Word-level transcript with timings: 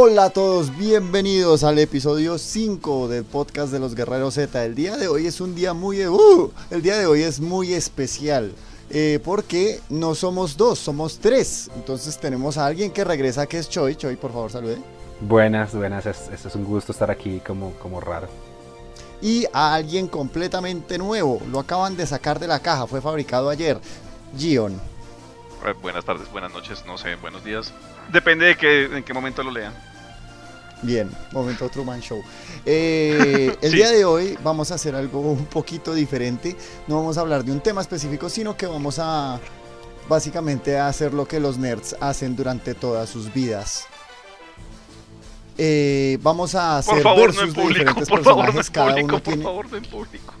Hola 0.00 0.26
a 0.26 0.30
todos, 0.30 0.76
bienvenidos 0.76 1.64
al 1.64 1.76
episodio 1.80 2.38
5 2.38 3.08
del 3.08 3.24
podcast 3.24 3.72
de 3.72 3.80
los 3.80 3.96
Guerreros 3.96 4.34
Z. 4.34 4.64
El 4.64 4.76
día 4.76 4.96
de 4.96 5.08
hoy 5.08 5.26
es 5.26 5.40
un 5.40 5.56
día 5.56 5.74
muy... 5.74 6.06
Uh, 6.06 6.52
el 6.70 6.82
día 6.82 6.96
de 6.96 7.06
hoy 7.06 7.22
es 7.22 7.40
muy 7.40 7.74
especial. 7.74 8.52
eh, 8.90 9.18
porque 9.24 9.80
no 9.88 10.14
somos 10.14 10.56
dos, 10.56 10.78
somos 10.78 11.18
tres. 11.18 11.68
Entonces 11.74 12.16
tenemos 12.16 12.58
a 12.58 12.66
alguien 12.66 12.92
que 12.92 13.02
regresa 13.02 13.48
que 13.48 13.58
es 13.58 13.68
Choi. 13.68 13.96
Choi, 13.96 14.14
por 14.14 14.30
favor, 14.32 14.52
salude. 14.52 14.78
Buenas, 15.20 15.74
buenas, 15.74 16.06
es, 16.06 16.28
es 16.30 16.54
un 16.54 16.64
gusto 16.64 16.92
estar 16.92 17.10
aquí 17.10 17.40
como, 17.44 17.72
como 17.74 18.00
raro. 18.00 18.28
Y 19.20 19.46
a 19.52 19.74
alguien 19.74 20.06
completamente 20.06 20.96
nuevo. 20.96 21.42
Lo 21.50 21.58
acaban 21.58 21.96
de 21.96 22.06
sacar 22.06 22.38
de 22.38 22.46
la 22.46 22.60
caja, 22.60 22.86
fue 22.86 23.00
fabricado 23.00 23.48
ayer. 23.48 23.80
Gion. 24.36 24.74
Eh, 24.74 25.74
Buenas 25.82 26.04
tardes, 26.04 26.30
buenas 26.30 26.52
noches, 26.52 26.84
no 26.86 26.96
sé, 26.96 27.16
buenos 27.16 27.42
días. 27.44 27.72
Depende 28.12 28.46
de 28.46 28.56
qué, 28.56 28.84
en 28.84 29.02
qué 29.02 29.12
momento 29.12 29.42
lo 29.42 29.50
lean. 29.50 29.72
Bien, 30.82 31.10
momento 31.32 31.68
Truman 31.68 32.00
Show. 32.00 32.22
Eh, 32.64 33.56
el 33.60 33.70
Sí. 33.70 33.76
día 33.76 33.90
de 33.90 34.04
hoy 34.04 34.38
vamos 34.44 34.70
a 34.70 34.76
hacer 34.76 34.94
algo 34.94 35.20
un 35.20 35.46
poquito 35.46 35.92
diferente. 35.92 36.56
No 36.86 36.96
vamos 36.96 37.18
a 37.18 37.22
hablar 37.22 37.44
de 37.44 37.50
un 37.52 37.60
tema 37.60 37.80
específico, 37.80 38.28
sino 38.28 38.56
que 38.56 38.66
vamos 38.66 38.98
a 39.00 39.40
básicamente 40.08 40.78
a 40.78 40.86
hacer 40.88 41.12
lo 41.12 41.26
que 41.28 41.38
los 41.40 41.58
nerds 41.58 41.94
hacen 42.00 42.34
durante 42.36 42.74
todas 42.74 43.10
sus 43.10 43.32
vidas. 43.32 43.86
Eh, 45.58 46.16
vamos 46.22 46.54
a 46.54 46.78
hacer 46.78 46.94
Por 46.94 47.02
favor, 47.02 47.34
no 47.34 47.40
de 47.40 47.46
público, 47.52 47.68
diferentes 47.80 48.08
por 48.08 48.22
favor, 48.22 48.54
no 48.54 48.60
en. 48.60 48.66
Cada 48.68 48.86
público, 48.94 49.06
uno 49.06 49.18
por 49.18 49.22
tiene. 49.34 49.42
favor, 49.42 49.70
no 49.70 49.76
en 49.76 49.84
público. 49.84 50.34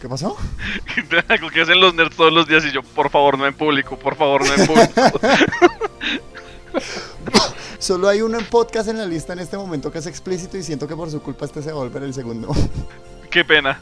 ¿Qué 0.00 0.08
pasó? 0.08 0.36
Algo 1.28 1.50
que 1.50 1.60
hacen 1.60 1.78
los 1.78 1.94
nerds 1.94 2.16
todos 2.16 2.32
los 2.32 2.48
días 2.48 2.64
y 2.64 2.72
yo, 2.72 2.82
por 2.82 3.10
favor, 3.10 3.36
no 3.38 3.46
en 3.46 3.54
público, 3.54 3.96
por 3.98 4.16
favor, 4.16 4.44
no 4.46 4.54
en 4.54 4.66
público. 4.66 5.20
Solo 7.78 8.08
hay 8.08 8.22
uno 8.22 8.38
en 8.38 8.44
podcast 8.46 8.88
en 8.88 8.98
la 8.98 9.06
lista 9.06 9.32
en 9.32 9.40
este 9.40 9.56
momento 9.56 9.90
que 9.90 9.98
es 9.98 10.06
explícito 10.06 10.56
y 10.56 10.62
siento 10.62 10.86
que 10.86 10.96
por 10.96 11.10
su 11.10 11.20
culpa 11.20 11.46
este 11.46 11.62
se 11.62 11.72
va 11.72 11.80
a 11.80 11.84
volver 11.84 12.02
el 12.02 12.14
segundo. 12.14 12.48
Qué 13.30 13.44
pena. 13.44 13.80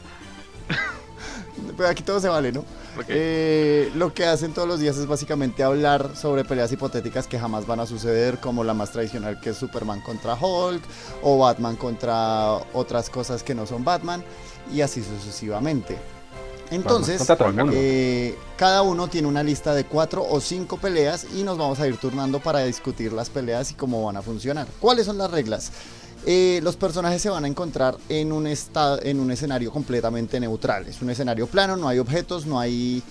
Pero 1.77 1.89
aquí 1.89 2.03
todo 2.03 2.19
se 2.19 2.27
vale, 2.27 2.51
¿no? 2.51 2.65
Eh, 3.07 3.91
lo 3.95 4.13
que 4.13 4.25
hacen 4.25 4.53
todos 4.53 4.67
los 4.67 4.79
días 4.79 4.97
es 4.97 5.07
básicamente 5.07 5.63
hablar 5.63 6.15
sobre 6.15 6.43
peleas 6.43 6.71
hipotéticas 6.71 7.27
que 7.27 7.39
jamás 7.39 7.65
van 7.65 7.79
a 7.79 7.85
suceder, 7.85 8.39
como 8.39 8.63
la 8.63 8.73
más 8.73 8.91
tradicional 8.91 9.39
que 9.39 9.51
es 9.51 9.57
Superman 9.57 10.01
contra 10.01 10.35
Hulk 10.35 10.83
o 11.21 11.37
Batman 11.37 11.75
contra 11.77 12.53
otras 12.73 13.09
cosas 13.09 13.43
que 13.43 13.55
no 13.55 13.65
son 13.65 13.83
Batman 13.83 14.23
y 14.73 14.81
así 14.81 15.03
sucesivamente. 15.03 15.97
Entonces, 16.71 17.21
eh, 17.73 18.37
cada 18.55 18.81
uno 18.81 19.09
tiene 19.09 19.27
una 19.27 19.43
lista 19.43 19.75
de 19.75 19.83
cuatro 19.83 20.25
o 20.27 20.39
cinco 20.39 20.77
peleas 20.77 21.27
y 21.35 21.43
nos 21.43 21.57
vamos 21.57 21.81
a 21.81 21.87
ir 21.87 21.97
turnando 21.97 22.39
para 22.39 22.59
discutir 22.59 23.11
las 23.11 23.29
peleas 23.29 23.71
y 23.71 23.73
cómo 23.73 24.05
van 24.05 24.15
a 24.15 24.21
funcionar. 24.21 24.67
¿Cuáles 24.79 25.05
son 25.05 25.17
las 25.17 25.29
reglas? 25.29 25.71
Eh, 26.25 26.61
los 26.63 26.77
personajes 26.77 27.21
se 27.21 27.29
van 27.29 27.43
a 27.43 27.47
encontrar 27.47 27.97
en 28.07 28.31
un, 28.31 28.47
estado, 28.47 28.99
en 29.03 29.19
un 29.19 29.31
escenario 29.31 29.69
completamente 29.69 30.39
neutral. 30.39 30.87
Es 30.87 31.01
un 31.01 31.09
escenario 31.09 31.45
plano, 31.45 31.75
no 31.75 31.89
hay 31.89 31.99
objetos, 31.99 32.45
no 32.45 32.57
hay, 32.57 33.03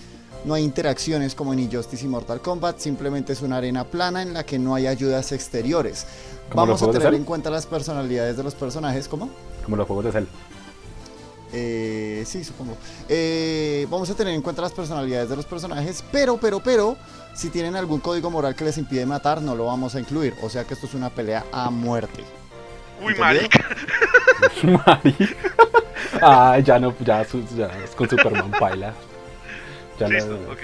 no 0.43 0.55
hay 0.55 0.63
interacciones 0.63 1.35
como 1.35 1.53
en 1.53 1.59
Injustice 1.59 2.03
y 2.03 2.07
Mortal 2.07 2.41
Kombat. 2.41 2.79
Simplemente 2.79 3.33
es 3.33 3.43
una 3.43 3.57
arena 3.57 3.83
plana 3.83 4.23
en 4.23 4.33
la 4.33 4.43
que 4.43 4.57
no 4.57 4.73
hay 4.73 4.87
ayudas 4.87 5.33
exteriores. 5.33 6.07
¿Como 6.49 6.65
Vamos 6.65 6.81
a 6.81 6.89
tener 6.89 7.13
en 7.13 7.25
cuenta 7.25 7.51
las 7.51 7.67
personalidades 7.67 8.37
de 8.37 8.43
los 8.43 8.55
personajes. 8.55 9.07
¿Cómo? 9.07 9.29
Como 9.63 9.75
los 9.77 9.85
juegos 9.85 10.05
de 10.05 10.11
Cell. 10.13 10.25
Eh, 11.53 12.23
sí, 12.25 12.43
supongo. 12.43 12.77
Eh, 13.09 13.85
vamos 13.89 14.09
a 14.09 14.13
tener 14.15 14.33
en 14.33 14.41
cuenta 14.41 14.61
las 14.61 14.71
personalidades 14.71 15.29
de 15.29 15.35
los 15.35 15.45
personajes, 15.45 16.03
pero, 16.11 16.37
pero, 16.37 16.61
pero, 16.61 16.97
si 17.33 17.49
tienen 17.49 17.75
algún 17.75 17.99
código 17.99 18.29
moral 18.29 18.55
que 18.55 18.63
les 18.65 18.77
impide 18.77 19.05
matar, 19.05 19.41
no 19.41 19.55
lo 19.55 19.65
vamos 19.65 19.95
a 19.95 19.99
incluir. 19.99 20.33
O 20.41 20.49
sea 20.49 20.63
que 20.65 20.73
esto 20.73 20.85
es 20.87 20.93
una 20.93 21.09
pelea 21.09 21.45
a 21.51 21.69
muerte. 21.69 22.23
Uy, 23.03 23.15
marica. 23.15 23.65
Mari. 24.85 25.15
Ay, 26.21 26.63
ya 26.63 26.77
no, 26.79 26.93
ya, 26.99 27.21
es 27.21 27.29
con 27.95 28.09
Superman 28.09 28.51
paila. 28.51 28.93
Ya 29.99 30.07
no- 30.07 30.13
Listo, 30.13 30.35
ok. 30.51 30.59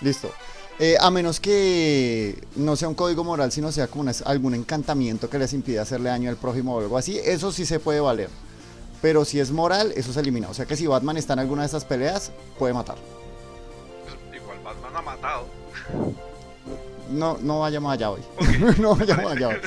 Listo. 0.00 0.32
Eh, 0.78 0.96
a 0.98 1.10
menos 1.10 1.40
que 1.40 2.42
no 2.56 2.74
sea 2.74 2.88
un 2.88 2.94
código 2.94 3.22
moral, 3.22 3.52
sino 3.52 3.70
sea 3.70 3.86
como 3.86 4.02
una- 4.02 4.14
algún 4.24 4.54
encantamiento 4.54 5.28
que 5.28 5.38
les 5.38 5.52
impida 5.52 5.82
hacerle 5.82 6.08
daño 6.08 6.30
al 6.30 6.36
prójimo 6.36 6.74
o 6.76 6.80
algo 6.80 6.96
así, 6.96 7.18
eso 7.18 7.52
sí 7.52 7.66
se 7.66 7.80
puede 7.80 8.00
valer. 8.00 8.30
Pero 9.02 9.24
si 9.24 9.40
es 9.40 9.50
moral, 9.50 9.92
eso 9.96 10.12
se 10.12 10.20
elimina. 10.20 10.48
O 10.48 10.54
sea 10.54 10.66
que 10.66 10.76
si 10.76 10.86
Batman 10.86 11.16
está 11.16 11.32
en 11.32 11.40
alguna 11.40 11.62
de 11.62 11.66
estas 11.66 11.84
peleas, 11.84 12.32
puede 12.58 12.74
matar. 12.74 12.96
Igual 14.34 14.58
Batman 14.62 14.96
ha 14.96 15.02
matado. 15.02 15.46
No, 17.10 17.38
no 17.40 17.60
vayamos 17.60 17.92
allá 17.92 18.10
hoy. 18.10 18.20
Ok. 18.36 18.78
no 18.78 18.94
vayamos 18.94 19.32
allá 19.32 19.48
hoy. 19.48 19.60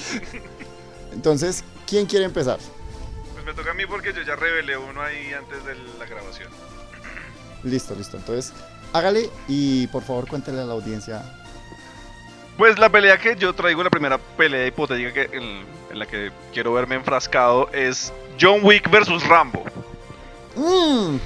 Entonces, 1.14 1.64
¿quién 1.88 2.06
quiere 2.06 2.26
empezar? 2.26 2.60
Pues 3.34 3.46
me 3.46 3.54
toca 3.54 3.72
a 3.72 3.74
mí 3.74 3.86
porque 3.86 4.14
yo 4.14 4.22
ya 4.22 4.36
revelé 4.36 4.78
uno 4.78 5.02
ahí 5.02 5.34
antes 5.34 5.66
de 5.66 5.76
la 6.00 6.06
grabación. 6.06 6.50
Listo, 7.64 7.96
listo. 7.96 8.18
Entonces, 8.18 8.54
hágale 8.94 9.30
y 9.48 9.88
por 9.88 10.04
favor 10.04 10.28
cuéntele 10.28 10.62
a 10.62 10.66
la 10.66 10.74
audiencia. 10.74 11.24
Pues 12.58 12.78
la 12.78 12.90
pelea 12.90 13.18
que 13.18 13.36
yo 13.36 13.54
traigo, 13.54 13.84
la 13.84 13.90
primera 13.90 14.18
pelea 14.18 14.68
hipotética 14.68 15.12
que, 15.12 15.38
en, 15.38 15.66
en 15.94 16.00
la 16.00 16.06
que 16.08 16.31
quiero 16.52 16.74
verme 16.74 16.96
enfrascado 16.96 17.70
es 17.72 18.12
John 18.42 18.59
Wick 18.64 18.90
versus 18.92 19.26
Rambo. 19.28 19.64
Mm. 20.56 21.18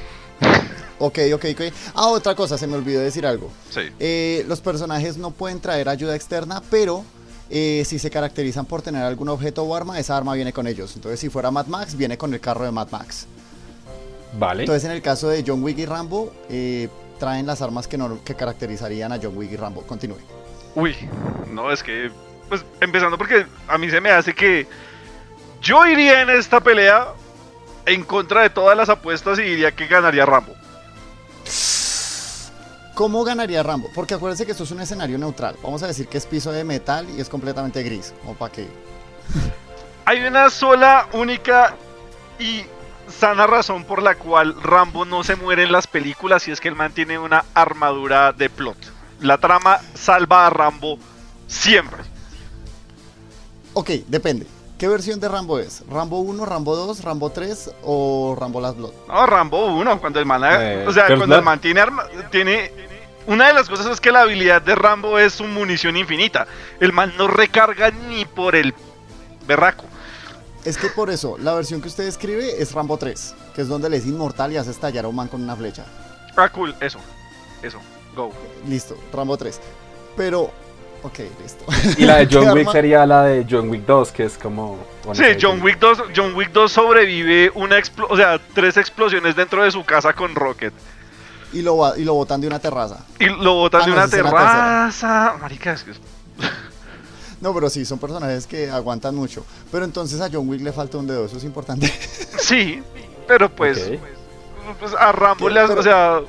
Ok, 0.99 1.19
ok, 1.35 1.45
ok. 1.53 1.61
Ah, 1.93 2.07
otra 2.07 2.33
cosa, 2.33 2.57
se 2.57 2.65
me 2.65 2.75
olvidó 2.75 2.99
decir 3.01 3.23
algo. 3.27 3.51
Sí. 3.69 3.81
Eh, 3.99 4.43
los 4.47 4.61
personajes 4.61 5.15
no 5.15 5.29
pueden 5.29 5.59
traer 5.59 5.87
ayuda 5.89 6.15
externa, 6.15 6.59
pero 6.71 7.03
eh, 7.51 7.83
si 7.85 7.99
se 7.99 8.09
caracterizan 8.09 8.65
por 8.65 8.81
tener 8.81 9.03
algún 9.03 9.29
objeto 9.29 9.61
o 9.61 9.75
arma, 9.75 9.99
esa 9.99 10.17
arma 10.17 10.33
viene 10.33 10.51
con 10.53 10.65
ellos. 10.65 10.95
Entonces, 10.95 11.19
si 11.19 11.29
fuera 11.29 11.51
Mad 11.51 11.67
Max, 11.67 11.95
viene 11.95 12.17
con 12.17 12.33
el 12.33 12.39
carro 12.39 12.65
de 12.65 12.71
Mad 12.71 12.87
Max. 12.89 13.27
Vale. 14.39 14.63
Entonces, 14.63 14.85
en 14.85 14.91
el 14.91 15.03
caso 15.03 15.29
de 15.29 15.43
John 15.45 15.63
Wick 15.63 15.77
y 15.77 15.85
Rambo, 15.85 16.33
eh, 16.49 16.89
traen 17.19 17.45
las 17.45 17.61
armas 17.61 17.87
que, 17.87 17.99
no- 17.99 18.23
que 18.23 18.33
caracterizarían 18.33 19.11
a 19.11 19.19
John 19.21 19.37
Wick 19.37 19.51
y 19.51 19.55
Rambo. 19.55 19.83
Continúe. 19.83 20.17
Uy, 20.73 20.95
no, 21.51 21.71
es 21.71 21.83
que, 21.83 22.09
pues 22.49 22.65
empezando 22.79 23.17
porque 23.17 23.45
a 23.67 23.77
mí 23.77 23.89
se 23.89 24.01
me 24.01 24.11
hace 24.11 24.33
que 24.33 24.67
yo 25.61 25.85
iría 25.85 26.21
en 26.21 26.29
esta 26.29 26.59
pelea 26.61 27.07
en 27.85 28.03
contra 28.03 28.41
de 28.41 28.49
todas 28.49 28.77
las 28.77 28.89
apuestas 28.89 29.39
y 29.39 29.43
diría 29.43 29.71
que 29.71 29.87
ganaría 29.87 30.25
Rambo. 30.25 30.53
¿Cómo 32.93 33.23
ganaría 33.23 33.61
Rambo? 33.61 33.89
Porque 33.93 34.15
acuérdense 34.15 34.45
que 34.45 34.51
esto 34.51 34.63
es 34.63 34.71
un 34.71 34.81
escenario 34.81 35.17
neutral. 35.17 35.55
Vamos 35.61 35.83
a 35.83 35.87
decir 35.87 36.07
que 36.07 36.17
es 36.17 36.25
piso 36.25 36.51
de 36.51 36.63
metal 36.63 37.07
y 37.15 37.21
es 37.21 37.29
completamente 37.29 37.83
gris. 37.83 38.13
¿O 38.25 38.33
para 38.33 38.51
qué? 38.51 38.67
Hay 40.05 40.25
una 40.25 40.49
sola, 40.49 41.07
única 41.13 41.75
y 42.39 42.63
sana 43.07 43.45
razón 43.47 43.83
por 43.85 44.01
la 44.01 44.15
cual 44.15 44.61
Rambo 44.61 45.05
no 45.05 45.23
se 45.23 45.35
muere 45.35 45.63
en 45.63 45.71
las 45.71 45.87
películas 45.87 46.47
y 46.47 46.51
es 46.51 46.59
que 46.59 46.69
él 46.69 46.75
mantiene 46.75 47.19
una 47.19 47.45
armadura 47.53 48.33
de 48.33 48.49
plot. 48.49 48.77
La 49.21 49.37
trama 49.37 49.79
salva 49.93 50.47
a 50.47 50.49
Rambo 50.49 50.97
siempre. 51.47 52.03
Ok, 53.77 53.91
depende. 54.07 54.47
¿Qué 54.79 54.87
versión 54.87 55.19
de 55.19 55.29
Rambo 55.29 55.59
es? 55.59 55.83
¿Rambo 55.87 56.19
1, 56.21 56.47
Rambo 56.47 56.75
2, 56.75 57.03
Rambo 57.03 57.29
3 57.29 57.75
o 57.83 58.35
Rambo 58.35 58.59
Last 58.59 58.75
Blood? 58.75 58.91
No, 59.07 59.27
Rambo 59.27 59.67
1, 59.67 60.01
cuando 60.01 60.19
el 60.19 60.25
man, 60.25 60.41
Eh, 60.45 60.83
o 60.87 60.91
sea, 60.91 61.05
cuando 61.05 61.35
el 61.35 61.43
man 61.43 61.61
tiene 61.61 61.81
arma, 61.81 62.07
tiene 62.31 62.71
una 63.27 63.45
de 63.45 63.53
las 63.53 63.69
cosas 63.69 63.85
es 63.85 64.01
que 64.01 64.11
la 64.11 64.21
habilidad 64.21 64.63
de 64.63 64.73
Rambo 64.73 65.19
es 65.19 65.33
su 65.33 65.43
munición 65.43 65.95
infinita. 65.95 66.47
El 66.79 66.91
man 66.91 67.13
no 67.19 67.27
recarga 67.27 67.91
ni 67.91 68.25
por 68.25 68.55
el 68.55 68.73
berraco. 69.45 69.85
Es 70.65 70.75
que 70.75 70.87
por 70.87 71.11
eso, 71.11 71.37
la 71.37 71.53
versión 71.53 71.79
que 71.79 71.87
usted 71.87 72.05
escribe 72.05 72.59
es 72.59 72.71
Rambo 72.73 72.97
3, 72.97 73.35
que 73.53 73.61
es 73.61 73.67
donde 73.67 73.91
le 73.91 73.97
es 73.97 74.07
inmortal 74.07 74.53
y 74.53 74.57
hace 74.57 74.71
estallar 74.71 75.05
a 75.05 75.07
un 75.07 75.15
man 75.17 75.27
con 75.27 75.43
una 75.43 75.55
flecha. 75.55 75.85
Ah, 76.35 76.49
cool, 76.49 76.75
eso. 76.81 76.97
Eso. 77.61 77.77
Go. 78.15 78.31
Listo, 78.67 78.97
Rambo 79.13 79.37
3. 79.37 79.61
Pero, 80.15 80.51
ok, 81.03 81.19
listo. 81.41 81.65
Y 81.97 82.05
la 82.05 82.17
de 82.17 82.27
¿Qué 82.29 82.35
John 82.35 82.49
Wick 82.49 82.59
arma? 82.67 82.71
sería 82.71 83.05
la 83.05 83.23
de 83.23 83.45
John 83.49 83.69
Wick 83.69 83.85
2, 83.85 84.11
que 84.11 84.23
es 84.25 84.37
como. 84.37 84.77
bueno, 85.05 85.15
Sí, 85.15 85.37
John 85.41 85.61
Wick 85.61 85.79
2, 85.79 86.03
John 86.15 86.35
Wick 86.35 86.51
2 86.51 86.71
sobrevive 86.71 87.51
una 87.55 87.77
explo- 87.77 88.07
o 88.09 88.17
sea, 88.17 88.39
tres 88.53 88.77
explosiones 88.77 89.35
dentro 89.35 89.63
de 89.63 89.71
su 89.71 89.83
casa 89.85 90.13
con 90.13 90.35
Rocket. 90.35 90.73
Y 91.53 91.61
lo, 91.61 91.95
y 91.95 92.03
lo 92.03 92.13
botan 92.13 92.41
de 92.41 92.47
una 92.47 92.59
terraza. 92.59 93.05
Y 93.19 93.25
lo 93.27 93.53
botan 93.55 93.81
Ah, 93.81 93.85
de 93.85 93.89
no, 93.91 93.95
una 93.97 94.07
terraza. 94.09 95.35
Marica, 95.39 95.71
es 95.73 95.83
que 95.83 95.91
es- 95.91 96.01
No, 97.41 97.53
pero 97.53 97.69
sí, 97.69 97.85
son 97.85 97.99
personajes 97.99 98.47
que 98.47 98.69
aguantan 98.69 99.13
mucho. 99.15 99.45
Pero 99.71 99.85
entonces 99.85 100.19
a 100.21 100.29
John 100.31 100.49
Wick 100.49 100.61
le 100.61 100.73
falta 100.73 100.97
un 100.97 101.07
dedo, 101.07 101.25
eso 101.25 101.37
es 101.37 101.43
importante. 101.43 101.87
Sí, 102.39 102.81
pero 103.27 103.49
pues, 103.49 103.89
pues 104.79 104.93
a 104.97 105.11
Rambo 105.11 105.47
le 105.49 105.59
hace, 105.59 105.69
Pero- 105.69 105.79
o 105.81 105.83
sea, 105.83 106.19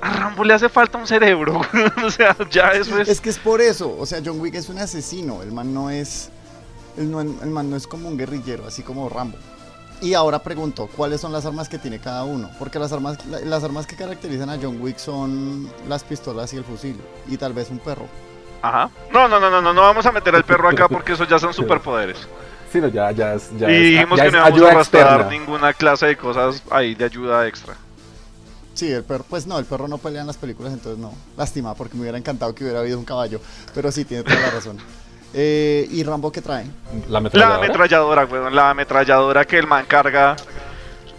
a 0.00 0.12
Rambo 0.12 0.44
le 0.44 0.54
hace 0.54 0.68
falta 0.68 0.98
un 0.98 1.06
cerebro. 1.06 1.60
o 2.04 2.10
sea, 2.10 2.36
ya 2.50 2.68
eso 2.72 2.98
es. 2.98 3.08
Es 3.08 3.20
que 3.20 3.30
es 3.30 3.38
por 3.38 3.60
eso, 3.60 3.96
o 3.98 4.06
sea, 4.06 4.20
John 4.24 4.40
Wick 4.40 4.54
es 4.54 4.68
un 4.68 4.78
asesino, 4.78 5.42
el 5.42 5.52
man 5.52 5.72
no 5.74 5.90
es 5.90 6.30
el, 6.96 7.10
no- 7.10 7.20
el 7.20 7.50
man 7.50 7.70
no 7.70 7.76
es 7.76 7.86
como 7.86 8.08
un 8.08 8.16
guerrillero, 8.16 8.66
así 8.66 8.82
como 8.82 9.08
Rambo. 9.08 9.38
Y 10.00 10.14
ahora 10.14 10.38
pregunto, 10.40 10.88
¿cuáles 10.96 11.20
son 11.20 11.32
las 11.32 11.44
armas 11.44 11.68
que 11.68 11.76
tiene 11.78 11.98
cada 11.98 12.22
uno? 12.24 12.50
Porque 12.58 12.78
las 12.78 12.92
armas 12.92 13.24
la- 13.26 13.40
las 13.40 13.64
armas 13.64 13.86
que 13.86 13.96
caracterizan 13.96 14.48
a 14.50 14.56
John 14.62 14.80
Wick 14.80 14.98
son 14.98 15.68
las 15.88 16.04
pistolas 16.04 16.52
y 16.52 16.56
el 16.56 16.64
fusil 16.64 16.96
y 17.28 17.36
tal 17.36 17.52
vez 17.52 17.68
un 17.70 17.78
perro. 17.80 18.06
Ajá. 18.62 18.90
No, 19.12 19.26
no, 19.28 19.38
no, 19.40 19.50
no, 19.50 19.60
no, 19.60 19.72
no 19.72 19.80
vamos 19.82 20.04
a 20.06 20.12
meter 20.12 20.34
al 20.34 20.44
perro 20.44 20.68
acá 20.68 20.88
porque 20.88 21.12
eso 21.12 21.24
ya 21.24 21.38
son 21.38 21.52
superpoderes. 21.54 22.16
Sí, 22.72 22.80
no, 22.80 22.88
ya, 22.88 23.10
ya 23.12 23.34
es. 23.34 23.50
Ya 23.58 23.70
y 23.70 23.92
dijimos 23.92 24.18
ya 24.18 24.24
que 24.26 24.30
no 24.32 24.38
íbamos 24.38 24.62
a 24.62 24.70
arrastrar 24.72 25.20
externa. 25.20 25.30
ninguna 25.30 25.72
clase 25.72 26.06
de 26.06 26.16
cosas 26.16 26.62
ahí 26.70 26.94
de 26.94 27.04
ayuda 27.04 27.46
extra. 27.48 27.74
Sí, 28.78 28.92
el 28.92 29.02
perro, 29.02 29.24
pues 29.28 29.44
no, 29.44 29.58
el 29.58 29.64
perro 29.64 29.88
no 29.88 29.98
pelea 29.98 30.20
en 30.20 30.28
las 30.28 30.36
películas, 30.36 30.72
entonces 30.72 31.00
no. 31.00 31.12
Lástima, 31.36 31.74
porque 31.74 31.96
me 31.96 32.02
hubiera 32.02 32.16
encantado 32.16 32.54
que 32.54 32.62
hubiera 32.62 32.78
habido 32.78 32.96
un 32.96 33.04
caballo. 33.04 33.40
Pero 33.74 33.90
sí, 33.90 34.04
tiene 34.04 34.22
toda 34.22 34.38
la 34.38 34.50
razón. 34.50 34.78
Eh, 35.34 35.88
¿Y 35.90 36.04
Rambo 36.04 36.30
qué 36.30 36.40
trae? 36.40 36.64
La 37.08 37.08
La 37.14 37.18
ametralladora. 37.18 37.56
ametralladora, 37.58 38.24
weón, 38.26 38.54
la 38.54 38.70
ametralladora 38.70 39.44
que 39.44 39.58
el 39.58 39.66
man 39.66 39.84
carga. 39.86 40.36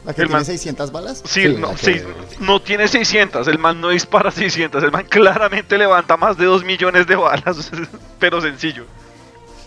¿La 0.05 0.13
que 0.13 0.21
El 0.21 0.27
tiene 0.27 0.31
man- 0.39 0.45
600 0.45 0.89
balas? 0.93 1.21
Sí, 1.25 1.41
Sí, 1.47 1.55
no, 1.59 1.75
sí, 1.77 2.01
no 2.39 2.61
tiene 2.61 2.87
600, 2.87 3.45
el 3.49 3.59
man 3.59 3.81
no 3.81 3.89
dispara 3.89 4.31
600, 4.31 4.81
el 4.81 4.91
man 4.93 5.05
claramente 5.09 5.77
levanta 5.77 6.15
más 6.15 6.37
de 6.37 6.45
2 6.45 6.63
millones 6.63 7.05
de 7.07 7.17
balas, 7.17 7.69
pero 8.19 8.39
sencillo. 8.39 8.85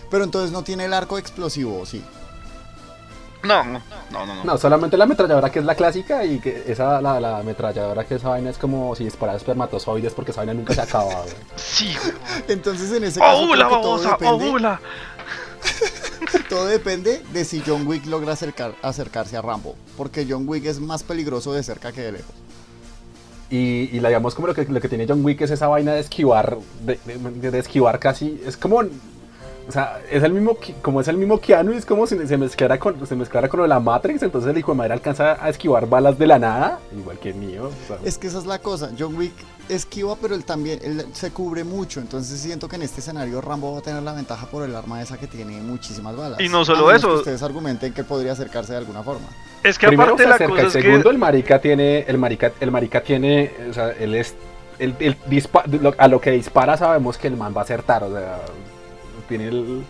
Pero 0.09 0.23
entonces 0.23 0.51
no 0.51 0.63
tiene 0.63 0.85
el 0.85 0.93
arco 0.93 1.19
explosivo, 1.19 1.79
¿o 1.81 1.85
sí. 1.85 2.03
No, 3.43 3.63
no, 3.63 3.81
no, 4.11 4.25
no. 4.25 4.43
No, 4.43 4.57
solamente 4.57 4.95
la 4.97 5.03
ametralladora 5.03 5.51
que 5.51 5.59
es 5.59 5.65
la 5.65 5.75
clásica 5.75 6.23
y 6.23 6.39
que 6.39 6.63
esa, 6.67 7.01
la, 7.01 7.19
la 7.19 7.39
ametralladora 7.39 8.05
que 8.05 8.15
esa 8.15 8.29
vaina 8.29 8.49
es 8.49 8.57
como 8.57 8.95
si 8.95 9.03
disparara 9.03 9.37
espermatozoides 9.37 10.13
porque 10.13 10.31
esa 10.31 10.41
vaina 10.41 10.53
nunca 10.53 10.73
se 10.73 10.81
acaba. 10.81 11.13
güey. 11.13 11.33
Sí. 11.55 11.93
Entonces 12.47 12.91
en 12.93 13.03
ese 13.03 13.19
caso 13.19 13.41
¡Oh, 13.41 13.45
creo 13.47 13.55
la 13.55 13.65
que 13.67 13.75
todo 13.75 13.81
babosa! 13.97 14.09
depende, 14.11 14.49
¡Oh, 14.49 14.57
la! 14.59 14.79
todo 16.49 16.65
depende 16.67 17.21
de 17.31 17.45
si 17.45 17.61
John 17.65 17.85
Wick 17.87 18.05
logra 18.05 18.33
acercar- 18.33 18.75
acercarse 18.81 19.37
a 19.37 19.41
Rambo. 19.41 19.75
Porque 19.97 20.25
John 20.29 20.47
Wick 20.47 20.65
es 20.65 20.79
más 20.79 21.03
peligroso 21.03 21.53
de 21.53 21.63
cerca 21.63 21.91
que 21.91 22.01
de 22.01 22.11
lejos. 22.13 22.33
Y, 23.49 23.89
y 23.95 23.99
la 23.99 24.09
digamos 24.09 24.33
como 24.35 24.47
lo 24.47 24.55
que, 24.55 24.65
lo 24.65 24.81
que 24.81 24.89
tiene 24.89 25.05
John 25.07 25.23
Wick 25.23 25.41
es 25.41 25.51
esa 25.51 25.67
vaina 25.67 25.93
de 25.93 25.99
esquivar, 25.99 26.57
de, 26.81 26.99
de- 27.05 27.51
de 27.51 27.59
esquivar 27.59 27.99
casi, 27.99 28.41
es 28.45 28.57
como, 28.57 28.81
o 29.67 29.71
sea, 29.71 29.99
es 30.11 30.21
el 30.23 30.33
mismo, 30.33 30.57
Ki- 30.57 30.75
como 30.81 31.01
es 31.01 31.07
el 31.07 31.17
mismo 31.17 31.39
Keanu, 31.39 31.71
es 31.73 31.85
como 31.85 32.05
si 32.07 32.17
se 32.27 32.37
mezclara 32.37 32.77
con, 32.79 33.05
se 33.07 33.15
mezclara 33.15 33.47
con 33.47 33.59
lo 33.59 33.63
de 33.63 33.69
la 33.69 33.79
Matrix, 33.79 34.21
entonces 34.23 34.51
el 34.51 34.57
hijo 34.57 34.71
de 34.73 34.77
madre 34.77 34.93
alcanza 34.93 35.37
a 35.43 35.49
esquivar 35.49 35.87
balas 35.87 36.17
de 36.19 36.27
la 36.27 36.39
nada, 36.39 36.79
igual 36.97 37.17
que 37.19 37.29
el 37.29 37.35
mío. 37.35 37.69
Es 38.03 38.17
que 38.17 38.27
esa 38.27 38.39
es 38.39 38.45
la 38.45 38.59
cosa. 38.59 38.89
John 38.97 39.15
Wick 39.15 39.33
esquiva, 39.69 40.15
pero 40.21 40.35
él 40.35 40.43
también 40.43 40.79
él 40.83 41.05
se 41.13 41.31
cubre 41.31 41.63
mucho. 41.63 42.01
Entonces 42.01 42.39
siento 42.39 42.67
que 42.67 42.75
en 42.75 42.81
este 42.81 42.99
escenario 42.99 43.39
Rambo 43.39 43.71
va 43.73 43.79
a 43.79 43.81
tener 43.81 44.03
la 44.03 44.11
ventaja 44.13 44.45
por 44.47 44.63
el 44.63 44.75
arma 44.75 45.01
esa 45.01 45.17
que 45.17 45.27
tiene 45.27 45.61
muchísimas 45.61 46.15
balas. 46.15 46.39
Y 46.41 46.49
no 46.49 46.65
solo 46.65 46.91
eso. 46.91 47.07
que 47.09 47.15
ustedes 47.15 47.41
argumenten 47.43 47.93
que 47.93 48.03
podría 48.03 48.33
acercarse 48.33 48.73
de 48.73 48.79
alguna 48.79 49.03
forma. 49.03 49.27
Es 49.63 49.79
que 49.79 49.87
Primero 49.87 50.15
aparte 50.15 50.23
se 50.23 50.29
la 50.29 50.49
cosa 50.49 50.61
el 50.61 50.67
es 50.67 50.73
segundo 50.73 51.03
que... 51.03 51.09
el 51.09 51.17
marica 51.17 51.59
tiene, 51.61 51.99
el 51.99 52.17
marica, 52.17 52.51
el 52.59 52.69
marica 52.71 53.01
tiene, 53.01 53.53
o 53.69 53.73
sea, 53.73 53.91
él 53.91 54.13
es, 54.15 54.35
el, 54.79 54.93
el 54.99 55.17
dispa- 55.29 55.65
lo- 55.67 55.95
a 55.97 56.07
lo 56.09 56.19
que 56.19 56.31
dispara 56.31 56.75
sabemos 56.75 57.17
que 57.17 57.27
el 57.29 57.37
man 57.37 57.53
va 57.55 57.61
a 57.61 57.63
acertar, 57.63 58.03
o 58.03 58.11
sea, 58.11 58.39
tiene 59.37 59.47
el, 59.49 59.83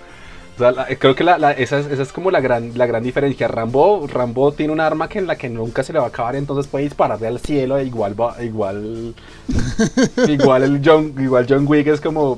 o 0.55 0.59
sea, 0.59 0.71
la- 0.71 0.85
creo 0.99 1.15
que 1.15 1.23
la, 1.23 1.37
la- 1.37 1.51
esa, 1.51 1.79
es, 1.79 1.87
esa 1.87 2.01
es 2.03 2.13
como 2.13 2.29
la 2.31 2.39
gran, 2.41 2.71
la 2.77 2.85
gran 2.85 3.03
diferencia. 3.03 3.47
Rambo, 3.47 4.07
Rambo 4.07 4.51
tiene 4.53 4.71
un 4.73 4.79
arma 4.79 5.09
que 5.09 5.19
en 5.19 5.27
la 5.27 5.35
que 5.35 5.49
nunca 5.49 5.83
se 5.83 5.93
le 5.93 5.99
va 5.99 6.05
a 6.05 6.09
acabar, 6.09 6.35
entonces 6.35 6.67
puede 6.67 6.85
dispararle 6.85 7.27
al 7.27 7.39
cielo, 7.39 7.77
e 7.77 7.85
igual 7.85 8.19
va, 8.19 8.41
igual, 8.43 9.13
igual 10.27 10.63
el 10.63 10.81
John, 10.83 11.13
igual 11.19 11.45
John 11.49 11.65
Wick 11.67 11.87
es 11.87 12.01
como, 12.01 12.37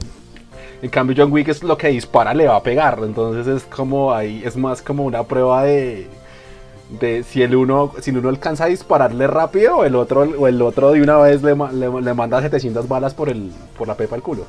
en 0.81 0.89
cambio 0.89 1.15
John 1.17 1.31
Wick 1.31 1.47
es 1.49 1.63
lo 1.63 1.77
que 1.77 1.89
dispara 1.89 2.33
le 2.33 2.47
va 2.47 2.55
a 2.57 2.63
pegar, 2.63 2.99
entonces 3.03 3.47
es 3.47 3.63
como 3.63 4.13
ahí, 4.13 4.41
es 4.45 4.55
más 4.57 4.81
como 4.81 5.03
una 5.03 5.23
prueba 5.23 5.63
de 5.63 6.07
de 6.99 7.23
si 7.23 7.41
el 7.41 7.55
uno 7.55 7.91
si 7.99 8.11
el 8.11 8.19
uno 8.19 8.29
alcanza 8.29 8.65
a 8.65 8.67
dispararle 8.67 9.25
rápido 9.25 9.77
o 9.77 9.85
el 9.85 9.95
otro 9.95 10.21
o 10.21 10.47
el 10.47 10.61
otro 10.61 10.91
de 10.91 11.01
una 11.01 11.17
vez 11.17 11.41
le, 11.41 11.55
le, 11.55 12.01
le 12.01 12.13
manda 12.13 12.39
700 12.43 12.87
balas 12.87 13.15
por 13.15 13.27
el 13.29 13.51
por 13.75 13.87
la 13.87 13.95
pepa 13.95 14.15
al 14.15 14.21
culo. 14.21 14.45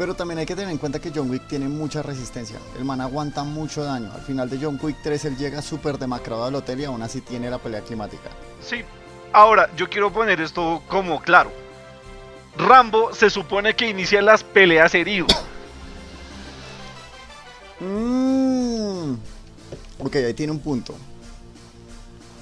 Pero 0.00 0.14
también 0.14 0.38
hay 0.38 0.46
que 0.46 0.56
tener 0.56 0.70
en 0.70 0.78
cuenta 0.78 0.98
que 0.98 1.12
John 1.14 1.30
Wick 1.30 1.46
tiene 1.46 1.68
mucha 1.68 2.00
resistencia. 2.00 2.56
El 2.78 2.86
man 2.86 3.02
aguanta 3.02 3.44
mucho 3.44 3.84
daño. 3.84 4.10
Al 4.14 4.22
final 4.22 4.48
de 4.48 4.58
John 4.58 4.80
Wick 4.82 4.96
3 5.02 5.26
él 5.26 5.36
llega 5.36 5.60
súper 5.60 5.98
demacrado 5.98 6.46
al 6.46 6.54
hotel 6.54 6.80
y 6.80 6.84
aún 6.86 7.02
así 7.02 7.20
tiene 7.20 7.50
la 7.50 7.58
pelea 7.58 7.82
climática. 7.82 8.30
Sí. 8.62 8.82
Ahora, 9.30 9.68
yo 9.76 9.90
quiero 9.90 10.10
poner 10.10 10.40
esto 10.40 10.82
como 10.88 11.20
claro. 11.20 11.52
Rambo 12.56 13.12
se 13.12 13.28
supone 13.28 13.76
que 13.76 13.90
inicia 13.90 14.22
las 14.22 14.42
peleas 14.42 14.94
herido. 14.94 15.26
Mm. 17.78 19.16
Ok, 19.98 20.16
ahí 20.16 20.32
tiene 20.32 20.52
un 20.52 20.60
punto. 20.60 20.94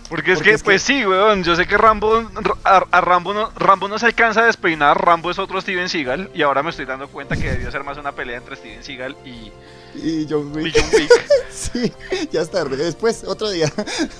Porque 0.08 0.32
es 0.32 0.38
Porque 0.38 0.50
que, 0.50 0.54
es 0.56 0.62
que- 0.62 0.64
pues 0.64 0.82
sí, 0.82 1.04
weón, 1.06 1.44
yo 1.44 1.54
sé 1.54 1.66
que 1.66 1.76
Rambo, 1.76 2.26
a, 2.64 2.84
a 2.90 3.00
Rambo, 3.02 3.34
no, 3.34 3.50
Rambo 3.56 3.88
no 3.88 3.98
se 3.98 4.06
alcanza 4.06 4.40
a 4.40 4.46
despeinar, 4.46 5.04
Rambo 5.04 5.30
es 5.30 5.38
otro 5.38 5.60
Steven 5.60 5.88
Seagal, 5.88 6.30
y 6.34 6.40
ahora 6.42 6.62
me 6.62 6.70
estoy 6.70 6.86
dando 6.86 7.08
cuenta 7.08 7.36
que 7.36 7.50
debió 7.50 7.70
ser 7.70 7.84
más 7.84 7.98
una 7.98 8.12
pelea 8.12 8.38
entre 8.38 8.56
Steven 8.56 8.82
Seagal 8.82 9.16
y, 9.26 9.52
Y 9.94 10.26
John 10.28 10.50
y 10.54 10.62
Wick. 10.62 10.74
John 10.80 10.90
Wick. 10.94 11.10
sí, 11.50 11.92
ya 12.30 12.40
es 12.40 12.50
tarde. 12.50 12.76
Después, 12.76 13.22
otro 13.26 13.50
día. 13.50 13.70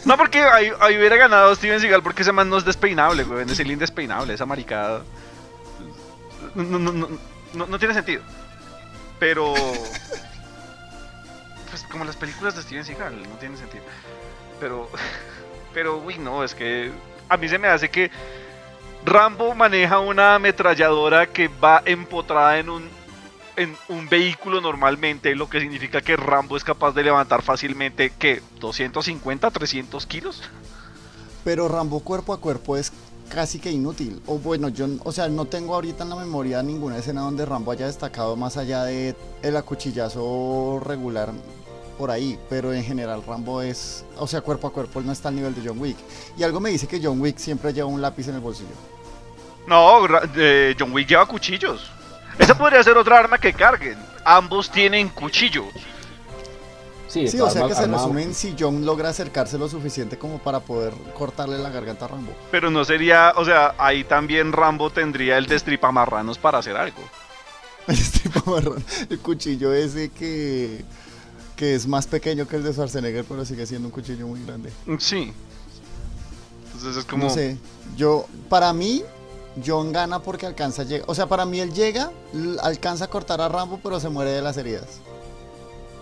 No, 0.05 0.17
porque 0.19 0.41
ahí, 0.41 0.71
ahí 0.81 0.99
hubiera 0.99 1.17
ganado 1.17 1.55
Steven 1.55 1.81
Seagal 1.81 2.03
porque 2.03 2.21
ese 2.23 2.33
man 2.33 2.51
no 2.51 2.59
es 2.59 2.65
despeinable, 2.67 3.25
weón, 3.25 3.49
es 3.49 3.59
el 3.61 3.71
indespeinable, 3.71 4.35
esa 4.35 4.45
maricada. 4.45 5.03
No, 6.55 6.65
no, 6.65 6.79
no, 6.93 7.09
no- 7.55 7.67
no 7.67 7.79
tiene 7.79 7.95
sentido. 7.95 8.23
Pero... 9.19 9.55
Pues 11.71 11.83
como 11.91 12.05
las 12.05 12.17
películas 12.17 12.57
de 12.57 12.63
Steven 12.63 12.85
Seagal, 12.85 13.23
no 13.23 13.37
tiene 13.39 13.57
sentido. 13.57 13.85
Pero... 14.61 14.91
Pero, 15.79 16.03
uy, 16.05 16.19
no, 16.19 16.43
es 16.43 16.57
que... 16.57 16.91
A 17.29 17.37
mí 17.37 17.49
se 17.49 17.57
me 17.57 17.69
hace 17.69 17.89
que... 17.89 18.11
Rambo 19.05 19.55
maneja 19.55 20.01
una 20.01 20.35
ametralladora 20.35 21.29
que 21.29 21.47
va 21.47 21.83
empotrada 21.85 22.59
en 22.59 22.69
un 22.69 22.89
en 23.55 23.77
un 23.89 24.09
vehículo 24.09 24.61
normalmente, 24.61 25.37
lo 25.37 25.49
que 25.49 25.61
significa 25.61 26.01
que 26.01 26.17
Rambo 26.17 26.57
es 26.57 26.65
capaz 26.65 26.93
de 26.93 27.05
levantar 27.05 27.43
fácilmente, 27.43 28.13
¿qué? 28.19 28.43
¿250, 28.61 29.53
300 29.53 30.07
kilos? 30.07 30.43
Pero 31.45 31.69
Rambo 31.69 32.01
cuerpo 32.01 32.33
a 32.33 32.41
cuerpo 32.41 32.77
es 32.77 32.93
casi 33.29 33.61
que 33.61 33.71
inútil. 33.71 34.21
O 34.27 34.39
bueno, 34.39 34.69
yo, 34.69 34.89
o 35.05 35.13
sea, 35.13 35.29
no 35.29 35.45
tengo 35.45 35.75
ahorita 35.77 36.03
en 36.03 36.11
la 36.11 36.17
memoria 36.17 36.61
ninguna 36.63 36.99
escena 36.99 37.21
donde 37.21 37.47
Rambo 37.47 37.71
haya 37.71 37.87
destacado 37.87 38.35
más 38.35 38.57
allá 38.57 38.83
de 38.83 39.15
el 39.43 39.57
acuchillazo 39.57 40.81
regular 40.85 41.31
por 41.99 42.11
ahí. 42.11 42.39
Pero 42.49 42.73
en 42.73 42.83
general 42.85 43.23
Rambo 43.27 43.61
es, 43.61 44.05
o 44.17 44.27
sea, 44.27 44.41
cuerpo 44.41 44.69
a 44.69 44.73
cuerpo 44.73 45.01
él 45.01 45.07
no 45.07 45.13
está 45.13 45.29
al 45.29 45.35
nivel 45.37 45.55
de 45.55 45.69
John 45.69 45.79
Wick. 45.81 45.97
Y 46.39 46.43
algo 46.45 46.61
me 46.61 46.71
dice 46.71 46.87
que 46.87 47.01
John 47.03 47.21
Wick 47.21 47.37
siempre 47.39 47.73
lleva 47.75 47.89
un 47.89 48.01
lápiz 48.01 48.29
en 48.29 48.37
el 48.37 48.41
bolsillo. 48.41 48.71
No, 49.67 50.07
eh, 50.37 50.75
John 50.79 50.93
Wick 50.93 51.09
lleva 51.09 51.27
cuchillos. 51.27 51.91
Esa 52.39 52.57
podría 52.57 52.83
ser 52.83 52.97
otra 52.97 53.19
arma 53.19 53.37
que 53.37 53.53
carguen. 53.53 53.99
Ambos 54.25 54.71
tienen 54.71 55.09
cuchillos. 55.11 55.67
Sí, 57.09 57.27
Sí, 57.27 57.41
o 57.41 57.49
sea 57.49 57.63
arma- 57.63 57.69
que 57.69 57.75
se 57.75 57.87
resumen 57.87 58.35
si 58.35 58.55
John 58.59 58.85
logra 58.85 59.09
acercarse 59.09 59.57
lo 59.57 59.67
suficiente 59.69 60.19
como 60.19 60.39
para 60.39 60.61
poder 60.61 60.93
cortarle 61.17 61.59
la 61.59 61.71
garganta 61.71 62.05
a 62.05 62.09
Rambo. 62.09 62.33
Pero 62.51 62.71
no 62.71 62.85
sería, 62.85 63.33
o 63.37 63.45
sea, 63.47 63.75
ahí 63.79 64.05
también 64.05 64.53
Rambo 64.53 64.91
tendría 64.91 65.39
el 65.39 65.47
destripamarranos 65.47 66.37
para 66.39 66.59
hacer 66.59 66.77
algo. 66.77 67.03
El 67.89 67.97
tipo 68.11 68.51
marrón, 68.51 68.85
el 69.09 69.19
cuchillo 69.21 69.73
ese 69.73 70.11
que, 70.11 70.85
que 71.59 71.75
es 71.75 71.89
más 71.89 72.07
pequeño 72.07 72.47
que 72.47 72.55
el 72.55 72.63
de 72.63 72.73
Schwarzenegger, 72.73 73.25
pero 73.25 73.45
sigue 73.45 73.67
siendo 73.67 73.89
un 73.89 73.93
cuchillo 73.93 74.29
muy 74.29 74.43
grande. 74.47 74.71
Sí. 75.01 75.33
Entonces 76.67 76.97
es 76.99 77.05
como... 77.05 77.25
No 77.25 77.31
sé, 77.31 77.59
yo, 77.97 78.27
para 78.49 78.73
mí, 78.73 79.03
John 79.67 79.93
gana 79.93 80.21
porque 80.21 80.47
alcanza 80.47 80.83
a 80.83 80.85
llegar. 80.85 81.05
O 81.11 81.17
sea, 81.17 81.27
para 81.27 81.45
mí 81.45 81.59
él 81.59 81.73
llega, 81.73 82.13
alcanza 82.63 83.07
a 83.07 83.09
cortar 83.09 83.41
a 83.41 83.49
Rambo, 83.49 83.81
pero 83.83 83.99
se 83.99 84.09
muere 84.09 84.31
de 84.31 84.41
las 84.41 84.57
heridas. 84.57 85.01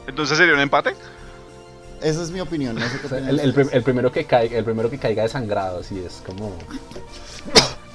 Entonces 0.07 0.37
sería 0.37 0.53
un 0.53 0.61
empate. 0.61 0.95
Esa 2.03 2.23
es 2.23 2.31
mi 2.31 2.41
opinión, 2.41 2.75
no 2.77 2.83
sé 2.87 3.01
qué 3.01 3.07
o 3.07 3.09
sea, 3.09 3.17
opinan 3.19 3.31
el, 3.31 3.41
el 3.41 3.55
prim- 3.55 3.65
ustedes. 3.67 3.79
el 3.79 3.83
primero 3.83 4.13
que 4.13 4.25
caiga, 4.27 4.59
el 4.59 4.65
primero 4.65 4.91
que 4.91 4.99
caiga 4.99 5.23
desangrado, 5.23 5.81
así 5.81 5.99
es 5.99 6.23
como 6.27 6.55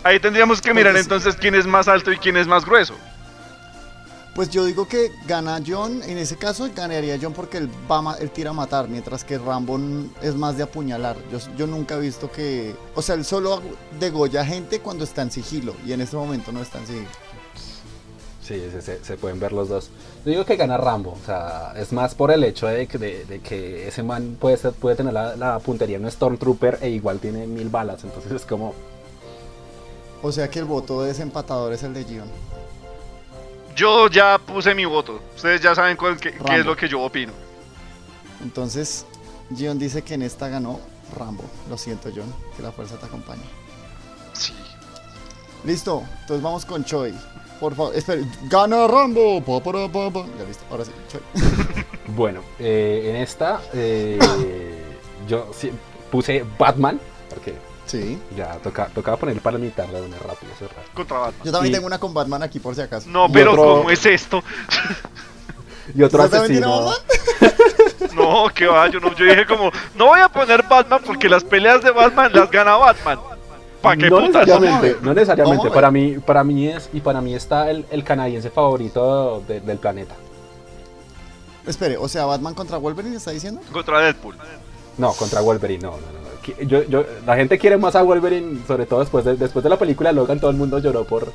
Ahí 0.04 0.20
tendríamos 0.20 0.60
que 0.60 0.74
mirar 0.74 0.94
Porque 0.94 1.04
sí. 1.04 1.06
entonces 1.06 1.36
quién 1.40 1.54
es 1.54 1.68
más 1.68 1.88
alto 1.88 2.12
y 2.12 2.18
quién 2.18 2.36
es 2.38 2.48
más 2.48 2.66
grueso. 2.66 2.96
Pues 4.36 4.50
yo 4.50 4.64
digo 4.64 4.88
que 4.88 5.12
gana 5.28 5.60
John, 5.66 6.02
en 6.04 6.18
ese 6.18 6.38
caso 6.38 6.70
ganaría 6.74 7.20
John 7.22 7.34
porque 7.34 7.58
él, 7.58 7.70
va 7.92 8.16
él 8.20 8.32
tira 8.32 8.52
a 8.52 8.54
matar, 8.54 8.88
mientras 8.88 9.26
que 9.26 9.38
Rambo 9.38 9.78
es 10.22 10.36
más 10.36 10.56
de 10.56 10.64
apuñalar. 10.64 11.18
Yo, 11.30 11.40
yo 11.58 11.68
nunca 11.68 11.96
he 11.96 12.00
visto 12.00 12.32
que... 12.32 12.74
O 12.96 13.02
sea, 13.02 13.16
él 13.16 13.26
solo 13.26 13.62
degolla 14.00 14.46
gente 14.46 14.80
cuando 14.80 15.04
está 15.04 15.22
en 15.22 15.32
sigilo, 15.32 15.76
y 15.86 15.92
en 15.92 16.00
este 16.00 16.16
momento 16.16 16.54
no 16.54 16.62
está 16.62 16.80
en 16.80 16.88
sigilo. 16.88 17.08
Sí, 18.42 18.62
se, 19.04 19.18
pueden 19.18 19.40
ver 19.40 19.52
los 19.52 19.68
dos. 19.70 19.90
Yo 20.26 20.32
digo 20.32 20.46
que 20.46 20.56
gana 20.56 20.78
Rambo, 20.78 21.12
o 21.12 21.26
sea, 21.26 21.74
es 21.78 21.92
más 21.92 22.16
por 22.16 22.32
el 22.32 22.44
hecho 22.46 22.68
de 22.68 22.88
que, 22.88 22.98
de, 22.98 23.26
de 23.26 23.40
que 23.42 23.88
ese 23.88 24.02
man 24.02 24.38
puede, 24.40 24.56
ser- 24.58 24.74
puede 24.74 24.96
tener 24.96 25.14
la, 25.14 25.36
la 25.36 25.60
puntería 25.60 26.00
de 26.00 26.06
un 26.06 26.12
Stormtrooper 26.12 26.80
e 26.82 26.90
igual 26.90 27.20
tiene 27.20 27.48
mil 27.48 27.70
balas, 27.70 28.04
entonces 28.04 28.32
es 28.32 28.46
como, 28.46 28.74
O 30.24 30.32
sea 30.32 30.50
que 30.50 30.60
el 30.60 30.66
voto 30.66 31.02
de 31.02 31.10
desempatador 31.10 31.74
es 31.74 31.84
el 31.84 31.94
de 31.94 32.04
John. 32.04 32.30
Yo 33.76 34.08
ya 34.10 34.38
puse 34.38 34.74
mi 34.76 34.86
voto. 34.86 35.20
Ustedes 35.36 35.62
ya 35.62 35.74
saben 35.76 35.96
cuál- 35.98 36.18
qué, 36.20 36.32
qué 36.34 36.56
es 36.60 36.66
lo 36.66 36.76
que 36.76 36.88
yo 36.88 37.02
opino. 37.02 37.32
Entonces, 38.42 39.06
John 39.58 39.78
dice 39.80 40.02
que 40.04 40.14
en 40.16 40.22
esta 40.24 40.48
ganó 40.50 40.80
Rambo. 41.18 41.44
Lo 41.70 41.78
siento, 41.78 42.10
John, 42.16 42.34
que 42.56 42.64
la 42.64 42.72
fuerza 42.72 42.98
te 42.98 43.06
acompañe. 43.06 43.44
Sí. 44.34 44.54
Listo, 45.64 46.04
entonces 46.22 46.42
vamos 46.42 46.66
con 46.66 46.84
Choi. 46.84 47.14
Por 47.60 47.76
favor, 47.76 47.96
espere, 47.96 48.26
gana 48.50 48.88
Rambo. 48.88 49.42
Pa, 49.42 49.60
pa, 49.62 49.88
pa. 50.12 50.26
Ya 50.40 50.46
listo, 50.48 50.64
ahora 50.72 50.86
sí, 50.86 50.92
Choi. 51.10 51.22
Bueno, 52.16 52.42
eh, 52.60 53.06
en 53.10 53.16
esta 53.18 53.62
eh, 53.74 54.20
yo 55.30 55.50
sí 55.54 55.72
puse 56.12 56.44
Batman, 56.60 57.00
porque 57.30 57.54
Sí. 57.92 58.18
ya 58.38 58.54
toca, 58.64 58.88
tocaba 58.88 59.18
poner 59.18 59.40
para 59.42 59.58
militar 59.58 59.88
de 59.90 60.02
una 60.02 60.18
rápida, 60.18 60.50
eso 60.56 60.66
es 60.66 60.72
raro. 60.72 60.88
Contra 60.94 61.18
Batman. 61.20 61.42
Yo 61.46 61.52
también 61.52 61.72
Y- 61.72 61.76
tengo 61.76 61.88
una 61.88 62.00
con 62.00 62.14
Batman 62.14 62.42
aquí 62.44 62.60
por 62.60 62.74
si 62.74 62.82
acaso. 62.82 63.10
No, 63.10 63.26
Y 63.28 63.32
pero 63.34 63.52
otro- 63.52 63.64
¿cómo 63.78 63.90
es 63.92 64.06
esto? 64.06 64.44
Y 65.96 66.04
otro 66.04 66.24
¿Usted 66.24 66.38
también 66.40 66.62
tiene 66.62 66.74
asesino. 66.74 66.92
Batman? 66.92 68.12
No, 68.16 68.48
que 68.54 68.66
va, 68.68 68.88
yo, 68.90 69.00
no, 69.00 69.14
yo 69.16 69.26
dije 69.26 69.46
como, 69.46 69.72
no 69.96 70.08
voy 70.08 70.20
a 70.20 70.28
poner 70.30 70.64
Batman 70.64 71.02
porque 71.06 71.28
las 71.30 71.44
peleas 71.44 71.82
de 71.82 71.92
Batman 71.92 72.32
las 72.34 72.50
gana 72.52 72.76
Batman. 72.76 73.20
¿Para 73.82 73.98
qué 73.98 74.10
no 74.10 74.20
putas? 74.20 74.46
Necesariamente, 74.48 74.98
no 75.02 75.14
necesariamente. 75.14 75.70
Para 75.72 75.92
mí, 75.92 76.18
para 76.20 76.44
mí 76.44 76.68
es, 76.68 76.90
y 76.94 77.00
para 77.00 77.20
mí 77.22 77.34
está 77.34 77.70
el, 77.72 77.86
el 77.90 78.04
canadiense 78.04 78.50
favorito 78.52 79.44
de- 79.48 79.60
del 79.62 79.78
planeta. 79.80 80.14
Espere, 81.66 81.98
o 81.98 82.08
sea, 82.08 82.26
Batman 82.26 82.54
contra 82.54 82.78
Wolverine, 82.78 83.16
¿está 83.18 83.32
diciendo? 83.32 83.62
Contra 83.72 84.00
Deadpool. 84.02 84.36
No, 85.02 85.14
contra 85.14 85.42
Wolverine, 85.42 85.82
no, 85.84 85.92
no, 85.92 85.98
no. 85.98 86.22
Yo, 86.66 86.84
yo, 86.84 87.06
la 87.26 87.36
gente 87.36 87.58
quiere 87.60 87.78
más 87.78 87.96
a 87.96 88.02
Wolverine, 88.02 88.60
sobre 88.68 88.86
todo 88.86 89.02
después 89.02 89.24
de, 89.26 89.36
después 89.36 89.62
de 89.64 89.70
la 89.70 89.78
película 89.78 90.12
Logan, 90.12 90.40
todo 90.40 90.50
el 90.50 90.58
mundo 90.58 90.80
lloró 90.80 91.04
por, 91.06 91.32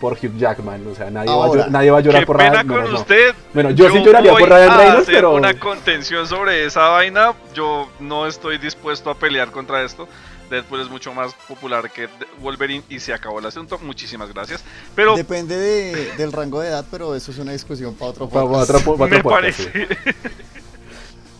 por 0.00 0.12
Hugh 0.12 0.36
Jackman. 0.38 0.86
O 0.86 0.94
sea, 0.94 1.10
nadie, 1.10 1.30
va 1.30 1.34
a, 1.42 1.46
Ahora, 1.46 1.66
nadie 1.68 1.90
va 1.90 1.98
a 1.98 2.00
llorar 2.00 2.20
Qué 2.22 2.26
por 2.26 2.36
pena 2.36 2.50
Ryan 2.62 2.66
con 2.68 2.92
no, 2.92 2.98
usted. 3.00 3.34
Bueno, 3.54 3.70
yo 3.70 3.90
sí 3.90 4.02
lloraría 4.04 4.30
voy 4.32 4.40
por 4.42 4.50
Ryan 4.50 4.70
a 4.70 4.76
Reynolds, 4.76 5.02
hacer 5.02 5.14
pero- 5.16 5.34
una 5.34 5.58
contención 5.58 6.28
sobre 6.28 6.64
esa 6.64 6.88
vaina. 6.90 7.34
Yo 7.54 7.88
no 7.98 8.26
estoy 8.26 8.58
dispuesto 8.58 9.10
a 9.10 9.14
pelear 9.14 9.50
contra 9.50 9.82
esto. 9.82 10.06
Deadpool 10.48 10.80
es 10.80 10.88
mucho 10.88 11.12
más 11.12 11.34
popular 11.48 11.90
que 11.90 12.08
Wolverine 12.40 12.84
y 12.88 13.00
se 13.00 13.12
acabó 13.12 13.40
el 13.40 13.46
asunto. 13.46 13.80
Muchísimas 13.82 14.32
gracias. 14.32 14.62
Pero 14.94 15.16
Depende 15.16 15.56
de- 15.58 16.12
del 16.16 16.30
rango 16.30 16.60
de 16.60 16.68
edad, 16.68 16.84
pero 16.88 17.16
eso 17.16 17.32
es 17.32 17.38
una 17.38 17.50
discusión 17.50 17.94
para 17.96 18.12
otro 18.12 18.28
podcast. 18.28 18.70
otro, 18.70 18.80
po- 18.84 18.92
otro 18.92 19.06
me 19.08 19.22
podcast, 19.24 19.58
sí. 19.58 19.70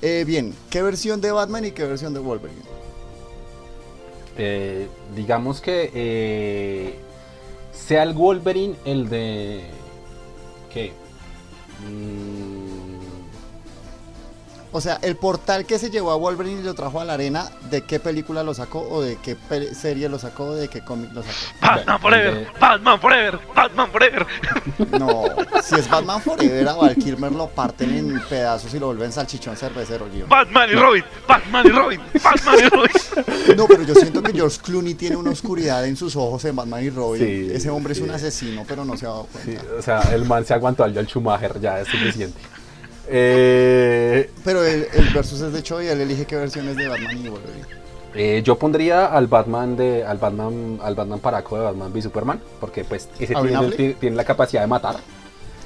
Eh, 0.03 0.25
bien, 0.27 0.55
¿qué 0.71 0.83
versión 0.83 1.21
de 1.21 1.33
Batman 1.33 1.65
y 1.65 1.71
qué 1.73 1.85
versión 1.85 2.13
de 2.13 2.21
Wolverine? 2.21 2.61
Eh, 4.39 4.89
digamos 5.15 5.61
que 5.61 5.91
eh, 5.95 6.99
sea 7.73 8.03
el 8.03 8.13
Wolverine 8.13 8.77
el 8.85 9.09
de. 9.09 9.63
¿Qué? 10.73 10.93
Mm, 11.89 12.56
O 14.77 14.81
sea, 14.83 14.99
el 15.01 15.17
portal 15.17 15.65
que 15.65 15.79
se 15.79 15.89
llevó 15.91 16.11
a 16.11 16.17
Wolverine 16.17 16.61
y 16.61 16.63
lo 16.63 16.75
trajo 16.75 17.01
a 17.01 17.05
la 17.07 17.15
arena, 17.15 17.49
¿de 17.71 17.81
qué 17.81 17.99
película 17.99 18.43
lo 18.43 18.53
sacó? 18.53 18.81
¿O 18.91 19.01
de 19.01 19.17
qué 19.23 19.35
serie 19.75 20.07
lo 20.11 20.19
sacó? 20.19 20.55
¿De 20.55 20.69
qué 20.69 20.83
cómic 20.83 21.13
lo 21.15 21.23
sacó? 21.23 21.35
Batman 21.63 21.99
Forever, 22.01 22.35
de- 22.35 22.47
Batman 22.61 23.01
Forever, 23.01 23.41
Batman 23.55 23.91
Forever. 23.91 24.27
No, 24.99 25.25
si 25.63 25.75
es 25.77 25.89
Batman 25.89 26.21
Forever, 26.21 26.69
a 26.69 26.75
Val 26.75 26.95
Kilmer 26.97 27.33
lo 27.33 27.49
parten 27.49 27.97
en 27.97 28.21
pedazos 28.29 28.73
y 28.75 28.79
lo 28.79 28.87
vuelven 28.89 29.11
salchichón 29.13 29.57
cervecero, 29.57 30.07
Gio. 30.13 30.27
Batman 30.27 30.69
y 30.71 30.75
Robin, 30.75 31.05
Batman 31.27 31.67
y 31.67 31.71
Robin, 31.71 32.01
Batman 32.23 32.55
y 32.59 32.69
Robin. 32.69 33.57
No, 33.57 33.67
pero 33.67 33.83
yo 33.83 33.95
siento 33.95 34.23
que 34.23 34.33
George 34.35 34.59
Clooney 34.63 34.95
tiene 34.95 35.17
una 35.17 35.31
oscuridad 35.31 35.87
en 35.87 35.97
sus 35.97 36.15
ojos 36.17 36.45
en 36.45 36.55
Batman 36.57 36.85
y 36.85 36.91
Robin. 36.91 37.23
Sí, 37.25 37.49
Ese 37.55 37.71
hombre 37.71 37.95
es 37.95 38.01
un 38.01 38.11
asesino, 38.11 38.65
pero 38.69 38.85
no 38.85 38.97
se 38.99 39.07
ha 39.07 39.09
dado 39.09 39.27
sí, 39.43 39.53
cuenta. 39.55 39.65
o 39.79 39.83
sea, 39.83 40.01
el 40.13 40.27
man 40.27 40.45
se 40.45 40.53
aguantó 40.53 40.85
al 40.85 40.93
Joel 40.93 41.07
Schumacher, 41.07 41.59
ya 41.61 41.81
es 41.81 41.89
suficiente. 41.89 42.39
Eh, 43.09 44.31
Pero 44.45 44.65
el, 44.65 44.87
el 44.93 45.09
versus 45.15 45.41
es 45.41 45.53
de 45.53 45.63
Choi 45.63 45.87
y 45.87 45.89
él 45.89 46.01
elige 46.01 46.25
qué 46.27 46.37
versiones 46.37 46.77
de 46.77 46.89
Batman 46.89 47.19
y 47.25 47.29
Wolverine. 47.29 47.67
eh, 48.15 48.43
yo 48.45 48.59
pondría 48.59 49.07
al 49.07 49.27
Batman 49.27 49.77
de 49.77 50.05
al 50.05 50.19
Batman 50.19 50.79
al 50.83 50.95
Batman 50.95 51.19
Paraco 51.21 51.57
de 51.59 51.65
Batman 51.65 51.93
v 51.93 52.03
Superman 52.03 52.41
porque 52.61 52.85
pues 52.85 53.09
ese 53.19 53.35
¿A 53.37 53.41
Ben 53.43 53.71
tiene, 53.77 53.95
tiene- 53.95 54.17
la 54.17 54.25
capacidad 54.25 54.63
de 54.63 54.67
matar 54.69 54.97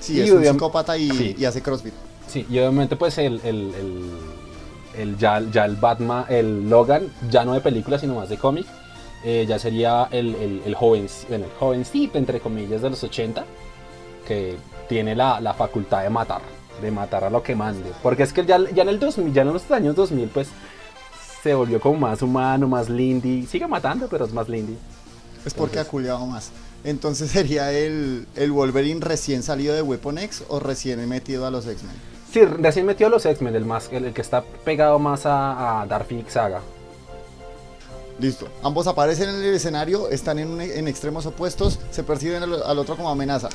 Sí, 0.01 0.17
Y 0.17 0.21
es 0.23 0.31
un 0.31 0.43
psicópata 0.45 0.97
y, 0.97 1.11
sí. 1.11 1.37
y 1.39 1.45
hace 1.45 1.61
crossfit. 1.61 1.93
Sí, 2.27 2.47
y 2.49 2.59
obviamente 2.59 2.97
pues 2.97 3.19
el, 3.19 3.41
el, 3.45 3.75
el, 3.75 4.11
el- 4.99 5.19
ya, 5.19 5.43
ya 5.53 5.65
el 5.67 5.77
Batman, 5.77 6.25
el 6.31 6.71
Logan, 6.71 7.13
ya 7.31 7.45
no 7.45 7.53
de 7.53 7.61
película, 7.61 7.99
sino 7.99 8.15
más 8.15 8.29
de 8.31 8.39
cómic, 8.39 8.67
eh, 9.25 9.45
ya 9.47 9.59
sería 9.59 10.09
el, 10.11 10.75
joven, 10.75 11.07
el 11.31 11.45
jovencito, 11.59 12.17
entre 12.17 12.41
comillas, 12.41 12.81
de 12.81 12.89
los 12.91 13.05
80, 13.05 13.45
que 14.27 14.57
tiene 14.89 15.15
la, 15.15 15.39
la 15.41 15.53
facultad 15.53 16.03
de 16.03 16.09
matar, 16.09 16.41
de 16.81 16.91
matar 16.91 17.25
a 17.25 17.31
lo 17.31 17.43
que 17.43 17.55
mande. 17.55 17.91
Porque 18.03 18.23
es 18.23 18.33
que 18.33 18.45
ya, 18.45 18.59
ya 18.75 18.83
en 18.83 18.89
el 18.89 18.99
2000, 18.99 19.33
ya 19.33 19.43
en 19.43 19.53
los 19.53 19.71
años 19.71 19.95
2000, 19.97 20.29
pues 20.29 20.49
se 21.43 21.55
volvió 21.55 21.81
como 21.81 21.99
más 22.01 22.23
humano, 22.23 22.69
más 22.69 22.89
lindy. 22.89 23.47
Sigue 23.47 23.67
matando, 23.67 24.09
pero 24.09 24.25
es 24.25 24.33
más 24.33 24.49
lindy. 24.49 24.77
Es 25.45 25.55
porque 25.55 25.79
ha 25.79 25.85
culiado 25.85 26.25
más. 26.27 26.51
Entonces 26.85 27.31
sería 27.33 27.73
el, 27.73 28.27
el 28.37 28.53
Wolverine 28.53 29.01
recién 29.01 29.43
salido 29.43 29.75
de 29.75 29.83
Weapon 29.83 30.19
X 30.19 30.45
o 30.49 30.61
recién 30.61 31.07
metido 31.09 31.47
a 31.47 31.51
los 31.51 31.67
X-Men. 31.67 31.95
Sí, 32.33 32.45
recién 32.45 32.87
metió 32.87 33.09
a 33.09 33.11
los 33.11 33.27
X-Men, 33.27 33.55
el, 33.57 33.65
más, 33.65 33.89
el, 33.93 34.05
el 34.05 34.13
que 34.15 34.21
está 34.21 34.43
pegado 34.65 34.99
más 34.99 35.27
a, 35.27 35.81
a 35.83 35.87
Dark 35.87 36.07
Phoenix 36.07 36.33
Saga. 36.35 36.61
Listo. 38.19 38.47
Ambos 38.63 38.87
aparecen 38.87 39.31
en 39.31 39.37
el 39.37 39.55
escenario, 39.55 40.09
están 40.11 40.39
en, 40.39 40.51
un- 40.51 40.61
en 40.61 40.87
extremos 40.89 41.25
opuestos, 41.27 41.79
se 41.91 42.03
perciben 42.03 42.43
al, 42.43 42.63
al 42.63 42.79
otro 42.79 42.95
como 42.97 43.09
amenaza. 43.11 43.49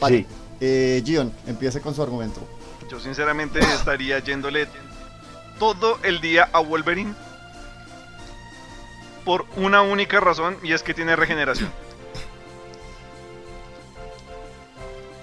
Vale. 0.00 0.18
Sí. 0.18 0.26
Eh, 0.66 1.02
Gion, 1.04 1.30
empiece 1.46 1.78
con 1.82 1.94
su 1.94 2.02
argumento. 2.02 2.40
Yo 2.90 2.98
sinceramente 2.98 3.58
estaría 3.58 4.18
yéndole 4.20 4.66
todo 5.58 5.98
el 6.02 6.22
día 6.22 6.48
a 6.54 6.60
Wolverine 6.60 7.12
por 9.26 9.44
una 9.56 9.82
única 9.82 10.20
razón 10.20 10.56
y 10.62 10.72
es 10.72 10.82
que 10.82 10.94
tiene 10.94 11.16
regeneración. 11.16 11.70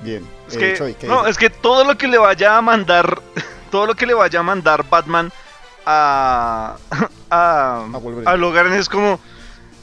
Bien. 0.04 0.24
Es 0.48 0.56
Eh, 0.56 0.76
que, 0.78 0.96
¿qué 1.00 1.08
no, 1.08 1.26
es 1.26 1.40
que 1.40 1.50
todo 1.50 1.86
lo 1.86 1.98
que 1.98 2.08
le 2.08 2.20
vaya 2.20 2.58
a 2.58 2.62
mandar, 2.62 3.20
todo 3.72 3.88
lo 3.88 3.96
que 3.96 4.06
le 4.06 4.14
vaya 4.14 4.42
a 4.42 4.44
mandar 4.44 4.88
Batman 4.88 5.32
a, 5.88 6.78
a, 7.32 7.86
A 7.92 7.98
Wolverine. 7.98 8.30
a 8.30 8.36
Logan 8.38 8.74
es 8.74 8.88
como, 8.88 9.20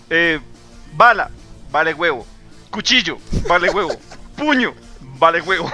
eh, 0.08 0.38
bala, 0.94 1.30
vale 1.72 1.94
huevo, 1.94 2.24
cuchillo, 2.70 3.18
vale 3.48 3.70
huevo, 3.70 3.90
puño, 4.36 4.72
vale 5.18 5.40
huevo. 5.40 5.70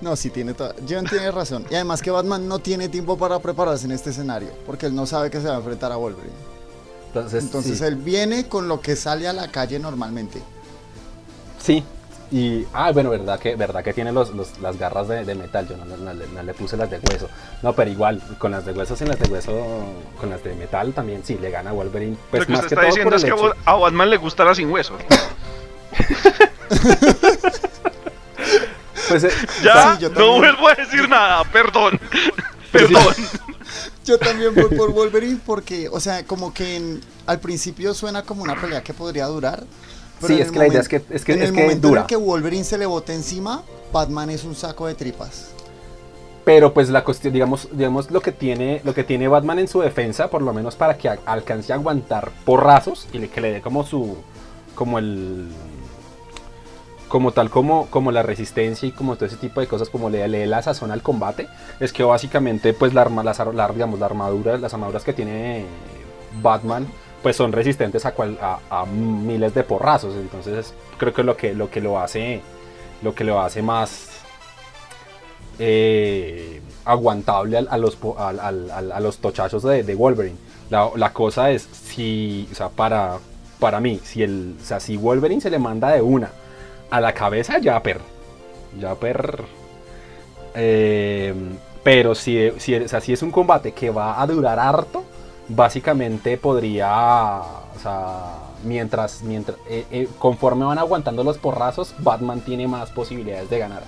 No, 0.00 0.16
sí 0.16 0.30
tiene 0.30 0.54
toda. 0.54 0.74
Gion 0.86 1.04
tiene 1.06 1.30
razón. 1.30 1.64
Y 1.70 1.74
además 1.74 2.00
que 2.02 2.10
Batman 2.10 2.48
no 2.48 2.58
tiene 2.58 2.88
tiempo 2.88 3.18
para 3.18 3.38
prepararse 3.38 3.84
en 3.84 3.92
este 3.92 4.10
escenario, 4.10 4.48
porque 4.66 4.86
él 4.86 4.94
no 4.94 5.06
sabe 5.06 5.30
que 5.30 5.40
se 5.40 5.46
va 5.48 5.54
a 5.54 5.58
enfrentar 5.58 5.92
a 5.92 5.96
Wolverine. 5.96 6.32
Entonces, 7.08 7.44
Entonces 7.44 7.78
sí. 7.78 7.84
él 7.84 7.96
viene 7.96 8.48
con 8.48 8.66
lo 8.68 8.80
que 8.80 8.96
sale 8.96 9.28
a 9.28 9.32
la 9.32 9.48
calle 9.48 9.78
normalmente. 9.78 10.40
Sí. 11.62 11.84
Y, 12.32 12.64
ah, 12.72 12.92
bueno, 12.92 13.10
verdad 13.10 13.40
que, 13.40 13.56
verdad 13.56 13.82
que 13.82 13.92
tiene 13.92 14.12
los, 14.12 14.30
los- 14.30 14.58
las 14.60 14.78
garras 14.78 15.08
de, 15.08 15.24
de 15.24 15.34
metal, 15.34 15.66
yo 15.68 15.76
no, 15.76 15.84
no- 15.84 15.96
no 15.96 16.14
le- 16.14 16.28
no 16.28 16.42
le 16.44 16.54
puse 16.54 16.76
las 16.76 16.88
de 16.88 17.00
hueso. 17.00 17.28
No, 17.62 17.72
pero 17.74 17.90
igual, 17.90 18.22
con 18.38 18.52
las 18.52 18.64
de 18.64 18.72
hueso, 18.72 18.94
sin 18.96 19.08
las 19.08 19.18
de 19.18 19.28
hueso, 19.28 19.52
con 20.20 20.30
las 20.30 20.42
de 20.44 20.54
metal 20.54 20.92
también, 20.92 21.22
sí, 21.24 21.36
le 21.38 21.50
gana 21.50 21.70
a 21.70 21.72
Wolverine. 21.72 22.16
Pues 22.30 22.42
lo 22.42 22.46
que 22.46 22.52
más 22.52 22.60
usted 22.64 22.68
que 22.68 22.74
está 22.76 22.80
todo 22.82 23.10
diciendo 23.10 23.16
es 23.16 23.24
que 23.24 23.30
hecho- 23.30 23.54
a 23.64 23.74
Batman 23.74 24.10
le 24.10 24.16
gustará 24.16 24.54
sin 24.54 24.70
hueso. 24.70 24.94
Pues, 29.08 29.24
eh, 29.24 29.30
Ya, 29.62 29.96
Sí, 29.98 30.06
no 30.16 30.36
vuelvo 30.38 30.68
a 30.68 30.74
decir 30.74 31.08
nada, 31.08 31.44
perdón. 31.44 31.98
Sí. 32.72 32.78
Perdón. 32.78 33.14
Yo 34.04 34.16
también 34.18 34.54
voy 34.54 34.66
por 34.76 34.92
Wolverine 34.92 35.40
porque, 35.44 35.88
o 35.88 35.98
sea, 35.98 36.24
como 36.24 36.54
que 36.54 36.76
en- 36.76 37.00
al 37.26 37.40
principio 37.40 37.94
suena 37.94 38.22
como 38.22 38.44
una 38.44 38.54
pelea 38.60 38.80
que 38.80 38.94
podría 38.94 39.26
durar. 39.26 39.64
Sí, 40.24 40.40
es 40.40 40.52
que 40.52 40.58
la 40.60 40.68
idea 40.68 40.80
es 40.80 40.88
que- 40.88 41.02
es 41.10 41.24
que- 41.24 41.32
en 41.32 41.42
es 41.42 41.48
el 41.48 41.54
que 41.56 41.62
momento 41.62 41.88
dura. 41.88 42.00
en 42.02 42.04
el 42.04 42.08
que 42.08 42.14
Wolverine 42.16 42.62
se 42.62 42.78
le 42.78 42.86
bote 42.86 43.12
encima, 43.12 43.62
Batman 43.92 44.30
es 44.30 44.44
un 44.44 44.54
saco 44.54 44.86
de 44.86 44.94
tripas. 44.94 45.48
Pero 46.44 46.72
pues 46.72 46.88
la 46.90 47.02
cuestión, 47.02 47.32
digamos, 47.32 47.66
digamos 47.72 48.08
lo 48.12 48.20
que 48.22 48.30
tiene, 48.30 48.80
lo 48.84 48.94
que 48.94 49.02
tiene 49.02 49.26
Batman 49.26 49.58
en 49.58 49.66
su 49.66 49.80
defensa, 49.80 50.30
por 50.30 50.42
lo 50.42 50.52
menos 50.52 50.76
para 50.76 50.96
que 50.96 51.08
a- 51.08 51.18
alcance 51.26 51.72
a 51.72 51.76
aguantar 51.76 52.30
porrazos 52.44 53.08
y 53.12 53.18
le- 53.18 53.28
que 53.30 53.40
le 53.40 53.50
dé 53.54 53.60
como 53.60 53.84
su, 53.84 54.16
como 54.76 55.00
el, 55.00 55.48
como 57.10 57.32
tal 57.32 57.50
como, 57.50 57.86
como 57.90 58.12
la 58.12 58.22
resistencia 58.22 58.88
y 58.88 58.92
como 58.92 59.16
todo 59.16 59.26
ese 59.26 59.36
tipo 59.36 59.60
de 59.60 59.66
cosas, 59.66 59.90
como 59.90 60.08
le, 60.08 60.26
le 60.28 60.46
la 60.46 60.62
sazón 60.62 60.92
al 60.92 61.02
combate, 61.02 61.48
es 61.80 61.92
que 61.92 62.04
básicamente 62.04 62.72
pues 62.72 62.94
la, 62.94 63.02
arma, 63.02 63.22
las 63.24 63.38
la- 63.52 63.68
digamos, 63.68 63.98
la 63.98 64.06
armadura, 64.06 64.56
las 64.56 64.72
armaduras 64.72 65.02
que 65.04 65.12
tiene 65.12 65.64
Batman 66.40 66.86
pues 67.22 67.34
son 67.36 67.50
resistentes 67.52 68.06
a, 68.06 68.12
cual- 68.14 68.38
a, 68.40 68.60
a 68.70 68.86
miles 68.86 69.52
de 69.54 69.64
porrazos, 69.64 70.14
entonces 70.14 70.72
creo 70.98 71.12
que 71.12 71.22
lo 71.24 71.36
que 71.36 71.52
lo 71.52 71.68
que 71.68 71.80
lo 71.80 71.98
hace, 71.98 72.40
lo 73.02 73.12
que 73.14 73.24
lo 73.24 73.40
hace 73.40 73.60
más 73.60 74.06
eh, 75.58 76.60
aguantable 76.84 77.58
al- 77.58 77.68
a, 77.70 77.76
los, 77.76 77.98
a 78.06 79.00
los 79.00 79.18
tochazos 79.18 79.62
de, 79.64 79.82
de 79.82 79.94
Wolverine. 79.94 80.36
La, 80.70 80.88
la 80.96 81.12
cosa 81.12 81.50
es 81.50 81.68
si, 81.72 82.48
o 82.52 82.54
sea, 82.54 82.68
para, 82.68 83.18
para 83.58 83.80
mí, 83.80 84.00
si, 84.04 84.22
el, 84.22 84.54
o 84.60 84.64
sea, 84.64 84.78
si 84.80 84.96
Wolverine 84.96 85.40
se 85.40 85.50
le 85.50 85.58
manda 85.58 85.90
de 85.90 86.00
una 86.00 86.30
a 86.90 87.00
la 87.00 87.12
cabeza, 87.14 87.58
ya 87.58 87.82
per. 87.82 88.00
Ya 88.78 88.94
per. 88.94 89.44
Eh, 90.54 91.34
pero 91.82 92.14
si, 92.14 92.50
si, 92.58 92.74
o 92.74 92.88
sea, 92.88 93.00
si 93.00 93.12
es 93.12 93.22
un 93.22 93.30
combate 93.30 93.72
que 93.72 93.90
va 93.90 94.20
a 94.20 94.26
durar 94.26 94.58
harto, 94.58 95.04
básicamente 95.48 96.36
podría, 96.36 97.38
o 97.40 97.78
sea, 97.82 98.34
mientras, 98.64 99.22
mientras 99.22 99.56
eh, 99.68 99.86
eh, 99.90 100.08
conforme 100.18 100.64
van 100.64 100.78
aguantando 100.78 101.24
los 101.24 101.38
porrazos, 101.38 101.94
Batman 101.98 102.40
tiene 102.40 102.68
más 102.68 102.90
posibilidades 102.90 103.48
de 103.48 103.58
ganar. 103.58 103.82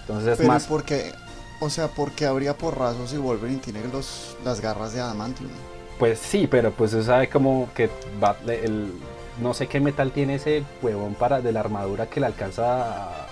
Entonces 0.00 0.28
es 0.32 0.38
Pero 0.38 0.48
más. 0.48 0.66
porque, 0.66 1.12
o 1.60 1.68
sea, 1.70 1.88
porque 1.88 2.26
habría 2.26 2.56
porrazos 2.56 3.12
y 3.12 3.16
Wolverine 3.18 3.60
tiene 3.60 3.80
los, 3.92 4.36
las 4.44 4.60
garras 4.60 4.92
de 4.94 5.00
Adamantium. 5.00 5.50
Pues 5.98 6.18
sí, 6.18 6.46
pero 6.50 6.72
pues 6.72 6.90
se 6.90 7.02
sabe 7.04 7.28
como 7.28 7.68
que 7.74 7.88
Bat- 8.20 8.48
el, 8.48 8.92
no 9.40 9.54
sé 9.54 9.66
qué 9.66 9.80
metal 9.80 10.12
tiene 10.12 10.36
ese 10.36 10.64
huevón 10.82 11.14
para 11.14 11.40
de 11.40 11.52
la 11.52 11.60
armadura 11.60 12.08
que 12.08 12.20
le 12.20 12.26
alcanza 12.26 13.04
a, 13.04 13.26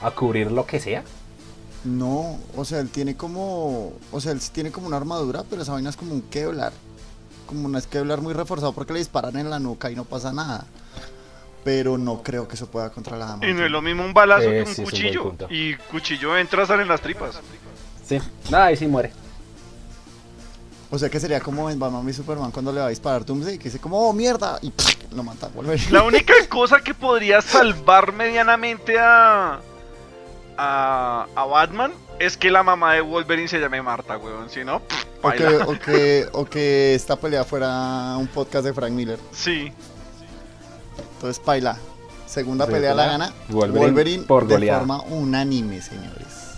a 0.00 0.10
cubrir 0.12 0.50
lo 0.52 0.66
que 0.66 0.80
sea. 0.80 1.02
No, 1.84 2.38
o 2.56 2.64
sea, 2.64 2.80
él 2.80 2.90
tiene 2.90 3.16
como, 3.16 3.92
o 4.12 4.20
sea, 4.20 4.32
él 4.32 4.40
tiene 4.52 4.70
como 4.70 4.86
una 4.86 4.96
armadura, 4.98 5.42
pero 5.48 5.62
esa 5.62 5.72
vaina 5.72 5.90
es 5.90 5.96
como 5.96 6.14
un 6.14 6.22
Kevlar. 6.22 6.72
Como 7.46 7.66
un 7.66 7.80
Kevlar 7.82 8.20
muy 8.20 8.34
reforzado 8.34 8.72
porque 8.72 8.92
le 8.92 9.00
disparan 9.00 9.36
en 9.36 9.50
la 9.50 9.58
nuca 9.58 9.90
y 9.90 9.96
no 9.96 10.04
pasa 10.04 10.32
nada. 10.32 10.64
Pero 11.64 11.98
no 11.98 12.22
creo 12.22 12.46
que 12.48 12.54
eso 12.54 12.66
pueda 12.66 12.90
contra 12.90 13.16
la 13.16 13.26
dama. 13.26 13.46
Y 13.46 13.52
no 13.52 13.64
es 13.64 13.70
lo 13.70 13.82
mismo 13.82 14.04
un 14.04 14.12
balazo 14.14 14.48
Eh, 14.50 14.62
que 14.64 14.68
un 14.70 14.74
sí, 14.74 14.82
cuchillo. 14.82 15.34
Y 15.50 15.74
cuchillo 15.74 16.36
entra, 16.36 16.66
sale 16.66 16.82
en 16.82 16.88
las 16.88 17.00
tripas. 17.00 17.40
Sí, 18.04 18.18
nada, 18.50 18.66
ahí 18.66 18.76
sí 18.76 18.86
muere. 18.86 19.12
O 20.94 20.98
sea 20.98 21.08
que 21.08 21.18
sería 21.18 21.40
como 21.40 21.70
en 21.70 21.78
Batman 21.78 22.06
y 22.06 22.12
Superman 22.12 22.50
cuando 22.50 22.70
le 22.70 22.80
va 22.80 22.86
a 22.86 22.90
disparar 22.90 23.24
Doomsday, 23.24 23.56
que 23.56 23.64
dice 23.64 23.78
como, 23.78 23.98
oh 23.98 24.12
mierda, 24.12 24.58
y 24.60 24.70
lo 25.14 25.22
mata 25.24 25.48
Wolverine. 25.48 25.90
La 25.90 26.02
única 26.04 26.34
cosa 26.50 26.80
que 26.82 26.92
podría 26.92 27.40
salvar 27.40 28.12
medianamente 28.12 28.98
a, 28.98 29.60
a, 30.58 31.26
a 31.34 31.44
Batman 31.46 31.92
es 32.18 32.36
que 32.36 32.50
la 32.50 32.62
mamá 32.62 32.92
de 32.92 33.00
Wolverine 33.00 33.48
se 33.48 33.58
llame 33.58 33.80
Marta, 33.80 34.18
weón. 34.18 34.50
Si 34.50 34.64
no, 34.64 34.80
pff, 34.80 35.04
O 35.22 35.30
que, 35.30 35.46
o, 35.46 35.78
que, 35.78 36.28
o 36.32 36.44
que 36.44 36.94
esta 36.94 37.16
pelea 37.16 37.44
fuera 37.44 38.14
un 38.18 38.26
podcast 38.26 38.66
de 38.66 38.74
Frank 38.74 38.92
Miller. 38.92 39.18
Sí. 39.32 39.72
Entonces, 41.14 41.42
Paila. 41.42 41.78
Segunda 42.26 42.66
pelea 42.66 42.94
la 42.94 43.06
gana. 43.06 43.32
Wolverine 43.48 43.86
Wolverine, 43.86 44.24
por 44.24 44.46
de 44.46 44.54
goleada. 44.56 44.78
forma 44.80 45.00
unánime, 45.04 45.80
señores. 45.80 46.52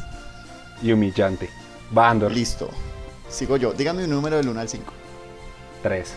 Y 0.82 0.90
humillante. 0.92 1.48
Va 1.96 2.10
Andor. 2.10 2.32
Listo. 2.32 2.68
Sigo 3.34 3.56
yo. 3.56 3.72
Dígame 3.72 4.04
un 4.04 4.10
número 4.10 4.36
del 4.36 4.48
1 4.48 4.60
al 4.60 4.68
5. 4.68 4.92
3. 5.82 6.14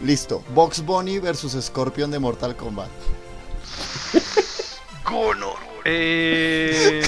Listo. 0.00 0.42
Box 0.54 0.82
Bunny 0.82 1.18
versus 1.18 1.52
Scorpion 1.62 2.10
de 2.10 2.18
Mortal 2.18 2.56
Kombat. 2.56 2.88
Gonor. 5.04 5.58
Eh, 5.84 7.02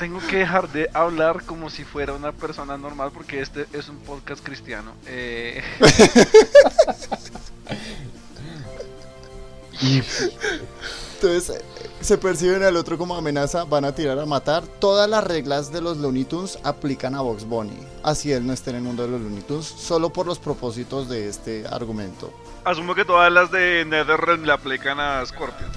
tengo 0.00 0.18
que 0.28 0.38
dejar 0.38 0.68
de 0.72 0.90
hablar 0.92 1.44
como 1.44 1.70
si 1.70 1.84
fuera 1.84 2.12
una 2.12 2.32
persona 2.32 2.76
normal 2.76 3.12
porque 3.14 3.40
este 3.40 3.66
es 3.72 3.88
un 3.88 3.98
podcast 3.98 4.44
cristiano. 4.44 4.92
Eh, 5.06 5.62
Entonces, 11.24 11.56
eh, 11.56 11.90
se 12.02 12.18
perciben 12.18 12.62
al 12.64 12.76
otro 12.76 12.98
como 12.98 13.16
amenaza, 13.16 13.64
van 13.64 13.86
a 13.86 13.94
tirar 13.94 14.18
a 14.18 14.26
matar. 14.26 14.62
Todas 14.78 15.08
las 15.08 15.24
reglas 15.24 15.72
de 15.72 15.80
los 15.80 15.96
Looney 15.96 16.24
Tunes 16.24 16.58
aplican 16.62 17.14
a 17.14 17.22
Box 17.22 17.46
Bunny. 17.46 17.78
Así 18.02 18.30
él 18.30 18.46
no 18.46 18.52
esté 18.52 18.70
en 18.70 18.76
el 18.76 18.82
mundo 18.82 19.04
de 19.04 19.08
los 19.08 19.22
Looney 19.22 19.42
Tunes, 19.42 19.64
solo 19.64 20.10
por 20.10 20.26
los 20.26 20.38
propósitos 20.38 21.08
de 21.08 21.28
este 21.28 21.66
argumento. 21.66 22.30
asumo 22.64 22.94
que 22.94 23.06
todas 23.06 23.32
las 23.32 23.50
de 23.50 23.86
NetherRealm 23.86 24.44
le 24.44 24.52
aplican 24.52 25.00
a 25.00 25.24
Scorpion. 25.24 25.70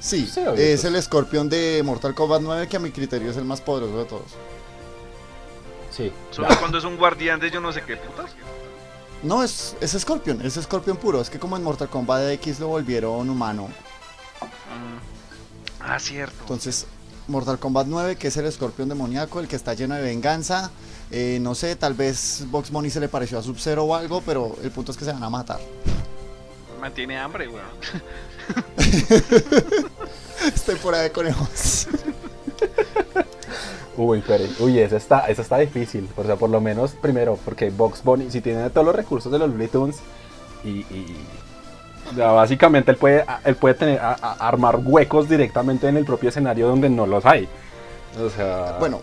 Sí, 0.00 0.26
es 0.26 0.40
pues. 0.80 0.84
el 0.84 1.02
Scorpion 1.02 1.50
de 1.50 1.82
Mortal 1.84 2.14
Kombat 2.14 2.40
9 2.40 2.66
que 2.66 2.78
a 2.78 2.80
mi 2.80 2.90
criterio 2.90 3.30
es 3.30 3.36
el 3.36 3.44
más 3.44 3.60
poderoso 3.60 3.98
de 3.98 4.04
todos. 4.06 4.32
Sí. 5.90 6.10
Solo 6.30 6.48
cuando 6.58 6.78
es 6.78 6.84
un 6.84 6.96
guardián 6.96 7.38
de 7.38 7.50
yo 7.50 7.60
no 7.60 7.72
sé 7.72 7.82
qué 7.82 7.98
putas. 7.98 8.30
No, 9.22 9.42
es, 9.42 9.76
es 9.82 9.92
Scorpion, 9.92 10.40
es 10.40 10.54
Scorpion 10.54 10.96
puro. 10.96 11.20
Es 11.20 11.28
que 11.28 11.38
como 11.38 11.58
en 11.58 11.62
Mortal 11.62 11.88
Kombat 11.90 12.30
X 12.30 12.58
lo 12.58 12.68
volvieron 12.68 13.28
humano. 13.28 13.68
Mm. 14.72 14.98
Ah, 15.80 15.98
cierto. 15.98 16.34
Entonces, 16.40 16.86
Mortal 17.28 17.58
Kombat 17.58 17.86
9, 17.86 18.16
que 18.16 18.28
es 18.28 18.36
el 18.36 18.50
Scorpion 18.50 18.88
demoníaco, 18.88 19.40
el 19.40 19.48
que 19.48 19.56
está 19.56 19.74
lleno 19.74 19.94
de 19.94 20.02
venganza. 20.02 20.70
eh, 21.10 21.38
no 21.42 21.54
sé, 21.54 21.76
tal 21.76 21.94
vez 21.94 22.44
Box 22.50 22.70
Bunny 22.70 22.88
se 22.90 23.00
le 23.00 23.08
pareció 23.08 23.38
a 23.38 23.42
Sub-Zero 23.42 23.84
o 23.84 23.94
algo, 23.94 24.22
pero 24.24 24.56
el 24.62 24.70
punto 24.70 24.92
es 24.92 24.98
que 24.98 25.04
se 25.04 25.12
van 25.12 25.22
a 25.22 25.30
matar. 25.30 25.60
Mantiene 26.80 27.18
hambre, 27.18 27.48
weón. 27.48 27.66
Es 30.54 30.62
temporada 30.64 31.04
de 31.04 31.12
conejos. 31.12 31.86
Uy, 33.96 34.22
pero, 34.26 34.44
uy, 34.60 34.78
esa 34.78 34.96
está, 34.96 35.26
esa 35.28 35.42
está 35.42 35.58
difícil. 35.58 36.08
O 36.16 36.24
sea, 36.24 36.36
por 36.36 36.48
lo 36.48 36.60
menos, 36.62 36.92
primero, 36.92 37.38
porque 37.44 37.68
Box 37.70 38.02
Bunny, 38.02 38.30
si 38.30 38.40
tiene 38.40 38.70
todos 38.70 38.86
los 38.86 38.96
recursos 38.96 39.30
de 39.30 39.38
los 39.38 39.50
Looney 39.50 39.68
Tunes, 39.68 39.96
y, 40.64 40.68
y- 40.80 41.26
o 42.12 42.16
sea, 42.16 42.30
básicamente 42.32 42.90
él 42.90 42.96
puede, 42.96 43.24
él 43.44 43.56
puede 43.56 43.74
tener, 43.74 43.98
a- 44.00 44.16
a- 44.20 44.48
armar 44.48 44.76
huecos 44.82 45.28
directamente 45.28 45.88
en 45.88 45.96
el 45.96 46.04
propio 46.04 46.28
escenario 46.28 46.68
donde 46.68 46.88
no 46.90 47.06
los 47.06 47.24
hay. 47.26 47.48
O 48.20 48.28
sea, 48.30 48.76
Bueno, 48.78 49.00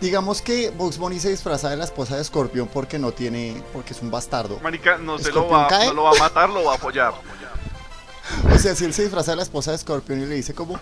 digamos 0.00 0.40
que 0.42 0.70
Box 0.70 0.98
Bunny 0.98 1.18
se 1.20 1.30
disfraza 1.30 1.68
de 1.70 1.76
la 1.76 1.84
esposa 1.84 2.16
de 2.16 2.24
Scorpion 2.24 2.68
porque 2.68 2.98
no 2.98 3.12
tiene, 3.12 3.60
porque 3.72 3.92
es 3.92 4.02
un 4.02 4.10
bastardo. 4.10 4.58
Marica, 4.62 4.98
no 4.98 5.18
se 5.18 5.28
lo 5.30 5.40
¿Scorpion 5.42 5.60
va, 5.60 5.68
cae? 5.68 5.86
no 5.88 5.94
lo 5.94 6.02
va 6.04 6.10
a 6.10 6.18
matar, 6.18 6.48
lo 6.50 6.64
va 6.64 6.72
a 6.72 6.76
apoyar. 6.76 7.12
O 8.54 8.58
sea, 8.58 8.74
si 8.74 8.84
él 8.84 8.94
se 8.94 9.02
disfraza 9.02 9.32
de 9.32 9.36
la 9.38 9.42
esposa 9.42 9.72
de 9.72 9.78
Scorpion 9.78 10.22
y 10.22 10.26
le 10.26 10.36
dice 10.36 10.54
como, 10.54 10.78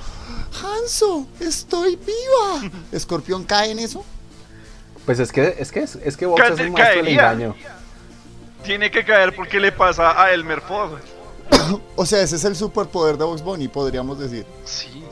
Hanso, 0.62 1.26
estoy 1.40 1.96
viva. 1.96 2.70
¿Scorpion 2.98 3.44
cae 3.44 3.70
en 3.72 3.78
eso? 3.78 4.04
pues 5.06 5.18
es 5.18 5.32
que, 5.32 5.56
es 5.58 5.72
que, 5.72 5.80
es 5.80 6.16
que 6.16 6.26
Box 6.26 6.40
Ca- 6.42 6.48
es 6.54 6.60
un 6.60 6.72
maestro 6.72 6.96
del 7.02 7.08
engaño. 7.08 7.56
Tiene 8.62 8.90
que 8.90 9.04
caer 9.04 9.34
porque 9.34 9.58
le 9.58 9.72
pasa 9.72 10.22
a 10.22 10.30
Elmer 10.32 10.60
Fudd. 10.60 10.98
O 11.96 12.06
sea, 12.06 12.22
ese 12.22 12.36
es 12.36 12.44
el 12.44 12.56
superpoder 12.56 13.18
de 13.18 13.24
Box 13.24 13.42
Bunny, 13.42 13.68
podríamos 13.68 14.18
decir. 14.18 14.46
Sí. 14.64 15.04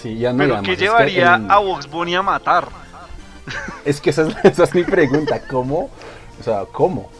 Sí, 0.00 0.16
ya 0.18 0.32
no 0.32 0.38
Pero 0.38 0.62
¿qué 0.62 0.72
es 0.72 0.78
que 0.78 0.84
llevaría 0.84 1.34
a 1.34 1.58
Vox 1.58 1.88
Bunny 1.90 2.14
a 2.14 2.22
matar? 2.22 2.68
Es 3.84 4.00
que 4.00 4.10
esa 4.10 4.22
es, 4.22 4.36
esa 4.44 4.64
es 4.64 4.74
mi 4.74 4.84
pregunta, 4.84 5.40
¿cómo? 5.50 5.90
O 6.40 6.42
sea, 6.42 6.64
¿cómo? 6.72 7.10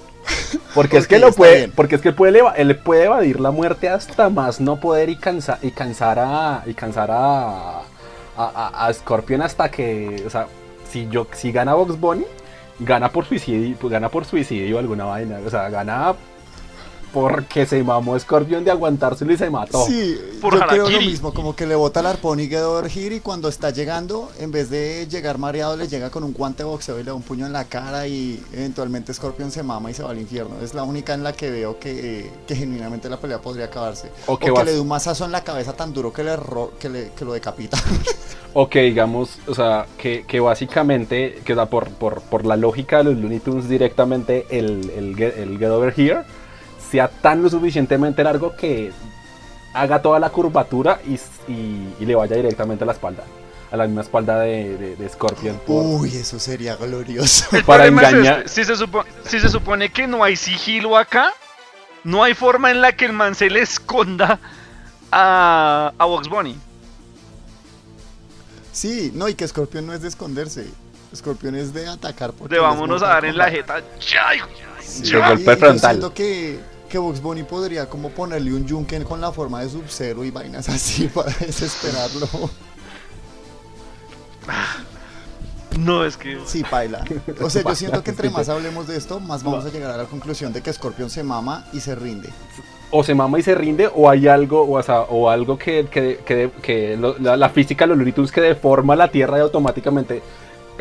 Porque 0.75 0.97
es 0.99 1.07
que 1.09 1.19
lo 1.19 1.33
puede, 1.33 1.57
bien. 1.57 1.73
porque 1.75 1.97
es 1.97 2.01
que 2.03 2.09
él 2.11 2.15
puede, 2.15 2.41
él 2.57 2.77
puede 2.79 3.05
evadir 3.05 3.41
la 3.41 3.51
muerte 3.51 3.89
hasta 3.89 4.29
más 4.31 4.61
no 4.61 4.79
poder 4.79 5.09
y 5.09 5.17
cansar 5.17 5.59
y 5.63 5.71
cansar 5.73 6.19
a 6.21 6.63
y 6.67 6.75
cansar 6.75 7.11
a, 7.11 7.79
a, 7.79 7.83
a- 8.37 8.87
a 8.87 8.93
Scorpion 8.93 9.43
hasta 9.43 9.71
que, 9.71 10.23
o 10.27 10.31
sea, 10.31 10.47
si 10.91 11.09
yo 11.09 11.27
si 11.33 11.51
gana 11.53 11.75
Box 11.75 11.99
Bunny, 11.99 12.25
gana 12.79 13.11
por 13.11 13.25
suicidio, 13.27 13.77
pues 13.81 13.91
gana 13.91 14.09
por 14.09 14.25
suicidio 14.25 14.77
o 14.77 14.79
alguna 14.79 15.05
vaina, 15.07 15.41
o 15.45 15.51
sea, 15.51 15.69
gana 15.69 16.15
porque 17.13 17.67
se 17.67 17.83
mamó 17.83 18.19
Scorpion 18.19 18.65
de 18.65 18.71
aguantárselo 18.71 19.33
y 19.33 19.37
se 19.37 19.51
mató. 19.51 19.85
Sí, 19.87 20.17
Por 20.41 20.55
yo 20.55 20.67
creo 20.67 20.91
lo 20.91 21.01
mismo, 21.01 21.33
como 21.35 21.55
que 21.57 21.67
le 21.67 21.75
bota 21.75 22.01
el 22.01 22.07
arpón 22.07 22.41
y 22.41 22.49
Get 22.49 22.63
Over 22.63 22.91
Here 22.91 23.17
y 23.17 23.21
cuando 23.21 23.49
está 23.49 23.71
llegando, 23.71 24.31
en 24.39 24.51
vez 24.51 24.71
de 24.71 25.07
llegar 25.09 25.39
mareado, 25.39 25.77
le 25.77 25.89
llega 25.89 26.11
con 26.11 26.25
un 26.25 26.33
guante 26.33 26.63
de 26.63 26.69
boxeo 26.69 26.97
y 26.99 27.05
le 27.05 27.07
da 27.11 27.15
un 27.15 27.23
puño 27.23 27.47
en 27.47 27.53
la 27.53 27.65
cara 27.65 28.07
y 28.07 28.43
eventualmente 28.53 29.13
Scorpion 29.15 29.51
se 29.51 29.63
mama 29.63 29.91
y 29.91 29.95
se 29.95 30.03
va 30.03 30.11
al 30.11 30.19
infierno. 30.21 30.57
Es 30.63 30.75
la 30.75 30.83
única 30.85 31.15
en 31.15 31.23
la 31.23 31.33
que 31.33 31.51
veo 31.51 31.79
que, 31.79 32.31
que 32.47 32.55
genuinamente 32.57 33.09
la 33.09 33.19
pelea 33.19 33.41
podría 33.41 33.67
acabarse. 33.67 34.11
O 34.27 34.35
O 34.35 34.39
que 34.39 34.51
vas- 34.51 34.65
le 34.65 34.73
dé 34.75 34.81
un 34.81 34.89
mazazo 34.89 35.25
en 35.25 35.33
la 35.33 35.43
cabeza 35.45 35.73
tan 35.73 35.93
duro 35.93 36.13
que, 36.13 36.25
le 36.25 36.37
ro- 36.37 36.73
que, 36.79 36.89
le- 36.89 37.11
que 37.17 37.25
lo 37.25 37.33
decapita. 37.33 37.79
O 38.53 38.69
que 38.69 38.81
digamos, 38.83 39.39
o 39.47 39.55
sea, 39.55 39.87
que, 39.97 40.25
que 40.27 40.41
básicamente, 40.41 41.41
que 41.45 41.53
o 41.53 41.55
sea, 41.55 41.67
por, 41.67 41.89
por, 41.91 42.21
por 42.21 42.45
la 42.45 42.57
lógica 42.57 42.99
de 42.99 43.05
los 43.05 43.17
Looney 43.17 43.39
Tunes 43.39 43.69
directamente 43.69 44.45
el, 44.51 44.91
el, 44.97 45.15
Get, 45.17 45.39
el 45.39 45.57
Get 45.57 45.69
Over 45.71 45.95
Here 45.97 46.23
sea 46.91 47.09
tan 47.09 47.43
lo 47.43 47.49
suficientemente 47.49 48.23
largo 48.25 48.57
que 48.57 48.93
haga 49.75 50.03
toda 50.03 50.19
la 50.19 50.31
curvatura 50.31 51.01
y, 51.07 51.15
y- 51.53 51.95
y 52.01 52.05
le 52.07 52.15
vaya 52.15 52.37
directamente 52.37 52.85
a 52.85 52.87
la 52.87 52.93
espalda. 52.93 53.23
A 53.71 53.77
la 53.77 53.87
misma 53.87 54.01
espalda 54.03 54.41
de, 54.41 54.77
de- 54.77 54.97
de 54.97 55.09
Scorpion. 55.09 55.57
por- 55.67 55.85
Uy, 56.01 56.17
eso 56.17 56.41
sería 56.41 56.75
glorioso. 56.77 57.45
El 57.57 57.63
Para 57.65 57.85
problema 57.85 58.03
es 58.03 58.09
engañar- 58.15 58.39
este, 58.47 58.49
Si 58.49 58.65
se, 58.65 58.75
supo- 58.77 59.05
si 59.25 59.39
se 59.39 59.49
supone 59.49 59.91
que 59.93 60.07
no 60.09 60.25
hay 60.25 60.35
sigilo 60.35 60.97
acá, 60.97 61.33
no 62.03 62.25
hay 62.25 62.35
forma 62.35 62.71
en 62.73 62.81
la 62.81 62.93
que 62.97 63.05
el 63.05 63.13
man 63.13 63.35
se 63.37 63.49
le 63.49 63.61
esconda 63.63 64.41
a, 65.13 65.93
a 65.97 66.05
Vox 66.07 66.29
Bunny. 66.29 66.59
Sí, 68.73 69.13
no, 69.15 69.29
y 69.29 69.35
que 69.35 69.47
Scorpion 69.47 69.87
no 69.87 69.93
es 69.93 70.03
de 70.03 70.09
esconderse. 70.09 70.67
Scorpion 71.15 71.55
es 71.57 71.73
de 71.75 71.89
atacar. 71.89 72.33
porque 72.33 72.55
De 72.55 72.61
vámonos 72.61 73.03
a 73.03 73.09
dar 73.09 73.25
en 73.25 73.37
la 73.37 73.51
jeta. 73.51 73.81
¡Ya! 74.01 74.31
Sí, 74.81 75.11
De 75.13 75.19
golpe 75.19 75.45
yo 75.45 75.57
frontal. 75.57 75.91
siento 75.97 76.15
que, 76.15 76.59
que 76.91 76.99
Box 76.99 77.23
Bunny 77.23 77.45
podría 77.45 77.89
como 77.89 78.11
ponerle 78.11 78.53
un 78.53 78.67
yunken 78.67 79.05
con 79.05 79.21
la 79.23 79.33
forma 79.33 79.63
de 79.63 79.71
Sub-Zero 79.71 80.23
y 80.25 80.31
vainas 80.31 80.69
así 80.69 81.07
para 81.15 81.33
desesperarlo. 81.39 82.29
No, 85.79 86.05
es 86.05 86.17
que. 86.17 86.39
Sí, 86.47 86.63
paila. 86.69 87.05
O 87.41 87.49
sea, 87.49 87.63
yo 87.63 87.75
siento 87.75 88.03
que 88.03 88.11
entre 88.11 88.29
más 88.31 88.49
hablemos 88.49 88.87
de 88.89 88.97
esto, 88.97 89.21
más 89.21 89.43
vamos 89.43 89.65
a 89.65 89.71
llegar 89.71 89.91
a 89.93 89.97
la 89.97 90.05
conclusión 90.05 90.53
de 90.53 90.61
que 90.63 90.73
Scorpion 90.73 91.09
se 91.09 91.23
mama 91.23 91.67
y 91.73 91.81
se 91.81 91.95
rinde. 91.95 92.29
O 92.91 93.05
se 93.05 93.15
mama 93.15 93.39
y 93.39 93.43
se 93.43 93.55
rinde, 93.55 93.89
o 93.95 94.11
hay 94.11 94.27
algo, 94.27 94.69
o, 94.69 94.83
sea, 94.83 95.03
o 95.03 95.31
algo 95.31 95.57
que, 95.57 95.87
que, 95.89 96.19
que- 96.27 96.51
que 96.61 96.97
lo- 96.97 97.17
la, 97.21 97.37
la 97.37 97.49
física 97.51 97.85
de 97.85 97.95
los 97.95 97.99
Looney 97.99 98.13
que 98.33 98.41
deforma 98.41 98.97
la 98.97 99.09
Tierra 99.13 99.39
y 99.39 99.43
automáticamente 99.43 100.23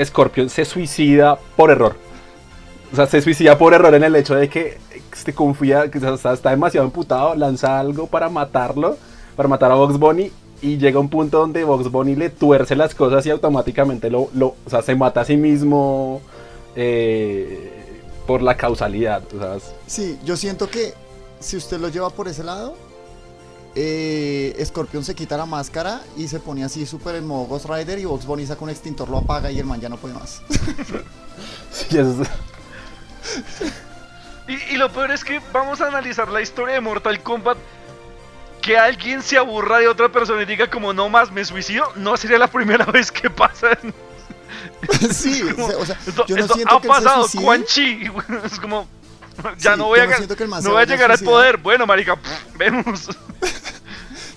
Scorpion 0.03 0.49
se 0.49 0.65
suicida 0.65 1.37
por 1.55 1.69
error. 1.69 1.95
O 2.91 2.95
sea, 2.95 3.05
se 3.07 3.21
suicida 3.21 3.57
por 3.57 3.73
error 3.73 3.93
en 3.93 4.03
el 4.03 4.15
hecho 4.15 4.35
de 4.35 4.49
que 4.49 4.77
se 5.13 5.33
confía, 5.33 5.91
que 5.91 5.99
está, 5.99 6.33
está 6.33 6.49
demasiado 6.49 6.85
emputado, 6.87 7.35
lanza 7.35 7.79
algo 7.79 8.07
para 8.07 8.29
matarlo, 8.29 8.97
para 9.35 9.47
matar 9.47 9.71
a 9.71 9.75
Box 9.75 9.97
Bunny, 9.99 10.31
y 10.61 10.77
llega 10.77 10.99
un 10.99 11.09
punto 11.09 11.39
donde 11.39 11.63
Box 11.63 11.89
Bunny 11.91 12.15
le 12.15 12.29
tuerce 12.29 12.75
las 12.75 12.95
cosas 12.95 13.25
y 13.25 13.29
automáticamente 13.29 14.09
lo, 14.09 14.29
lo 14.33 14.55
o 14.65 14.69
sea, 14.69 14.81
se 14.81 14.95
mata 14.95 15.21
a 15.21 15.25
sí 15.25 15.37
mismo 15.37 16.21
eh, 16.75 18.01
por 18.25 18.41
la 18.41 18.57
causalidad. 18.57 19.21
O 19.35 19.39
sea, 19.39 19.55
es- 19.55 19.71
Sí, 19.87 20.17
yo 20.25 20.35
siento 20.35 20.67
que 20.69 20.93
si 21.39 21.57
usted 21.57 21.79
lo 21.79 21.89
lleva 21.89 22.09
por 22.09 22.27
ese 22.27 22.43
lado, 22.43 22.73
eh, 23.75 24.59
Scorpion 24.65 25.03
se 25.05 25.13
quita 25.15 25.37
la 25.37 25.45
máscara 25.45 26.01
y 26.17 26.27
se 26.27 26.39
pone 26.39 26.63
así 26.63 26.85
súper 26.85 27.15
en 27.15 27.27
modo 27.27 27.45
Ghost 27.45 27.67
Rider 27.69 27.99
y 27.99 28.05
Box 28.05 28.25
Bunny 28.25 28.45
saca 28.47 28.63
un 28.63 28.71
extintor, 28.71 29.09
lo 29.09 29.17
apaga 29.19 29.51
y 29.51 29.59
el 29.59 29.65
man 29.65 29.79
ya 29.79 29.89
no 29.89 29.97
puede 29.97 30.15
más. 30.15 30.41
sí, 31.71 31.97
es- 31.97 32.27
Y, 34.47 34.73
y 34.73 34.77
lo 34.77 34.91
peor 34.91 35.11
es 35.11 35.23
que 35.23 35.39
vamos 35.53 35.79
a 35.81 35.87
analizar 35.87 36.27
la 36.29 36.41
historia 36.41 36.75
de 36.75 36.81
Mortal 36.81 37.21
Kombat. 37.21 37.57
Que 38.61 38.77
alguien 38.77 39.21
se 39.21 39.37
aburra 39.37 39.77
de 39.77 39.87
otra 39.87 40.09
persona 40.09 40.41
y 40.41 40.45
diga 40.45 40.69
como 40.69 40.91
no 40.91 41.07
más 41.07 41.31
me 41.31 41.45
suicido, 41.45 41.85
no 41.95 42.17
sería 42.17 42.37
la 42.37 42.47
primera 42.47 42.85
vez 42.91 43.11
que 43.11 43.29
pasa. 43.29 43.69
sí, 45.11 45.43
Como, 45.55 45.67
o 45.67 45.85
sea, 45.85 45.97
esto, 46.05 46.25
yo 46.25 46.35
no 46.35 46.41
esto 46.41 46.53
siento 46.55 46.75
ha 46.75 46.81
que 46.81 46.87
pasado, 46.87 47.23
suicide. 47.23 47.43
Quan 47.43 47.63
Chi. 47.63 48.11
Es 48.43 48.59
como 48.59 48.87
ya 49.57 49.73
Sí, 49.73 49.79
no 49.79 49.85
voy 49.85 49.99
a, 49.99 50.05
no 50.07 50.61
no 50.61 50.71
voy 50.71 50.81
a 50.81 50.85
llegar 50.85 51.11
al 51.11 51.19
poder. 51.19 51.57
Bueno, 51.57 51.85
marica, 51.85 52.17
pff, 52.17 52.57
vemos. 52.57 53.07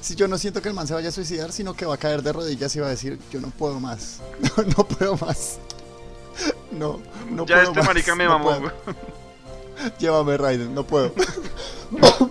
Sí, 0.01 0.15
yo 0.15 0.29
no 0.29 0.37
siento 0.39 0.61
que 0.61 0.69
el 0.69 0.75
man 0.75 0.87
se 0.87 0.95
vaya 0.95 1.09
a 1.09 1.13
suicidar, 1.13 1.53
sino 1.53 1.75
que 1.75 1.87
va 1.87 1.95
a 1.95 1.97
caer 1.97 2.23
de 2.23 2.33
rodillas 2.33 2.75
y 2.77 2.81
va 2.81 2.87
a 2.87 2.91
decir, 2.91 3.19
yo 3.31 3.41
no 3.41 3.51
puedo 3.51 3.81
más, 3.81 4.21
no, 4.57 4.65
no 4.77 4.85
puedo 4.85 5.17
más. 5.17 5.59
No, 6.73 7.01
no 7.31 7.45
ya 7.47 7.57
puedo 7.57 7.69
este 7.69 7.79
más, 7.81 7.87
marica 7.87 8.15
me 8.15 8.25
no 8.25 8.39
mamó. 8.39 8.59
güey. 8.61 8.73
Llévame, 9.99 10.37
Raiden, 10.37 10.75
no 10.75 10.85
puedo. 10.85 11.13
no, 11.91 12.31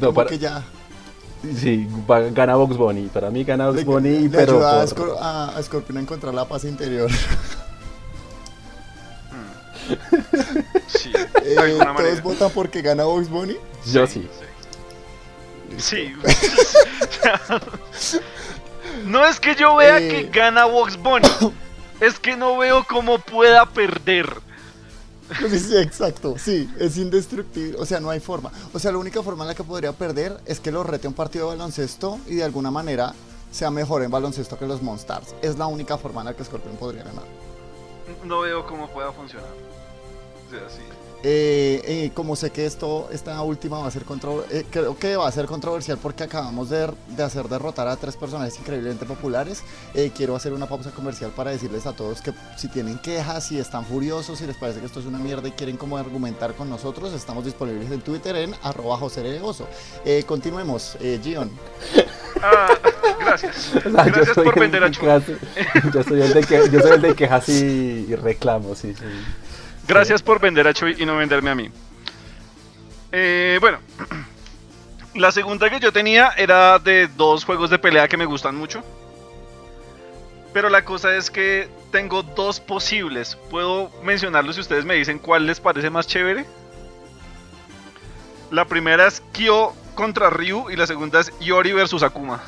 Como 0.00 0.14
para- 0.14 0.28
que 0.30 0.38
ya 0.38 0.62
sí, 1.58 1.86
gana 2.32 2.56
Box 2.56 2.76
Bunny. 2.76 3.08
Para 3.08 3.30
mí 3.30 3.44
gana 3.44 3.68
Box 3.68 3.84
Bunny, 3.84 4.28
le 4.28 4.28
pero 4.30 4.52
ayuda 4.56 4.82
a, 4.82 4.86
por- 4.86 5.08
Scor- 5.10 5.18
a- 5.20 5.56
a 5.56 5.62
Scorpion 5.62 5.98
a 5.98 6.00
encontrar 6.00 6.34
la 6.34 6.46
paz 6.46 6.64
interior. 6.64 7.10
Sí, 10.86 11.12
Eh, 11.44 11.54
¿Todos 11.56 11.78
manera. 11.94 12.20
votan 12.22 12.50
porque 12.52 12.80
gana 12.82 13.04
Box 13.04 13.28
Bunny? 13.28 13.56
yo 13.86 14.06
sí. 14.06 14.28
Sí. 15.76 16.12
no 19.04 19.24
es 19.26 19.40
que 19.40 19.54
yo 19.56 19.76
vea 19.76 19.98
Eh. 19.98 20.08
que 20.08 20.22
gana 20.38 20.64
Vox 20.66 20.96
Bunny. 20.96 21.28
Es 22.00 22.18
que 22.18 22.36
no 22.36 22.58
veo 22.58 22.84
cómo 22.88 23.18
pueda 23.18 23.66
perder. 23.66 24.28
Sí, 25.48 25.58
sí, 25.58 25.76
exacto, 25.78 26.36
sí, 26.38 26.70
es 26.78 26.98
indestructible, 26.98 27.78
o 27.78 27.86
sea, 27.86 27.98
no 27.98 28.10
hay 28.10 28.20
forma. 28.20 28.52
O 28.74 28.78
sea, 28.78 28.92
la 28.92 28.98
única 28.98 29.22
forma 29.22 29.44
en 29.44 29.48
la 29.48 29.54
que 29.54 29.64
podría 29.64 29.92
perder 29.92 30.38
es 30.44 30.60
que 30.60 30.70
lo 30.70 30.82
rete 30.82 31.08
un 31.08 31.14
partido 31.14 31.50
de 31.50 31.56
baloncesto 31.56 32.18
y 32.26 32.34
de 32.34 32.44
alguna 32.44 32.70
manera 32.70 33.14
sea 33.50 33.70
mejor 33.70 34.02
en 34.02 34.10
baloncesto 34.10 34.58
que 34.58 34.66
los 34.66 34.82
Monstars. 34.82 35.34
Es 35.40 35.56
la 35.56 35.66
única 35.66 35.96
forma 35.96 36.20
en 36.20 36.26
la 36.26 36.34
que 36.34 36.44
Scorpion 36.44 36.76
podría 36.76 37.04
ganar. 37.04 37.24
No 38.24 38.40
veo 38.40 38.66
cómo 38.66 38.88
pueda 38.90 39.12
funcionar. 39.12 39.48
O 40.46 40.50
sea, 40.50 40.68
sí. 40.68 40.82
Eh, 41.26 41.80
eh, 41.86 42.10
como 42.12 42.36
sé 42.36 42.50
que 42.50 42.66
esto, 42.66 43.08
esta 43.10 43.40
última 43.40 43.78
va 43.78 43.86
a 43.86 43.90
ser 43.90 44.04
contro 44.04 44.44
eh, 44.50 44.66
creo 44.70 44.94
que 44.98 45.16
va 45.16 45.26
a 45.26 45.32
ser 45.32 45.46
controversial 45.46 45.96
porque 45.96 46.22
acabamos 46.24 46.68
de, 46.68 46.92
de 47.16 47.22
hacer 47.22 47.48
derrotar 47.48 47.88
a 47.88 47.96
tres 47.96 48.14
personajes 48.14 48.58
increíblemente 48.58 49.06
populares. 49.06 49.62
eh, 49.94 50.12
quiero 50.14 50.36
hacer 50.36 50.52
una 50.52 50.66
pausa 50.66 50.90
comercial 50.90 51.30
para 51.30 51.50
decirles 51.50 51.86
a 51.86 51.94
todos 51.94 52.20
que 52.20 52.34
si 52.58 52.68
tienen 52.68 52.98
quejas, 52.98 53.46
si 53.46 53.58
están 53.58 53.86
furiosos, 53.86 54.38
si 54.38 54.46
les 54.46 54.56
parece 54.58 54.80
que 54.80 54.86
esto 54.86 55.00
es 55.00 55.06
una 55.06 55.18
mierda 55.18 55.48
y 55.48 55.52
quieren 55.52 55.78
como 55.78 55.96
argumentar 55.96 56.54
con 56.54 56.68
nosotros, 56.68 57.12
estamos 57.14 57.46
disponibles 57.46 57.90
en 57.90 58.02
Twitter 58.02 58.36
en 58.36 58.54
arroba 58.62 58.98
josereoso. 58.98 59.66
Eh, 60.04 60.24
continuemos, 60.26 60.98
eh, 61.00 61.18
Gion. 61.22 61.50
Ah, 62.42 62.68
gracias. 63.18 63.72
O 63.76 63.80
sea, 63.80 64.06
yo 64.06 64.12
Gracias 64.12 64.34
soy 64.34 64.44
por 64.44 64.60
vender 64.60 64.84
a 64.84 64.90
Yo 65.94 66.02
soy 66.02 66.20
el 66.20 66.34
de 66.34 66.42
que, 66.42 66.68
yo 66.70 66.80
soy 66.80 66.90
el 66.92 67.00
de 67.00 67.14
quejas 67.14 67.48
y, 67.48 68.06
y 68.08 68.14
reclamos, 68.14 68.78
sí, 68.78 68.92
sí. 68.92 69.04
Gracias 69.86 70.22
por 70.22 70.40
vender 70.40 70.66
a 70.66 70.72
Chuy 70.72 70.96
y 70.98 71.06
no 71.06 71.16
venderme 71.16 71.50
a 71.50 71.54
mí. 71.54 71.70
Eh, 73.12 73.58
bueno, 73.60 73.78
la 75.14 75.30
segunda 75.30 75.68
que 75.70 75.80
yo 75.80 75.92
tenía 75.92 76.30
era 76.36 76.78
de 76.78 77.08
dos 77.08 77.44
juegos 77.44 77.70
de 77.70 77.78
pelea 77.78 78.08
que 78.08 78.16
me 78.16 78.24
gustan 78.24 78.56
mucho. 78.56 78.82
Pero 80.52 80.68
la 80.68 80.84
cosa 80.84 81.16
es 81.16 81.30
que 81.30 81.68
tengo 81.90 82.22
dos 82.22 82.60
posibles. 82.60 83.36
¿Puedo 83.50 83.90
mencionarlos 84.02 84.54
si 84.54 84.62
ustedes 84.62 84.84
me 84.84 84.94
dicen 84.94 85.18
cuál 85.18 85.46
les 85.46 85.60
parece 85.60 85.90
más 85.90 86.06
chévere? 86.06 86.44
La 88.50 88.64
primera 88.64 89.06
es 89.06 89.20
Kyo 89.32 89.72
contra 89.94 90.30
Ryu 90.30 90.70
y 90.70 90.76
la 90.76 90.86
segunda 90.86 91.20
es 91.20 91.32
Yori 91.40 91.72
versus 91.72 92.02
Akuma. 92.02 92.40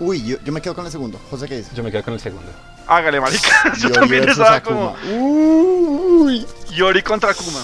Uy, 0.00 0.24
yo, 0.24 0.36
yo 0.44 0.52
me 0.52 0.60
quedo 0.60 0.74
con 0.74 0.84
el 0.84 0.92
segundo. 0.92 1.20
José, 1.30 1.48
¿qué 1.48 1.58
dice? 1.58 1.70
Yo 1.74 1.82
me 1.82 1.92
quedo 1.92 2.02
con 2.02 2.14
el 2.14 2.20
segundo. 2.20 2.50
Hágale, 2.86 3.20
marica. 3.20 3.72
Yo 3.76 3.88
Yori 3.88 3.94
también 3.94 4.28
estaba 4.28 4.60
como 4.62 4.96
Uy. 5.10 6.46
Yori 6.70 7.02
contra 7.02 7.30
Akuma. 7.30 7.60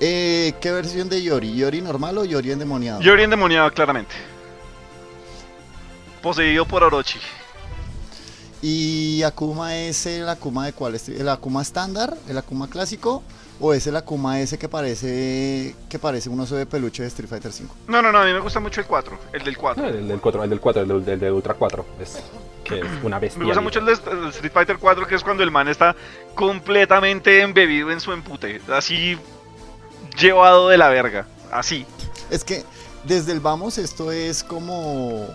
Eh, 0.00 0.52
¿Qué 0.60 0.70
versión 0.72 1.08
de 1.08 1.22
Yori? 1.22 1.54
¿Yori 1.54 1.80
normal 1.80 2.18
o 2.18 2.24
Yori 2.24 2.52
endemoniado? 2.52 3.00
Yori 3.00 3.22
endemoniado, 3.22 3.70
claramente. 3.72 4.14
Poseído 6.22 6.66
por 6.66 6.82
Orochi. 6.82 7.18
¿Y 8.66 9.22
Akuma 9.24 9.76
es 9.76 10.06
el 10.06 10.26
Akuma 10.26 10.64
de 10.64 10.72
cuál? 10.72 10.94
¿Es 10.94 11.10
¿El 11.10 11.28
Akuma 11.28 11.60
estándar? 11.60 12.16
¿El 12.26 12.38
Akuma 12.38 12.66
clásico? 12.66 13.22
¿O 13.60 13.74
es 13.74 13.86
el 13.86 13.94
Akuma 13.94 14.40
ese 14.40 14.56
que 14.56 14.70
parece 14.70 15.76
que 15.86 15.98
parece 15.98 16.30
un 16.30 16.40
oso 16.40 16.56
de 16.56 16.64
peluche 16.64 17.02
de 17.02 17.08
Street 17.08 17.28
Fighter 17.28 17.50
V? 17.50 17.68
No, 17.88 18.00
no, 18.00 18.10
no, 18.10 18.20
a 18.20 18.24
mí 18.24 18.32
me 18.32 18.40
gusta 18.40 18.60
mucho 18.60 18.80
el 18.80 18.86
4, 18.86 19.18
el 19.34 19.44
del 19.44 19.52
No, 19.52 19.60
4. 19.60 19.88
el 19.88 20.08
del 20.08 20.18
4, 20.18 20.44
el 20.44 20.48
del 20.50 20.60
4, 20.60 20.82
el 20.82 20.88
del, 20.88 21.04
del 21.04 21.20
de 21.20 21.30
Ultra 21.30 21.52
4. 21.52 21.84
Es, 22.00 22.16
que 22.64 22.78
es 22.80 22.86
una 23.02 23.18
bestia. 23.18 23.38
Me 23.38 23.44
gusta 23.44 23.60
mucho 23.60 23.80
el 23.80 23.84
de 23.84 23.92
el 23.92 24.28
Street 24.30 24.52
Fighter 24.52 24.78
4, 24.78 25.06
que 25.06 25.14
es 25.16 25.22
cuando 25.22 25.42
el 25.42 25.50
man 25.50 25.68
está 25.68 25.94
completamente 26.34 27.42
embebido 27.42 27.90
en 27.90 28.00
su 28.00 28.12
empute. 28.12 28.62
Así 28.72 29.18
llevado 30.18 30.70
de 30.70 30.78
la 30.78 30.88
verga. 30.88 31.26
Así. 31.52 31.84
Es 32.30 32.44
que 32.44 32.64
desde 33.04 33.32
el 33.32 33.40
vamos 33.40 33.76
esto 33.76 34.10
es 34.10 34.42
como... 34.42 35.28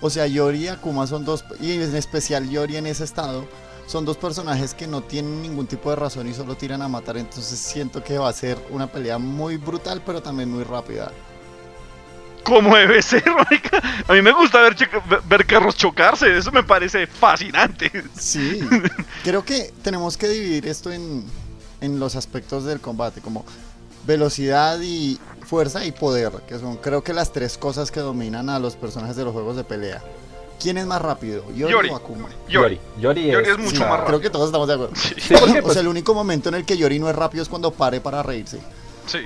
O 0.00 0.10
sea, 0.10 0.26
Yori 0.26 0.64
y 0.64 0.68
Akuma 0.68 1.06
son 1.06 1.24
dos... 1.24 1.44
Y 1.60 1.72
en 1.72 1.94
especial 1.94 2.48
Yori 2.48 2.76
en 2.76 2.86
ese 2.86 3.04
estado. 3.04 3.46
Son 3.86 4.04
dos 4.04 4.16
personajes 4.16 4.72
que 4.72 4.86
no 4.86 5.02
tienen 5.02 5.42
ningún 5.42 5.66
tipo 5.66 5.90
de 5.90 5.96
razón 5.96 6.28
y 6.28 6.34
solo 6.34 6.56
tiran 6.56 6.80
a 6.80 6.88
matar. 6.88 7.16
Entonces 7.16 7.58
siento 7.58 8.02
que 8.02 8.18
va 8.18 8.28
a 8.28 8.32
ser 8.32 8.56
una 8.70 8.86
pelea 8.86 9.18
muy 9.18 9.56
brutal, 9.56 10.00
pero 10.04 10.22
también 10.22 10.50
muy 10.50 10.64
rápida. 10.64 11.12
Como 12.44 12.74
debe 12.76 13.02
ser, 13.02 13.24
marica. 13.26 13.82
A 14.08 14.12
mí 14.12 14.22
me 14.22 14.32
gusta 14.32 14.60
ver, 14.62 14.76
ver 15.28 15.46
carros 15.46 15.76
chocarse. 15.76 16.36
Eso 16.36 16.50
me 16.52 16.62
parece 16.62 17.06
fascinante. 17.06 17.90
Sí, 18.18 18.60
creo 19.24 19.44
que 19.44 19.72
tenemos 19.82 20.16
que 20.16 20.28
dividir 20.28 20.66
esto 20.66 20.92
en, 20.92 21.24
en 21.80 22.00
los 22.00 22.16
aspectos 22.16 22.64
del 22.64 22.80
combate, 22.80 23.20
como 23.20 23.44
velocidad 24.06 24.80
y 24.80 25.18
fuerza 25.50 25.84
y 25.84 25.90
poder, 25.90 26.30
que 26.46 26.60
son 26.60 26.76
creo 26.76 27.02
que 27.02 27.12
las 27.12 27.32
tres 27.32 27.58
cosas 27.58 27.90
que 27.90 27.98
dominan 27.98 28.48
a 28.48 28.60
los 28.60 28.76
personajes 28.76 29.16
de 29.16 29.24
los 29.24 29.32
juegos 29.32 29.56
de 29.56 29.64
pelea. 29.64 30.00
¿Quién 30.60 30.78
es 30.78 30.86
más 30.86 31.02
rápido, 31.02 31.42
Yori, 31.52 31.72
Yori. 31.72 31.88
o 31.88 31.96
Akuma? 31.96 32.28
Yori. 32.48 32.78
Yori, 33.00 33.26
Yori 33.32 33.48
es 33.48 33.48
es, 33.48 33.58
mucho 33.58 33.70
Sí, 33.76 33.78
más 33.80 33.90
rápido. 33.90 34.06
Creo 34.06 34.20
que 34.20 34.30
todos 34.30 34.46
estamos 34.46 34.68
de 34.68 34.74
acuerdo. 34.74 34.94
Sí, 34.94 35.14
Sí, 35.18 35.34
porque 35.40 35.58
o 35.58 35.62
pues, 35.62 35.72
sea, 35.72 35.82
el 35.82 35.88
único 35.88 36.14
momento 36.14 36.50
en 36.50 36.54
el 36.54 36.64
que 36.64 36.76
Yori 36.76 37.00
no 37.00 37.08
es 37.10 37.16
rápido 37.16 37.42
es 37.42 37.48
cuando 37.48 37.72
pare 37.72 38.00
para 38.00 38.22
reírse. 38.22 38.60
sí. 39.06 39.20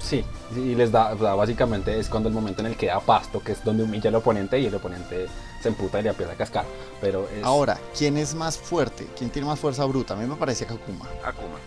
sí, 0.00 0.24
sí, 0.54 0.60
y 0.60 0.74
les 0.76 0.92
da, 0.92 1.12
o 1.14 1.18
sea, 1.18 1.34
básicamente 1.34 1.98
es 1.98 2.08
cuando 2.08 2.28
el 2.28 2.34
momento 2.34 2.60
en 2.60 2.66
el 2.68 2.76
que 2.76 2.86
da 2.86 3.00
pasto, 3.00 3.40
que 3.42 3.52
es 3.52 3.64
donde 3.64 3.82
humilla 3.82 4.08
al 4.08 4.14
oponente 4.16 4.58
y 4.60 4.66
el 4.66 4.74
oponente 4.74 5.26
se 5.62 5.68
emputa 5.68 5.98
y 5.98 6.02
le 6.04 6.10
empieza 6.10 6.32
a 6.32 6.36
cascar. 6.36 6.64
Pero 7.00 7.28
es, 7.28 7.42
Ahora, 7.44 7.78
¿quién 7.96 8.16
es 8.18 8.34
más 8.34 8.56
fuerte? 8.56 9.08
¿Quién 9.18 9.30
tiene 9.30 9.48
más 9.48 9.58
fuerza 9.58 9.84
bruta? 9.84 10.14
A 10.14 10.16
mí 10.16 10.26
me 10.26 10.36
parece 10.36 10.64
que 10.66 10.74
Akuma. 10.74 11.06
Akuma. 11.24 11.58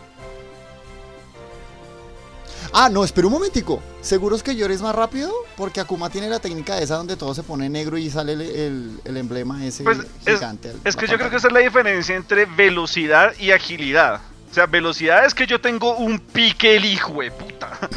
Ah, 2.74 2.90
no, 2.90 3.04
espera 3.04 3.28
un 3.28 3.34
momentico. 3.34 3.82
¿Seguros 4.02 4.42
que 4.42 4.56
Yori 4.56 4.74
es 4.74 4.82
más 4.82 4.96
rápido? 4.96 5.32
Porque 5.56 5.80
Akuma 5.80 6.10
tiene 6.10 6.28
la 6.28 6.40
técnica 6.40 6.80
esa 6.80 6.96
donde 6.96 7.16
todo 7.16 7.34
se 7.36 7.44
pone 7.44 7.70
negro 7.70 7.98
y 7.98 8.10
sale 8.10 8.34
el, 8.34 8.42
el- 8.42 9.00
el 9.06 9.18
emblema 9.18 9.64
ese 9.66 9.84
Pues, 9.84 10.00
es- 10.26 10.36
gigante. 10.36 10.74
Es 10.84 10.96
que 10.96 11.06
yo 11.08 11.18
creo 11.18 11.30
que 11.30 11.36
esa 11.38 11.48
es 11.48 11.54
la 11.54 11.60
diferencia 11.60 12.16
entre 12.16 12.46
velocidad 12.46 13.34
y 13.40 13.52
agilidad. 13.52 14.22
O 14.50 14.54
sea, 14.54 14.66
velocidad 14.66 15.26
es 15.26 15.34
que 15.36 15.46
yo 15.48 15.62
tengo 15.62 15.96
un 15.98 16.20
pique 16.20 16.76
el 16.76 16.86
hijo 16.86 17.22
de 17.22 17.32
puta. 17.32 17.78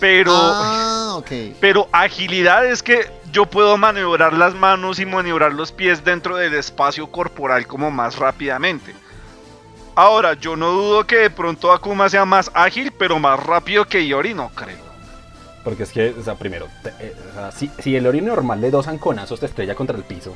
Pero, 0.00 0.32
Ah, 0.34 1.14
ok. 1.16 1.30
pero 1.60 1.88
agilidad 1.92 2.66
es 2.66 2.82
que 2.82 3.10
yo 3.32 3.46
puedo 3.46 3.78
maniobrar 3.78 4.34
las 4.34 4.54
manos 4.54 4.98
y 4.98 5.06
maniobrar 5.06 5.54
los 5.54 5.72
pies 5.72 6.04
dentro 6.04 6.36
del 6.36 6.52
espacio 6.54 7.06
corporal 7.10 7.66
como 7.66 7.90
más 7.90 8.16
rápidamente. 8.16 8.94
Ahora, 9.96 10.34
yo 10.34 10.56
no 10.56 10.70
dudo 10.72 11.06
que 11.06 11.16
de 11.16 11.30
pronto 11.30 11.72
Akuma 11.72 12.08
sea 12.08 12.24
más 12.24 12.50
ágil, 12.54 12.92
pero 12.98 13.18
más 13.18 13.38
rápido 13.40 13.84
que 13.86 14.06
Yori, 14.06 14.34
no 14.34 14.48
creo. 14.50 14.82
Porque 15.62 15.84
es 15.84 15.92
que, 15.92 16.10
o 16.10 16.22
sea, 16.22 16.34
primero, 16.34 16.66
te- 16.82 16.92
eh, 17.00 17.14
o 17.30 17.34
sea, 17.34 17.52
si, 17.52 17.70
si 17.78 17.96
el 17.96 18.06
Ori 18.06 18.20
normal 18.20 18.60
de 18.60 18.70
dos 18.70 18.86
anconazos 18.88 19.40
te 19.40 19.46
estrella 19.46 19.74
contra 19.74 19.96
el 19.96 20.02
piso, 20.04 20.34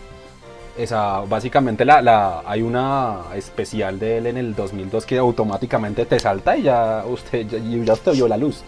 Esa, 0.77 1.19
básicamente 1.21 1.85
la, 1.85 2.01
la, 2.01 2.43
hay 2.47 2.63
una 2.63 3.23
especial 3.35 3.99
de 3.99 4.19
él 4.19 4.27
en 4.29 4.37
el 4.37 4.55
2002 4.55 5.05
que 5.05 5.19
automáticamente 5.19 6.07
te 6.07 6.21
salta 6.21 6.57
y 6.57 6.63
ya 6.63 7.05
usted 7.05 7.47
ya, 7.49 7.59
ya 7.59 7.93
usted 7.95 8.13
vio 8.13 8.29
la 8.29 8.37
luz. 8.37 8.63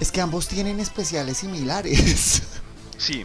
Es 0.00 0.10
que 0.10 0.20
ambos 0.20 0.48
tienen 0.48 0.80
especiales 0.80 1.38
similares. 1.38 2.42
Sí. 2.98 3.24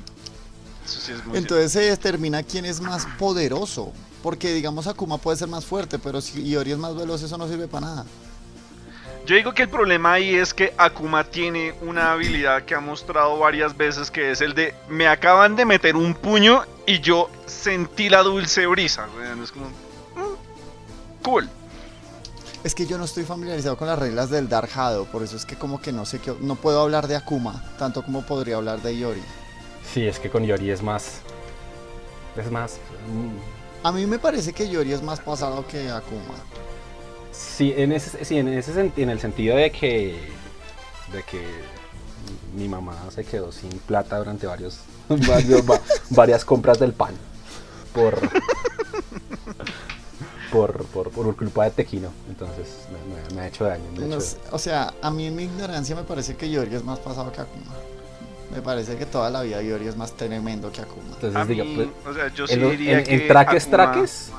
Eso 0.85 0.99
sí 1.01 1.11
es 1.13 1.25
muy 1.25 1.37
Entonces 1.37 1.71
se 1.71 1.79
determina 1.81 2.43
quién 2.43 2.65
es 2.65 2.79
más 2.81 3.05
poderoso. 3.17 3.91
Porque 4.23 4.53
digamos 4.53 4.87
Akuma 4.87 5.17
puede 5.17 5.37
ser 5.37 5.47
más 5.47 5.65
fuerte, 5.65 5.97
pero 5.99 6.21
si 6.21 6.41
Iori 6.43 6.71
es 6.71 6.77
más 6.77 6.95
veloz, 6.95 7.23
eso 7.23 7.37
no 7.37 7.47
sirve 7.47 7.67
para 7.67 7.87
nada. 7.87 8.05
Yo 9.25 9.35
digo 9.35 9.53
que 9.53 9.63
el 9.63 9.69
problema 9.69 10.13
ahí 10.13 10.33
es 10.33 10.53
que 10.53 10.73
Akuma 10.77 11.23
tiene 11.23 11.75
una 11.81 12.11
habilidad 12.11 12.63
que 12.63 12.73
ha 12.73 12.79
mostrado 12.79 13.37
varias 13.37 13.77
veces 13.77 14.09
que 14.09 14.31
es 14.31 14.41
el 14.41 14.55
de 14.55 14.73
me 14.89 15.07
acaban 15.07 15.55
de 15.55 15.65
meter 15.65 15.95
un 15.95 16.15
puño 16.15 16.63
y 16.87 16.99
yo 16.99 17.29
sentí 17.45 18.09
la 18.09 18.23
dulce 18.23 18.65
brisa. 18.65 19.07
weón. 19.15 19.43
Es 19.43 19.51
como 19.51 19.67
mm, 19.67 21.23
cool. 21.23 21.49
Es 22.63 22.75
que 22.75 22.85
yo 22.85 22.97
no 22.97 23.05
estoy 23.05 23.23
familiarizado 23.23 23.75
con 23.77 23.87
las 23.87 23.97
reglas 23.97 24.29
del 24.29 24.47
Dark 24.47 24.69
Hado, 24.75 25.05
por 25.05 25.23
eso 25.23 25.35
es 25.35 25.45
que 25.45 25.55
como 25.55 25.81
que 25.81 25.91
no 25.91 26.05
sé 26.05 26.19
qué, 26.19 26.33
no 26.41 26.55
puedo 26.55 26.79
hablar 26.81 27.07
de 27.07 27.15
Akuma, 27.15 27.63
tanto 27.79 28.03
como 28.03 28.23
podría 28.23 28.57
hablar 28.57 28.81
de 28.81 28.95
Iori. 28.95 29.21
Sí, 29.91 30.05
es 30.05 30.19
que 30.19 30.29
con 30.29 30.45
Yori 30.45 30.69
es 30.69 30.81
más. 30.81 31.21
Es 32.37 32.51
más. 32.51 32.79
mm, 33.07 33.70
A 33.83 33.91
mí 33.91 34.05
me 34.05 34.19
parece 34.19 34.53
que 34.53 34.67
Iori 34.67 34.93
es 34.93 35.01
más 35.01 35.19
pasado 35.19 35.65
que 35.67 35.89
Akuma. 35.89 36.35
Sí, 37.31 37.73
en 37.75 37.91
ese, 37.91 38.23
sí, 38.25 38.37
en 38.37 38.47
ese 38.49 38.91
en 38.95 39.09
el 39.09 39.19
sentido 39.19 39.55
de 39.57 39.71
que. 39.71 40.29
De 41.11 41.23
que 41.23 41.41
mi 42.55 42.67
mamá 42.67 42.95
se 43.13 43.23
quedó 43.25 43.51
sin 43.51 43.69
plata 43.79 44.17
durante 44.17 44.45
varios, 44.47 44.79
varios- 45.09 45.69
va- 45.69 45.81
varias 46.09 46.45
compras 46.45 46.79
del 46.79 46.93
pan. 46.93 47.13
Por. 47.93 48.19
Por, 50.51 50.83
por, 50.87 51.09
por 51.11 51.35
culpa 51.35 51.63
de 51.65 51.71
Tequino. 51.71 52.09
Entonces 52.29 52.67
me, 52.91 53.15
me- 53.29 53.35
me 53.35 53.41
ha 53.41 53.47
hecho 53.47 53.63
daño. 53.63 53.83
me 53.95 54.03
ha 54.03 54.07
No 54.07 54.15
hecho- 54.15 54.21
sé, 54.21 54.37
o 54.51 54.59
sea, 54.59 54.93
a 55.01 55.09
mí 55.09 55.25
en 55.27 55.35
mi 55.35 55.43
ignorancia 55.43 55.95
me 55.95 56.03
parece 56.03 56.35
que 56.35 56.49
Iori 56.49 56.75
es 56.75 56.83
más 56.83 56.99
pasado 56.99 57.31
que 57.31 57.39
Akuma. 57.41 57.71
Me 58.51 58.61
parece 58.61 58.97
que 58.97 59.05
toda 59.05 59.29
la 59.29 59.41
vida 59.43 59.61
Iori 59.61 59.87
es 59.87 59.95
más 59.95 60.11
tremendo 60.13 60.71
que 60.71 60.81
Akuma. 60.81 61.13
Entonces, 61.21 61.47
mí, 61.47 61.73
pues, 61.75 61.87
o 62.05 62.13
sea, 62.13 62.27
yo 62.33 62.45
sí 62.47 62.53
en, 62.55 62.69
diría 62.71 62.97
en- 62.99 63.03
que 63.05 63.13
en 63.15 63.27
traques, 63.27 63.67
Akuma- 63.67 63.71
traques 63.71 64.29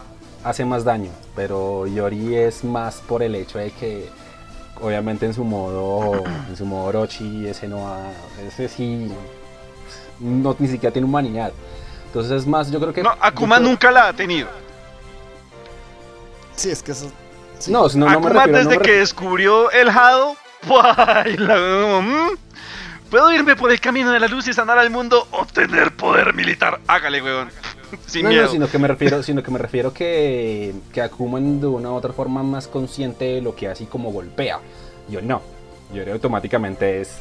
hace 0.44 0.64
más 0.64 0.84
daño, 0.84 1.10
pero 1.34 1.86
Yori 1.86 2.34
es 2.36 2.62
más 2.64 2.96
por 2.96 3.22
el 3.22 3.34
hecho 3.34 3.58
de 3.58 3.70
que 3.70 4.08
obviamente 4.80 5.24
en 5.26 5.32
su 5.34 5.44
modo 5.44 6.24
en 6.48 6.56
su 6.56 6.64
modo 6.66 6.86
Orochi 6.86 7.46
ese 7.46 7.68
no 7.68 7.86
ha, 7.88 8.10
ese 8.46 8.68
sí 8.68 9.08
no 10.20 10.56
ni 10.58 10.68
siquiera 10.68 10.92
tiene 10.92 11.06
humanidad. 11.06 11.52
Entonces 12.06 12.32
es 12.42 12.46
más, 12.46 12.70
yo 12.70 12.80
creo 12.80 12.92
que 12.92 13.02
No, 13.02 13.14
Akuma 13.20 13.56
creo- 13.56 13.68
nunca 13.68 13.90
la 13.90 14.08
ha 14.08 14.12
tenido. 14.12 14.48
Sí, 16.56 16.70
es 16.70 16.82
que 16.82 16.92
eso... 16.92 17.10
sí. 17.58 17.70
No, 17.72 17.86
no, 17.88 17.94
no 17.94 18.06
me 18.06 18.12
Akuma 18.12 18.28
refiero, 18.30 18.58
desde 18.58 18.74
no 18.74 18.80
me 18.80 18.86
que 18.86 18.92
descubrió 18.98 19.70
el 19.70 19.88
Hado, 19.88 20.36
baila, 20.68 21.54
como, 21.56 22.02
mm, 22.02 22.28
¿Puedo 23.12 23.30
irme 23.30 23.56
por 23.56 23.70
el 23.70 23.78
camino 23.78 24.10
de 24.10 24.18
la 24.18 24.26
luz 24.26 24.48
y 24.48 24.54
sanar 24.54 24.78
al 24.78 24.88
mundo 24.88 25.28
o 25.32 25.44
tener 25.44 25.94
poder 25.94 26.32
militar? 26.32 26.80
Hágale, 26.86 27.20
weón. 27.20 27.50
Sin 28.06 28.22
no, 28.22 28.30
miedo. 28.30 28.44
no, 28.44 28.50
sino 28.50 28.70
que 28.70 28.78
me 28.78 28.88
refiero, 28.88 29.22
sino 29.22 29.42
que 29.42 29.50
me 29.50 29.58
refiero 29.58 29.92
que, 29.92 30.72
que 30.94 31.02
de 31.02 31.66
una 31.66 31.90
u 31.90 31.94
otra 31.94 32.14
forma 32.14 32.42
más 32.42 32.66
consciente 32.66 33.26
de 33.26 33.42
lo 33.42 33.54
que 33.54 33.68
así 33.68 33.84
como 33.84 34.10
golpea. 34.12 34.60
Yo 35.10 35.20
no. 35.20 35.42
Yo 35.92 36.10
automáticamente 36.10 37.02
es 37.02 37.18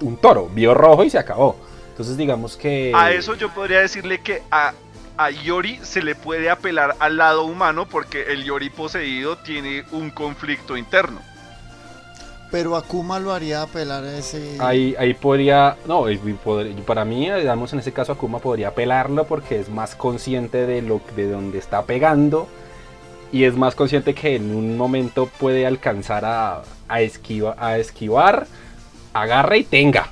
un 0.00 0.16
toro, 0.16 0.48
vio 0.48 0.74
rojo 0.74 1.02
y 1.02 1.10
se 1.10 1.18
acabó. 1.18 1.56
Entonces 1.90 2.16
digamos 2.16 2.56
que 2.56 2.92
A 2.94 3.10
eso 3.10 3.34
yo 3.34 3.48
podría 3.52 3.80
decirle 3.80 4.20
que 4.20 4.44
a, 4.52 4.74
a 5.16 5.30
Yori 5.30 5.80
se 5.82 6.02
le 6.02 6.14
puede 6.14 6.50
apelar 6.50 6.94
al 7.00 7.16
lado 7.16 7.46
humano 7.46 7.88
porque 7.88 8.32
el 8.32 8.44
Yori 8.44 8.70
poseído 8.70 9.38
tiene 9.38 9.82
un 9.90 10.12
conflicto 10.12 10.76
interno. 10.76 11.20
Pero 12.50 12.76
Akuma 12.76 13.18
lo 13.20 13.32
haría 13.34 13.60
apelar 13.62 14.04
a 14.04 14.16
ese... 14.16 14.56
ahí, 14.58 14.94
ahí 14.98 15.12
podría, 15.12 15.76
no, 15.86 16.06
para 16.86 17.04
mí, 17.04 17.30
digamos 17.30 17.72
en 17.74 17.80
ese 17.80 17.92
caso 17.92 18.12
Akuma 18.12 18.38
podría 18.38 18.74
pelarlo 18.74 19.24
porque 19.26 19.60
es 19.60 19.68
más 19.68 19.94
consciente 19.94 20.66
de 20.66 20.80
lo 20.80 21.02
de 21.14 21.30
donde 21.30 21.58
está 21.58 21.82
pegando 21.82 22.48
y 23.32 23.44
es 23.44 23.54
más 23.54 23.74
consciente 23.74 24.14
que 24.14 24.36
en 24.36 24.54
un 24.56 24.78
momento 24.78 25.26
puede 25.38 25.66
alcanzar 25.66 26.24
a, 26.24 26.62
a, 26.88 27.00
esquiva- 27.02 27.54
a 27.58 27.76
esquivar, 27.76 28.46
agarre 29.12 29.58
y 29.58 29.64
tenga. 29.64 30.08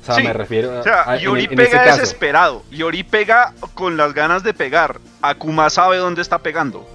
O 0.00 0.04
sea, 0.06 0.14
Sí, 0.16 0.22
me 0.22 0.32
refiero 0.32 0.80
O 0.80 0.82
sea, 0.82 1.02
a, 1.08 1.16
en- 1.16 1.22
Yori 1.22 1.44
en 1.44 1.60
ese 1.60 1.70
pega 1.70 1.84
caso. 1.84 2.00
desesperado. 2.00 2.62
Yori 2.70 3.02
pega 3.04 3.52
con 3.74 3.98
las 3.98 4.14
ganas 4.14 4.42
de 4.42 4.54
pegar. 4.54 4.98
Akuma 5.20 5.68
sabe 5.68 5.98
dónde 5.98 6.22
está 6.22 6.38
pegando. 6.38 6.88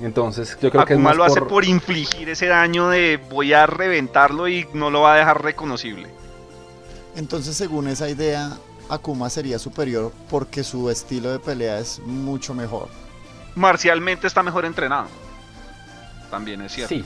Entonces 0.00 0.56
yo 0.60 0.70
creo 0.70 0.84
que 0.84 0.94
es 0.94 0.98
Akuma 0.98 1.10
más 1.10 1.16
lo 1.16 1.24
hace 1.24 1.40
por- 1.40 1.48
por 1.48 1.64
infligir 1.64 2.28
ese 2.30 2.46
daño 2.46 2.88
de 2.88 3.18
voy 3.30 3.52
a 3.52 3.66
reventarlo 3.66 4.48
y 4.48 4.66
no 4.72 4.90
lo 4.90 5.02
va 5.02 5.14
a 5.14 5.16
dejar 5.16 5.42
reconocible. 5.42 6.08
Entonces, 7.16 7.56
según 7.56 7.88
esa 7.88 8.08
idea, 8.08 8.56
Akuma 8.88 9.28
sería 9.30 9.58
superior 9.58 10.12
porque 10.30 10.64
su 10.64 10.88
estilo 10.90 11.30
de 11.32 11.38
pelea 11.38 11.78
es 11.78 11.98
mucho 12.06 12.54
mejor. 12.54 12.88
Marcialmente 13.54 14.26
está 14.26 14.42
mejor 14.42 14.64
entrenado. 14.64 15.08
También 16.30 16.62
es 16.62 16.72
cierto. 16.72 16.94
Sí, 16.94 17.04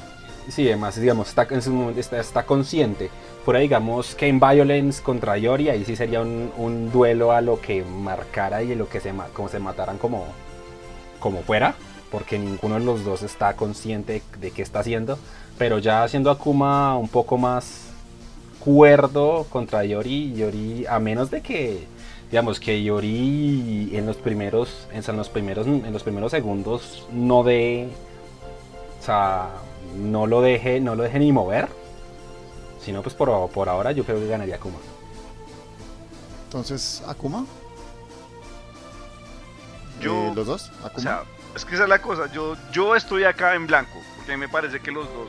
sí, 0.51 0.67
además, 0.69 1.01
digamos, 1.01 1.29
está, 1.29 1.47
en 1.51 1.63
su 1.63 1.73
momento 1.73 2.01
está, 2.01 2.21
está 2.21 2.45
consciente. 2.45 3.11
Fuera, 3.45 3.61
digamos, 3.61 4.15
Kane 4.15 4.39
Violence 4.39 5.03
contra 5.03 5.37
Yori, 5.37 5.69
ahí 5.69 5.85
sí 5.85 5.97
sería 5.97 6.21
un, 6.21 6.53
un 6.57 6.93
duelo 6.93 7.33
a 7.33 7.41
lo 7.41 7.61
que 7.61 7.83
marcara 7.83 8.63
y 8.63 8.73
a 8.73 8.77
lo 8.77 8.89
que 8.89 9.01
se, 9.01 9.13
como 9.33 9.49
se 9.49 9.59
mataran 9.59 9.99
como, 9.99 10.27
como 11.19 11.43
fuera, 11.43 11.75
porque 12.15 12.39
ninguno 12.39 12.77
de 12.79 12.85
los 12.85 13.05
dos 13.05 13.25
está 13.25 13.57
consciente 13.57 14.23
de 14.39 14.53
qué 14.53 14.63
está 14.63 14.79
haciendo. 14.79 15.19
Pero 15.59 15.81
ya 15.81 16.05
haciendo 16.05 16.31
Akuma 16.31 16.97
un 16.97 17.09
poco 17.09 17.39
más 17.39 17.87
cuerdo 18.61 19.47
contra 19.51 19.85
Yori, 19.85 20.33
Yori, 20.33 20.87
a 20.87 21.01
menos 21.01 21.33
de 21.33 21.43
que, 21.43 21.89
digamos, 22.31 22.61
que 22.61 22.85
Yori 22.85 23.91
en 23.95 24.07
los 24.07 24.17
primeros, 24.17 24.87
en 24.93 25.17
los 25.17 25.29
primeros, 25.29 25.67
en 25.67 25.93
los 25.93 26.05
primeros 26.05 26.31
segundos 26.31 27.05
no 27.13 27.43
dé 27.43 27.89
o 29.01 29.05
sea, 29.05 29.49
no 29.99 30.29
lo 30.29 30.41
deje, 30.41 30.79
no 30.81 30.95
lo 30.95 31.03
deje 31.03 31.19
ni 31.19 31.33
mover. 31.33 31.67
Sino 32.81 33.03
pues 33.03 33.17
por, 33.17 33.51
por 33.51 33.69
ahora 33.69 33.91
yo 33.91 34.05
creo 34.05 34.21
que 34.21 34.29
ganaría 34.29 34.59
Kuma. 34.61 34.79
Entonces, 36.47 37.03
Akuma. 37.09 37.45
Yo- 40.01 40.29
Eh, 40.29 40.33
¿Los 40.37 40.47
dos? 40.47 40.71
O 40.83 40.87
Akuma. 40.87 41.03
sea, 41.03 41.23
es 41.55 41.65
que 41.65 41.75
esa 41.75 41.85
es 41.85 41.89
la 41.89 42.01
cosa. 42.01 42.31
Yo, 42.33 42.57
yo 42.73 42.95
estoy 42.97 43.25
acá 43.25 43.55
en 43.55 43.67
blanco. 43.67 44.01
Porque 44.17 44.33
a 44.33 44.37
mí 44.37 44.41
me 44.41 44.49
parece 44.49 44.81
que 44.81 44.91
los 44.91 45.07
dos 45.13 45.29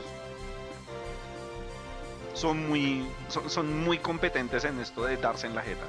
son 2.34 2.68
muy, 2.68 3.06
son, 3.28 3.48
son 3.48 3.84
muy 3.84 3.98
competentes 3.98 4.64
en 4.64 4.78
esto 4.80 5.04
de 5.04 5.16
darse 5.16 5.46
en 5.46 5.54
la 5.54 5.62
jeta. 5.62 5.84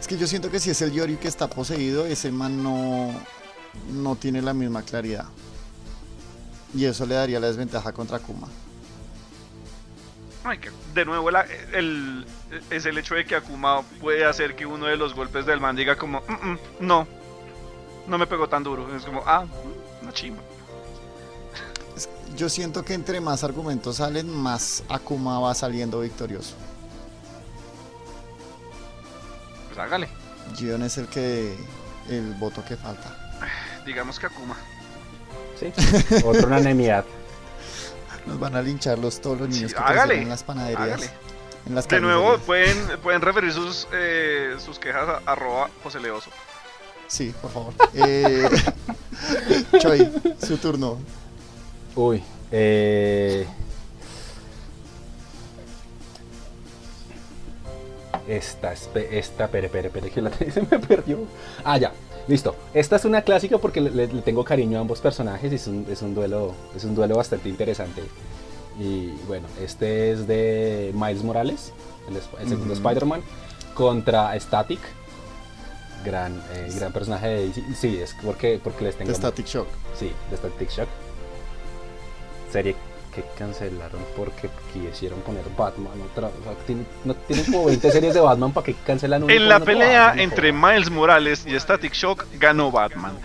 Es 0.00 0.06
que 0.06 0.16
yo 0.16 0.26
siento 0.26 0.50
que 0.50 0.60
si 0.60 0.70
es 0.70 0.80
el 0.82 0.92
Yori 0.92 1.16
que 1.16 1.28
está 1.28 1.48
poseído, 1.48 2.06
ese 2.06 2.30
man 2.30 2.62
no, 2.62 3.12
no 3.92 4.16
tiene 4.16 4.42
la 4.42 4.54
misma 4.54 4.82
claridad. 4.82 5.24
Y 6.74 6.84
eso 6.84 7.06
le 7.06 7.14
daría 7.14 7.40
la 7.40 7.46
desventaja 7.48 7.92
contra 7.92 8.18
Akuma. 8.18 8.48
Ay, 10.44 10.58
que 10.58 10.70
de 10.92 11.04
nuevo 11.06 11.30
la- 11.30 11.46
el, 11.72 12.26
es 12.70 12.84
el 12.84 12.98
hecho 12.98 13.14
de 13.14 13.24
que 13.24 13.34
Akuma 13.36 13.82
puede 14.00 14.24
hacer 14.26 14.54
que 14.54 14.66
uno 14.66 14.86
de 14.86 14.96
los 14.96 15.14
golpes 15.14 15.46
del 15.46 15.58
man 15.60 15.74
diga 15.74 15.96
como, 15.96 16.20
"Mm, 16.28 16.48
mm, 16.52 16.58
no, 16.80 17.08
no 18.06 18.18
me 18.18 18.26
pegó 18.26 18.48
tan 18.48 18.62
duro. 18.62 18.94
Es 18.96 19.04
como, 19.04 19.22
ah, 19.26 19.44
mm, 19.44 20.02
una 20.04 20.12
chimba. 20.12 20.42
Es- 21.96 22.08
Yo 22.36 22.48
siento 22.48 22.84
que 22.84 22.94
entre 22.94 23.20
más 23.20 23.44
argumentos 23.44 23.96
salen, 23.96 24.28
más 24.30 24.82
Akuma 24.88 25.38
va 25.40 25.54
saliendo 25.54 26.00
victorioso. 26.00 26.54
Pues 29.68 29.78
hágale. 29.78 30.08
Gion 30.56 30.82
es 30.82 30.98
el 30.98 31.06
que. 31.08 31.56
el 32.08 32.34
voto 32.34 32.64
que 32.64 32.76
falta. 32.76 33.16
Digamos 33.86 34.18
que 34.18 34.26
Akuma. 34.26 34.56
¿Sí? 35.58 35.72
Otra 36.24 36.46
unanimidad. 36.46 37.04
Nos 38.26 38.38
van 38.40 38.56
a 38.56 38.62
linchar 38.62 38.98
los, 38.98 39.20
todos 39.20 39.38
los 39.40 39.48
niños 39.50 39.70
Sí, 39.72 39.76
que 39.76 39.82
hágale, 39.82 40.22
en 40.22 40.28
las 40.30 40.42
panaderías. 40.42 40.80
hágale. 40.80 41.10
En 41.66 41.74
las 41.74 41.86
De 41.88 42.00
nuevo, 42.00 42.38
pueden, 42.38 42.98
pueden 43.02 43.20
referir 43.20 43.52
sus, 43.52 43.86
eh, 43.92 44.56
sus 44.58 44.78
quejas 44.78 45.08
a 45.08 45.30
arroba 45.30 45.68
José 45.82 46.00
Leoso. 46.00 46.30
Sí, 47.14 47.32
por 47.40 47.52
favor. 47.52 47.72
Eh, 47.94 48.48
Choi, 49.78 50.10
su 50.44 50.56
turno. 50.56 50.98
Uy. 51.94 52.20
Eh... 52.50 53.46
Esta, 58.26 58.72
esta, 58.72 59.46
pere, 59.46 59.68
pere, 59.68 59.90
pere, 59.90 60.10
que 60.10 60.20
la 60.20 60.32
se 60.52 60.60
me 60.62 60.80
perdió. 60.80 61.18
Ah, 61.62 61.78
ya, 61.78 61.92
listo. 62.26 62.56
Esta 62.74 62.96
es 62.96 63.04
una 63.04 63.22
clásica 63.22 63.58
porque 63.58 63.80
le, 63.80 64.08
tengo 64.08 64.42
cariño 64.42 64.78
a 64.78 64.80
ambos 64.80 65.00
personajes 65.00 65.52
y 65.52 65.54
es 65.54 65.68
un, 65.68 65.86
es 65.88 66.02
un 66.02 66.16
duelo, 66.16 66.52
es 66.74 66.82
un 66.82 66.96
duelo 66.96 67.14
bastante 67.14 67.48
interesante. 67.48 68.02
Y 68.80 69.10
bueno, 69.28 69.46
este 69.62 70.10
es 70.10 70.26
de 70.26 70.90
Miles 70.94 71.22
Morales, 71.22 71.72
el, 72.08 72.16
el 72.16 72.48
segundo. 72.48 72.74
Spider-Man, 72.74 73.20
contra 73.76 74.36
Static 74.40 74.80
gran, 76.04 76.40
eh, 76.52 76.70
gran 76.76 76.92
personaje 76.92 77.26
de 77.28 77.46
DC. 77.48 77.62
Sí, 77.80 77.98
es 78.00 78.14
porque, 78.22 78.60
porque 78.62 78.84
les 78.84 78.96
tengo. 78.96 79.10
De 79.10 79.16
Static 79.16 79.46
Shock. 79.46 79.66
Sí, 79.98 80.12
de 80.30 80.36
Static 80.36 80.70
Shock. 80.70 80.88
Serie 82.52 82.76
que 83.14 83.24
cancelaron 83.38 84.00
porque 84.16 84.50
quisieron 84.72 85.20
poner 85.20 85.44
Batman 85.56 85.92
otra. 86.10 86.26
O 86.28 86.42
sea, 86.44 86.52
tiene- 86.66 86.84
no 87.04 87.14
tienen 87.14 87.44
como 87.46 87.64
20 87.66 87.90
series 87.92 88.12
de 88.14 88.20
Batman 88.20 88.52
para 88.52 88.64
que 88.64 88.74
cancelan 88.74 89.22
una. 89.22 89.32
En 89.32 89.48
la 89.48 89.60
pelea 89.60 90.06
Batman, 90.06 90.20
entre. 90.20 90.52
Miles 90.52 90.90
Morales 90.90 91.44
y 91.46 91.58
Static 91.58 91.92
Shock 91.92 92.26
ganó 92.38 92.70
Batman. 92.72 93.16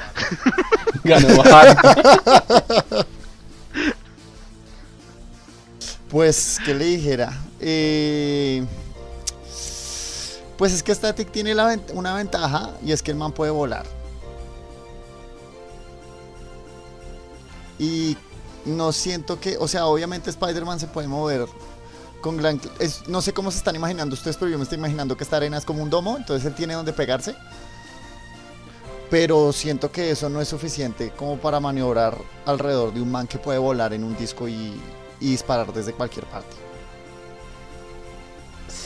Ganó 1.03 1.27
Batman. 1.37 3.05
Pues, 6.09 6.57
¿qué 6.65 6.73
le 6.73 6.85
dijera? 6.85 7.31
Eh, 7.59 8.65
pues 10.59 10.73
es 10.73 10.83
que 10.83 10.93
Static 10.93 11.31
tiene 11.31 11.55
una 11.93 12.15
ventaja 12.15 12.71
y 12.83 12.91
es 12.91 13.01
que 13.01 13.11
el 13.11 13.17
man 13.17 13.31
puede 13.31 13.49
volar. 13.49 13.85
Y 17.79 18.17
no 18.65 18.91
siento 18.91 19.39
que, 19.39 19.55
o 19.57 19.69
sea, 19.69 19.85
obviamente 19.85 20.29
Spider-Man 20.29 20.81
se 20.81 20.87
puede 20.87 21.07
mover 21.07 21.47
con 22.19 22.35
gran... 22.35 22.59
no 23.07 23.21
sé 23.21 23.31
cómo 23.33 23.51
se 23.51 23.59
están 23.59 23.77
imaginando 23.77 24.15
ustedes, 24.15 24.35
pero 24.35 24.51
yo 24.51 24.57
me 24.57 24.63
estoy 24.63 24.77
imaginando 24.77 25.15
que 25.15 25.23
esta 25.23 25.37
arena 25.37 25.57
es 25.57 25.63
como 25.63 25.81
un 25.81 25.89
domo, 25.89 26.17
entonces 26.17 26.45
él 26.45 26.53
tiene 26.55 26.73
donde 26.73 26.91
pegarse. 26.91 27.37
Pero 29.09 29.53
siento 29.53 29.93
que 29.93 30.11
eso 30.11 30.27
no 30.27 30.41
es 30.41 30.49
suficiente 30.49 31.11
como 31.11 31.37
para 31.37 31.61
maniobrar 31.61 32.17
alrededor 32.45 32.93
de 32.93 33.01
un 33.01 33.09
man 33.09 33.27
que 33.27 33.37
puede 33.37 33.59
volar 33.59 33.93
en 33.93 34.03
un 34.03 34.17
disco 34.17 34.49
y 34.49 34.77
disparar 35.21 35.71
desde 35.71 35.93
cualquier 35.93 36.25
parte. 36.25 36.68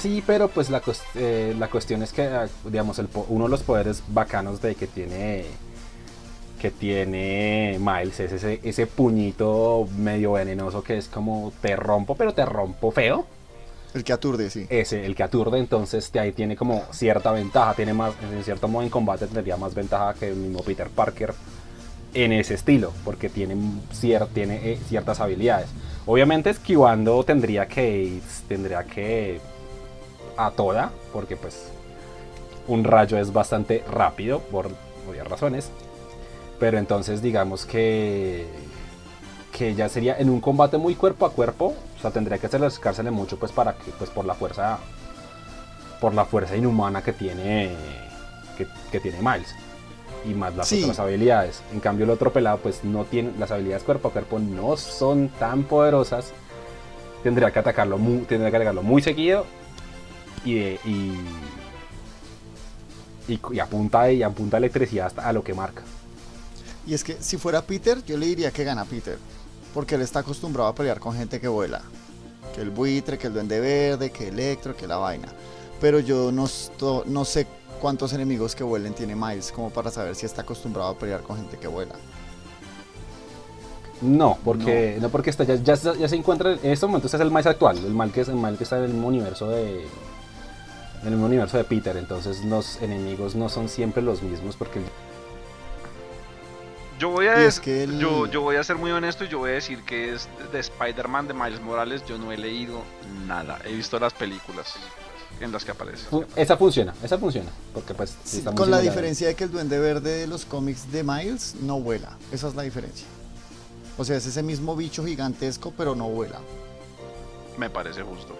Sí, 0.04 0.22
pero 0.28 0.50
pues 0.50 0.70
la, 0.70 0.82
eh, 1.16 1.56
la 1.58 1.70
cuestión 1.70 2.04
es 2.04 2.12
que, 2.12 2.24
ah, 2.24 2.50
digamos, 2.66 3.00
el 3.00 3.08
uno 3.30 3.46
de 3.46 3.50
los 3.50 3.64
poderes 3.64 4.04
bacanos 4.10 4.62
de 4.62 4.76
que 4.76 4.86
tiene 4.86 5.46
que 6.60 6.72
tiene 6.72 7.78
Miles 7.80 8.20
es 8.20 8.34
ese, 8.34 8.60
ese 8.64 8.86
puñito 8.86 9.88
medio 9.98 10.34
venenoso 10.34 10.84
que 10.84 10.98
es 10.98 11.08
como 11.08 11.54
te 11.62 11.78
rompo, 11.78 12.16
pero 12.16 12.34
te 12.34 12.46
rompo 12.46 12.92
feo. 12.92 13.26
El 13.94 14.04
que 14.04 14.12
aturde, 14.12 14.50
sí. 14.50 14.66
Ese, 14.70 15.06
el 15.06 15.16
que 15.16 15.24
aturde, 15.24 15.58
entonces 15.58 16.12
de 16.12 16.20
ahí 16.20 16.34
tiene 16.34 16.58
como 16.58 16.84
cierta 16.92 17.32
ventaja, 17.32 17.74
tiene 17.74 17.94
más, 17.94 18.14
en 18.30 18.44
cierto 18.44 18.68
modo 18.68 18.84
en 18.84 18.90
combate 18.90 19.28
tendría 19.28 19.56
más 19.56 19.74
ventaja 19.74 20.16
que 20.16 20.28
el 20.30 20.36
mismo 20.36 20.64
Peter 20.64 20.90
Parker 20.90 21.34
en 22.14 22.34
ese 22.34 22.56
estilo, 22.56 22.92
porque 23.06 23.30
tiene, 23.30 23.56
cier- 23.94 24.28
tiene 24.34 24.74
eh, 24.74 24.80
ciertas 24.90 25.22
habilidades. 25.22 25.68
Obviamente 26.06 26.50
esquivando 26.50 27.24
tendría 27.24 27.68
que, 27.68 28.20
tendría 28.50 28.84
que 28.84 29.40
a 30.38 30.52
toda, 30.52 30.92
porque 31.12 31.36
pues 31.38 31.70
un 32.68 32.84
rayo 32.84 33.18
es 33.18 33.34
bastante 33.34 33.84
rápido 33.92 34.40
por 34.40 34.70
varias 35.08 35.28
razones. 35.28 35.70
Pero 36.60 36.78
entonces 36.78 37.22
digamos 37.22 37.66
que 37.66 38.48
que 39.52 39.76
ya 39.76 39.88
sería 39.88 40.18
en 40.18 40.30
un 40.32 40.42
combate 40.42 40.78
muy 40.80 40.96
cuerpo 40.96 41.28
a 41.28 41.32
cuerpo, 41.32 41.76
o 41.98 42.02
sea, 42.02 42.10
tendría 42.10 42.40
que 42.40 42.48
acercársele 42.48 43.12
mucho 43.12 43.38
pues 43.38 43.52
para 43.52 43.74
que 43.74 43.92
pues 43.92 44.10
por 44.10 44.26
la 44.26 44.34
fuerza 44.34 44.80
por 46.02 46.14
la 46.16 46.26
fuerza 46.26 46.56
inhumana 46.58 47.04
que 47.04 47.14
tiene 47.14 47.72
que, 48.58 48.68
que 48.92 49.00
tiene 49.00 49.20
Miles 49.20 49.56
y 50.26 50.34
más 50.34 50.56
las 50.56 50.68
Sí. 50.68 50.82
otras 50.84 51.00
habilidades. 51.00 51.62
En 51.72 51.80
cambio 51.80 52.06
el 52.06 52.10
otro 52.10 52.34
pelado 52.34 52.58
pues 52.58 52.84
no 52.84 53.04
tiene 53.06 53.32
las 53.38 53.52
habilidades 53.52 53.84
cuerpo 53.84 54.08
a 54.08 54.12
cuerpo 54.12 54.40
no 54.40 54.76
son 54.78 55.30
tan 55.30 55.64
poderosas. 55.64 56.32
Tendría 57.22 57.52
que 57.52 57.60
atacarlo 57.60 57.98
muy, 57.98 58.20
tendría 58.26 58.50
que 58.50 58.58
atacarlo 58.58 58.82
muy 58.84 59.02
seguido 59.02 59.46
y, 60.46 60.54
de- 60.56 60.80
y 60.86 61.18
y, 63.28 63.40
y 63.54 63.60
apunta 63.60 64.12
y 64.12 64.22
apunta 64.22 64.58
electricidad 64.58 65.08
hasta 65.08 65.28
a 65.28 65.32
lo 65.34 65.44
que 65.44 65.54
marca. 65.54 65.82
Y 66.86 66.94
es 66.94 67.04
que 67.06 67.16
si 67.22 67.38
fuera 67.38 67.62
Peter, 67.62 68.04
yo 68.04 68.18
le 68.18 68.26
diría 68.26 68.52
que 68.52 68.64
gana 68.66 68.84
Peter. 68.84 69.18
Porque 69.74 69.96
él 69.96 70.02
está 70.02 70.20
acostumbrado 70.20 70.68
a 70.70 70.76
pelear 70.76 71.00
con 71.00 71.16
gente 71.16 71.40
que 71.40 71.48
vuela. 71.48 71.82
Que 72.54 72.62
el 72.62 72.70
buitre, 72.70 73.18
que 73.18 73.28
el 73.28 73.34
duende 73.34 73.60
verde, 73.62 74.12
que 74.12 74.28
Electro, 74.28 74.76
que 74.76 74.86
la 74.88 74.98
vaina. 74.98 75.30
Pero 75.80 76.00
yo 76.00 76.32
no, 76.34 76.46
no 77.06 77.26
sé 77.26 77.48
cuántos 77.82 78.12
enemigos 78.14 78.56
que 78.56 78.64
vuelen 78.66 78.94
tiene 78.94 79.16
Miles 79.16 79.52
como 79.54 79.70
para 79.70 79.90
saber 79.90 80.16
si 80.16 80.26
está 80.26 80.42
acostumbrado 80.42 80.90
a 80.90 80.98
pelear 81.00 81.22
con 81.22 81.38
gente 81.38 81.58
que 81.58 81.68
vuela. 81.70 81.96
No, 84.02 84.38
porque 84.44 84.98
no, 85.02 85.08
porque 85.10 85.30
está, 85.30 85.46
ya, 85.46 85.56
ya, 85.56 85.78
se- 85.78 85.98
ya 85.98 86.10
se 86.10 86.16
encuentra 86.18 86.52
en 86.62 86.72
este 86.72 86.86
momento 86.86 87.08
este 87.08 87.16
es 87.18 87.22
el 87.22 87.32
más 87.32 87.46
actual, 87.46 87.78
el 87.78 87.94
mal 87.94 88.12
que 88.12 88.22
es 88.22 88.28
el 88.28 88.36
mal 88.36 88.58
que 88.58 88.66
está 88.66 88.78
en 88.80 88.84
el 88.86 88.92
universo 89.04 89.48
de 89.50 89.86
en 91.04 91.08
el 91.08 91.14
mismo 91.14 91.26
universo 91.28 91.58
de 91.58 91.64
Peter, 91.64 91.96
entonces 91.98 92.44
los 92.46 92.82
enemigos 92.82 93.36
no 93.36 93.50
son 93.50 93.70
siempre 93.70 94.02
los 94.02 94.22
mismos 94.24 94.56
porque 94.56 94.82
Yo 97.00 97.10
voy 97.10 97.28
a 97.28 97.46
es 97.46 97.60
que 97.60 97.84
el- 97.84 98.00
yo, 98.00 98.28
yo 98.28 98.42
voy 98.42 98.56
a 98.56 98.64
ser 98.64 98.78
muy 98.78 98.92
honesto 98.92 99.26
y 99.26 99.28
yo 99.28 99.40
voy 99.40 99.52
a 99.52 99.54
decir 99.56 99.84
que 99.84 100.14
es 100.14 100.30
de 100.52 100.60
Spider-Man 100.60 101.28
de 101.28 101.34
Miles 101.34 101.60
Morales. 101.62 102.04
Yo 102.06 102.18
no 102.18 102.32
he 102.32 102.38
leído 102.38 102.82
nada. 103.28 103.60
He 103.66 103.74
visto 103.74 104.00
las 104.00 104.14
películas 104.14 104.74
en 105.42 105.52
las 105.52 105.66
que 105.66 105.72
aparece. 105.72 106.06
esa 106.36 106.56
funciona, 106.56 106.94
esa 107.04 107.18
funciona, 107.18 107.50
porque 107.74 107.94
pues 107.94 108.16
sí 108.24 108.38
Sí, 108.38 108.44
con 108.56 108.70
la 108.72 108.80
diferencia 108.80 109.28
de 109.28 109.36
que 109.36 109.44
el 109.46 109.52
duende 109.52 109.80
verde 109.80 110.12
de 110.20 110.28
los 110.28 110.46
cómics 110.46 110.90
de 110.92 111.04
Miles 111.04 111.56
no 111.62 111.80
vuela. 111.82 112.16
Esa 112.32 112.48
es 112.48 112.56
la 112.56 112.62
diferencia. 112.64 113.06
O 113.98 114.06
sea, 114.06 114.16
es 114.16 114.26
ese 114.26 114.42
mismo 114.42 114.76
bicho 114.76 115.04
gigantesco, 115.04 115.74
pero 115.76 115.96
no 115.96 116.08
vuela. 116.08 116.40
Me 117.58 117.70
parece 117.70 118.02
justo. 118.04 118.38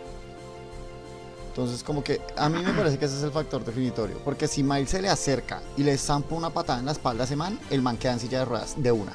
Entonces, 1.54 1.84
como 1.84 2.04
que 2.04 2.20
a 2.36 2.50
mí 2.50 2.64
me 2.64 2.74
parece 2.74 2.98
que 2.98 3.06
ese 3.06 3.16
es 3.16 3.22
el 3.22 3.32
factor 3.32 3.64
definitorio. 3.64 4.18
Porque 4.26 4.48
si 4.48 4.64
Miles 4.64 4.90
se 4.90 5.00
le 5.00 5.08
acerca 5.08 5.62
y 5.78 5.84
le 5.84 5.96
zampa 6.00 6.34
una 6.34 6.50
patada 6.50 6.80
en 6.80 6.86
la 6.88 6.94
espalda 6.94 7.24
a 7.24 7.26
ese 7.26 7.36
man, 7.36 7.60
el 7.70 7.84
man 7.84 7.96
queda 7.96 8.14
en 8.14 8.20
silla 8.20 8.40
de 8.40 8.46
ruedas 8.46 8.74
de 8.76 8.92
una. 8.92 9.12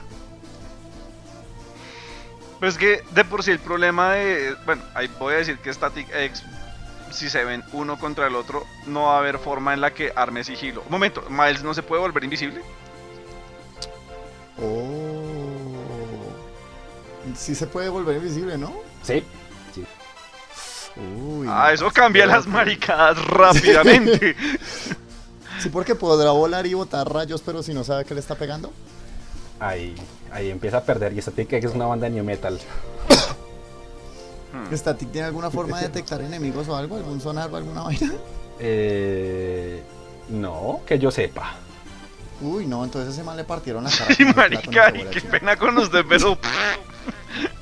Pues 2.61 2.75
es 2.75 2.79
que 2.79 3.03
de 3.11 3.25
por 3.25 3.43
sí 3.43 3.51
el 3.51 3.59
problema 3.59 4.13
de. 4.13 4.55
Bueno, 4.65 4.85
ahí 4.95 5.11
voy 5.19 5.35
a 5.35 5.39
decir 5.39 5.59
que 5.59 5.75
Static 5.75 6.15
X, 6.15 6.45
si 7.11 7.29
se 7.29 7.45
ven 7.45 7.65
uno 7.73 7.99
contra 7.99 8.29
el 8.29 8.37
otro, 8.37 8.65
no 8.87 9.07
va 9.07 9.17
a 9.17 9.19
haber 9.19 9.39
forma 9.41 9.75
en 9.75 9.81
la 9.81 9.93
que 9.93 10.13
arme 10.15 10.45
sigilo. 10.45 10.83
Un 10.83 10.93
momento, 10.93 11.25
Miles 11.29 11.65
no 11.65 11.75
se 11.75 11.83
puede 11.83 12.03
volver 12.03 12.23
invisible. 12.23 12.63
Oh. 14.63 15.25
Sí 17.35 17.57
se 17.57 17.67
puede 17.67 17.89
volver 17.89 18.19
invisible, 18.19 18.57
¿no? 18.57 18.73
Sí. 19.03 19.25
Uy. 20.99 21.47
Ah, 21.49 21.73
eso 21.73 21.91
cambia 21.91 22.27
las 22.27 22.47
maricadas 22.47 23.25
rápidamente. 23.27 24.37
Sí, 25.61 25.71
porque 25.71 25.97
podrá 25.97 26.31
volar 26.31 26.67
y 26.69 26.75
botar 26.75 27.13
rayos, 27.13 27.43
pero 27.45 27.65
si 27.65 27.75
no 27.75 27.83
sabe 27.83 28.05
que 28.05 28.15
le 28.15 28.21
está 28.21 28.37
pegando. 28.37 28.73
Ahí, 29.59 29.93
ahí 30.31 30.51
empieza 30.51 30.77
a 30.77 30.83
perder 30.85 31.13
y 31.15 31.19
esta 31.19 31.33
que 31.33 31.57
es 31.57 31.75
una 31.75 31.87
banda 31.87 32.05
de 32.09 32.15
new 32.15 32.23
metal. 32.25 32.61
Hmm. 34.53 34.73
¿Static 34.73 35.11
tiene 35.11 35.27
alguna 35.27 35.51
forma 35.51 35.79
de 35.79 35.89
detectar 35.89 36.21
enemigos 36.21 36.69
o 36.69 36.77
algo? 36.77 36.97
¿Algún 36.97 37.21
sonar 37.21 37.51
o 37.53 37.57
alguna 37.57 37.83
vaina? 37.83 38.13
Eh, 38.61 39.83
no, 40.29 40.81
que 40.87 40.99
yo 40.99 41.11
sepa. 41.11 41.55
Uy, 42.41 42.67
no, 42.67 42.85
entonces 42.85 43.13
ese 43.15 43.25
man 43.25 43.37
le 43.37 43.45
partieron 43.45 43.85
la 43.85 43.91
cara. 43.99 44.15
Sí, 44.15 44.25
marica, 44.25 44.93
qué 44.93 45.21
pena 45.21 45.57
con 45.57 45.77
usted, 45.79 46.05
pero. 46.09 46.39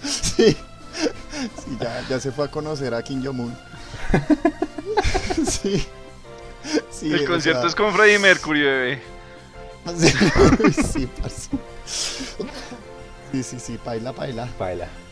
Sí. 0.04 0.56
Sí, 1.64 1.76
ya, 1.80 2.02
ya 2.08 2.18
se 2.18 2.32
fue 2.32 2.46
a 2.46 2.50
conocer 2.50 2.94
a 2.94 3.02
Kim 3.02 3.22
Jong-un. 3.24 3.56
sí. 5.46 5.86
Sí, 6.90 7.12
el 7.12 7.26
concierto 7.26 7.60
sea, 7.60 7.68
es 7.68 7.74
con 7.74 7.92
Freddie 7.94 8.18
Mercury, 8.18 8.62
bebé. 8.62 9.02
Sí, 9.96 10.82
sí, 10.82 11.08
parce. 11.20 11.48
Sí, 13.30 13.42
sí, 13.42 13.60
sí, 13.60 13.78
paila, 13.84 14.12
paila. 14.12 14.48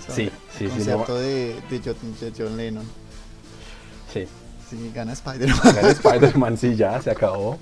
Sea, 0.05 0.15
Sí, 0.15 0.31
sí, 0.59 0.59
sí. 0.59 0.69
Concierto 0.69 1.19
de, 1.19 1.57
John, 1.85 1.97
de 2.21 2.33
John 2.37 2.57
Lennon. 2.57 2.85
sí. 4.13 4.27
Sí, 4.69 4.91
gana 4.95 5.13
Spider-Man. 5.13 5.75
Gana 5.75 5.91
Spider-Man, 5.91 6.57
sí, 6.59 6.75
ya, 6.75 7.01
se 7.01 7.11
acabó. 7.11 7.59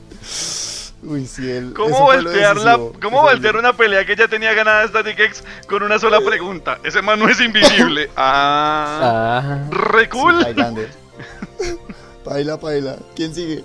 Uy, 1.04 1.26
sí, 1.26 1.50
él. 1.50 1.72
¿Cómo 1.74 1.98
voltear, 2.00 2.56
la, 2.58 2.78
¿cómo 3.02 3.22
voltear 3.22 3.54
el- 3.54 3.60
una 3.60 3.72
pelea 3.76 4.04
que 4.06 4.14
ya 4.14 4.28
tenía 4.28 4.54
ganada 4.54 4.86
Static 4.86 5.18
X 5.18 5.42
con 5.68 5.82
una 5.82 5.98
sola 5.98 6.20
pregunta? 6.20 6.78
Ese 6.84 7.02
man 7.02 7.18
no 7.18 7.28
es 7.28 7.40
invisible. 7.40 8.08
Ah, 8.16 9.40
Ah, 9.42 9.68
re 9.70 10.08
cool. 10.08 10.44
Sí. 10.44 11.74
Paila, 12.24 12.58
paila. 12.60 12.96
¿Quién 13.16 13.34
sigue? 13.34 13.64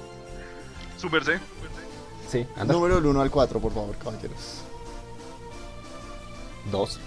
Super 0.98 1.24
C. 1.24 1.40
sí, 2.28 2.48
anda. 2.56 2.74
Número 2.74 2.96
del 2.96 3.06
1 3.06 3.22
al 3.22 3.30
4, 3.30 3.60
por 3.60 3.72
favor, 3.72 3.96
caballeros. 3.98 4.64
Dos. 6.72 7.00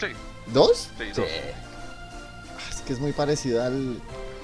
Sí, 0.00 0.06
¿Dos? 0.46 0.88
sí, 0.98 1.04
Sí. 1.14 1.20
dos. 1.20 1.28
Ah, 1.28 2.60
Es 2.70 2.80
que 2.80 2.92
es 2.94 2.98
muy 3.00 3.12
parecida 3.12 3.66
al. 3.66 3.98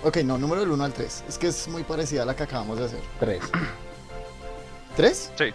Ok, 0.04 0.18
no, 0.18 0.36
número 0.36 0.60
del 0.60 0.70
1 0.70 0.84
al 0.84 0.92
3. 0.92 1.24
Es 1.28 1.38
que 1.38 1.48
es 1.48 1.66
muy 1.68 1.82
parecida 1.82 2.24
a 2.24 2.26
la 2.26 2.36
que 2.36 2.42
acabamos 2.42 2.78
de 2.78 2.84
hacer. 2.84 3.00
Tres. 3.18 3.40
¿Tres? 4.96 5.30
Sí. 5.38 5.46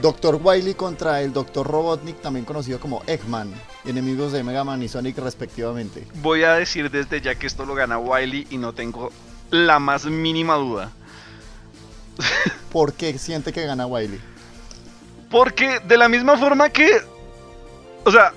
Doctor 0.00 0.38
Wily 0.42 0.74
contra 0.74 1.22
el 1.22 1.32
Doctor 1.32 1.66
Robotnik, 1.66 2.20
también 2.20 2.44
conocido 2.44 2.78
como 2.78 3.02
Eggman, 3.06 3.52
enemigos 3.84 4.32
de 4.32 4.44
Mega 4.44 4.62
Man 4.62 4.82
y 4.82 4.88
Sonic 4.88 5.18
respectivamente. 5.18 6.06
Voy 6.22 6.44
a 6.44 6.54
decir 6.54 6.90
desde 6.90 7.20
ya 7.20 7.34
que 7.34 7.46
esto 7.46 7.64
lo 7.66 7.74
gana 7.74 7.98
Wiley 7.98 8.46
y 8.50 8.58
no 8.58 8.72
tengo 8.72 9.10
la 9.50 9.78
más 9.78 10.04
mínima 10.04 10.54
duda. 10.54 10.92
¿por 12.72 12.92
qué 12.92 13.18
siente 13.18 13.52
que 13.52 13.66
gana 13.66 13.86
Wiley? 13.86 14.20
Porque 15.30 15.80
de 15.80 15.96
la 15.96 16.08
misma 16.08 16.36
forma 16.36 16.70
que. 16.70 17.00
O 18.04 18.10
sea, 18.10 18.32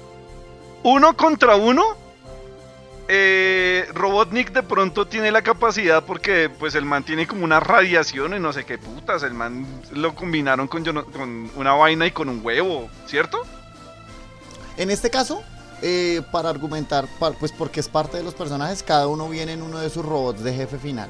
uno 0.84 1.16
contra 1.16 1.56
uno. 1.56 2.01
Eh, 3.14 3.90
Robotnik 3.94 4.54
de 4.54 4.64
pronto 4.64 5.06
tiene 5.06 5.32
la 5.32 5.42
capacidad 5.42 6.02
porque 6.02 6.50
pues 6.50 6.76
el 6.76 6.86
man 6.86 7.04
tiene 7.04 7.28
como 7.28 7.44
una 7.44 7.60
radiación 7.60 8.34
y 8.34 8.40
no 8.40 8.54
sé 8.54 8.64
qué 8.64 8.78
putas. 8.78 9.24
El 9.24 9.34
man 9.34 9.66
lo 9.92 10.16
combinaron 10.16 10.70
con, 10.70 10.86
con 10.86 11.52
una 11.58 11.74
vaina 11.74 12.08
y 12.08 12.12
con 12.12 12.30
un 12.30 12.40
huevo, 12.42 12.90
¿cierto? 13.08 13.42
En 14.78 14.90
este 14.90 15.10
caso, 15.10 15.44
eh, 15.82 16.22
para 16.32 16.50
argumentar, 16.50 17.06
pues 17.38 17.52
porque 17.52 17.82
es 17.82 17.90
parte 17.90 18.16
de 18.16 18.24
los 18.24 18.34
personajes, 18.34 18.82
cada 18.82 19.08
uno 19.08 19.28
viene 19.28 19.52
en 19.52 19.62
uno 19.62 19.80
de 19.80 19.90
sus 19.90 20.06
robots 20.06 20.42
de 20.42 20.54
jefe 20.54 20.78
final. 20.78 21.10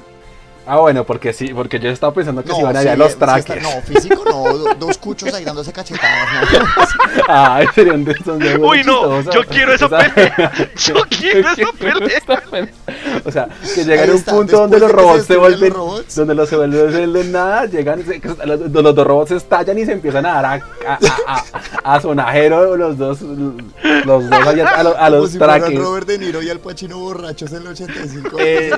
Ah, 0.64 0.76
bueno, 0.78 1.04
porque 1.04 1.32
sí, 1.32 1.52
porque 1.52 1.80
yo 1.80 1.90
estaba 1.90 2.14
pensando 2.14 2.44
que 2.44 2.52
se 2.52 2.60
iban 2.60 2.72
sí, 2.74 2.78
allá 2.82 2.96
los 2.96 3.12
sí 3.12 3.18
trajes. 3.18 3.46
está- 3.50 3.60
no, 3.60 3.82
físico 3.82 4.22
no, 4.24 4.56
do- 4.56 4.74
dos 4.74 4.96
cuchos 4.98 5.34
ahí 5.34 5.44
dándose 5.44 5.72
cachetadas. 5.72 6.28
¿no? 6.52 7.24
Ay, 7.28 7.66
sería 7.74 7.94
un 7.94 8.04
desonde 8.04 8.56
Uy, 8.58 8.82
no, 8.84 9.20
yo 9.22 9.44
quiero 9.44 9.72
esa 9.74 9.88
pelea. 9.88 10.52
Yo 10.76 10.94
quiero 11.10 11.48
esa 11.50 11.72
pelea. 11.72 12.68
O 13.24 13.30
sea, 13.32 13.48
que 13.74 13.84
llegan 13.84 14.10
a 14.10 14.14
un 14.14 14.22
punto 14.22 14.56
donde 14.58 14.78
los 14.78 14.90
se 14.90 14.96
robots 14.96 15.24
se 15.26 15.36
vuelven, 15.36 15.68
los 15.70 15.76
robots. 15.78 16.14
donde 16.16 16.34
los 16.34 16.48
se 16.48 16.56
vuelven 16.56 17.12
de 17.12 17.24
nada, 17.24 17.66
llegan, 17.66 18.04
se- 18.04 18.20
los, 18.46 18.60
los 18.70 18.94
dos 18.94 19.06
robots 19.06 19.30
estallan 19.32 19.78
y 19.78 19.84
se 19.84 19.92
empiezan 19.92 20.26
a 20.26 20.40
dar 20.40 20.44
a, 20.46 20.52
a, 20.54 20.98
a, 21.26 21.44
a- 21.84 21.94
a 21.96 22.00
sonajero 22.00 22.76
los 22.76 22.96
dos, 22.98 23.20
los 23.20 24.30
dos 24.30 24.46
allá 24.46 24.68
a, 24.68 24.82
los- 24.82 24.94
a 24.96 24.98
Como 24.98 25.10
los 25.10 25.30
si 25.30 25.38
fueran 25.38 25.60
traques. 25.60 25.78
Robert 25.80 26.06
De 26.06 26.18
Niro 26.18 26.42
y 26.42 26.50
Al 26.50 26.60
Pacino 26.60 26.98
borrachos 26.98 27.50
en 27.52 27.58
el 27.62 27.66
85. 27.68 28.36
Eh, 28.40 28.70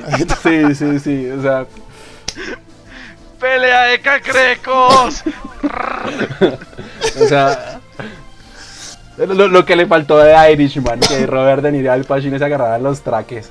sí, 0.43 0.75
sí, 0.75 0.99
sí, 0.99 1.29
o 1.31 1.41
sea, 1.41 1.65
Pelea 3.39 3.83
de 3.83 3.99
cacrecos. 4.01 5.23
o 7.21 7.27
sea, 7.27 7.79
lo, 9.17 9.47
lo 9.47 9.65
que 9.65 9.75
le 9.75 9.85
faltó 9.87 10.17
de 10.17 10.51
Irishman, 10.51 10.99
que 10.99 11.25
Robert 11.25 11.61
De 11.61 11.71
Niro 11.71 11.85
y 11.85 11.87
Al 11.89 12.05
Pacino 12.05 12.37
se 12.37 12.45
agarraran 12.45 12.81
los 12.83 13.01
traques. 13.01 13.49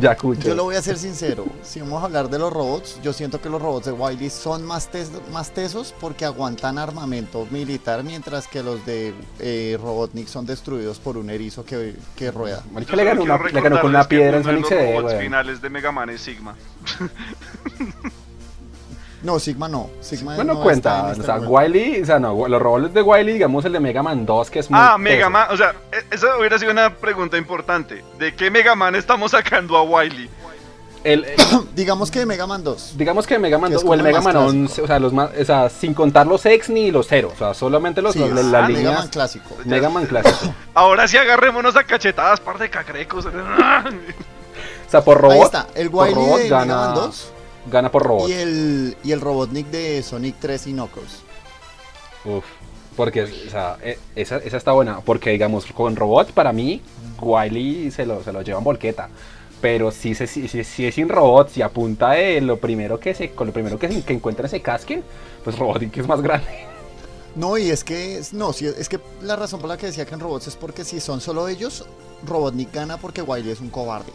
Ya 0.00 0.16
cucho. 0.16 0.48
Yo 0.48 0.54
lo 0.54 0.64
voy 0.64 0.76
a 0.76 0.82
ser 0.82 0.98
sincero, 0.98 1.46
si 1.62 1.80
vamos 1.80 2.02
a 2.02 2.06
hablar 2.06 2.28
de 2.28 2.38
los 2.38 2.52
robots, 2.52 3.00
yo 3.02 3.12
siento 3.12 3.40
que 3.40 3.48
los 3.48 3.60
robots 3.62 3.86
de 3.86 3.92
Wiley 3.92 4.28
son 4.30 4.62
más, 4.64 4.90
tes- 4.90 5.10
más 5.32 5.50
tesos 5.52 5.94
porque 6.00 6.24
aguantan 6.24 6.78
armamento 6.78 7.46
militar, 7.50 8.04
mientras 8.04 8.46
que 8.46 8.62
los 8.62 8.84
de 8.84 9.14
eh, 9.38 9.78
Robotnik 9.80 10.28
son 10.28 10.44
destruidos 10.46 10.98
por 10.98 11.16
un 11.16 11.30
erizo 11.30 11.64
que, 11.64 11.94
que 12.14 12.30
rueda. 12.30 12.62
Marica 12.72 12.94
le 12.96 13.04
ganó, 13.04 13.22
quiero 13.22 13.36
una, 13.36 13.50
le 13.50 13.60
ganó 13.60 13.80
con 13.80 13.90
una 13.90 14.04
piedra 14.08 14.36
en 14.38 14.44
Sonic 14.44 14.60
los 14.60 14.68
CD, 14.68 15.18
finales 15.20 15.62
de 15.62 15.70
Mega 15.70 15.92
Man 15.92 16.10
es 16.10 16.20
Sigma. 16.20 16.54
No, 19.26 19.38
Sigma 19.40 19.68
no. 19.68 19.90
Sigma 20.00 20.36
Bueno, 20.36 20.54
no 20.54 20.62
cuenta, 20.62 20.90
está 20.90 21.00
en 21.00 21.06
o 21.06 21.12
este 21.12 21.24
sea, 21.24 21.36
juego. 21.38 21.52
Wiley, 21.56 22.00
o 22.02 22.06
sea, 22.06 22.18
no, 22.20 22.46
los 22.48 22.62
robots 22.62 22.94
de 22.94 23.02
Wiley, 23.02 23.34
digamos 23.34 23.64
el 23.64 23.72
de 23.72 23.80
Mega 23.80 24.02
Man 24.02 24.24
2, 24.24 24.50
que 24.50 24.60
es 24.60 24.70
muy 24.70 24.78
Ah, 24.80 24.96
Mega. 24.96 25.28
Man, 25.28 25.48
o 25.50 25.56
sea, 25.56 25.74
e- 25.92 26.14
esa 26.14 26.38
hubiera 26.38 26.58
sido 26.58 26.70
una 26.70 26.94
pregunta 26.94 27.36
importante. 27.36 28.04
¿De 28.18 28.34
qué 28.34 28.50
Mega 28.50 28.74
Man 28.76 28.94
estamos 28.94 29.32
sacando 29.32 29.76
a 29.76 29.82
Wily? 29.82 30.30
El, 31.04 31.24
el- 31.24 31.36
Digamos 31.74 32.10
que 32.10 32.20
de 32.20 32.26
Mega 32.26 32.46
Man 32.46 32.64
2. 32.64 32.94
digamos 32.96 33.26
que 33.26 33.38
Mega 33.38 33.58
Man 33.58 33.70
Que 33.70 33.76
es 33.76 33.82
2 33.82 33.90
o 33.90 33.94
el 33.94 34.02
Mega 34.02 34.20
Man 34.20 34.32
clásico. 34.32 34.50
11, 34.50 34.82
o 34.82 34.86
sea, 34.86 34.98
los 34.98 35.12
más, 35.12 35.30
o 35.40 35.44
sea, 35.44 35.68
sin 35.68 35.92
contar 35.94 36.26
los 36.26 36.44
X 36.46 36.68
ni 36.70 36.90
los 36.90 37.06
0, 37.08 37.30
o 37.34 37.38
sea, 37.38 37.52
solamente 37.54 38.00
los, 38.02 38.12
Sí, 38.14 38.18
los- 38.20 38.30
ah, 38.30 38.34
las 38.34 38.44
Mega 38.44 38.68
líneas 38.68 38.98
Man 39.00 39.08
clásico. 39.08 39.56
Mega 39.64 39.88
Man 39.90 40.06
clásico. 40.06 40.54
Ahora 40.74 41.06
sí 41.08 41.16
agarrémonos 41.16 41.76
a 41.76 41.84
cachetadas, 41.84 42.40
par 42.40 42.58
de 42.58 42.70
cacrecos. 42.70 43.26
O 43.26 43.30
sea, 44.90 45.02
por 45.04 45.20
robot, 45.20 45.34
Ahí 45.36 45.42
está, 45.42 45.66
el 45.74 45.90
por 45.90 46.04
Wily 46.04 46.14
robot 46.14 46.38
de 46.40 46.48
gana, 46.48 46.64
Mega 46.64 46.76
Man 46.86 46.94
2 46.94 47.32
gana 47.70 47.90
por 47.90 48.02
robot. 48.04 48.28
y 48.28 48.32
el, 48.32 48.96
y 49.04 49.12
el 49.12 49.20
Robotnik 49.20 49.66
de 49.68 50.02
Sonic 50.02 50.36
3 50.40 50.66
y 50.68 50.72
Knuckles. 50.72 51.22
Uf, 52.24 52.44
porque, 52.96 53.22
o 53.22 53.50
sea, 53.50 53.76
e- 53.82 53.98
esa, 54.14 54.38
esa 54.38 54.56
está 54.56 54.72
buena, 54.72 55.00
porque 55.00 55.30
digamos, 55.30 55.66
con 55.66 55.96
robots 55.96 56.32
para 56.32 56.52
mí, 56.52 56.80
Wiley 57.20 57.90
se 57.90 58.06
lo, 58.06 58.22
se 58.22 58.32
lo 58.32 58.42
llevan 58.42 58.64
volqueta. 58.64 59.08
Pero 59.60 59.90
si, 59.90 60.14
se, 60.14 60.26
si, 60.26 60.48
si- 60.48 60.64
si 60.64 60.86
es 60.86 60.94
sin 60.94 61.08
robots 61.08 61.56
y 61.56 61.62
apunta 61.62 62.10
de 62.12 62.40
lo 62.40 62.58
primero 62.58 63.00
que 63.00 63.14
se, 63.14 63.30
con 63.30 63.46
lo 63.46 63.52
primero 63.52 63.78
que, 63.78 63.88
se- 63.88 64.02
que 64.02 64.12
encuentren 64.12 64.48
se 64.50 64.60
casquen, 64.60 65.02
pues 65.44 65.58
Robotnik 65.58 65.96
es 65.96 66.06
más 66.06 66.20
grande. 66.22 66.46
No, 67.34 67.58
y 67.58 67.70
es 67.70 67.84
que, 67.84 68.22
no, 68.32 68.52
sí, 68.52 68.66
es 68.66 68.88
que 68.88 68.98
la 69.22 69.36
razón 69.36 69.60
por 69.60 69.68
la 69.68 69.76
que 69.76 69.86
decía 69.86 70.06
que 70.06 70.14
en 70.14 70.20
robots 70.20 70.46
es 70.46 70.56
porque 70.56 70.84
si 70.84 71.00
son 71.00 71.20
solo 71.20 71.48
ellos, 71.48 71.84
Robotnik 72.26 72.72
gana 72.72 72.96
porque 72.96 73.20
Wily 73.22 73.50
es 73.50 73.60
un 73.60 73.68
cobarde. 73.68 74.10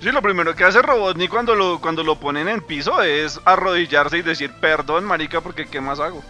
Sí, 0.00 0.10
lo 0.12 0.20
primero 0.22 0.54
que 0.54 0.64
hace 0.64 0.82
Robotnik 0.82 1.30
cuando 1.30 1.54
lo, 1.54 1.80
cuando 1.80 2.02
lo 2.02 2.16
ponen 2.20 2.48
en 2.48 2.60
piso 2.60 3.02
es 3.02 3.40
arrodillarse 3.44 4.18
y 4.18 4.22
decir 4.22 4.52
perdón, 4.60 5.04
marica, 5.04 5.40
porque 5.40 5.66
¿qué 5.66 5.80
más 5.80 5.98
hago? 6.00 6.22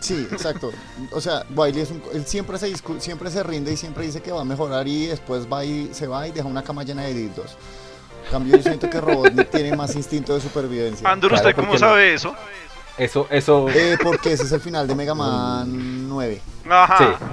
Sí, 0.00 0.28
exacto. 0.30 0.70
O 1.10 1.20
sea, 1.20 1.42
Wiley 1.54 1.82
es 1.82 1.90
un, 1.90 2.00
él 2.14 2.24
siempre 2.24 2.56
se 2.58 2.72
siempre 3.00 3.30
se 3.32 3.42
rinde 3.42 3.72
y 3.72 3.76
siempre 3.76 4.04
dice 4.06 4.22
que 4.22 4.30
va 4.30 4.42
a 4.42 4.44
mejorar 4.44 4.86
y 4.86 5.06
después 5.06 5.48
va 5.52 5.64
y 5.64 5.92
se 5.92 6.06
va 6.06 6.28
y 6.28 6.30
deja 6.32 6.46
una 6.46 6.62
cama 6.62 6.84
llena 6.84 7.02
de 7.02 7.14
dildos. 7.14 7.56
En 8.26 8.30
cambio, 8.30 8.56
yo 8.56 8.62
siento 8.62 8.88
que 8.88 9.00
Robotnik 9.00 9.50
tiene 9.50 9.74
más 9.74 9.96
instinto 9.96 10.34
de 10.34 10.40
supervivencia. 10.40 11.10
Andrew, 11.10 11.30
Claro, 11.30 11.42
¿usted 11.48 11.56
cómo 11.56 11.68
porque 11.70 11.82
no. 11.84 11.88
sabe 11.90 12.14
eso? 12.14 12.36
Eso, 12.96 13.26
eso, 13.30 13.68
Eh, 13.70 13.96
porque 14.02 14.32
ese 14.32 14.44
es 14.44 14.52
el 14.52 14.60
final 14.60 14.86
de 14.86 14.94
Mega 14.94 15.14
Man 15.14 16.08
9. 16.08 16.40
Ajá. 16.70 16.98
sí. 16.98 17.26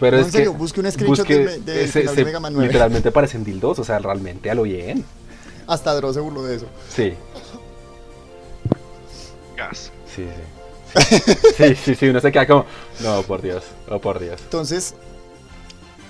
Pero 0.00 0.16
No, 0.16 0.20
es 0.22 0.26
en 0.28 0.32
serio, 0.32 0.52
que 0.52 0.58
busque 0.58 0.80
un 0.80 0.90
screenshot 0.90 1.26
busque- 1.26 1.44
del- 1.46 1.64
del 1.64 1.78
ese- 1.78 2.00
final 2.00 2.16
de 2.16 2.24
Mega 2.24 2.40
Man 2.40 2.52
9. 2.52 2.66
literalmente 2.68 3.10
parecen 3.12 3.44
dildos, 3.44 3.78
o 3.78 3.84
sea, 3.84 3.98
realmente 3.98 4.50
a 4.50 4.54
lo 4.54 4.62
bien. 4.62 5.04
Hasta 5.66 5.94
Dross 5.94 6.14
se 6.14 6.20
burló 6.20 6.42
de 6.42 6.56
eso. 6.56 6.66
Sí, 6.88 7.14
Gas. 9.56 9.90
sí, 10.14 10.26
sí. 10.26 10.42
Sí, 11.56 11.74
sí, 11.74 11.94
sí, 11.94 12.08
uno 12.08 12.20
se 12.20 12.30
queda 12.30 12.46
como, 12.46 12.66
no, 13.00 13.22
por 13.22 13.42
Dios, 13.42 13.64
oh 13.88 14.00
por 14.00 14.18
Dios. 14.20 14.40
Entonces, 14.44 14.94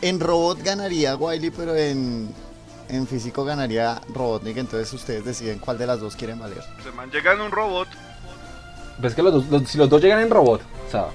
en 0.02 0.20
robot 0.20 0.62
ganaría 0.62 1.16
Wiley, 1.16 1.50
pero 1.50 1.74
en, 1.74 2.28
en 2.88 3.06
físico 3.06 3.44
ganaría 3.44 4.00
Robotnik. 4.12 4.56
Entonces 4.58 4.92
ustedes 4.92 5.24
deciden 5.24 5.58
cuál 5.58 5.78
de 5.78 5.86
las 5.86 6.00
dos 6.00 6.16
quieren 6.16 6.38
valer. 6.38 6.62
Se 6.82 6.90
man 6.90 7.10
llega 7.10 7.32
en 7.32 7.40
un 7.40 7.50
robot. 7.50 7.88
Pues 9.00 9.14
que 9.14 9.22
los 9.22 9.32
dos, 9.32 9.46
los- 9.48 9.68
si 9.70 9.78
los 9.78 9.88
dos 9.88 10.02
llegan 10.02 10.20
en 10.20 10.28
robot, 10.30 10.60
o 10.86 10.90
sea, 10.90 11.06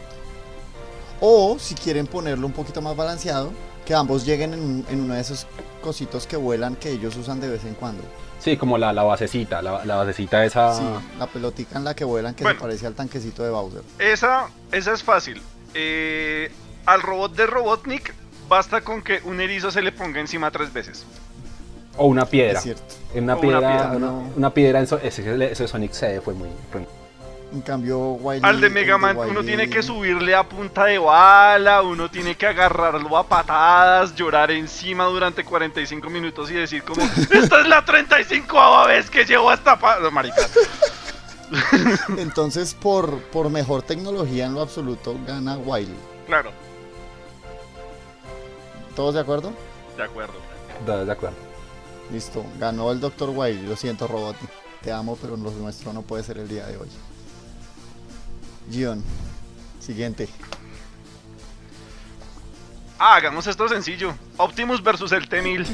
O 1.22 1.57
si 1.59 1.76
quieren 1.76 2.07
ponerlo 2.07 2.47
un 2.47 2.53
poquito 2.53 2.82
más 2.82 2.95
balanceado, 2.95 3.51
que 3.86 3.93
ambos 3.93 4.26
lleguen 4.26 4.53
en, 4.53 4.59
un- 4.61 4.86
en 4.89 5.01
uno 5.01 5.13
de 5.15 5.22
esos 5.22 5.47
cositos 5.82 6.28
que 6.28 6.38
vuelan 6.38 6.76
que 6.76 6.91
ellos 6.91 7.15
usan 7.17 7.39
de 7.41 7.49
vez 7.49 7.63
en 7.65 7.74
cuando. 7.74 8.03
sí, 8.39 8.55
como 8.55 8.78
la, 8.78 8.93
la 8.93 9.03
basecita, 9.03 9.61
la, 9.61 9.84
la 9.86 9.95
basecita 9.97 10.45
esa... 10.45 10.74
Sí, 10.76 10.84
la 11.17 11.28
pelotica 11.28 11.78
en 11.78 11.84
la 11.84 11.93
que 11.95 12.05
vuelan 12.05 12.36
que 12.36 12.43
Bueno. 12.43 12.59
se 12.59 12.61
parece 12.65 12.88
al 12.88 12.93
tanquecito 12.93 13.43
de 13.43 13.49
Bowser. 13.49 13.82
Esa, 13.99 14.47
esa 14.72 14.93
es 14.93 15.03
fácil. 15.03 15.41
Eh, 15.74 16.49
al 16.86 17.01
robot 17.01 17.36
de 17.36 17.45
Robotnik 17.47 18.13
basta 18.47 18.82
con 18.82 19.01
que 19.01 19.20
un 19.26 19.41
erizo 19.41 19.72
se 19.72 19.82
le 19.82 19.91
ponga 19.91 20.20
encima 20.22 20.51
tres 20.51 20.72
veces. 20.72 21.05
O 21.97 22.05
una 22.07 22.26
piedra. 22.26 22.57
Es 22.59 22.63
cierto. 22.63 22.84
En 23.13 23.26
una 23.26 23.36
O 23.36 23.39
una 23.39 23.41
piedra, 23.59 23.70
piedra, 23.72 23.97
una, 23.97 24.07
no. 24.07 24.30
una 24.38 24.53
piedra 24.53 24.80
en 24.80 24.88
so- 24.88 24.99
ese, 24.99 25.51
ese 25.51 25.67
Sonic 25.67 25.91
CD 25.91 26.22
fue 26.22 26.34
muy... 26.34 26.49
fue- 26.72 26.88
En 27.52 27.62
cambio, 27.62 27.97
Wiley. 28.00 28.41
Al 28.47 28.62
de 28.62 28.70
Mega 28.70 28.97
Man 29.00 29.18
uno 29.18 29.39
Wily- 29.39 29.45
tiene 29.47 29.70
que 29.72 29.82
subirle 29.82 30.36
a 30.36 30.43
punta 30.47 30.86
de 30.86 31.00
bala, 31.00 31.82
uno 31.82 32.10
tiene 32.12 32.36
que 32.36 32.45
agarrarlo 32.45 33.18
a 33.18 33.28
patadas, 33.28 34.14
llorar 34.14 34.52
encima 34.52 35.06
durante 35.06 35.43
45 35.43 36.10
minutos 36.12 36.52
y 36.52 36.54
decir 36.54 36.84
como, 36.84 37.02
esta 37.32 37.62
es 37.62 37.68
la 37.68 37.84
35 37.84 38.86
vez 38.88 39.10
que 39.10 39.26
llevo 39.26 39.50
hasta 39.50 39.80
pa... 39.80 40.00
No, 40.00 40.12
marica. 40.12 40.36
Entonces, 42.18 42.76
por, 42.76 43.20
por 43.24 43.50
mejor 43.50 43.82
tecnología 43.82 44.45
en 44.45 44.54
lo 44.54 44.62
absoluto, 44.62 45.18
gana 45.26 45.58
Wiley. 45.58 45.95
Claro, 46.28 46.52
¿Todos 48.95 49.16
de 49.16 49.22
acuerdo? 49.22 49.52
de 49.97 50.04
acuerdo. 50.04 50.34
de, 50.86 51.06
de 51.06 51.12
acuerdo. 51.12 51.38
Listo, 52.12 52.45
ganó 52.60 52.91
el 52.91 53.00
Dr. 53.00 53.30
Wiley. 53.30 53.66
Lo 53.66 53.76
siento, 53.76 54.08
Robotnik. 54.08 54.50
Te 54.82 54.91
amo, 54.91 55.18
pero 55.22 55.36
lo 55.36 55.52
nuestro 55.52 55.91
no 55.93 56.02
puede 56.04 56.24
ser 56.24 56.38
el 56.38 56.47
día 56.47 56.66
de 56.68 56.78
hoy. 56.78 56.89
Gion, 58.70 59.03
siguiente. 59.80 60.28
Ah, 62.99 63.15
hagamos 63.15 63.47
esto 63.47 63.67
sencillo. 63.70 64.13
Optimus 64.38 64.84
versus 64.84 65.11
el 65.13 65.28
T-1000. 65.30 65.65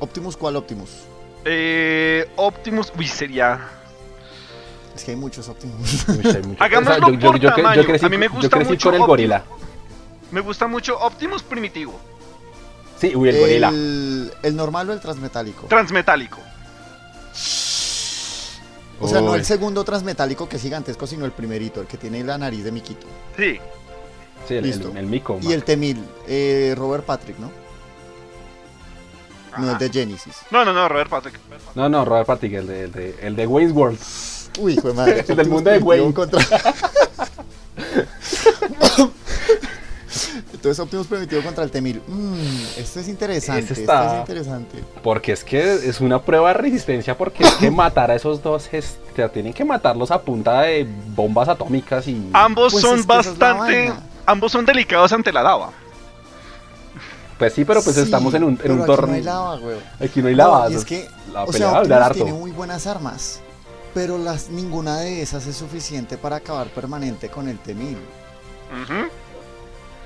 Optimus, 0.00 0.36
¿cuál 0.36 0.56
Optimus? 0.56 0.90
Eh, 1.44 2.28
Optimus, 2.36 2.92
uy, 2.96 3.08
sería... 3.08 3.60
Es 4.94 5.04
que 5.04 5.12
hay 5.12 5.16
muchos 5.16 5.48
Optimus. 5.48 6.06
Uy, 6.08 6.20
hay 6.26 6.42
mucho- 6.46 6.62
Hagámoslo 6.62 7.08
yo- 7.12 7.18
por 7.30 7.38
yo 7.38 7.48
cre- 7.48 7.54
yo 7.56 7.62
tamaño. 7.62 7.84
crecí, 7.84 8.04
A 8.04 8.08
mí 8.08 8.18
me 8.18 8.26
yo 8.26 8.32
gusta 8.32 8.50
crecí 8.56 8.70
mucho 8.72 8.90
con 8.90 9.00
el 9.00 9.06
gorila. 9.06 9.44
Me 10.30 10.40
gusta 10.40 10.66
mucho 10.66 10.98
Optimus 10.98 11.42
primitivo, 11.42 11.98
Sí, 12.98 13.14
uy, 13.16 13.30
el 13.30 13.38
gorila. 13.40 13.68
el, 13.70 14.32
el 14.42 14.56
normal 14.56 14.90
o 14.90 14.92
el 14.92 15.00
transmetálico. 15.00 15.66
transmetálico. 15.66 16.38
O 19.02 19.08
sea, 19.08 19.20
no 19.20 19.34
el 19.34 19.44
segundo 19.44 19.84
transmetálico 19.84 20.48
que 20.48 20.56
es 20.56 20.62
gigantesco, 20.62 21.06
sino 21.06 21.24
el 21.24 21.32
primerito, 21.32 21.80
el 21.80 21.86
que 21.86 21.96
tiene 21.98 22.22
la 22.24 22.38
nariz 22.38 22.64
de 22.64 22.72
Miquito. 22.72 23.06
Sí, 23.36 23.58
Sí, 24.48 24.54
el, 24.54 24.64
listo. 24.64 24.88
el, 24.90 24.96
el 24.96 25.06
mico. 25.06 25.38
Y 25.40 25.52
el 25.52 25.62
T-1000, 25.62 25.96
eh, 26.26 26.74
Robert 26.76 27.04
Patrick, 27.04 27.38
¿no? 27.38 27.50
No, 29.58 29.72
el 29.72 29.78
de 29.78 29.88
Genesis. 29.90 30.34
No, 30.50 30.64
no, 30.64 30.72
no, 30.72 30.88
Robert 30.88 31.10
Patrick. 31.10 31.38
No, 31.74 31.88
no, 31.88 32.04
Robert 32.04 32.26
Patrick, 32.26 32.54
el 32.54 32.66
de, 32.66 32.84
el 32.84 32.92
de, 32.92 33.14
el 33.22 33.36
de 33.36 33.46
Wayne's 33.46 33.72
World. 33.72 33.98
Uy, 34.58 34.72
hijo 34.74 34.88
de 34.88 34.94
madre. 34.94 35.24
El 35.28 35.36
del 35.36 35.48
mundo 35.48 35.70
de 35.70 35.78
Wayne. 35.78 36.12
contra- 36.12 36.40
Entonces 40.62 40.78
Optimus 40.78 41.08
Primitivo 41.08 41.42
contra 41.42 41.64
el 41.64 41.72
Temil. 41.72 42.00
Mmm, 42.06 42.34
esto 42.78 43.00
es 43.00 43.08
interesante. 43.08 43.62
Ese 43.64 43.72
Esto 43.72 43.80
está- 43.82 44.14
es 44.14 44.20
interesante. 44.20 44.78
Porque 45.02 45.32
es 45.32 45.42
que 45.42 45.74
es 45.88 46.00
una 46.00 46.22
prueba 46.22 46.46
de 46.48 46.54
resistencia 46.54 47.18
porque 47.18 47.42
es 47.42 47.50
que 47.54 47.68
matar 47.72 48.12
a 48.12 48.14
esos 48.14 48.40
dos 48.44 48.68
es, 48.70 48.96
o 49.12 49.16
sea, 49.16 49.28
tienen 49.28 49.52
que 49.52 49.64
matarlos 49.64 50.12
a 50.12 50.20
punta 50.22 50.60
de 50.62 50.86
bombas 51.16 51.48
atómicas 51.48 52.06
y 52.06 52.30
Ambos 52.32 52.74
Pues 52.74 52.82
son 52.82 52.94
es 53.00 53.02
que 53.02 53.08
bastante. 53.08 53.92
Ambos 54.24 54.52
son 54.52 54.64
delicados 54.64 55.12
ante 55.12 55.32
la 55.32 55.42
lava. 55.42 55.72
pues 57.40 57.54
sí, 57.54 57.64
pero 57.64 57.82
pues 57.82 57.96
Sí, 57.96 58.02
estamos 58.02 58.32
en 58.34 58.44
un, 58.44 58.60
en 58.62 58.70
un 58.70 58.78
aquí 58.82 58.86
torneo. 58.86 59.08
No 59.08 59.14
hay 59.16 59.22
lava, 59.22 59.56
güey. 59.58 59.76
Aquí 59.98 60.22
no 60.22 60.28
hay 60.28 60.36
No, 60.36 60.44
lava. 60.44 60.70
y 60.70 60.74
es 60.76 60.84
que, 60.84 61.08
la 61.32 61.42
o 61.42 61.46
pelea 61.50 61.58
sea, 61.58 61.72
va 61.72 61.78
a 61.78 61.82
durar 61.82 62.02
Optimus 62.02 62.24
tiene 62.26 62.38
muy 62.38 62.50
buenas 62.52 62.86
armas, 62.86 63.40
pero 63.94 64.16
las, 64.16 64.48
ninguna 64.48 64.98
de 65.00 65.22
esas 65.22 65.44
es 65.48 65.56
suficiente 65.56 66.16
para 66.16 66.36
acabar 66.36 66.68
permanente 66.68 67.28
con 67.30 67.48
el 67.48 67.58
Temil. 67.58 67.98
Ujú. 68.84 69.08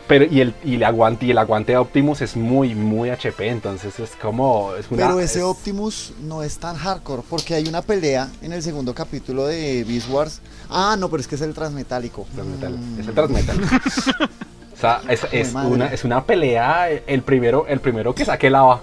Pero 0.08 0.24
y 0.24 0.40
el, 0.40 0.54
y 0.64 0.76
el 0.76 0.84
aguante 0.84 1.26
y 1.26 1.32
el 1.32 1.38
aguante 1.38 1.72
de 1.72 1.78
Optimus 1.78 2.20
es 2.20 2.36
muy, 2.36 2.76
muy 2.76 3.10
HP, 3.10 3.48
entonces 3.48 3.98
es 3.98 4.10
como. 4.22 4.72
Es 4.76 4.86
una, 4.90 5.02
Pero 5.06 5.18
ese 5.18 5.38
es- 5.40 5.44
Optimus 5.44 6.12
no 6.22 6.44
es 6.44 6.58
tan 6.58 6.76
hardcore, 6.76 7.22
porque 7.28 7.54
hay 7.54 7.66
una 7.68 7.82
pelea 7.82 8.30
en 8.40 8.52
el 8.52 8.62
segundo 8.62 8.94
capítulo 8.94 9.46
de 9.46 9.82
Beast 9.82 10.08
Wars. 10.08 10.40
Ah, 10.70 10.94
no, 10.96 11.08
pero 11.08 11.20
es 11.20 11.26
que 11.26 11.34
es 11.34 11.40
el 11.40 11.54
transmetálico. 11.54 12.24
Transmetal, 12.34 12.78
Mm. 12.78 13.00
Es 13.00 13.06
el 13.08 13.14
Transmetal. 13.14 13.58
o 14.76 14.80
sea, 14.80 15.00
es, 15.08 15.52
una, 15.54 15.86
es 15.92 16.04
una 16.04 16.22
pelea. 16.24 16.88
El 16.88 17.22
primero, 17.22 17.66
el 17.66 17.80
primero 17.80 18.14
que 18.14 18.24
saque 18.24 18.48
lava. 18.48 18.80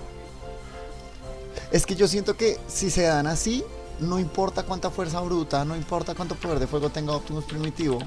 Es 1.71 1.85
que 1.85 1.95
yo 1.95 2.07
siento 2.07 2.35
que 2.35 2.57
si 2.67 2.89
se 2.89 3.03
dan 3.03 3.27
así, 3.27 3.63
no 3.99 4.19
importa 4.19 4.63
cuánta 4.63 4.89
fuerza 4.91 5.21
bruta, 5.21 5.63
no 5.65 5.75
importa 5.75 6.13
cuánto 6.15 6.35
poder 6.35 6.59
de 6.59 6.67
fuego 6.67 6.89
tenga 6.89 7.13
Optimus 7.13 7.45
primitivo, 7.45 7.99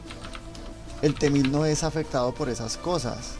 el 1.02 1.14
Temil 1.14 1.50
no 1.52 1.64
es 1.64 1.84
afectado 1.84 2.34
por 2.34 2.48
esas 2.48 2.76
cosas. 2.76 3.38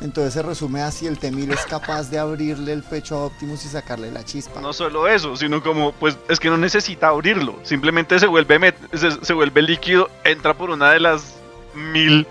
Entonces 0.00 0.34
se 0.34 0.42
resume 0.42 0.80
así, 0.82 1.06
el 1.06 1.18
Temil 1.18 1.50
es 1.50 1.66
capaz 1.66 2.08
de 2.08 2.18
abrirle 2.18 2.72
el 2.72 2.84
pecho 2.84 3.16
a 3.16 3.24
Optimus 3.26 3.64
y 3.64 3.68
sacarle 3.68 4.12
la 4.12 4.24
chispa. 4.24 4.60
No 4.60 4.72
solo 4.72 5.08
eso, 5.08 5.36
sino 5.36 5.60
como, 5.60 5.92
pues 5.92 6.16
es 6.28 6.38
que 6.38 6.48
no 6.48 6.56
necesita 6.56 7.08
abrirlo. 7.08 7.58
Simplemente 7.64 8.18
se 8.18 8.28
vuelve, 8.28 8.74
se 9.22 9.32
vuelve 9.32 9.62
líquido, 9.62 10.08
entra 10.22 10.54
por 10.54 10.70
una 10.70 10.92
de 10.92 11.00
las 11.00 11.34
mil 11.74 12.26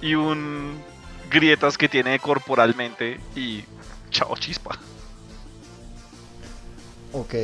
y 0.00 0.14
un 0.14 0.80
grietas 1.28 1.76
que 1.76 1.88
tiene 1.88 2.18
corporalmente 2.20 3.20
y 3.34 3.64
chao 4.10 4.36
chispa. 4.36 4.78
Ok, 7.18 7.34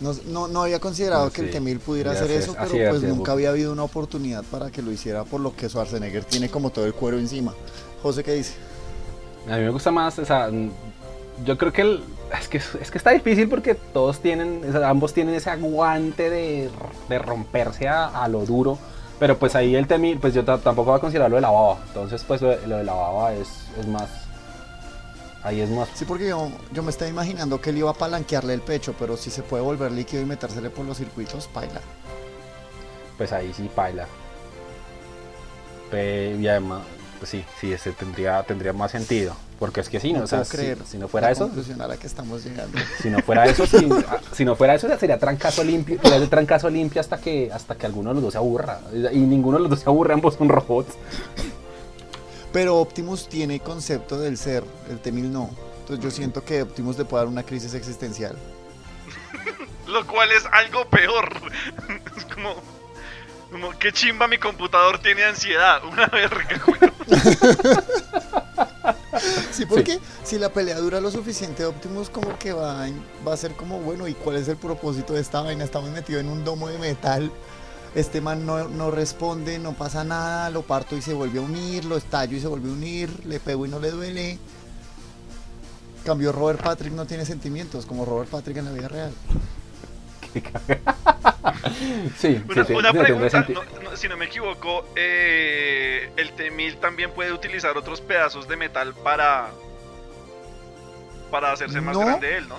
no, 0.00 0.12
no, 0.26 0.48
no 0.48 0.62
había 0.62 0.80
considerado 0.80 1.26
No, 1.26 1.30
que 1.32 1.42
el. 1.42 1.50
Temil 1.50 1.78
pudiera 1.78 2.10
hacer 2.10 2.30
eso, 2.32 2.54
pero 2.58 2.74
es, 2.74 2.90
pues 2.90 3.02
nunca 3.02 3.32
había 3.32 3.50
habido 3.50 3.70
una 3.72 3.84
oportunidad 3.84 4.42
para 4.50 4.70
que 4.70 4.82
lo 4.82 4.90
hiciera 4.90 5.22
por 5.24 5.40
lo 5.40 5.54
que 5.54 5.68
Schwarzenegger 5.68 6.24
tiene 6.24 6.48
como 6.50 6.70
todo 6.70 6.86
el 6.86 6.94
cuero 6.94 7.18
encima. 7.18 7.54
José, 8.02 8.24
¿qué 8.24 8.32
dice? 8.32 8.54
A 9.48 9.56
mí 9.56 9.62
me 9.62 9.70
gusta 9.70 9.90
más, 9.92 10.18
o 10.18 10.24
sea, 10.24 10.50
yo 11.44 11.56
creo 11.58 11.72
que 11.72 11.82
el, 11.82 12.02
es 12.40 12.48
que 12.48 12.56
es 12.58 12.90
que 12.90 12.98
está 12.98 13.10
difícil 13.10 13.48
porque 13.48 13.74
todos 13.76 14.18
tienen, 14.20 14.62
o 14.68 14.72
sea, 14.72 14.88
ambos 14.88 15.12
tienen 15.12 15.34
ese 15.36 15.50
aguante 15.50 16.28
de, 16.30 16.68
de 17.08 17.18
romperse 17.18 17.86
a, 17.88 18.06
a 18.06 18.26
lo 18.28 18.44
duro, 18.44 18.78
pero 19.20 19.38
pues 19.38 19.54
ahí 19.54 19.76
el 19.76 19.86
Temi, 19.86 20.16
pues 20.16 20.34
yo 20.34 20.44
ta- 20.44 20.58
tampoco 20.58 20.90
voy 20.90 20.98
a 20.98 21.00
considerar 21.00 21.30
lo 21.30 21.36
de 21.36 21.42
la 21.42 21.50
baba, 21.50 21.78
entonces 21.88 22.24
pues 22.26 22.40
lo 22.42 22.48
de, 22.50 22.66
lo 22.66 22.76
de 22.78 22.84
la 22.84 22.94
baba 22.94 23.34
es, 23.34 23.48
es 23.78 23.86
más, 23.86 24.08
ahí 25.44 25.60
es 25.60 25.70
más, 25.70 25.88
Sí, 25.94 26.04
porque 26.04 26.28
yo, 26.28 26.50
yo 26.72 26.82
me 26.82 26.90
estaba 26.90 27.10
imaginando 27.10 27.60
que 27.60 27.70
él 27.70 27.78
iba 27.78 27.90
a 27.90 27.94
palanquearle 27.94 28.54
el 28.54 28.60
pecho, 28.60 28.94
pero 28.98 29.16
si 29.16 29.30
se 29.30 29.42
puede 29.42 29.62
volver 29.62 29.92
líquido 29.92 30.22
y 30.22 30.26
metérsele 30.26 30.70
por 30.70 30.84
los 30.84 30.96
circuitos, 30.98 31.46
paila. 31.48 31.80
pues 33.18 33.32
ahí 33.32 33.52
sí 33.54 33.68
paila. 33.74 34.06
Pe- 35.90 36.36
y 36.40 36.48
además, 36.48 36.82
pues 37.18 37.30
sí, 37.30 37.44
sí, 37.60 37.72
ese 37.72 37.92
tendría, 37.92 38.42
tendría 38.44 38.72
más 38.72 38.90
sentido, 38.92 39.34
porque 39.58 39.80
es 39.80 39.88
que 39.88 40.00
sí, 40.00 40.12
no, 40.12 40.20
No 40.20 40.24
o 40.24 40.26
sea, 40.26 40.42
puedo 40.44 40.84
si- 40.86 40.98
no 40.98 41.06
fuera 41.08 41.26
la 41.28 41.32
eso, 41.32 41.44
conclusión 41.44 41.80
a 41.82 41.86
la 41.86 41.96
que 41.98 42.06
estamos 42.06 42.42
llegando. 42.44 42.78
Si 43.02 43.10
no 43.10 43.18
fuera 43.20 43.44
eso, 43.44 43.66
si, 43.66 43.76
ah, 44.08 44.18
si 44.32 44.44
no 44.44 44.56
fuera 44.56 44.74
eso, 44.74 44.88
sería 44.98 45.18
trancazo 45.18 45.62
limpio, 45.62 46.00
sería 46.02 46.28
trancazo 46.30 46.70
limpio 46.70 47.00
hasta 47.00 47.18
que 47.18 47.50
hasta 47.52 47.74
que 47.76 47.84
alguno 47.86 48.10
de 48.10 48.14
los 48.14 48.22
dos 48.24 48.32
se 48.32 48.38
aburra. 48.38 48.80
Y 49.12 49.18
ninguno 49.18 49.58
de 49.58 49.62
los 49.64 49.70
dos 49.70 49.80
se 49.80 49.88
aburre, 49.90 50.14
ambos 50.14 50.34
son 50.34 50.48
robots. 50.48 50.94
Pero 52.52 52.76
Optimus 52.76 53.28
tiene 53.28 53.60
concepto 53.60 54.18
del 54.18 54.36
ser, 54.36 54.64
el 54.90 55.00
Temil 55.00 55.32
no. 55.32 55.50
Entonces 55.80 56.04
yo 56.04 56.10
siento 56.10 56.44
que 56.44 56.62
Optimus 56.62 56.98
le 56.98 57.04
puede 57.04 57.24
dar 57.24 57.32
una 57.32 57.42
crisis 57.42 57.74
existencial. 57.74 58.36
Lo 59.86 60.06
cual 60.06 60.30
es 60.32 60.44
algo 60.52 60.84
peor. 60.88 61.32
Es 62.16 62.24
como, 62.26 62.54
como 63.50 63.78
que 63.78 63.92
chimba 63.92 64.28
mi 64.28 64.38
computador 64.38 64.98
tiene 64.98 65.24
ansiedad. 65.24 65.82
Una 65.90 66.06
verga, 66.06 66.62
güey. 66.66 66.78
Sí, 69.52 69.66
porque 69.66 69.98
si 70.24 70.38
la 70.38 70.48
pelea 70.50 70.78
dura 70.78 71.00
lo 71.00 71.10
suficiente, 71.10 71.64
Optimus 71.64 72.10
como 72.10 72.38
que 72.38 72.52
va, 72.52 72.86
va 73.26 73.34
a 73.34 73.36
ser 73.36 73.52
como, 73.52 73.78
bueno, 73.78 74.08
¿y 74.08 74.14
cuál 74.14 74.36
es 74.36 74.48
el 74.48 74.56
propósito 74.56 75.12
de 75.12 75.20
esta 75.20 75.42
vaina? 75.42 75.64
Estamos 75.64 75.90
metidos 75.90 76.22
en 76.22 76.28
un 76.28 76.44
domo 76.44 76.68
de 76.68 76.78
metal. 76.78 77.30
Este 77.94 78.20
man 78.22 78.46
no, 78.46 78.68
no 78.68 78.90
responde, 78.90 79.58
no 79.58 79.72
pasa 79.74 80.02
nada, 80.02 80.48
lo 80.50 80.62
parto 80.62 80.96
y 80.96 81.02
se 81.02 81.12
vuelve 81.12 81.38
a 81.38 81.42
unir, 81.42 81.84
lo 81.84 81.96
estallo 81.96 82.36
y 82.36 82.40
se 82.40 82.46
vuelve 82.46 82.70
a 82.70 82.72
unir, 82.72 83.26
le 83.26 83.38
pego 83.38 83.66
y 83.66 83.68
no 83.68 83.78
le 83.78 83.90
duele. 83.90 84.38
Cambio 86.04 86.32
Robert 86.32 86.62
Patrick 86.62 86.92
no 86.94 87.06
tiene 87.06 87.24
sentimientos, 87.26 87.84
como 87.86 88.04
Robert 88.04 88.30
Patrick 88.30 88.56
en 88.56 88.64
la 88.64 88.72
vida 88.72 88.88
real. 88.88 89.12
Sí, 92.18 92.42
Una, 92.48 92.64
sí, 92.64 92.72
una 92.72 92.92
sí, 92.92 92.98
pregunta, 92.98 93.28
senti- 93.30 93.52
no- 93.52 93.64
no, 93.90 93.96
si 93.96 94.08
no 94.08 94.16
me 94.16 94.26
equivoco, 94.26 94.84
eh, 94.96 96.10
el 96.16 96.32
T-1000 96.32 96.80
también 96.80 97.10
puede 97.12 97.32
utilizar 97.32 97.76
otros 97.76 98.00
pedazos 98.00 98.48
de 98.48 98.56
metal 98.56 98.94
para 98.94 99.50
para 101.30 101.52
hacerse 101.52 101.80
más 101.80 101.94
No. 101.96 102.00
grande 102.06 102.36
él, 102.36 102.48
¿no? 102.48 102.56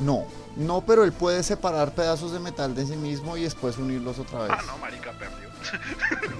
No, 0.00 0.26
no, 0.56 0.80
pero 0.80 1.04
él 1.04 1.12
puede 1.12 1.42
separar 1.42 1.92
pedazos 1.92 2.32
de 2.32 2.40
metal 2.40 2.74
de 2.74 2.86
sí 2.86 2.96
mismo 2.96 3.36
y 3.36 3.42
después 3.42 3.76
unirlos 3.76 4.18
otra 4.18 4.40
vez. 4.40 4.50
Ah, 4.52 4.62
no, 4.66 4.78
marica, 4.78 5.12
perdió. 5.12 5.48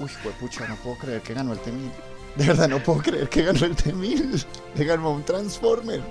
Uy, 0.00 0.10
pucha, 0.40 0.66
no 0.66 0.76
puedo 0.76 0.98
creer 0.98 1.22
que 1.22 1.34
ganó 1.34 1.52
el 1.52 1.60
T-1000. 1.60 1.90
De 2.34 2.46
verdad, 2.48 2.68
no 2.68 2.80
puedo 2.80 3.00
creer 3.00 3.28
que 3.28 3.44
ganó 3.44 3.64
el 3.64 3.76
T-1000. 3.76 4.44
Le 4.74 4.84
ganó 4.84 5.06
a 5.06 5.10
un 5.10 5.24
Transformer. 5.24 6.02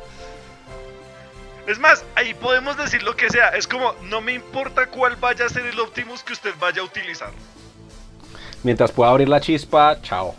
Es 1.67 1.79
más, 1.79 2.03
ahí 2.15 2.33
podemos 2.33 2.77
decir 2.77 3.03
lo 3.03 3.15
que 3.15 3.29
sea. 3.29 3.49
Es 3.49 3.67
como, 3.67 3.93
no 4.03 4.21
me 4.21 4.33
importa 4.33 4.87
cuál 4.87 5.17
vaya 5.17 5.45
a 5.45 5.49
ser 5.49 5.65
el 5.65 5.79
Optimus 5.79 6.23
que 6.23 6.33
usted 6.33 6.53
vaya 6.59 6.81
a 6.81 6.85
utilizar. 6.85 7.31
Mientras 8.63 8.91
pueda 8.91 9.11
abrir 9.11 9.29
la 9.29 9.41
chispa, 9.41 10.01
chao. 10.01 10.33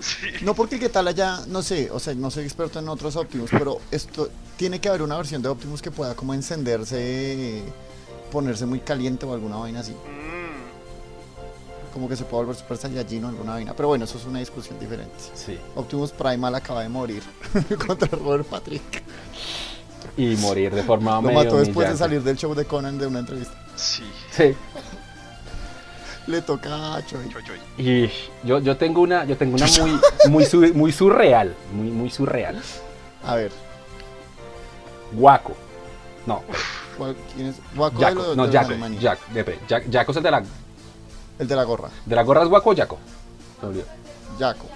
Sí. 0.00 0.26
No 0.42 0.54
porque 0.54 0.78
qué 0.78 0.88
tal 0.88 1.08
allá, 1.08 1.40
no 1.46 1.62
sé, 1.62 1.90
o 1.92 1.98
sea, 2.00 2.14
no 2.14 2.30
soy 2.30 2.44
experto 2.44 2.78
en 2.78 2.88
otros 2.88 3.16
Optimus, 3.16 3.50
pero 3.50 3.78
esto 3.90 4.28
tiene 4.56 4.80
que 4.80 4.88
haber 4.88 5.02
una 5.02 5.16
versión 5.16 5.42
de 5.42 5.48
Optimus 5.48 5.82
que 5.82 5.90
pueda 5.90 6.14
como 6.14 6.32
encenderse, 6.34 7.62
ponerse 8.32 8.66
muy 8.66 8.80
caliente 8.80 9.26
o 9.26 9.32
alguna 9.34 9.56
vaina 9.56 9.80
así. 9.80 9.92
Mm, 9.92 11.92
Como 11.92 12.08
que 12.08 12.16
se 12.16 12.24
pueda 12.24 12.44
volver 12.44 12.56
Super 12.56 12.76
Saiyajin 12.76 13.24
o 13.24 13.28
alguna 13.28 13.52
vaina. 13.52 13.74
Pero 13.76 13.88
bueno, 13.88 14.04
eso 14.04 14.16
es 14.16 14.24
una 14.24 14.38
discusión 14.38 14.78
diferente. 14.78 15.14
Sí. 15.34 15.58
Optimus 15.74 16.12
Primal 16.12 16.54
acaba 16.54 16.82
de 16.82 16.88
morir 16.88 17.22
contra 17.86 18.08
Robert 18.16 18.46
Patrick. 18.46 19.02
Y 20.16 20.36
morir 20.36 20.74
de 20.74 20.82
forma 20.82 21.16
Lo 21.16 21.22
medio 21.22 21.44
mató 21.44 21.56
después 21.58 21.88
de 21.90 21.96
salir 21.96 22.22
del 22.22 22.36
show 22.36 22.54
de 22.54 22.64
Conan 22.64 22.98
de 22.98 23.06
una 23.06 23.20
entrevista. 23.20 23.54
sí. 23.76 24.02
Sí. 24.36 24.54
Le 26.30 26.42
toca 26.42 26.94
a 26.96 27.04
Choi. 27.06 27.28
Choy, 27.28 27.42
choy. 27.44 27.58
Y 27.78 28.10
yo, 28.46 28.58
yo 28.60 28.76
tengo 28.76 29.00
una, 29.00 29.24
yo 29.24 29.36
tengo 29.36 29.56
una 29.56 29.66
muy, 29.80 30.00
muy, 30.28 30.44
su- 30.44 30.74
muy 30.74 30.92
surreal, 30.92 31.54
muy, 31.72 31.90
muy 31.90 32.10
surreal. 32.10 32.60
A 33.24 33.34
ver, 33.34 33.50
Guaco. 35.12 35.54
No, 36.26 36.42
¿cuál- 36.96 37.16
¿quién 37.34 37.48
es? 37.48 37.56
Guaco 37.74 37.98
de 37.98 38.04
Jaco. 38.06 38.34
No, 38.36 38.46
de 38.46 38.52
Jaco. 38.56 38.70
Animaniacs. 38.70 39.02
Jack, 39.02 39.28
de- 39.46 39.58
Jack- 39.68 39.92
Jaco 39.92 40.10
es 40.12 40.16
el 40.18 40.22
de 40.22 40.30
la, 40.30 40.42
El 41.38 41.48
de 41.48 41.56
la 41.56 41.64
gorra. 41.64 41.88
de 42.06 42.14
la 42.16 42.22
gorra 42.22 42.42
es 42.42 42.48
Guaco 42.48 42.70
o 42.70 42.76
Jaco. 42.76 42.98
Se 43.58 43.66
me 43.66 43.72
olvidó. 43.72 43.86
Jaco. 44.38 44.66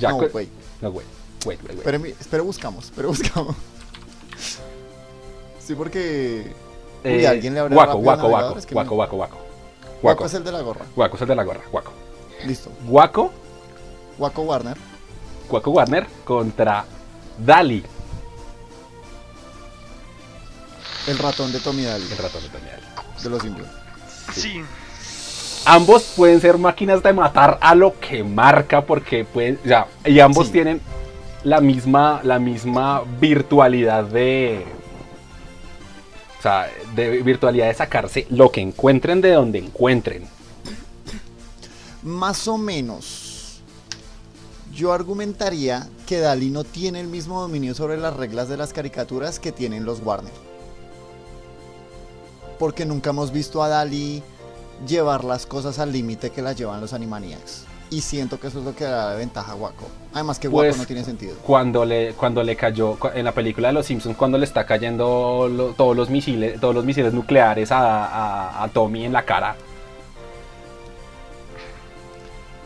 Jaco. 0.00 0.22
No, 0.22 0.28
wait. 0.32 0.48
No, 0.80 0.88
wait. 0.90 1.06
Wait, 1.44 1.60
wait, 1.62 1.68
wait. 1.70 1.78
Espere, 1.86 2.10
espere, 2.20 2.42
buscamos, 2.42 2.84
espere, 2.86 3.06
buscamos. 3.08 3.54
Sí, 5.58 5.74
porque. 5.74 6.52
Uy, 7.04 7.10
Eh, 7.10 7.26
¿alguien 7.28 7.54
le 7.54 7.60
habrá 7.60 7.74
Guaco, 7.74 7.98
Guaco? 7.98 8.28
Guaco, 8.28 8.58
Es 8.58 8.66
que 8.66 8.74
Guaco, 8.74 8.90
me- 8.90 8.96
Guaco, 8.96 9.16
Guaco. 9.16 9.38
Guaco 10.02 10.18
Guaco. 10.20 10.26
es 10.26 10.34
el 10.34 10.44
de 10.44 10.52
la 10.52 10.60
gorra. 10.60 10.84
Guaco 10.94 11.16
es 11.16 11.22
el 11.22 11.28
de 11.28 11.34
la 11.36 11.42
gorra, 11.44 11.60
Guaco. 11.72 11.92
Listo. 12.46 12.70
Guaco, 12.86 13.32
Guaco 14.18 14.42
Warner. 14.42 14.76
Guaco 15.48 15.70
Warner 15.70 16.06
contra 16.24 16.84
Dali, 17.38 17.82
El 21.06 21.18
ratón 21.18 21.52
de 21.52 21.60
Tommy 21.60 21.84
Daly, 21.84 22.04
el 22.10 22.18
ratón 22.18 22.42
de 22.42 22.48
Tony 22.48 22.64
Dali. 22.64 23.22
de 23.22 23.30
los 23.30 23.42
Simpsons. 23.42 23.68
Sí. 24.32 24.60
Ambos 25.64 26.02
pueden 26.16 26.40
ser 26.40 26.58
máquinas 26.58 27.02
de 27.02 27.12
matar 27.12 27.58
a 27.60 27.74
lo 27.74 27.98
que 28.00 28.22
marca 28.24 28.82
porque 28.82 29.24
pueden, 29.24 29.58
ya, 29.64 29.86
y 30.04 30.18
ambos 30.20 30.46
Sí. 30.46 30.52
tienen 30.54 30.80
la 31.44 31.60
misma, 31.60 32.20
la 32.24 32.38
misma 32.38 33.02
virtualidad 33.20 34.04
de, 34.04 34.66
o 34.75 34.75
sea, 36.46 36.70
de 36.94 37.22
virtualidad 37.22 37.70
es 37.70 37.78
sacarse 37.78 38.26
lo 38.30 38.50
que 38.50 38.60
encuentren 38.60 39.20
de 39.20 39.32
donde 39.32 39.58
encuentren. 39.58 40.26
Más 42.02 42.46
o 42.46 42.56
menos. 42.56 43.60
Yo 44.72 44.92
argumentaría 44.92 45.88
que 46.06 46.18
Dali 46.18 46.50
no 46.50 46.62
tiene 46.62 47.00
el 47.00 47.08
mismo 47.08 47.40
dominio 47.40 47.74
sobre 47.74 47.96
las 47.96 48.14
reglas 48.14 48.48
de 48.48 48.58
las 48.58 48.72
caricaturas 48.72 49.40
que 49.40 49.50
tienen 49.50 49.84
los 49.84 50.00
Warner. 50.04 50.32
Porque 52.58 52.84
nunca 52.84 53.10
hemos 53.10 53.32
visto 53.32 53.62
a 53.62 53.68
Dali 53.68 54.22
llevar 54.86 55.24
las 55.24 55.46
cosas 55.46 55.78
al 55.78 55.92
límite 55.92 56.30
que 56.30 56.42
las 56.42 56.56
llevan 56.56 56.80
los 56.80 56.92
Animaniacs. 56.92 57.64
Y 57.88 58.00
siento 58.00 58.40
que 58.40 58.48
eso 58.48 58.58
es 58.58 58.64
lo 58.64 58.74
que 58.74 58.82
da 58.84 59.10
la 59.10 59.14
ventaja 59.16 59.52
a 59.52 59.54
Waco. 59.54 59.86
Además 60.12 60.38
que 60.40 60.48
Waco 60.48 60.58
Pues, 60.68 60.76
no 60.76 60.86
tiene 60.86 61.04
sentido. 61.04 61.36
Cuando 61.44 61.84
le, 61.84 62.14
cuando 62.14 62.42
le 62.42 62.56
cayó, 62.56 62.98
en 63.14 63.24
la 63.24 63.32
película 63.32 63.68
de 63.68 63.74
los 63.74 63.86
Simpsons, 63.86 64.16
cuando 64.16 64.38
le 64.38 64.44
está 64.44 64.66
cayendo 64.66 65.48
lo- 65.48 65.68
todos 65.72 65.96
los 65.96 66.10
misiles, 66.10 66.58
todos 66.60 66.74
los 66.74 66.84
misiles 66.84 67.12
nucleares 67.14 67.70
a, 67.70 68.06
a- 68.06 68.64
a 68.64 68.68
Tommy 68.68 69.04
en 69.04 69.12
la 69.12 69.24
cara. 69.24 69.54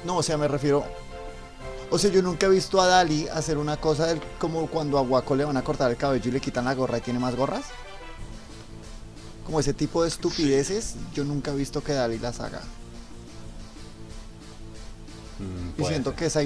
No, 0.05 0.17
o 0.17 0.23
sea, 0.23 0.39
me 0.39 0.49
refiero. 0.49 0.85
O 1.91 1.99
sea, 1.99 2.11
yo 2.11 2.23
nunca 2.23 2.47
he 2.47 2.51
visto 2.51 2.81
a 2.81 2.87
Dali 2.87 3.29
hacer 3.29 3.59
una 3.59 3.77
cosa 3.77 4.07
del- 4.07 4.23
como 4.39 4.67
cuando 4.69 4.97
a 4.97 5.03
Waco 5.03 5.35
le 5.37 5.45
van 5.45 5.57
a 5.59 5.63
cortar 5.63 5.91
el 5.91 5.97
cabello 5.99 6.29
y 6.31 6.33
le 6.33 6.41
quitan 6.41 6.65
la 6.65 6.75
gorra 6.75 6.99
y 6.99 7.01
tiene 7.03 7.19
más 7.19 7.37
gorras. 7.37 7.65
Como 9.45 9.61
ese 9.61 9.75
tipo 9.75 10.03
de 10.03 10.09
estupideces, 10.09 10.95
yo 11.13 11.25
nunca 11.25 11.51
he 11.51 11.55
visto 11.57 11.83
que 11.83 11.93
Dali 11.93 12.19
las 12.19 12.41
haga. 12.41 12.63
Y 15.83 15.85
siento 15.87 16.11
ser. 16.11 16.19
que 16.19 16.27
esa 16.27 16.43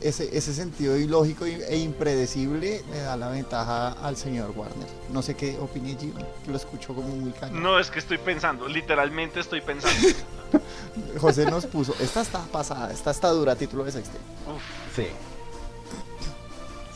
ese, 0.00 0.36
ese 0.36 0.54
sentido 0.54 0.96
ilógico 0.96 1.46
e 1.46 1.76
impredecible 1.78 2.82
le 2.90 2.98
da 3.00 3.16
la 3.16 3.28
ventaja 3.28 3.92
al 3.92 4.16
señor 4.16 4.52
Warner. 4.56 4.88
No 5.12 5.22
sé 5.22 5.34
qué 5.34 5.58
opine 5.60 5.96
Gio, 5.98 6.12
que 6.44 6.50
lo 6.50 6.56
escucho 6.56 6.94
como 6.94 7.08
muy 7.08 7.32
cañón. 7.32 7.62
No, 7.62 7.78
es 7.78 7.90
que 7.90 7.98
estoy 7.98 8.18
pensando, 8.18 8.68
literalmente 8.68 9.40
estoy 9.40 9.60
pensando. 9.60 10.08
José 11.20 11.46
nos 11.46 11.66
puso, 11.66 11.94
esta 12.00 12.20
está 12.20 12.40
pasada, 12.52 12.92
esta 12.92 13.10
está 13.10 13.28
dura, 13.28 13.56
título 13.56 13.84
de 13.84 13.92
sexto. 13.92 14.16
Uf, 14.46 14.62
Sí. 14.96 15.06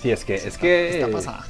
Sí, 0.03 0.11
es 0.11 0.25
que, 0.25 0.35
es 0.35 0.59
que. 0.59 1.01
Está 1.01 1.11
pasada. 1.11 1.45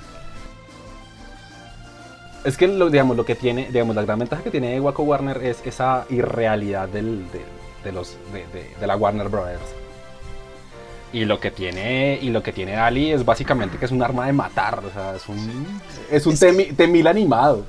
Es 2.45 2.57
que 2.57 2.68
lo, 2.68 2.89
digamos, 2.91 3.16
lo 3.16 3.24
que 3.24 3.34
tiene, 3.34 3.66
digamos, 3.72 3.97
la 3.97 4.03
gran 4.03 4.20
ventaja 4.20 4.43
que 4.45 4.51
tiene 4.53 4.80
Waco 4.80 5.03
Warner 5.03 5.43
es 5.45 5.59
esa 5.64 6.07
irrealidad 6.11 6.89
del, 6.89 7.28
de, 7.32 7.45
de 7.82 7.93
los, 7.93 8.16
de, 8.32 8.47
de- 8.57 8.72
de 8.78 8.87
la 8.87 8.97
Warner 8.97 9.28
Brothers. 9.28 9.61
Y 11.12 11.24
lo 11.24 11.40
que 11.40 11.50
tiene, 11.50 12.18
y 12.20 12.30
lo 12.30 12.42
que 12.42 12.52
tiene 12.52 12.76
Ali 12.76 13.12
es 13.12 13.24
básicamente 13.24 13.78
que 13.78 13.86
es 13.86 13.90
un 13.92 14.02
arma 14.02 14.26
de 14.26 14.32
matar, 14.32 14.84
o 14.84 14.92
sea, 14.92 15.16
es 15.16 15.26
un, 15.28 15.80
es 16.11 16.26
un 16.26 16.32
Es 16.34 16.42
temi- 16.42 16.76
temil 16.76 17.07
animado. 17.07 17.64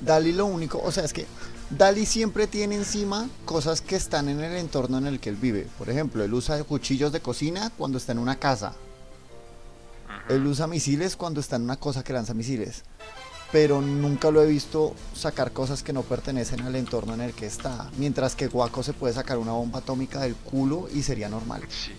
Dali 0.00 0.32
lo 0.32 0.46
único, 0.46 0.80
o 0.82 0.90
sea, 0.92 1.04
es 1.04 1.12
que 1.12 1.26
Dali 1.70 2.06
siempre 2.06 2.46
tiene 2.46 2.76
encima 2.76 3.28
cosas 3.44 3.80
que 3.80 3.96
están 3.96 4.28
en 4.28 4.40
el 4.40 4.54
entorno 4.56 4.98
en 4.98 5.06
el 5.06 5.18
que 5.18 5.30
él 5.30 5.36
vive. 5.36 5.66
Por 5.78 5.90
ejemplo, 5.90 6.22
él 6.22 6.32
usa 6.32 6.62
cuchillos 6.64 7.10
de 7.12 7.20
cocina 7.20 7.70
cuando 7.76 7.98
está 7.98 8.12
en 8.12 8.18
una 8.18 8.36
casa. 8.36 8.72
Él 10.28 10.46
usa 10.46 10.66
misiles 10.66 11.16
cuando 11.16 11.40
está 11.40 11.56
en 11.56 11.62
una 11.62 11.76
cosa 11.76 12.04
que 12.04 12.12
lanza 12.12 12.34
misiles. 12.34 12.82
Pero 13.50 13.80
nunca 13.80 14.30
lo 14.30 14.42
he 14.42 14.46
visto 14.46 14.94
sacar 15.14 15.52
cosas 15.52 15.82
que 15.82 15.92
no 15.92 16.02
pertenecen 16.02 16.60
al 16.62 16.76
entorno 16.76 17.14
en 17.14 17.20
el 17.20 17.32
que 17.34 17.46
está. 17.46 17.90
Mientras 17.98 18.34
que 18.36 18.46
Guaco 18.48 18.82
se 18.82 18.92
puede 18.92 19.14
sacar 19.14 19.38
una 19.38 19.52
bomba 19.52 19.80
atómica 19.80 20.20
del 20.20 20.34
culo 20.34 20.88
y 20.94 21.02
sería 21.02 21.28
normal. 21.28 21.62
sí. 21.68 21.92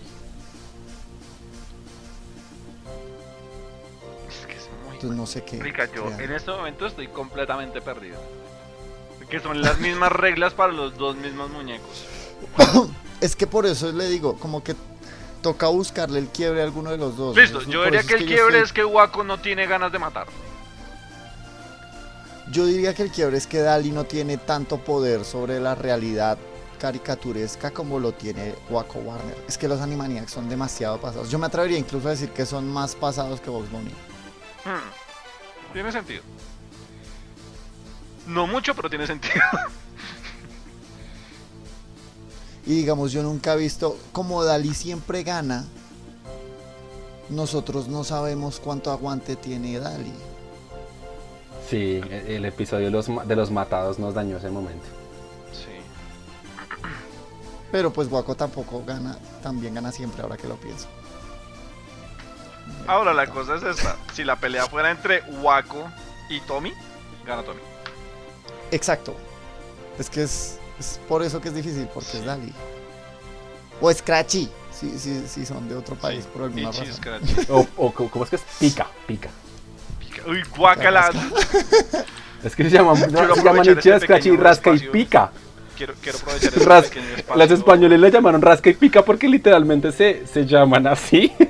Entonces 4.96 5.16
no 5.18 5.26
sé 5.26 5.44
qué. 5.44 5.58
Rica, 5.62 5.86
yo 5.94 6.04
crean. 6.06 6.20
en 6.20 6.32
este 6.32 6.50
momento 6.50 6.86
estoy 6.86 7.08
completamente 7.08 7.80
perdido. 7.80 8.18
Que 9.30 9.40
son 9.40 9.60
las 9.60 9.78
mismas 9.80 10.12
reglas 10.12 10.52
para 10.54 10.72
los 10.72 10.96
dos 10.96 11.16
mismos 11.16 11.50
muñecos. 11.50 12.04
Es 13.20 13.34
que 13.34 13.46
por 13.46 13.64
eso 13.64 13.90
le 13.92 14.08
digo, 14.10 14.36
como 14.38 14.62
que 14.62 14.76
toca 15.40 15.68
buscarle 15.68 16.18
el 16.18 16.28
quiebre 16.28 16.60
a 16.60 16.64
alguno 16.64 16.90
de 16.90 16.98
los 16.98 17.16
dos. 17.16 17.34
Listo, 17.34 17.60
Eso- 17.62 17.70
yo 17.70 17.84
diría 17.84 18.02
que 18.02 18.12
el 18.14 18.26
quiebre 18.26 18.58
estoy- 18.58 18.62
es 18.64 18.72
que 18.74 18.84
Waco 18.84 19.24
no 19.24 19.38
tiene 19.40 19.66
ganas 19.66 19.90
de 19.90 19.98
matar. 19.98 20.26
Yo 22.52 22.66
diría 22.66 22.94
que 22.94 23.02
el 23.02 23.10
quiebre 23.10 23.38
es 23.38 23.46
que 23.46 23.58
Dali 23.60 23.90
no 23.90 24.04
tiene 24.04 24.36
tanto 24.36 24.78
poder 24.78 25.24
sobre 25.24 25.58
la 25.60 25.74
realidad 25.74 26.38
caricaturesca 26.78 27.70
como 27.70 27.98
lo 27.98 28.12
tiene 28.12 28.54
Waco 28.70 28.98
Warner. 28.98 29.36
Es 29.48 29.56
que 29.58 29.66
los 29.66 29.80
Animaniacs 29.80 30.30
son 30.30 30.48
demasiado 30.48 31.00
pasados. 31.00 31.30
Yo 31.30 31.38
me 31.38 31.46
atrevería 31.46 31.78
incluso 31.78 32.06
a 32.08 32.10
decir 32.12 32.28
que 32.30 32.44
son 32.46 32.68
más 32.70 32.94
pasados 32.94 33.40
que 33.40 33.48
Box 33.50 33.70
Bunny. 33.70 33.90
Hmm, 34.66 35.72
Tiene 35.72 35.92
sentido. 35.92 36.22
No 38.26 38.48
mucho, 38.48 38.74
pero 38.74 38.90
tiene 38.90 39.06
sentido. 39.06 39.40
Y 42.66 42.74
digamos, 42.74 43.12
yo 43.12 43.22
nunca 43.22 43.54
he 43.54 43.56
visto, 43.56 43.96
como 44.10 44.42
Dali 44.42 44.74
siempre 44.74 45.22
gana, 45.22 45.64
nosotros 47.28 47.86
no 47.86 48.02
sabemos 48.02 48.58
cuánto 48.58 48.90
aguante 48.90 49.36
tiene 49.36 49.78
Dali. 49.78 50.12
Sí, 51.70 52.00
el, 52.10 52.44
episodio 52.44 52.86
de 52.86 52.90
los, 52.90 53.06
de 53.06 53.36
los 53.36 53.52
matados 53.52 54.00
nos 54.00 54.14
dañó 54.14 54.38
ese 54.38 54.50
momento. 54.50 54.84
Sí. 55.52 55.80
Pero 57.70 57.92
pues 57.92 58.10
Waco 58.10 58.34
tampoco 58.34 58.84
gana, 58.84 59.16
también 59.44 59.74
gana 59.74 59.92
siempre 59.92 60.22
ahora 60.22 60.36
que 60.36 60.48
lo 60.48 60.56
pienso. 60.56 60.88
Ahora 62.86 63.12
la 63.14 63.26
cosa 63.26 63.56
es 63.56 63.62
esta. 63.62 63.96
Si 64.12 64.24
la 64.24 64.36
pelea 64.36 64.66
fuera 64.66 64.90
entre 64.90 65.22
Waco 65.42 65.88
y 66.30 66.40
Tommy, 66.40 66.72
gana 67.26 67.42
Tommy. 67.42 67.60
Exacto. 68.70 69.16
Es 69.98 70.10
que 70.10 70.22
es, 70.22 70.58
es 70.78 71.00
por 71.08 71.22
eso 71.22 71.40
que 71.40 71.48
es 71.48 71.54
difícil, 71.54 71.88
porque 71.92 72.18
es 72.18 72.24
Dali. 72.24 72.52
O 73.80 73.92
Scratchy, 73.92 74.48
si 74.72 74.98
sí, 74.98 75.22
sí, 75.26 75.44
son 75.46 75.68
de 75.68 75.74
otro 75.76 75.96
país 75.96 76.24
por 76.26 76.42
alguna 76.44 76.70
Itchy 76.70 76.80
razón. 76.80 76.94
Scratchy. 76.94 77.34
O, 77.50 77.66
o 77.76 77.92
¿cómo 77.92 78.24
es 78.24 78.30
que 78.30 78.36
es? 78.36 78.42
Pica, 78.58 78.86
pica. 79.06 79.28
Uy, 80.26 80.42
guacala. 80.56 81.10
Es 82.44 82.54
que 82.54 82.64
se 82.64 82.70
llaman, 82.70 82.96
se 82.96 83.10
llaman 83.10 83.66
Itchy, 83.66 83.90
Scratchy, 84.00 84.36
Rasca 84.36 84.70
y. 84.72 84.78
Pica. 84.78 85.32
Quiero, 85.76 85.94
quiero 86.00 86.18
aprovechar 86.18 86.52
este 86.54 86.64
Ras- 86.64 86.84
espacio. 86.86 87.36
Los 87.36 87.50
españoles 87.50 87.98
le 88.00 88.10
llamaron 88.10 88.40
Rasca 88.40 88.70
y 88.70 88.74
Pica 88.74 89.02
porque 89.02 89.26
literalmente 89.28 89.90
se, 89.90 90.26
se 90.26 90.46
llaman 90.46 90.86
así. 90.86 91.32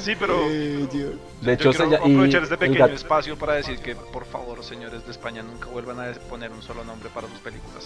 Sí, 0.00 0.14
pero. 0.18 0.38
Eh, 0.48 0.88
Dios. 0.92 1.12
De 1.40 1.46
yo 1.46 1.52
hecho, 1.52 1.72
se 1.72 1.78
quiero 1.88 1.96
aprovechar 2.04 2.42
este 2.42 2.56
pequeño 2.56 2.78
gato- 2.80 2.94
espacio 2.94 3.36
para 3.38 3.54
decir 3.54 3.78
que, 3.80 3.94
por 3.94 4.24
favor, 4.26 4.64
señores 4.64 5.04
de 5.04 5.10
España, 5.12 5.42
nunca 5.42 5.66
vuelvan 5.68 6.00
a 6.00 6.12
poner 6.28 6.50
un 6.52 6.62
solo 6.62 6.84
nombre 6.84 7.08
para 7.14 7.28
sus 7.28 7.38
películas. 7.38 7.84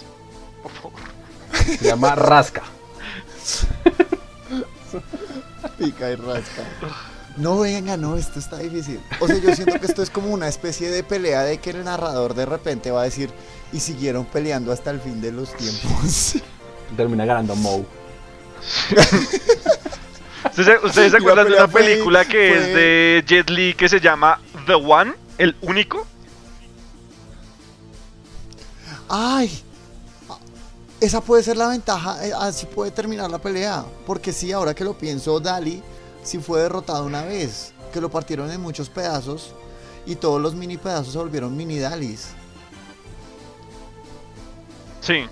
Por 0.63 0.71
favor. 0.71 0.99
se 1.77 1.85
llama 1.85 2.15
Rasca. 2.15 2.63
Pica 5.77 6.09
y 6.11 6.15
rasca. 6.15 6.63
No, 7.37 7.59
venga, 7.59 7.97
no, 7.97 8.15
esto 8.15 8.39
está 8.39 8.57
difícil. 8.59 8.99
O 9.19 9.27
sea, 9.27 9.37
yo 9.37 9.53
siento 9.53 9.77
que 9.79 9.85
esto 9.87 10.01
es 10.01 10.09
como 10.09 10.29
una 10.29 10.47
especie 10.47 10.89
de 10.89 11.03
pelea 11.03 11.41
de 11.43 11.57
que 11.57 11.71
el 11.71 11.83
narrador 11.83 12.33
de 12.33 12.45
repente 12.45 12.91
va 12.91 13.01
a 13.01 13.05
decir, 13.05 13.29
y 13.73 13.79
siguieron 13.81 14.25
peleando 14.25 14.71
hasta 14.71 14.91
el 14.91 15.01
fin 15.01 15.19
de 15.21 15.31
los 15.33 15.53
tiempos. 15.55 16.35
Termina 16.95 17.25
ganando 17.25 17.55
Moe. 17.57 17.85
¿Ustedes, 20.57 20.83
ustedes 20.83 21.11
se 21.11 21.17
acuerdan 21.21 21.47
de 21.47 21.53
una 21.55 21.67
fue- 21.67 21.81
película 21.81 22.23
que 22.25 22.31
fue- 22.31 22.57
es 22.57 22.67
de 22.75 23.23
Jet 23.27 23.49
Li 23.49 23.73
que 23.73 23.89
se 23.89 23.99
llama 23.99 24.39
The 24.65 24.73
One? 24.75 25.13
¿El 25.37 25.55
único? 25.61 26.05
¡Ay! 29.09 29.61
Esa 31.01 31.21
puede 31.21 31.43
ser 31.43 31.57
la 31.57 31.67
ventaja, 31.67 32.25
eh, 32.25 32.31
así 32.39 32.65
puede 32.65 32.89
terminar 32.91 33.29
la 33.29 33.37
pelea. 33.37 33.83
Porque 34.07 34.31
sí, 34.31 34.51
ahora 34.51 34.73
que 34.73 34.83
lo 34.83 34.97
pienso, 34.97 35.39
Dali 35.39 35.83
sí 36.23 36.39
fue 36.39 36.61
derrotado 36.61 37.05
una 37.05 37.23
vez. 37.23 37.73
Que 37.93 38.01
lo 38.01 38.09
partieron 38.09 38.49
en 38.51 38.59
muchos 38.61 38.89
pedazos 38.89 39.53
y 40.05 40.15
todos 40.15 40.41
los 40.41 40.53
mini 40.55 40.77
pedazos 40.77 41.13
se 41.13 41.17
volvieron 41.17 41.55
mini 41.55 41.79
Dalis. 41.79 42.29
Sí. 45.01 45.25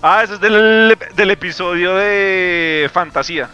Ah, 0.00 0.22
ese 0.22 0.34
es 0.34 0.40
del, 0.40 0.96
del 1.16 1.30
episodio 1.30 1.96
de 1.96 2.88
Fantasía. 2.92 3.50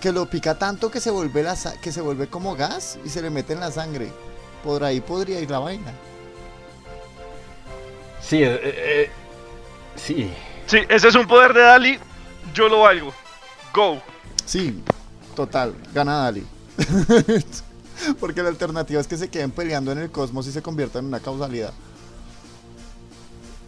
Que 0.00 0.12
lo 0.12 0.26
pica 0.26 0.56
tanto 0.56 0.90
que 0.90 1.00
se 1.00 1.10
vuelve 1.10 1.42
la 1.42 1.56
sa- 1.56 1.80
que 1.80 1.90
se 1.92 2.00
vuelve 2.00 2.28
como 2.28 2.54
gas 2.54 2.98
y 3.04 3.08
se 3.08 3.20
le 3.22 3.30
mete 3.30 3.52
en 3.52 3.60
la 3.60 3.70
sangre. 3.72 4.12
Por 4.62 4.84
ahí 4.84 5.00
podría 5.00 5.40
ir 5.40 5.50
la 5.50 5.58
vaina. 5.58 5.92
Sí, 8.20 8.42
eh, 8.42 8.60
eh, 8.62 9.10
sí. 9.96 10.30
Sí, 10.66 10.78
ese 10.88 11.08
es 11.08 11.14
un 11.14 11.26
poder 11.26 11.52
de 11.54 11.62
Dali. 11.62 11.98
Yo 12.54 12.68
lo 12.68 12.80
valgo. 12.80 13.12
Go. 13.74 14.00
Sí, 14.44 14.82
total, 15.34 15.74
gana 15.92 16.18
Dali. 16.24 16.46
Porque 18.20 18.42
la 18.42 18.48
alternativa 18.50 19.00
es 19.00 19.08
que 19.08 19.16
se 19.16 19.28
queden 19.28 19.50
peleando 19.50 19.90
en 19.92 19.98
el 19.98 20.10
cosmos 20.10 20.46
y 20.46 20.52
se 20.52 20.62
conviertan 20.62 21.00
en 21.00 21.08
una 21.08 21.20
causalidad. 21.20 21.72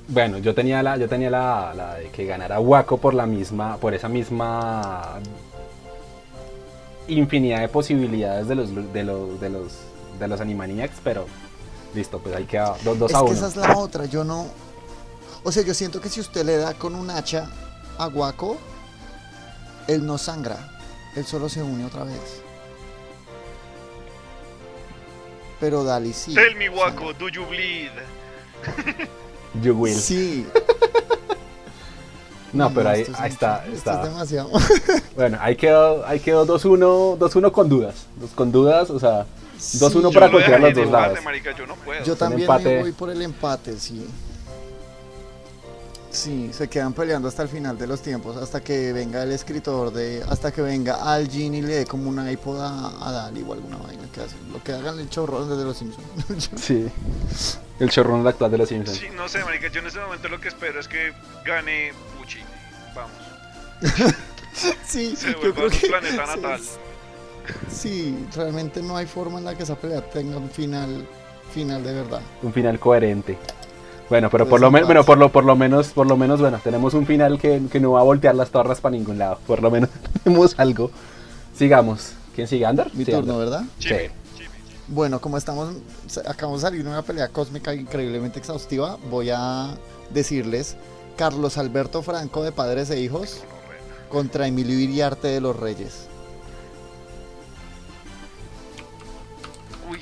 Bueno, 0.08 0.38
yo 0.38 0.54
tenía 0.54 0.82
la, 0.82 0.96
yo 0.96 1.08
tenía 1.08 1.30
la, 1.30 1.72
la 1.74 1.94
de 1.94 2.10
que 2.10 2.24
ganara 2.26 2.60
Waco 2.60 2.98
por 2.98 3.14
la 3.14 3.26
misma, 3.26 3.76
por 3.76 3.94
esa 3.94 4.08
misma 4.08 5.20
infinidad 7.18 7.60
de 7.60 7.68
posibilidades 7.68 8.48
de 8.48 8.54
los 8.54 8.74
de 8.92 9.04
los 9.04 9.40
de 9.40 9.50
los 9.50 9.72
de 10.18 10.28
los 10.28 10.40
Animaniacs, 10.40 10.98
pero 11.02 11.26
Listo, 11.94 12.20
pues 12.20 12.34
ahí 12.36 12.44
queda 12.44 12.76
2 12.84 13.10
Es 13.10 13.16
a 13.16 13.18
que 13.18 13.24
1. 13.24 13.32
esa 13.32 13.48
es 13.48 13.56
la 13.56 13.76
otra, 13.76 14.04
yo 14.04 14.24
no... 14.24 14.46
O 15.42 15.50
sea, 15.50 15.62
yo 15.64 15.74
siento 15.74 16.00
que 16.00 16.08
si 16.08 16.20
usted 16.20 16.44
le 16.44 16.56
da 16.56 16.74
con 16.74 16.94
un 16.94 17.10
hacha 17.10 17.50
a 17.98 18.06
Guaco, 18.06 18.58
él 19.88 20.06
no 20.06 20.18
sangra, 20.18 20.70
él 21.16 21.24
solo 21.24 21.48
se 21.48 21.62
une 21.62 21.84
otra 21.84 22.04
vez. 22.04 22.42
Pero 25.58 25.82
Dali 25.82 26.12
sí. 26.12 26.34
Tell 26.34 26.56
me, 26.56 26.68
Waco, 26.68 27.12
do 27.14 27.28
you 27.28 27.44
bleed? 27.46 27.90
You 29.62 29.74
will. 29.74 29.94
Sí. 29.94 30.46
No, 32.52 32.72
pero 32.72 32.88
ahí, 32.90 33.00
esto 33.02 33.12
es 33.12 33.18
ahí 33.18 33.30
mucho, 33.30 33.34
está, 33.34 33.64
esto 33.66 33.76
está. 33.76 34.02
es 34.02 34.08
demasiado. 34.08 34.50
Bueno, 35.16 35.38
ahí 35.40 35.56
quedó, 35.56 36.06
ahí 36.06 36.20
quedó 36.20 36.46
2-1, 36.46 37.18
2-1 37.18 37.52
con 37.52 37.68
dudas. 37.68 38.06
Dos 38.16 38.30
con 38.30 38.50
dudas, 38.52 38.90
o 38.90 38.98
sea, 38.98 39.26
2-1 39.58 40.08
Sí, 40.08 40.14
para 40.14 40.28
dejaría 40.28 40.58
los 40.58 40.74
dos 40.74 40.84
empate, 40.86 41.08
lados. 41.08 41.24
marica, 41.24 41.56
yo 41.56 41.66
no 41.66 41.74
puedo. 41.76 42.02
Yo 42.04 42.16
también 42.16 42.48
me 42.62 42.80
voy 42.80 42.92
por 42.92 43.10
el 43.10 43.20
empate, 43.22 43.78
sí. 43.78 44.06
Sí, 46.10 46.50
se 46.52 46.68
quedan 46.68 46.92
peleando 46.92 47.28
hasta 47.28 47.42
el 47.44 47.48
final 47.48 47.78
de 47.78 47.86
los 47.86 48.00
tiempos, 48.02 48.36
hasta 48.36 48.60
que 48.64 48.92
venga 48.92 49.22
el 49.22 49.30
escritor 49.30 49.92
de, 49.92 50.24
hasta 50.28 50.50
que 50.50 50.60
venga 50.60 51.12
Al 51.14 51.28
Jean 51.28 51.54
y 51.54 51.62
le 51.62 51.74
dé 51.76 51.86
como 51.86 52.08
una 52.10 52.30
iPod 52.32 52.60
a, 52.60 53.08
a 53.08 53.12
Dali 53.12 53.44
o 53.46 53.52
alguna 53.52 53.76
vaina 53.76 54.02
que 54.12 54.20
hacen. 54.22 54.38
Lo 54.52 54.60
que 54.62 54.72
hagan 54.72 54.98
el 54.98 55.08
chorro 55.08 55.46
desde 55.46 55.62
los 55.64 55.76
Simpsons. 55.76 56.50
Sí. 56.56 56.88
El 57.78 57.90
chorrón 57.90 58.26
actual 58.26 58.50
de 58.50 58.58
los 58.58 58.68
Simpsons. 58.68 58.98
Sí, 58.98 59.06
no 59.14 59.28
sé, 59.28 59.44
marica, 59.44 59.68
yo 59.68 59.80
en 59.80 59.86
este 59.86 60.00
momento 60.00 60.28
lo 60.28 60.40
que 60.40 60.48
espero 60.48 60.80
es 60.80 60.88
que 60.88 61.12
gane. 61.44 61.92
Vamos. 62.94 63.12
sí, 64.86 65.16
Se 65.16 65.32
yo 65.32 65.38
vuelva 65.40 65.54
creo 65.54 65.68
a 65.68 65.72
su 65.72 65.80
que 65.80 65.86
planeta 65.86 66.26
sí, 66.26 66.40
natal. 66.40 66.60
Sí, 67.70 68.26
realmente 68.34 68.82
no 68.82 68.96
hay 68.96 69.06
forma 69.06 69.38
en 69.38 69.44
la 69.44 69.54
que 69.56 69.62
esa 69.62 69.74
pelea 69.76 70.02
tenga 70.02 70.36
un 70.36 70.50
final, 70.50 71.06
final 71.52 71.82
de 71.82 71.94
verdad. 71.94 72.20
Un 72.42 72.52
final 72.52 72.78
coherente. 72.78 73.38
Bueno, 74.08 74.28
pero 74.30 74.44
Pues 74.44 74.50
por 74.50 74.60
lo 74.60 74.66
empate. 74.66 74.72
menos, 74.72 74.86
bueno, 74.88 75.04
por 75.04 75.18
lo, 75.18 75.32
por 75.32 75.44
lo 75.44 75.56
menos, 75.56 75.88
por 75.88 76.06
lo 76.06 76.16
menos, 76.16 76.40
bueno, 76.40 76.60
tenemos 76.62 76.94
un 76.94 77.06
final 77.06 77.38
que, 77.38 77.62
que 77.70 77.80
no 77.80 77.92
va 77.92 78.00
a 78.00 78.04
voltear 78.04 78.34
las 78.34 78.50
torres 78.50 78.80
para 78.80 78.92
ningún 78.96 79.18
lado. 79.18 79.38
Por 79.46 79.62
lo 79.62 79.70
menos 79.70 79.88
tenemos 80.24 80.54
algo. 80.58 80.90
Sigamos. 81.54 82.12
¿Quién 82.34 82.46
sigue? 82.48 82.66
¿Ander? 82.66 82.90
Mi 82.94 83.04
Sí, 83.04 83.12
turno, 83.12 83.34
Ander. 83.34 83.48
¿verdad? 83.50 83.64
Sí. 83.78 83.94
Jimmy. 84.36 84.48
Bueno, 84.88 85.20
como 85.20 85.38
estamos, 85.38 85.74
acabamos 86.26 86.60
de 86.62 86.66
salir 86.68 86.82
de 86.84 86.90
una 86.90 87.02
pelea 87.02 87.28
cósmica 87.28 87.74
increíblemente 87.74 88.38
exhaustiva, 88.40 88.98
voy 89.10 89.30
a 89.32 89.76
decirles 90.10 90.76
Carlos 91.20 91.58
Alberto 91.58 92.02
Franco 92.02 92.42
de 92.42 92.50
Padres 92.50 92.88
e 92.88 92.98
Hijos 92.98 93.42
contra 94.08 94.46
Emilio 94.46 94.78
Iriarte 94.78 95.28
de 95.28 95.42
los 95.42 95.54
Reyes. 95.54 96.08
Uy. 99.90 100.00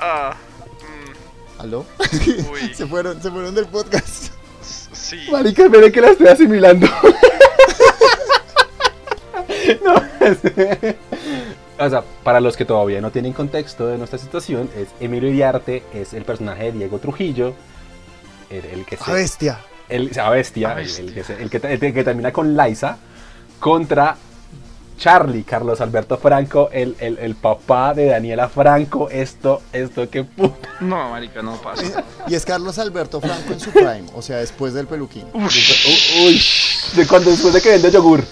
Ah. 0.00 0.34
mm, 0.80 1.60
¿Aló? 1.60 1.86
Uy. 2.52 2.68
se, 2.74 2.84
fueron, 2.84 3.22
se 3.22 3.30
fueron 3.30 3.54
del 3.54 3.66
podcast. 3.66 4.32
sí. 4.60 5.20
Marica, 5.30 5.66
espere 5.66 5.92
que 5.92 6.00
la 6.00 6.08
estoy 6.08 6.26
asimilando. 6.26 6.88
no, 9.84 9.94
O 11.78 11.90
sea, 11.90 12.02
para 12.24 12.40
los 12.40 12.56
que 12.56 12.64
todavía 12.64 13.00
no 13.00 13.12
tienen 13.12 13.34
contexto 13.34 13.86
de 13.86 13.98
nuestra 13.98 14.18
situación, 14.18 14.68
es 14.76 14.88
Emilio 14.98 15.28
Iriarte 15.28 15.84
es 15.94 16.12
el 16.12 16.24
personaje 16.24 16.64
de 16.64 16.72
Diego 16.72 16.98
Trujillo, 16.98 17.54
el, 18.50 18.64
el 18.64 18.84
que 18.84 18.96
se, 18.96 19.08
¡A 19.08 19.14
bestia! 19.14 19.60
El, 19.88 20.18
a 20.18 20.30
bestia, 20.30 20.70
A 20.70 20.80
el-. 20.80 20.88
El, 20.88 21.14
que 21.14 21.24
se- 21.24 21.42
el 21.42 21.50
que, 21.50 21.56
el 21.58 21.78
que 21.94 22.04
termina 22.04 22.32
con 22.32 22.56
Liza, 22.56 22.96
contra 23.60 24.16
Charlie, 24.98 25.42
Carlos 25.42 25.80
Alberto 25.80 26.16
Franco, 26.18 26.68
el, 26.72 26.96
el, 27.00 27.18
el 27.18 27.34
papá 27.34 27.94
de 27.94 28.06
Daniela 28.06 28.48
Franco. 28.48 29.08
Esto, 29.10 29.60
esto, 29.72 30.08
qué 30.08 30.22
puta. 30.24 30.68
No, 30.80 31.10
marica, 31.10 31.42
no 31.42 31.56
pasa. 31.56 32.04
Y 32.28 32.34
es 32.34 32.44
Carlos 32.44 32.78
Alberto 32.78 33.20
Franco 33.20 33.52
en 33.52 33.60
su 33.60 33.70
prime, 33.72 34.04
o 34.14 34.22
sea, 34.22 34.36
después 34.36 34.72
del 34.72 34.86
peluquín. 34.86 35.24
Uy, 35.34 36.40
de 36.94 37.06
cuando 37.06 37.30
después 37.30 37.52
de 37.54 37.60
que 37.60 37.70
vende 37.70 37.90
yogur. 37.90 38.22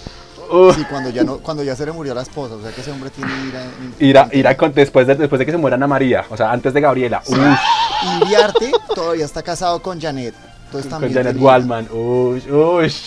Sí, 0.75 0.85
cuando 0.91 1.09
ya, 1.09 1.25
no, 1.25 1.39
cuando 1.39 1.63
ya 1.63 1.75
se 1.75 1.87
le 1.87 1.93
murió 1.93 2.13
la 2.15 2.21
esposa, 2.23 2.57
o 2.57 2.61
sea 2.63 2.71
que 2.73 2.83
ese 2.83 2.91
hombre 2.93 3.09
tiene 3.09 3.33
ira. 3.49 3.65
Irá, 3.99 4.29
irá 4.33 4.55
con, 4.57 4.73
después, 4.75 5.07
de, 5.07 5.15
después 5.15 5.39
de 5.39 5.47
que 5.47 5.53
se 5.53 5.57
muera 5.57 5.77
Ana 5.77 5.87
María, 5.87 6.27
o 6.29 6.37
sea, 6.37 6.53
antes 6.53 6.75
de 6.75 6.81
Gabriela. 6.83 7.23
Uy, 7.27 7.39
Y 7.39 8.23
Iriarte 8.27 8.71
todavía 8.95 9.25
está 9.25 9.43
casado 9.43 9.81
con 9.81 9.99
Janet. 9.99 10.35
Entonces 10.79 10.91
con 10.93 11.03
Janet 11.13 11.33
tiene- 11.33 11.41
Wallman. 11.41 11.89
Uy, 11.93 12.43
uy. 12.51 12.93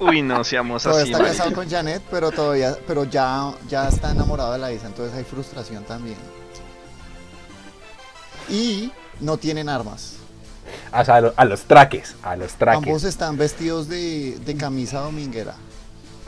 Uy, 0.00 0.22
no 0.22 0.42
seamos 0.44 0.82
Todavía 0.82 1.02
así, 1.02 1.12
está 1.12 1.24
casado 1.24 1.52
con 1.52 1.68
Janet, 1.68 2.02
pero 2.10 2.30
todavía, 2.30 2.74
pero 2.86 3.04
ya, 3.04 3.52
ya 3.68 3.86
está 3.88 4.10
enamorado 4.12 4.52
de 4.54 4.58
la 4.58 4.72
Isa, 4.72 4.86
entonces 4.86 5.14
hay 5.14 5.24
frustración 5.24 5.84
también. 5.84 6.16
Y 8.48 8.90
no 9.20 9.36
tienen 9.36 9.68
armas. 9.68 10.14
O 10.92 11.04
sea, 11.04 11.16
a, 11.16 11.20
lo- 11.20 11.34
a 11.36 11.44
los 11.44 11.62
traques, 11.64 12.14
a 12.22 12.34
los 12.36 12.52
traques. 12.54 12.86
Ambos 12.86 13.04
están 13.04 13.36
vestidos 13.36 13.88
de, 13.88 14.38
de 14.38 14.56
camisa 14.56 15.00
dominguera. 15.00 15.54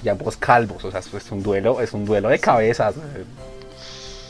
Y 0.02 0.08
ambos 0.10 0.36
calvos, 0.36 0.84
o 0.84 0.90
sea, 0.90 1.00
es 1.00 1.30
un 1.30 1.42
duelo, 1.42 1.80
es 1.80 1.92
un 1.94 2.04
duelo 2.04 2.28
de 2.28 2.38
cabezas. 2.38 2.94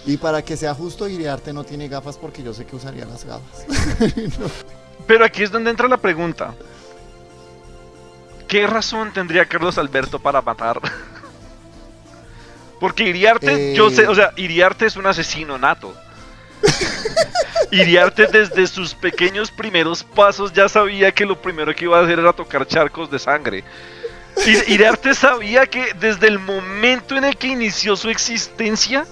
Y 0.05 0.16
para 0.16 0.42
que 0.42 0.57
sea 0.57 0.74
justo, 0.74 1.09
Iriarte 1.09 1.53
no 1.53 1.62
tiene 1.64 1.86
gafas 1.88 2.16
porque 2.16 2.42
yo 2.42 2.53
sé 2.53 2.64
que 2.66 2.74
usaría 2.76 3.05
las 3.05 3.24
gafas. 3.24 3.66
Pero 5.07 5.24
aquí 5.24 5.42
es 5.42 5.50
donde 5.50 5.70
entra 5.70 5.86
la 5.88 5.96
pregunta. 5.96 6.55
¿Qué 8.48 8.66
razón 8.66 9.12
tendría 9.12 9.46
Carlos 9.46 9.78
Alberto 9.78 10.18
para 10.18 10.42
matar? 10.42 10.80
Porque 12.80 13.05
Iriarte, 13.05 13.72
Eh. 13.72 13.74
yo 13.76 13.90
sé, 13.90 14.09
o 14.09 14.14
sea, 14.14 14.32
Iriarte 14.36 14.86
es 14.86 14.96
un 14.96 15.07
asesino 15.07 15.57
nato. 15.57 15.94
Iriarte 17.70 18.26
desde 18.26 18.66
sus 18.66 18.94
pequeños 18.94 19.50
primeros 19.50 20.03
pasos 20.05 20.53
ya 20.53 20.68
sabía 20.68 21.12
que 21.12 21.24
lo 21.24 21.40
primero 21.40 21.74
que 21.74 21.84
iba 21.84 21.98
a 21.98 22.03
hacer 22.05 22.18
era 22.18 22.32
tocar 22.32 22.66
charcos 22.66 23.11
de 23.11 23.18
sangre. 23.18 23.64
Ir- 24.36 24.64
Iriarte 24.68 25.14
sabía 25.14 25.66
que 25.66 25.94
desde 25.98 26.26
el 26.28 26.38
momento 26.38 27.16
en 27.16 27.24
el 27.24 27.36
que 27.36 27.46
inició 27.48 27.96
su 27.96 28.11
existencia, 28.11 29.07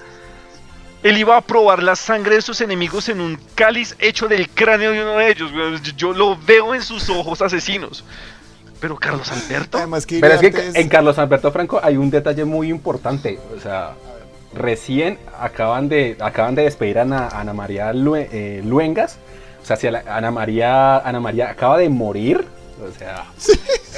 él 1.02 1.16
iba 1.18 1.36
a 1.36 1.40
probar 1.40 1.82
la 1.82 1.96
sangre 1.96 2.34
de 2.36 2.42
sus 2.42 2.60
enemigos 2.60 3.08
en 3.08 3.20
un 3.20 3.38
cáliz 3.54 3.96
hecho 3.98 4.28
del 4.28 4.48
cráneo 4.50 4.92
de 4.92 5.02
uno 5.02 5.16
de 5.16 5.30
ellos. 5.30 5.50
Yo 5.96 6.12
lo 6.12 6.36
veo 6.46 6.74
en 6.74 6.82
sus 6.82 7.08
ojos 7.08 7.40
asesinos. 7.42 8.04
Pero 8.80 8.96
Carlos 8.96 9.30
Alberto. 9.30 9.78
Además 9.78 10.06
que 10.06 10.20
Pero 10.20 10.34
es 10.34 10.40
que 10.40 10.46
es- 10.48 10.74
en 10.74 10.88
Carlos 10.88 11.18
Alberto 11.18 11.52
Franco 11.52 11.80
hay 11.82 11.96
un 11.96 12.10
detalle 12.10 12.44
muy 12.44 12.68
importante. 12.70 13.38
O 13.56 13.60
sea, 13.60 13.92
recién 14.54 15.18
acaban 15.38 15.88
de, 15.88 16.16
acaban 16.20 16.54
de 16.54 16.62
despedir 16.62 16.98
a 16.98 17.02
Ana, 17.02 17.28
Ana 17.28 17.52
María 17.52 17.92
Lue- 17.92 18.28
eh, 18.32 18.62
Luengas. 18.64 19.18
O 19.62 19.66
sea, 19.66 19.76
si 19.76 19.90
la- 19.90 20.02
Ana 20.08 20.30
María, 20.30 20.98
Ana 20.98 21.20
María 21.20 21.50
acaba 21.50 21.76
de 21.78 21.88
morir. 21.90 22.46
O 22.82 22.98
sea, 22.98 23.26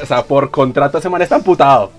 o 0.03 0.07
sea, 0.07 0.25
por 0.25 0.51
contrato 0.51 0.99
ese 0.99 1.09
man 1.09 1.23
está 1.23 1.37
amputado. 1.37 1.93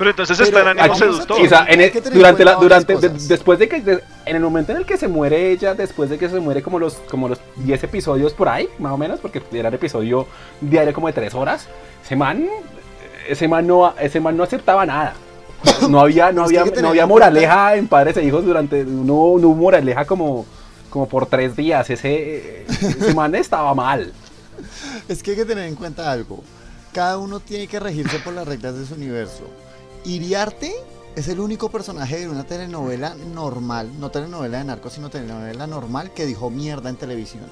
Pero 0.00 0.10
entonces 0.12 0.38
Pero 0.38 0.48
está 0.58 0.70
en 0.70 0.78
ánimo 0.80 0.94
seductor. 0.94 1.40
Y, 1.42 1.44
o 1.44 1.48
sea, 1.50 1.66
en 1.68 1.80
el- 1.82 1.92
durante 1.92 2.42
la, 2.42 2.52
cuenta 2.54 2.62
durante, 2.64 2.94
varias 2.94 3.02
de- 3.02 3.08
cosas. 3.10 3.28
después 3.28 3.58
de 3.58 3.68
que, 3.68 3.80
de- 3.82 4.02
en 4.24 4.36
el 4.36 4.40
momento 4.42 4.72
en 4.72 4.78
el 4.78 4.86
que 4.86 4.96
se 4.96 5.08
muere 5.08 5.50
ella, 5.52 5.74
después 5.74 6.08
de 6.08 6.16
que 6.16 6.26
se 6.30 6.40
muere 6.40 6.62
como 6.62 6.78
los, 6.78 6.94
como 7.10 7.28
los 7.28 7.38
10 7.56 7.84
episodios 7.84 8.32
por 8.32 8.48
ahí, 8.48 8.66
más 8.78 8.92
o 8.92 8.96
menos, 8.96 9.20
porque 9.20 9.42
era 9.52 9.68
el 9.68 9.74
episodio 9.74 10.26
diario 10.62 10.94
como 10.94 11.06
de 11.08 11.12
3 11.12 11.34
horas, 11.34 11.68
ese 12.02 12.16
man, 12.16 12.48
ese 13.28 13.46
man 13.46 13.66
no, 13.66 13.94
ese 14.00 14.20
man 14.20 14.38
no 14.38 14.42
aceptaba 14.42 14.86
nada. 14.86 15.12
No 15.90 16.00
había, 16.00 16.32
no 16.32 16.44
había, 16.44 16.64
no 16.64 16.88
había 16.88 17.06
moraleja 17.06 17.76
en 17.76 17.86
padres 17.86 18.16
e 18.16 18.24
hijos 18.24 18.42
durante, 18.42 18.82
no, 18.82 19.02
no 19.38 19.48
hubo 19.48 19.54
moraleja 19.54 20.06
como, 20.06 20.46
como 20.88 21.06
por 21.06 21.26
tres 21.26 21.54
días, 21.54 21.90
ese, 21.90 22.64
ese 22.66 23.12
man 23.14 23.34
estaba 23.34 23.74
mal. 23.74 24.10
Es 25.10 25.22
que 25.22 25.32
hay 25.32 25.36
que 25.36 25.44
tener 25.44 25.66
en 25.66 25.74
cuenta 25.74 26.10
algo. 26.10 26.42
Cada 26.94 27.18
uno 27.18 27.38
tiene 27.40 27.66
que 27.66 27.78
regirse 27.78 28.18
por 28.20 28.32
las 28.32 28.48
reglas 28.48 28.78
de 28.78 28.86
su 28.86 28.94
universo. 28.94 29.44
Iriarte 30.04 30.72
es 31.16 31.28
el 31.28 31.40
único 31.40 31.70
personaje 31.70 32.20
de 32.20 32.28
una 32.28 32.44
telenovela 32.44 33.14
normal, 33.14 33.90
no 33.98 34.10
telenovela 34.10 34.58
de 34.58 34.64
narcos, 34.64 34.94
sino 34.94 35.10
telenovela 35.10 35.66
normal 35.66 36.12
que 36.12 36.26
dijo 36.26 36.50
mierda 36.50 36.88
en 36.88 36.96
televisión. 36.96 37.46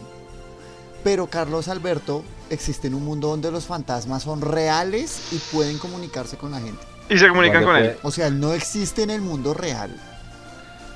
Pero 1.04 1.26
Carlos 1.26 1.68
Alberto 1.68 2.24
existe 2.50 2.88
en 2.88 2.94
un 2.94 3.04
mundo 3.04 3.28
donde 3.28 3.50
los 3.50 3.66
fantasmas 3.66 4.22
son 4.22 4.40
reales 4.40 5.32
y 5.32 5.38
pueden 5.54 5.78
comunicarse 5.78 6.36
con 6.36 6.52
la 6.52 6.60
gente. 6.60 6.82
Y 7.08 7.18
se 7.18 7.28
comunican 7.28 7.64
con 7.64 7.76
Donde 7.76 7.90
él. 7.90 7.96
O 8.02 8.10
sea, 8.10 8.26
él 8.26 8.40
no 8.40 8.52
existe 8.52 9.02
en 9.02 9.10
el 9.10 9.20
mundo 9.20 9.54
real. 9.54 9.94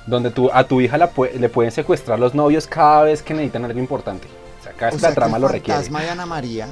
Donde 0.06 0.30
tú, 0.30 0.50
a 0.52 0.64
tu 0.64 0.80
hija 0.80 0.98
la 0.98 1.10
le 1.38 1.48
pueden 1.48 1.70
secuestrar 1.70 2.18
los 2.18 2.34
novios 2.34 2.66
cada 2.66 3.04
vez 3.04 3.22
que 3.22 3.34
necesitan 3.34 3.64
algo 3.64 3.78
importante. 3.78 4.28
O 4.60 4.64
sea, 4.64 4.72
cada 4.72 4.86
vez 4.86 4.96
O 4.96 4.98
sea, 4.98 5.08
la 5.10 5.14
que 5.14 5.20
trama 5.20 5.36
el 5.36 5.42
lo 5.42 5.48
requiere. 5.48 5.74
fantasma 5.74 6.02
de 6.02 6.10
Ana 6.10 6.26
María 6.26 6.68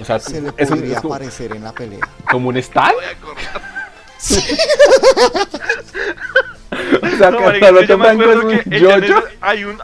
O 0.00 0.04
sea, 0.04 0.18
se 0.18 0.40
le 0.40 0.52
es, 0.56 0.70
un- 0.70 0.78
podría 0.78 0.96
es 0.96 1.00
como, 1.02 1.14
aparecer 1.14 1.52
en 1.56 1.64
la 1.64 1.72
pelea. 1.72 2.00
como 2.30 2.48
un 2.48 2.56
stand. 2.56 2.94
O 7.02 7.16
sea, 7.18 7.30
No, 7.30 7.38
que 7.52 7.86
yo 7.86 7.98
me 7.98 8.08
acuerdo 8.08 8.50
es 8.50 8.64
que. 8.64 8.80
Janet 8.80 9.12
hay 9.40 9.64
un 9.64 9.78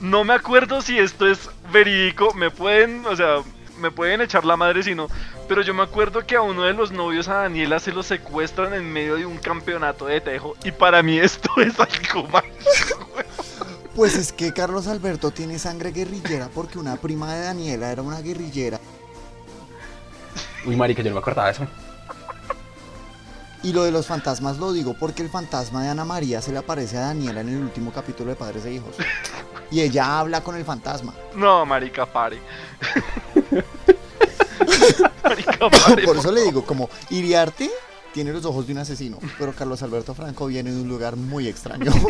no 0.00 0.24
me 0.24 0.32
acuerdo 0.32 0.80
si 0.80 0.98
esto 0.98 1.28
es 1.28 1.50
verídico, 1.72 2.32
me 2.32 2.50
pueden, 2.50 3.04
o 3.04 3.14
sea, 3.14 3.42
me 3.78 3.90
pueden 3.90 4.22
echar 4.22 4.46
la 4.46 4.56
madre 4.56 4.82
si 4.82 4.94
no, 4.94 5.08
Pero 5.46 5.60
yo 5.60 5.74
me 5.74 5.82
acuerdo 5.82 6.24
que 6.26 6.36
a 6.36 6.40
uno 6.42 6.62
de 6.62 6.72
los 6.72 6.90
novios 6.90 7.28
a 7.28 7.34
Daniela 7.34 7.78
se 7.80 7.92
lo 7.92 8.02
secuestran 8.02 8.72
en 8.72 8.90
medio 8.90 9.16
de 9.16 9.26
un 9.26 9.36
campeonato 9.36 10.06
de 10.06 10.20
tejo. 10.22 10.54
Y 10.64 10.70
para 10.72 11.02
mí 11.02 11.18
esto 11.18 11.50
es 11.60 11.74
algo 11.78 12.26
más. 12.28 12.44
Pues 13.94 14.14
es 14.16 14.32
que 14.32 14.54
Carlos 14.54 14.86
Alberto 14.86 15.32
tiene 15.32 15.58
sangre 15.58 15.90
guerrillera 15.92 16.48
porque 16.54 16.78
una 16.78 16.96
prima 16.96 17.34
de 17.34 17.42
Daniela 17.42 17.90
era 17.92 18.00
una 18.00 18.20
guerrillera. 18.22 18.80
Uy, 20.64 20.76
marica, 20.76 21.02
yo 21.02 21.10
no 21.10 21.14
me 21.14 21.20
acordaba 21.20 21.48
de 21.48 21.52
eso. 21.54 21.66
Y 23.62 23.72
lo 23.72 23.84
de 23.84 23.90
los 23.90 24.06
fantasmas 24.06 24.56
lo 24.58 24.72
digo 24.72 24.94
porque 24.94 25.22
el 25.22 25.28
fantasma 25.28 25.82
de 25.82 25.90
Ana 25.90 26.04
María 26.04 26.40
se 26.40 26.50
le 26.50 26.58
aparece 26.58 26.96
a 26.96 27.02
Daniela 27.02 27.42
en 27.42 27.50
el 27.50 27.58
último 27.58 27.92
capítulo 27.92 28.30
de 28.30 28.36
Padres 28.36 28.64
e 28.64 28.72
Hijos. 28.72 28.96
Y 29.70 29.82
ella 29.82 30.18
habla 30.18 30.42
con 30.42 30.56
el 30.56 30.64
fantasma. 30.64 31.14
No, 31.34 31.66
marica, 31.66 32.06
pare. 32.06 32.38
marica, 35.22 35.70
pare. 35.70 36.04
Por 36.04 36.16
eso 36.16 36.32
le 36.32 36.42
digo, 36.42 36.64
como 36.64 36.88
Iriarte 37.10 37.70
tiene 38.14 38.32
los 38.32 38.44
ojos 38.46 38.66
de 38.66 38.72
un 38.72 38.78
asesino, 38.78 39.18
pero 39.38 39.52
Carlos 39.52 39.82
Alberto 39.82 40.14
Franco 40.14 40.46
viene 40.46 40.72
de 40.72 40.80
un 40.80 40.88
lugar 40.88 41.16
muy 41.16 41.46
extraño. 41.46 41.92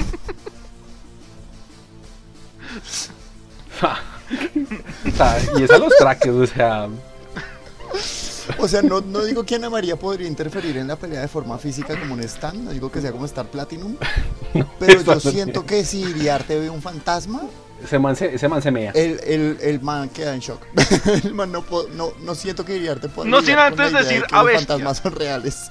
Y 5.58 5.62
es 5.62 5.70
a 5.70 5.78
los 5.78 5.96
traques, 5.96 6.32
o 6.32 6.46
sea. 6.46 6.88
O 8.58 8.68
sea, 8.68 8.82
no, 8.82 9.00
no 9.00 9.24
digo 9.24 9.44
que 9.44 9.54
Ana 9.54 9.70
María 9.70 9.96
podría 9.96 10.26
interferir 10.28 10.76
en 10.76 10.88
la 10.88 10.96
pelea 10.96 11.20
de 11.20 11.28
forma 11.28 11.58
física 11.58 11.98
como 11.98 12.14
un 12.14 12.22
stand, 12.22 12.64
no 12.64 12.70
digo 12.72 12.90
que 12.90 13.00
sea 13.00 13.12
como 13.12 13.24
Star 13.26 13.46
Platinum, 13.46 13.96
pero 14.78 15.02
yo 15.02 15.20
siento 15.20 15.64
que 15.66 15.84
si 15.84 16.00
Iriarte 16.00 16.58
ve 16.58 16.70
un 16.70 16.82
fantasma, 16.82 17.42
Ese 17.82 17.98
man 17.98 18.14
se, 18.16 18.34
ese 18.34 18.48
man 18.48 18.60
se 18.62 18.70
mea. 18.70 18.92
el, 18.94 19.20
el, 19.24 19.58
el 19.62 19.80
man 19.80 20.08
queda 20.10 20.34
en 20.34 20.40
shock. 20.40 20.62
El 21.24 21.34
man 21.34 21.50
no, 21.52 21.64
no, 21.94 22.12
no 22.20 22.34
siento 22.34 22.64
que 22.64 22.76
Iriarte 22.76 23.08
pueda 23.08 23.28
No 23.28 23.40
sin 23.40 23.56
antes 23.56 23.90
idea 23.90 24.02
de 24.02 24.06
decir 24.08 24.24
que 24.26 24.34
a 24.34 24.42
los 24.42 24.52
fantasmas 24.52 24.98
son 24.98 25.12
reales. 25.14 25.70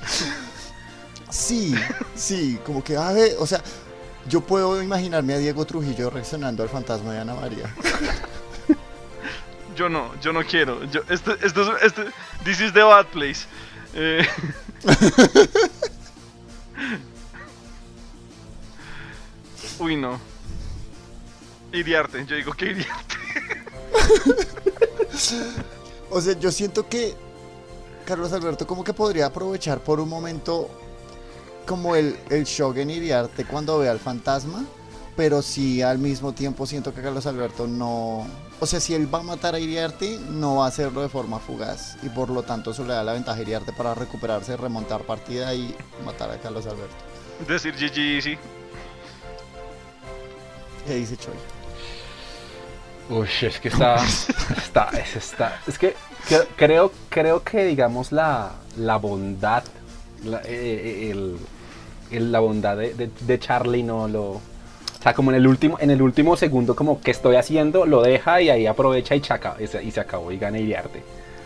Sí, 1.30 1.74
sí, 2.16 2.58
como 2.66 2.82
que, 2.82 2.96
a 2.96 3.12
ver, 3.12 3.36
o 3.38 3.46
sea, 3.46 3.62
yo 4.28 4.40
puedo 4.40 4.82
imaginarme 4.82 5.34
a 5.34 5.38
Diego 5.38 5.64
Trujillo 5.64 6.10
reaccionando 6.10 6.62
al 6.64 6.68
fantasma 6.68 7.12
de 7.12 7.20
Ana 7.20 7.34
María. 7.34 7.72
Yo 9.76 9.88
no, 9.88 10.18
yo 10.20 10.32
no 10.32 10.44
quiero. 10.44 10.84
Yo, 10.84 11.00
este, 11.08 11.32
esto 11.42 11.76
es, 11.76 11.82
este, 11.84 12.04
this 12.44 12.60
is 12.60 12.72
the 12.72 12.82
bad 12.82 13.06
place. 13.06 13.46
Eh, 13.94 14.26
Uy, 19.78 19.96
no. 19.96 20.20
Iriarte, 21.72 22.26
yo 22.26 22.36
digo 22.36 22.52
que 22.52 22.66
Iriarte. 22.66 23.16
O 26.12 26.20
sea, 26.20 26.36
yo 26.38 26.50
siento 26.50 26.88
que 26.88 27.14
Carlos 28.04 28.32
Alberto 28.32 28.66
como 28.66 28.82
que 28.82 28.92
podría 28.92 29.26
aprovechar 29.26 29.78
por 29.78 30.00
un 30.00 30.08
momento 30.08 30.68
como 31.66 31.94
el, 31.94 32.18
el 32.30 32.44
shock 32.44 32.78
en 32.78 32.90
Iriarte 32.90 33.44
cuando 33.44 33.78
ve 33.78 33.88
al 33.88 34.00
fantasma, 34.00 34.64
pero 35.16 35.40
sí 35.40 35.82
al 35.82 35.98
mismo 35.98 36.32
tiempo 36.32 36.66
siento 36.66 36.92
que 36.92 37.00
Carlos 37.00 37.26
Alberto 37.26 37.68
no... 37.68 38.26
O 38.62 38.66
sea, 38.66 38.78
si 38.78 38.94
él 38.94 39.12
va 39.12 39.20
a 39.20 39.22
matar 39.22 39.54
a 39.54 39.58
Iriarte, 39.58 40.18
no 40.28 40.56
va 40.56 40.66
a 40.66 40.68
hacerlo 40.68 41.00
de 41.00 41.08
forma 41.08 41.38
fugaz 41.38 41.96
y 42.02 42.10
por 42.10 42.28
lo 42.28 42.42
tanto 42.42 42.72
eso 42.72 42.84
le 42.84 42.92
da 42.92 43.02
la 43.02 43.14
ventaja 43.14 43.38
a 43.38 43.42
Iriarte 43.42 43.72
para 43.72 43.94
recuperarse, 43.94 44.54
remontar 44.56 45.02
partida 45.04 45.54
y 45.54 45.74
matar 46.04 46.30
a 46.30 46.36
Carlos 46.38 46.66
Alberto. 46.66 46.94
Decir 47.48 47.74
GG, 47.74 48.22
sí. 48.22 48.38
¿Qué 50.86 50.94
dice 50.94 51.16
Choi? 51.16 51.34
Uy, 53.08 53.28
es 53.42 53.58
que 53.60 53.68
está. 53.68 53.96
está, 54.56 54.90
es, 54.90 55.16
está. 55.16 55.60
Es 55.66 55.78
que 55.78 55.96
que- 56.28 56.46
creo, 56.56 56.92
creo 57.08 57.42
que, 57.42 57.64
digamos, 57.64 58.12
la, 58.12 58.52
la 58.76 58.96
bondad. 58.96 59.64
la, 60.24 60.42
eh, 60.44 61.10
el- 61.10 61.38
el- 62.10 62.30
la 62.32 62.40
bondad 62.40 62.76
de, 62.76 62.92
de- 62.94 63.10
de 63.20 63.38
Charlie 63.38 63.82
no 63.82 64.06
lo. 64.06 64.40
O 65.00 65.02
sea, 65.02 65.14
como 65.14 65.30
en 65.30 65.36
el 65.38 65.46
último, 65.46 65.78
en 65.80 65.90
el 65.90 66.02
último 66.02 66.36
segundo, 66.36 66.76
como 66.76 67.00
que 67.00 67.10
estoy 67.10 67.36
haciendo, 67.36 67.86
lo 67.86 68.02
deja 68.02 68.40
y 68.42 68.50
ahí 68.50 68.66
aprovecha 68.66 69.14
y, 69.14 69.20
chaca, 69.22 69.56
y, 69.58 69.66
se, 69.66 69.82
y 69.82 69.90
se 69.90 70.00
acabó 70.00 70.30
y 70.30 70.36
gana 70.38 70.58
Iriarte. 70.58 71.02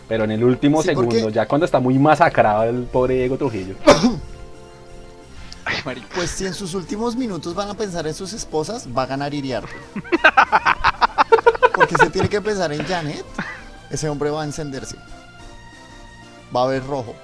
Pero 0.09 0.25
en 0.25 0.31
el 0.31 0.43
último 0.43 0.81
Sí, 0.83 0.91
porque- 0.93 1.15
segundo, 1.15 1.29
ya 1.33 1.47
cuando 1.47 1.65
está 1.65 1.79
muy 1.79 1.97
masacrado 1.97 2.63
el 2.65 2.83
pobre 2.83 3.15
Diego 3.15 3.37
Trujillo. 3.37 3.75
Ay, 5.65 5.77
marica. 5.85 6.07
Pues 6.13 6.29
si 6.29 6.45
en 6.45 6.53
sus 6.53 6.73
últimos 6.75 7.15
minutos 7.15 7.55
van 7.55 7.69
a 7.69 7.73
pensar 7.73 8.05
en 8.05 8.13
sus 8.13 8.33
esposas, 8.33 8.87
va 8.95 9.03
a 9.03 9.05
ganar 9.07 9.33
Iriarte. 9.33 9.71
Porque 11.73 11.95
se 11.97 12.09
tiene 12.09 12.29
que 12.29 12.41
pensar 12.41 12.71
en 12.71 12.85
Janet. 12.85 13.25
Ese 13.89 14.09
hombre 14.09 14.29
va 14.29 14.41
a 14.43 14.45
encenderse. 14.45 14.95
Va 16.55 16.63
a 16.63 16.67
ver 16.67 16.85
rojo. 16.85 17.15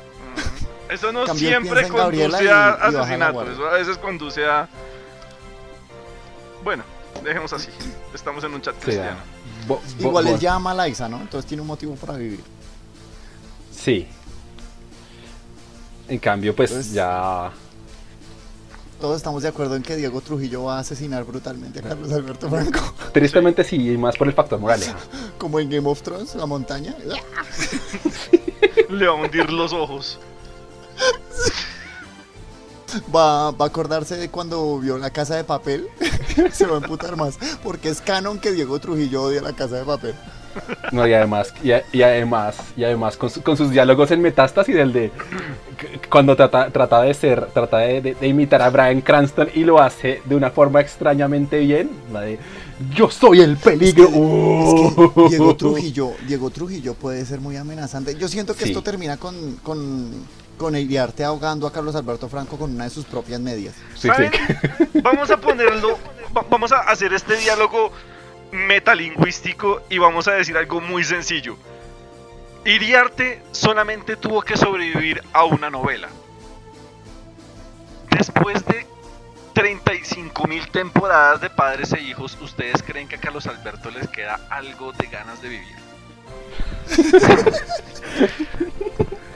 Eso 0.90 1.12
no 1.12 1.24
Cambio, 1.26 1.48
siempre 1.50 1.88
conduce 1.88 2.44
y- 2.44 2.48
a 2.48 2.48
y 2.48 2.48
baja 2.48 2.92
la 2.92 3.00
asesinato. 3.02 3.34
guardia. 3.34 3.54
Eso 3.54 3.66
a 3.68 3.74
veces 3.74 3.98
conduce 3.98 4.46
a. 4.46 4.68
Bueno, 6.64 6.84
dejemos 7.24 7.52
así. 7.54 7.70
Estamos 8.14 8.44
en 8.44 8.54
un 8.54 8.62
chat 8.62 8.76
cristiano. 8.80 9.18
bo- 9.68 9.82
bo- 10.00 10.08
Igual 10.10 10.26
bo- 10.26 10.32
él 10.36 10.40
llama 10.40 10.72
a 10.72 10.74
Laisa, 10.74 11.08
¿no? 11.10 11.20
Entonces 11.22 11.48
tiene 11.48 11.62
un 11.62 11.68
motivo 11.68 11.96
para 11.96 12.16
vivir. 12.18 12.42
Sí. 13.76 14.08
En 16.08 16.20
cambio, 16.20 16.56
pues 16.56 16.72
Entonces- 16.72 16.94
ya. 16.94 17.52
Todos 19.00 19.18
estamos 19.18 19.42
de 19.42 19.50
acuerdo 19.50 19.76
en 19.76 19.82
que 19.82 19.96
Diego 19.96 20.22
Trujillo 20.22 20.66
va 20.66 20.78
a 20.78 20.80
asesinar 20.82 21.24
brutalmente 21.24 21.80
a 21.80 21.82
Carlos 21.82 22.12
Alberto 22.12 22.48
Franco. 22.48 22.80
Tristemente 23.12 23.64
sí, 23.64 23.94
y 23.94 23.98
más 23.98 24.16
por 24.16 24.28
el 24.28 24.34
factor 24.34 24.60
moraleja. 24.60 24.96
Como 25.40 25.60
en 25.60 25.72
Game 25.72 25.90
of 25.90 26.04
Thrones, 26.04 26.36
la 26.36 26.46
montaña. 26.46 26.96
Le 28.90 29.08
va 29.08 29.12
a 29.14 29.16
hundir 29.16 29.52
los 29.52 29.74
ojos. 29.74 30.20
Va, 33.16 33.52
va 33.52 33.66
a 33.66 33.68
acordarse 33.68 34.16
de 34.18 34.30
cuando 34.30 34.80
vio 34.80 34.98
la 34.98 35.10
casa 35.10 35.36
de 35.36 35.44
papel. 35.44 35.88
Se 36.52 36.66
va 36.66 36.76
a 36.76 36.78
emputar 36.82 37.16
más. 37.16 37.38
Porque 37.64 37.90
es 37.90 38.02
canon 38.02 38.40
que 38.40 38.52
Diego 38.52 38.80
Trujillo 38.80 39.24
odia 39.24 39.42
la 39.42 39.54
casa 39.54 39.76
de 39.78 39.84
papel. 39.86 40.16
No, 40.92 41.08
y 41.08 41.14
además, 41.14 41.54
y, 41.64 41.72
y 41.98 42.02
además, 42.02 42.58
y 42.76 42.84
además 42.84 43.16
con, 43.16 43.30
su- 43.30 43.42
con 43.42 43.56
sus 43.56 43.70
diálogos 43.70 44.12
en 44.12 44.22
metástasis 44.22 44.76
del 44.76 44.92
de 44.92 45.10
cuando 46.10 46.36
trata, 46.36 46.70
trata 46.70 47.02
de 47.04 47.14
ser, 47.14 47.46
trata 47.54 47.78
de, 47.78 48.02
de- 48.02 48.16
de 48.16 48.28
imitar 48.28 48.62
a 48.62 48.70
Brian 48.70 49.00
Cranston 49.00 49.48
y 49.56 49.64
lo 49.64 49.80
hace 49.82 50.22
de 50.26 50.36
una 50.36 50.52
forma 50.52 50.82
extrañamente 50.82 51.60
bien. 51.60 51.90
La 52.12 52.22
de 52.22 52.38
yo 52.94 53.10
soy 53.10 53.40
el 53.40 53.56
peligro. 53.56 54.04
Es 54.08 54.12
que. 54.12 55.12
Diego 55.30 55.56
Trujillo, 55.56 56.12
Diego 56.28 56.50
Trujillo 56.50 56.96
puede 56.96 57.26
ser 57.26 57.40
muy 57.40 57.56
amenazante. 57.56 58.16
Yo 58.18 58.28
siento 58.28 58.54
que 58.54 58.64
Sí. 58.66 58.70
esto 58.72 58.82
termina 58.84 59.16
con, 59.16 59.56
con, 59.64 60.12
con 60.62 60.76
Iriarte 60.76 61.24
ahogando 61.24 61.66
a 61.68 61.74
Carlos 61.74 61.96
Alberto 61.96 62.30
Franco 62.30 62.58
con 62.58 62.72
una 62.74 62.86
de 62.86 62.90
sus 62.90 63.06
propias 63.06 63.40
medias. 63.42 63.76
Sí, 63.96 64.10
sí. 64.16 64.24
Vamos 65.02 65.30
a 65.32 65.38
ponerlo. 65.38 65.98
va- 66.36 66.46
vamos 66.50 66.72
a 66.72 66.82
hacer 66.82 67.14
este 67.14 67.36
diálogo 67.38 67.92
metalingüístico 68.52 69.82
y 69.90 69.98
vamos 69.98 70.28
a 70.28 70.34
decir 70.34 70.56
algo 70.58 70.80
muy 70.82 71.04
sencillo. 71.04 71.58
Iriarte 72.66 73.42
solamente 73.52 74.16
tuvo 74.18 74.42
que 74.44 74.56
sobrevivir 74.56 75.24
a 75.34 75.44
una 75.46 75.70
novela. 75.70 76.10
Después 78.12 78.64
de 78.66 78.86
35 79.54 80.46
mil 80.48 80.70
temporadas 80.70 81.42
de 81.42 81.50
padres 81.50 81.92
e 81.94 82.02
hijos, 82.02 82.38
¿ustedes 82.42 82.84
creen 82.84 83.08
que 83.08 83.16
a 83.16 83.20
Carlos 83.20 83.48
Alberto 83.48 83.90
les 83.90 84.08
queda 84.10 84.40
algo 84.50 84.92
de 84.94 85.08
ganas 85.08 85.42
de 85.42 85.50
vivir? 85.50 85.76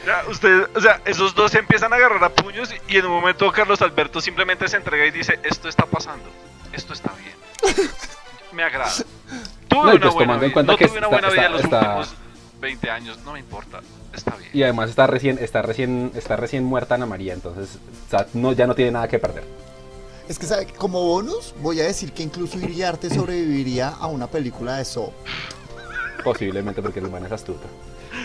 Ya, 0.06 0.24
ustedes, 0.30 0.68
o 0.76 0.82
sea, 0.82 1.02
esos 1.06 1.34
dos 1.34 1.52
se 1.52 1.60
empiezan 1.60 1.92
a 1.92 1.96
agarrar 1.96 2.24
a 2.24 2.30
puños 2.30 2.70
y, 2.88 2.98
en 2.98 3.06
un 3.06 3.12
momento 3.14 3.52
Carlos 3.52 3.82
Alberto 3.82 4.22
simplemente 4.22 4.68
se 4.68 4.78
entrega 4.78 5.06
y 5.06 5.12
dice, 5.12 5.40
esto 5.44 5.68
está 5.68 5.86
pasando, 5.86 6.26
esto 6.74 6.94
está 6.94 7.12
bien, 7.14 7.90
me 8.52 8.64
agrada. 8.64 8.92
Tuve 9.68 9.82
No, 9.84 9.94
y 9.94 9.96
una 9.96 10.00
pues 10.02 10.14
buena 10.14 10.34
tomando 10.34 10.34
en 10.34 10.40
vida, 10.50 10.54
cuenta 10.54 10.72
no 10.74 10.78
que 10.78 10.88
tuve 10.88 10.98
una 11.00 11.08
está- 11.08 11.16
buena 11.20 11.30
vida 11.34 11.46
en 11.48 11.52
los 11.54 11.64
está- 11.64 11.80
está- 11.80 11.98
últimos 11.98 12.16
20 12.62 12.90
años, 12.92 13.18
no 13.26 13.34
me 13.34 13.40
importa, 13.40 13.82
está 14.14 14.36
bien. 14.36 14.52
Y 14.54 14.62
además 14.64 14.90
está 14.92 15.08
recién, 15.08 15.40
está 15.40 15.62
recién, 15.64 16.12
está 16.16 16.36
recién 16.36 16.64
muerta 16.64 16.96
Ana 16.96 17.06
María, 17.08 17.34
entonces 17.34 17.80
o 18.08 18.10
sea, 18.12 18.28
no, 18.34 18.52
ya 18.54 18.68
no 18.68 18.76
tiene 18.76 18.92
nada 18.92 19.08
que 19.08 19.18
perder. 19.18 19.44
Es 20.30 20.38
que, 20.40 20.46
¿sabe? 20.46 20.68
Como 20.68 21.02
bonus, 21.04 21.54
voy 21.62 21.80
a 21.82 21.84
decir 21.84 22.12
que 22.12 22.24
incluso 22.24 22.58
Iriarte 22.60 23.10
sobreviviría 23.10 23.90
a 23.90 24.08
una 24.08 24.28
película 24.28 24.78
de 24.78 24.86
So. 24.86 25.14
Posiblemente 26.24 26.82
porque 26.82 27.00
el 27.00 27.10
man 27.10 27.26
es 27.26 27.32
astuto. 27.32 27.66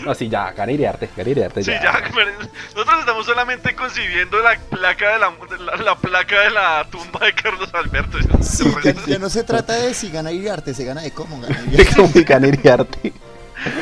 No, 0.05 0.15
sí, 0.15 0.29
ya, 0.29 0.51
gana 0.51 0.71
Iriarte, 0.71 1.09
gana 1.15 1.29
Iriarte, 1.29 1.63
Sí, 1.63 1.71
ya. 1.71 2.01
pero 2.15 2.31
nosotros 2.75 2.99
estamos 2.99 3.25
solamente 3.25 3.75
concibiendo 3.75 4.39
la 4.39 4.57
placa 4.59 5.13
de 5.13 5.19
la, 5.19 5.31
la, 5.65 5.75
la 5.83 5.95
placa 5.95 6.41
de 6.41 6.49
la 6.51 6.87
tumba 6.89 7.19
de 7.25 7.33
Carlos 7.33 7.69
Alberto. 7.73 8.17
Sí, 8.41 8.63
ya, 8.83 8.93
ya 9.05 9.19
no 9.19 9.29
se 9.29 9.43
trata 9.43 9.73
de 9.75 9.93
si 9.93 10.09
gana 10.09 10.31
Iriarte, 10.31 10.73
se 10.73 10.83
gana 10.85 11.01
de 11.01 11.11
cómo 11.11 11.39
gana 11.41 11.61
De 11.61 11.73
Iriarte. 11.75 11.95
cómo 11.95 12.11
gana 12.27 12.47
Iriarte. 12.47 13.13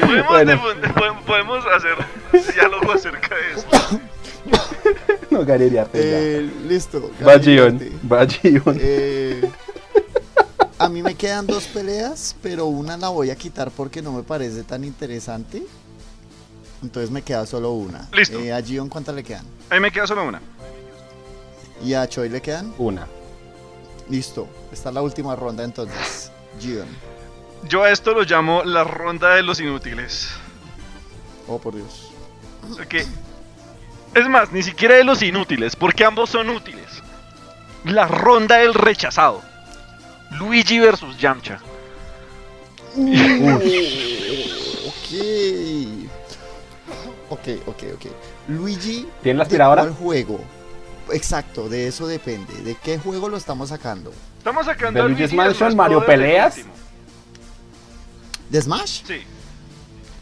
Podemos, 0.01 0.27
Bueno. 0.29 0.61
podemos- 0.93 1.23
podemos 1.25 1.65
hacer 1.67 1.95
diálogo 2.53 2.91
acerca 2.91 3.35
de 3.35 3.51
esto. 3.59 3.99
No, 5.29 5.45
gana 5.45 5.63
Iriarte, 5.63 5.97
ya. 5.99 6.17
Eh, 6.19 6.49
listo. 6.67 7.11
Gion, 7.41 7.79
va 8.11 8.25
Gion. 8.27 8.77
Eh, 8.81 9.47
a 10.79 10.89
mí 10.89 11.03
me 11.03 11.13
quedan 11.13 11.45
dos 11.45 11.65
peleas, 11.67 12.35
pero 12.41 12.65
una 12.65 12.97
la 12.97 13.09
voy 13.09 13.29
a 13.29 13.35
quitar 13.35 13.69
porque 13.69 14.01
no 14.01 14.11
me 14.11 14.23
parece 14.23 14.63
tan 14.63 14.83
interesante. 14.83 15.61
Entonces 16.81 17.11
me 17.11 17.21
queda 17.21 17.45
solo 17.45 17.71
una. 17.71 18.07
Listo. 18.13 18.39
Eh, 18.39 18.53
¿A 18.53 18.61
Gion 18.61 18.89
cuántas 18.89 19.15
le 19.15 19.23
quedan? 19.23 19.45
A 19.69 19.75
mí 19.75 19.79
me 19.81 19.91
queda 19.91 20.07
solo 20.07 20.23
una. 20.23 20.41
¿Y 21.83 21.93
a 21.93 22.07
Choi 22.07 22.29
le 22.29 22.41
quedan? 22.41 22.73
Una. 22.77 23.07
Listo. 24.09 24.47
Esta 24.71 24.89
es 24.89 24.95
la 24.95 25.01
última 25.01 25.35
ronda 25.35 25.63
entonces. 25.63 26.31
Gion. 26.59 26.87
Yo 27.67 27.83
a 27.83 27.91
esto 27.91 28.13
lo 28.13 28.23
llamo 28.23 28.63
la 28.63 28.83
ronda 28.83 29.35
de 29.35 29.43
los 29.43 29.59
inútiles. 29.59 30.29
Oh, 31.47 31.59
por 31.59 31.75
Dios. 31.75 32.11
Ok. 32.71 32.95
Es 34.15 34.27
más, 34.27 34.51
ni 34.51 34.63
siquiera 34.63 34.95
de 34.95 35.03
los 35.03 35.21
inútiles, 35.21 35.75
porque 35.75 36.03
ambos 36.05 36.29
son 36.29 36.49
útiles. 36.49 36.85
La 37.85 38.07
ronda 38.07 38.57
del 38.57 38.73
rechazado. 38.73 39.41
Luigi 40.31 40.79
versus 40.79 41.17
Yamcha. 41.17 41.59
Ok. 44.85 46.08
Ok, 47.29 47.47
ok, 47.67 47.83
ok. 47.95 48.05
Luigi. 48.47 49.07
¿Tiene 49.21 49.39
la 49.39 49.43
¿de 49.43 49.47
aspiradora? 49.47 49.81
¿Cuál 49.83 49.93
juego? 49.95 50.39
Exacto, 51.11 51.69
de 51.69 51.87
eso 51.87 52.07
depende. 52.07 52.53
¿De 52.61 52.75
qué 52.75 52.97
juego 52.99 53.29
lo 53.29 53.37
estamos 53.37 53.69
sacando? 53.69 54.11
Estamos 54.37 54.65
sacando 54.65 54.99
¿De 54.99 55.05
a 55.05 55.07
Luigi's 55.07 55.31
Luigi 55.31 55.35
Mansion, 55.37 55.71
Smash 55.71 55.75
Mario 55.75 56.05
Peleas? 56.05 56.57
¿De 58.49 58.61
Smash? 58.61 59.03
Sí. 59.05 59.21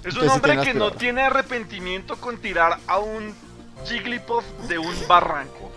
Es 0.03 0.15
un 0.15 0.29
hombre 0.29 0.59
que 0.61 0.73
no 0.73 0.91
tiene 0.91 1.21
arrepentimiento 1.21 2.15
con 2.17 2.37
tirar 2.37 2.79
a 2.87 2.99
un 2.99 3.33
Jigglypuff 3.85 4.43
de 4.67 4.77
un 4.77 4.95
barranco. 5.07 5.71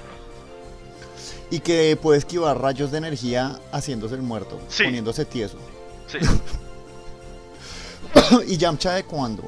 Y 1.51 1.61
que 1.61 1.99
puede 2.01 2.19
esquivar 2.19 2.61
rayos 2.61 2.93
de 2.93 2.99
energía 2.99 3.59
haciéndose 3.73 4.15
el 4.15 4.23
muerto, 4.23 4.61
Sí. 4.69 4.85
poniéndose 4.85 5.25
tieso. 5.25 5.59
Sí. 6.07 6.19
¿Y 8.47 8.57
Yamcha 8.57 8.93
de 8.93 9.05
cuándo? 9.05 9.43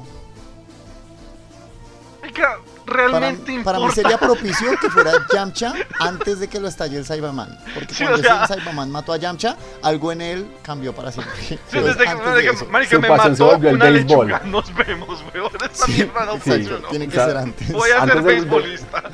Oiga, 2.35 2.57
Para, 2.85 2.97
realmente 3.07 3.63
para 3.63 3.77
mí 3.79 3.83
importa. 3.85 4.01
sería 4.01 4.17
propicio 4.27 4.77
que 4.79 4.89
fuera 4.89 5.11
Yamcha 5.33 5.73
antes 5.99 6.39
de 6.39 6.47
que 6.47 6.59
lo 6.59 6.67
estalle 6.67 6.97
el 6.97 7.05
Cyberman. 7.05 7.57
Porque 7.73 7.93
Sí, 7.93 8.03
cuando 8.03 8.19
o 8.19 8.23
sea- 8.23 8.43
ese 8.45 8.55
Cyberman 8.55 8.89
mató 8.91 9.13
a 9.13 9.17
Yamcha, 9.17 9.55
algo 9.81 10.11
en 10.11 10.21
él 10.21 10.47
cambió 10.63 10.93
para 10.93 11.11
siempre. 11.11 11.33
Sí, 11.41 11.57
desde 11.71 12.03
que, 12.05 12.15
de 12.15 12.41
que- 12.57 12.65
marica, 12.65 12.99
me 12.99 13.09
mató 13.09 13.45
volvió 13.45 13.69
el 13.69 13.75
una 13.75 13.85
béisbol. 13.89 14.27
lechuga. 14.27 14.41
Nos 14.49 14.73
vemos, 14.75 15.23
weón. 15.33 15.51
Esta 15.63 15.85
Sí, 15.85 15.91
mierda 15.93 16.25
no 16.25 16.37
funcionó. 16.37 16.87
tiene 16.89 17.07
que 17.07 17.11
O 17.11 17.15
sea, 17.19 17.25
ser 17.27 17.37
antes. 17.37 17.71
Voy 17.71 17.89
a 17.91 18.01
Antes 18.01 18.15
ser 18.15 18.23
beisbolista. 18.23 19.03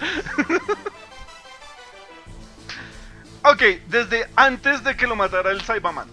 ok, 3.43 3.61
desde 3.87 4.29
antes 4.35 4.83
de 4.83 4.95
que 4.95 5.07
lo 5.07 5.15
matara 5.15 5.51
el 5.51 5.61
Cyberman. 5.61 6.07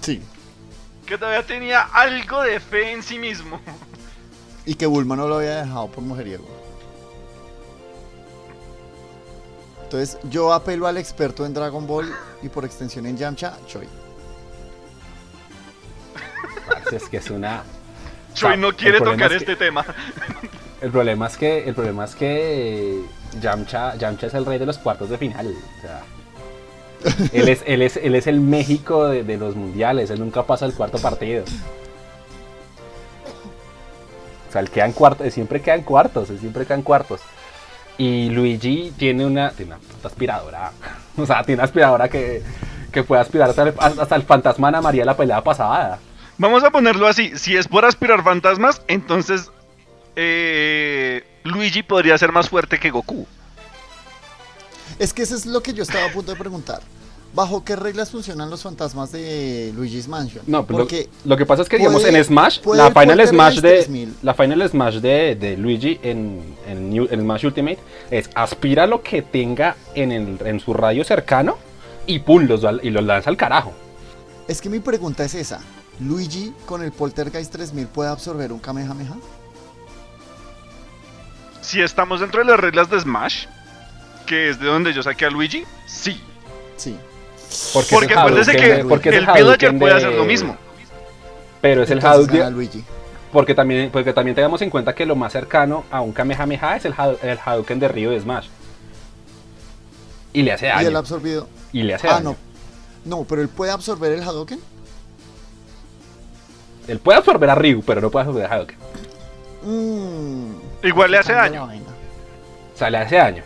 Sí. 0.00 0.22
Que 1.06 1.18
todavía 1.18 1.44
tenía 1.46 1.80
algo 1.92 2.42
de 2.42 2.60
fe 2.60 2.92
en 2.92 3.02
sí 3.02 3.18
mismo. 3.18 3.60
Y 4.66 4.74
que 4.74 4.86
Bulma 4.86 5.16
no 5.16 5.26
lo 5.28 5.36
había 5.36 5.62
dejado 5.62 5.88
por 5.88 6.04
mujeriego. 6.04 6.44
Entonces, 9.84 10.18
yo 10.30 10.52
apelo 10.52 10.86
al 10.86 10.96
experto 10.96 11.44
en 11.44 11.52
Dragon 11.52 11.86
Ball 11.86 12.10
y 12.42 12.48
por 12.48 12.64
extensión 12.64 13.04
en 13.06 13.16
Yamcha, 13.16 13.58
Choi. 13.66 13.86
Es 16.90 17.08
que 17.08 17.18
es 17.18 17.30
una. 17.30 17.62
Choi 18.34 18.56
no 18.56 18.72
quiere 18.74 18.98
tocar 19.00 19.32
es 19.32 19.42
que- 19.44 19.52
este 19.52 19.56
tema. 19.56 19.84
El 20.80 20.90
problema 20.90 21.26
es 21.26 21.36
que. 21.36 21.68
El 21.68 21.74
problema 21.74 22.04
es 22.04 22.14
que. 22.14 23.02
Yamcha, 23.40 23.96
Yamcha 23.96 24.26
es 24.26 24.34
el 24.34 24.44
rey 24.46 24.58
de 24.58 24.66
los 24.66 24.78
cuartos 24.78 25.08
de 25.10 25.18
final. 25.18 25.54
O 25.78 25.80
sea. 25.80 26.02
Él 27.32 27.48
es, 27.48 27.62
él 27.66 27.82
es, 27.82 27.96
él 27.96 28.14
es 28.14 28.26
el 28.26 28.40
México 28.40 29.06
de, 29.08 29.24
de 29.24 29.36
los 29.36 29.56
mundiales. 29.56 30.10
Él 30.10 30.20
nunca 30.20 30.44
pasa 30.44 30.66
el 30.66 30.74
cuarto 30.74 30.98
partido. 30.98 31.44
O 34.52 34.54
sea, 34.54 34.60
él 34.60 34.68
queda 34.68 34.84
en 34.84 34.92
cuartos, 34.92 35.24
él 35.24 35.32
siempre 35.32 35.62
queda 35.62 35.76
en 35.76 35.82
cuartos, 35.82 36.28
él 36.28 36.38
siempre 36.38 36.64
queda 36.64 36.74
en 36.74 36.82
cuartos. 36.82 37.22
Y 37.96 38.28
Luigi 38.28 38.92
tiene 38.98 39.24
una, 39.24 39.50
tiene 39.52 39.76
una 39.76 39.80
aspiradora. 40.04 40.72
O 41.16 41.24
sea, 41.24 41.42
tiene 41.42 41.60
una 41.60 41.64
aspiradora 41.64 42.10
que, 42.10 42.42
que 42.92 43.02
puede 43.02 43.22
aspirar 43.22 43.48
hasta 43.48 43.62
el, 43.62 43.74
hasta 43.78 44.14
el 44.14 44.24
fantasma 44.24 44.68
de 44.68 44.76
Ana 44.76 44.82
María 44.82 45.06
la 45.06 45.16
pelea 45.16 45.42
pasada. 45.42 45.98
Vamos 46.36 46.62
a 46.64 46.70
ponerlo 46.70 47.06
así. 47.06 47.32
Si 47.38 47.56
es 47.56 47.66
por 47.66 47.86
aspirar 47.86 48.22
fantasmas, 48.22 48.82
entonces 48.88 49.50
eh, 50.16 51.24
Luigi 51.44 51.82
podría 51.82 52.18
ser 52.18 52.30
más 52.30 52.50
fuerte 52.50 52.78
que 52.78 52.90
Goku. 52.90 53.26
Es 54.98 55.14
que 55.14 55.22
eso 55.22 55.34
es 55.34 55.46
lo 55.46 55.62
que 55.62 55.72
yo 55.72 55.82
estaba 55.82 56.04
a 56.04 56.12
punto 56.12 56.32
de 56.32 56.38
preguntar. 56.38 56.80
¿Bajo 57.34 57.64
qué 57.64 57.76
reglas 57.76 58.10
funcionan 58.10 58.50
los 58.50 58.62
fantasmas 58.62 59.10
de 59.10 59.72
Luigi's 59.74 60.06
Mansion? 60.06 60.44
No, 60.46 60.66
pero 60.66 60.80
lo- 60.80 60.84
Porque 60.84 61.08
lo, 61.24 61.36
que 61.38 61.46
pasa 61.46 61.62
es 61.62 61.68
que 61.68 61.78
digamos 61.78 62.02
puede- 62.02 62.18
en 62.18 62.24
Smash, 62.24 62.60
la 62.66 62.90
Final 62.90 63.26
Smash 63.26 63.60
de 63.60 63.70
3000. 63.84 64.14
la 64.22 64.34
Final 64.34 64.68
Smash 64.68 64.96
de, 64.96 65.34
de 65.36 65.56
Luigi 65.56 65.98
en, 66.02 66.56
en, 66.66 66.90
New- 66.90 67.08
en 67.10 67.20
Smash 67.22 67.46
Ultimate 67.46 67.78
es 68.10 68.28
aspira 68.34 68.86
lo 68.86 69.02
que 69.02 69.22
tenga 69.22 69.76
en, 69.94 70.12
el, 70.12 70.38
en 70.46 70.60
su 70.60 70.74
radio 70.74 71.04
cercano 71.04 71.56
y 72.06 72.18
pum, 72.18 72.42
los, 72.46 72.60
y 72.82 72.90
los 72.90 73.02
lanza 73.02 73.30
al 73.30 73.38
carajo. 73.38 73.72
es 74.46 74.60
que 74.60 74.68
mi 74.68 74.80
pregunta 74.80 75.24
es 75.24 75.34
esa. 75.34 75.60
¿Luigi 76.00 76.52
con 76.66 76.82
el 76.82 76.92
Poltergeist 76.92 77.50
3000 77.52 77.86
puede 77.86 78.10
absorber 78.10 78.52
un 78.52 78.58
Kamehameha? 78.58 79.14
Si 81.62 81.80
estamos 81.80 82.20
dentro 82.20 82.40
de 82.40 82.50
las 82.50 82.60
reglas 82.60 82.90
de 82.90 83.00
Smash, 83.00 83.46
que 84.26 84.50
es 84.50 84.58
de 84.60 84.66
donde 84.66 84.92
yo 84.92 85.02
saqué 85.02 85.26
a 85.26 85.30
Luigi, 85.30 85.64
sí. 85.86 86.20
Sí. 86.76 86.96
Porque, 87.72 87.94
el 88.14 88.18
Hadouken 88.18 88.56
que 88.56 88.68
de- 88.74 88.84
porque 88.84 89.08
el 89.10 89.28
Hadouken 89.28 89.78
Villager 89.78 89.78
puede 89.78 89.92
de- 89.94 89.98
hacer 89.98 90.12
lo 90.14 90.24
mismo. 90.24 90.56
Pero 91.60 91.82
es 91.82 91.90
el 91.90 91.98
Entonces 91.98 92.26
gana 92.26 92.38
Hadouken, 92.46 92.54
Luigi. 92.54 92.84
porque 93.32 93.54
también, 93.54 93.90
porque 93.90 94.12
también 94.12 94.34
tengamos 94.34 94.60
en 94.62 94.70
cuenta 94.70 94.94
que 94.94 95.06
lo 95.06 95.14
más 95.16 95.32
cercano 95.32 95.84
a 95.90 96.00
un 96.00 96.12
Kamehameha 96.12 96.76
es 96.76 96.84
el, 96.84 96.94
el 97.22 97.38
Hadouken 97.44 97.78
de 97.80 97.88
Ryu 97.88 98.10
de 98.10 98.20
Smash. 98.20 98.48
Y 100.32 100.42
le 100.42 100.52
hace 100.52 100.66
Y 100.66 100.68
él 100.70 100.74
ha 100.76 100.82
daño. 100.84 100.98
absorbido. 100.98 101.48
Y 101.72 101.82
le 101.82 101.94
hace 101.94 102.08
Ah, 102.08 102.14
daño. 102.14 102.36
no. 103.04 103.18
No, 103.18 103.24
pero 103.24 103.42
él 103.42 103.48
puede 103.48 103.70
absorber 103.72 104.12
el 104.12 104.22
Hadouken. 104.22 104.58
Él 106.88 106.98
puede 106.98 107.18
absorber 107.18 107.48
a 107.50 107.54
Ryu, 107.54 107.82
pero 107.82 108.00
no 108.00 108.10
puede 108.10 108.24
absorber 108.26 108.50
a 108.50 108.54
Hadouken. 108.54 108.76
Mm, 109.62 110.52
Igual 110.86 111.10
le 111.12 111.18
hace 111.18 111.32
daño. 111.32 111.64
O 111.64 112.76
sea, 112.78 112.90
le 112.90 112.98
hace 112.98 113.16
daño. 113.16 113.42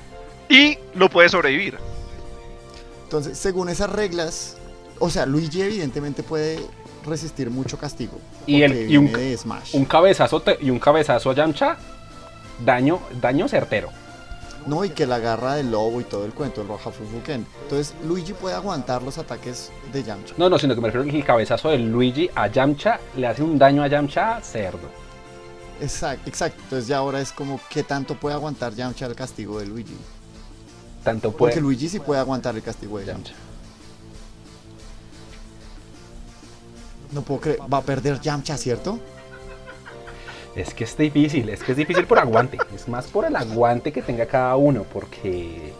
Y 0.48 0.78
lo 0.94 1.10
puede 1.10 1.28
sobrevivir. 1.28 1.76
Entonces, 3.06 3.38
según 3.38 3.68
esas 3.68 3.88
reglas, 3.90 4.56
o 4.98 5.08
sea, 5.10 5.26
Luigi 5.26 5.62
evidentemente 5.62 6.24
puede 6.24 6.58
resistir 7.04 7.50
mucho 7.50 7.78
castigo. 7.78 8.18
Y 8.46 8.62
el- 8.62 8.90
y 8.90 8.96
un- 8.96 9.12
de 9.12 9.36
Smash. 9.36 9.76
Un 9.76 9.84
cabezazo 9.84 10.40
te- 10.42 10.58
y 10.60 10.70
un 10.70 10.80
cabezazo 10.80 11.30
a 11.30 11.34
Yamcha, 11.34 11.76
daño, 12.64 12.98
daño 13.20 13.46
certero. 13.46 13.90
No, 14.66 14.84
y 14.84 14.90
que 14.90 15.06
la 15.06 15.20
garra 15.20 15.54
del 15.54 15.70
lobo 15.70 16.00
y 16.00 16.04
todo 16.04 16.24
el 16.24 16.32
cuento, 16.34 16.62
el 16.62 16.66
Roja 16.66 16.90
Fufuken. 16.90 17.46
Entonces, 17.62 17.94
Luigi 18.04 18.32
puede 18.32 18.56
aguantar 18.56 19.00
los 19.04 19.16
ataques 19.18 19.70
de 19.92 20.02
Yamcha. 20.02 20.34
No, 20.36 20.50
no, 20.50 20.58
sino 20.58 20.74
que 20.74 20.80
me 20.80 20.88
refiero 20.88 21.08
que 21.08 21.16
el 21.16 21.24
cabezazo 21.24 21.68
de 21.68 21.78
Luigi 21.78 22.28
a 22.34 22.48
Yamcha 22.48 22.98
le 23.16 23.28
hace 23.28 23.44
un 23.44 23.56
daño 23.56 23.84
a 23.84 23.86
Yamcha 23.86 24.40
cerdo. 24.42 24.88
Exacto, 25.80 26.28
exacto. 26.28 26.60
Entonces, 26.64 26.88
ya 26.88 26.96
ahora 26.98 27.20
es 27.20 27.30
como 27.30 27.60
qué 27.70 27.84
tanto 27.84 28.16
puede 28.16 28.34
aguantar 28.34 28.74
Yamcha 28.74 29.06
el 29.06 29.14
castigo 29.14 29.60
de 29.60 29.66
Luigi. 29.66 29.94
Tanto 31.06 31.30
Porque. 31.30 31.60
Luigi 31.60 31.88
sí 31.88 32.00
puede 32.00 32.18
aguantar 32.18 32.56
el 32.56 32.64
castigo 32.64 32.98
de 32.98 33.06
Yamcha. 33.06 33.32
No 37.12 37.22
puedo 37.22 37.42
creer, 37.42 37.60
va 37.72 37.78
a 37.78 37.82
perder 37.82 38.20
Yamcha, 38.20 38.56
¿cierto? 38.56 38.98
Es 40.56 40.74
que 40.74 40.82
es 40.82 40.96
difícil, 40.96 41.48
es 41.48 41.62
que 41.62 41.70
es 41.70 41.78
difícil 41.78 42.06
por 42.06 42.18
aguante. 42.18 42.58
Es 42.74 42.88
más 42.88 43.06
por 43.06 43.24
el 43.24 43.36
aguante 43.36 43.92
que 43.92 44.02
tenga 44.02 44.26
cada 44.26 44.56
uno, 44.56 44.82
porque. 44.82 45.72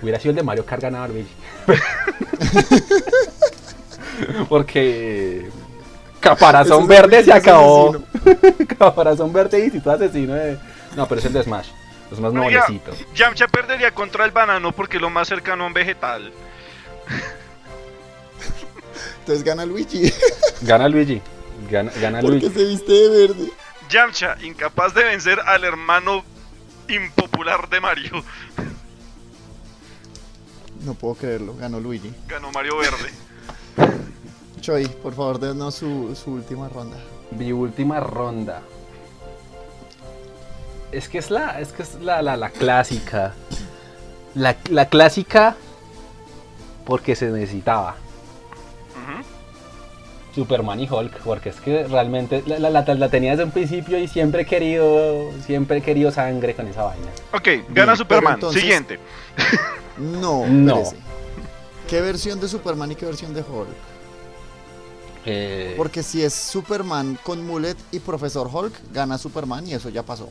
Hubiera 0.00 0.18
sido 0.18 0.30
el 0.30 0.36
de 0.36 0.44
Mario 0.44 0.64
Kart 0.64 0.80
ganador, 0.80 1.10
Luigi. 1.10 1.34
porque. 4.48 5.50
Caparazón 6.20 6.86
verde 6.86 7.22
se 7.22 7.34
acabó. 7.34 7.98
Caparazón 8.78 9.30
verde 9.30 9.66
y 9.66 9.70
si 9.70 9.80
tú 9.80 9.90
asesino 9.90 10.32
de. 10.32 10.56
No, 10.96 11.06
pero 11.06 11.18
es 11.18 11.26
el 11.26 11.34
de 11.34 11.42
Smash. 11.42 11.68
Es 12.10 12.18
más 12.20 12.32
Oiga. 12.32 12.60
noblecito. 12.66 12.92
Yamcha 13.14 13.48
perdería 13.48 13.92
contra 13.94 14.24
el 14.24 14.30
banano 14.30 14.72
porque 14.72 14.96
es 14.96 15.02
lo 15.02 15.10
más 15.10 15.28
cercano 15.28 15.64
a 15.64 15.66
un 15.66 15.74
vegetal. 15.74 16.32
Entonces 19.20 19.44
gana 19.44 19.66
Luigi. 19.66 20.12
Gana 20.62 20.88
Luigi. 20.88 21.20
Gana, 21.70 21.92
gana 22.00 22.20
porque 22.20 22.46
Luigi. 22.46 22.54
se 22.58 22.64
viste 22.66 22.92
de 22.92 23.08
verde. 23.26 23.50
Yamcha, 23.90 24.36
incapaz 24.42 24.94
de 24.94 25.04
vencer 25.04 25.38
al 25.40 25.64
hermano 25.64 26.24
impopular 26.88 27.68
de 27.68 27.80
Mario. 27.80 28.24
No 30.84 30.94
puedo 30.94 31.14
creerlo, 31.16 31.54
ganó 31.56 31.80
Luigi. 31.80 32.12
Ganó 32.26 32.50
Mario 32.52 32.78
Verde. 32.78 33.10
Choi, 34.60 34.86
por 34.86 35.14
favor, 35.14 35.38
denos 35.38 35.74
su, 35.74 36.14
su 36.16 36.32
última 36.32 36.68
ronda. 36.68 36.96
Mi 37.30 37.52
última 37.52 38.00
ronda. 38.00 38.62
Es 40.92 41.08
que 41.08 41.18
es 41.18 41.30
la, 41.30 41.60
es 41.60 41.72
que 41.72 41.82
es 41.82 41.94
la, 42.00 42.22
la, 42.22 42.36
la 42.36 42.50
clásica. 42.50 43.34
La, 44.34 44.56
la 44.70 44.86
clásica 44.88 45.56
porque 46.84 47.14
se 47.16 47.26
necesitaba. 47.30 47.96
Superman 50.34 50.78
y 50.78 50.88
Hulk, 50.88 51.18
porque 51.24 51.48
es 51.48 51.56
que 51.56 51.84
realmente 51.88 52.44
la, 52.46 52.58
la, 52.60 52.70
la- 52.70 52.82
la 52.94 53.08
tenía 53.08 53.32
desde 53.32 53.42
un 53.44 53.50
principio 53.50 53.98
y 53.98 54.06
siempre 54.06 54.42
he 54.42 54.46
querido, 54.46 55.32
siempre 55.44 55.78
he 55.78 55.80
querido 55.82 56.12
sangre 56.12 56.54
con 56.54 56.68
esa 56.68 56.84
vaina. 56.84 57.06
Ok, 57.32 57.48
gana 57.70 57.96
Superman. 57.96 58.34
entonces- 58.34 58.60
Siguiente. 58.60 58.98
No, 59.98 60.46
No. 60.46 60.82
¿Qué 61.88 62.00
versión 62.00 62.38
de 62.38 62.46
Superman 62.46 62.92
y 62.92 62.94
qué 62.94 63.04
versión 63.06 63.34
de 63.34 63.40
Hulk? 63.40 63.68
Eh, 65.26 65.74
Porque 65.76 66.04
si 66.04 66.22
es 66.22 66.32
Superman 66.34 67.18
con 67.24 67.44
Mullet 67.44 67.76
y 67.90 67.98
Profesor 67.98 68.48
Hulk, 68.52 68.74
gana 68.92 69.18
Superman 69.18 69.66
y 69.66 69.72
eso 69.74 69.88
ya 69.88 70.04
pasó. 70.04 70.28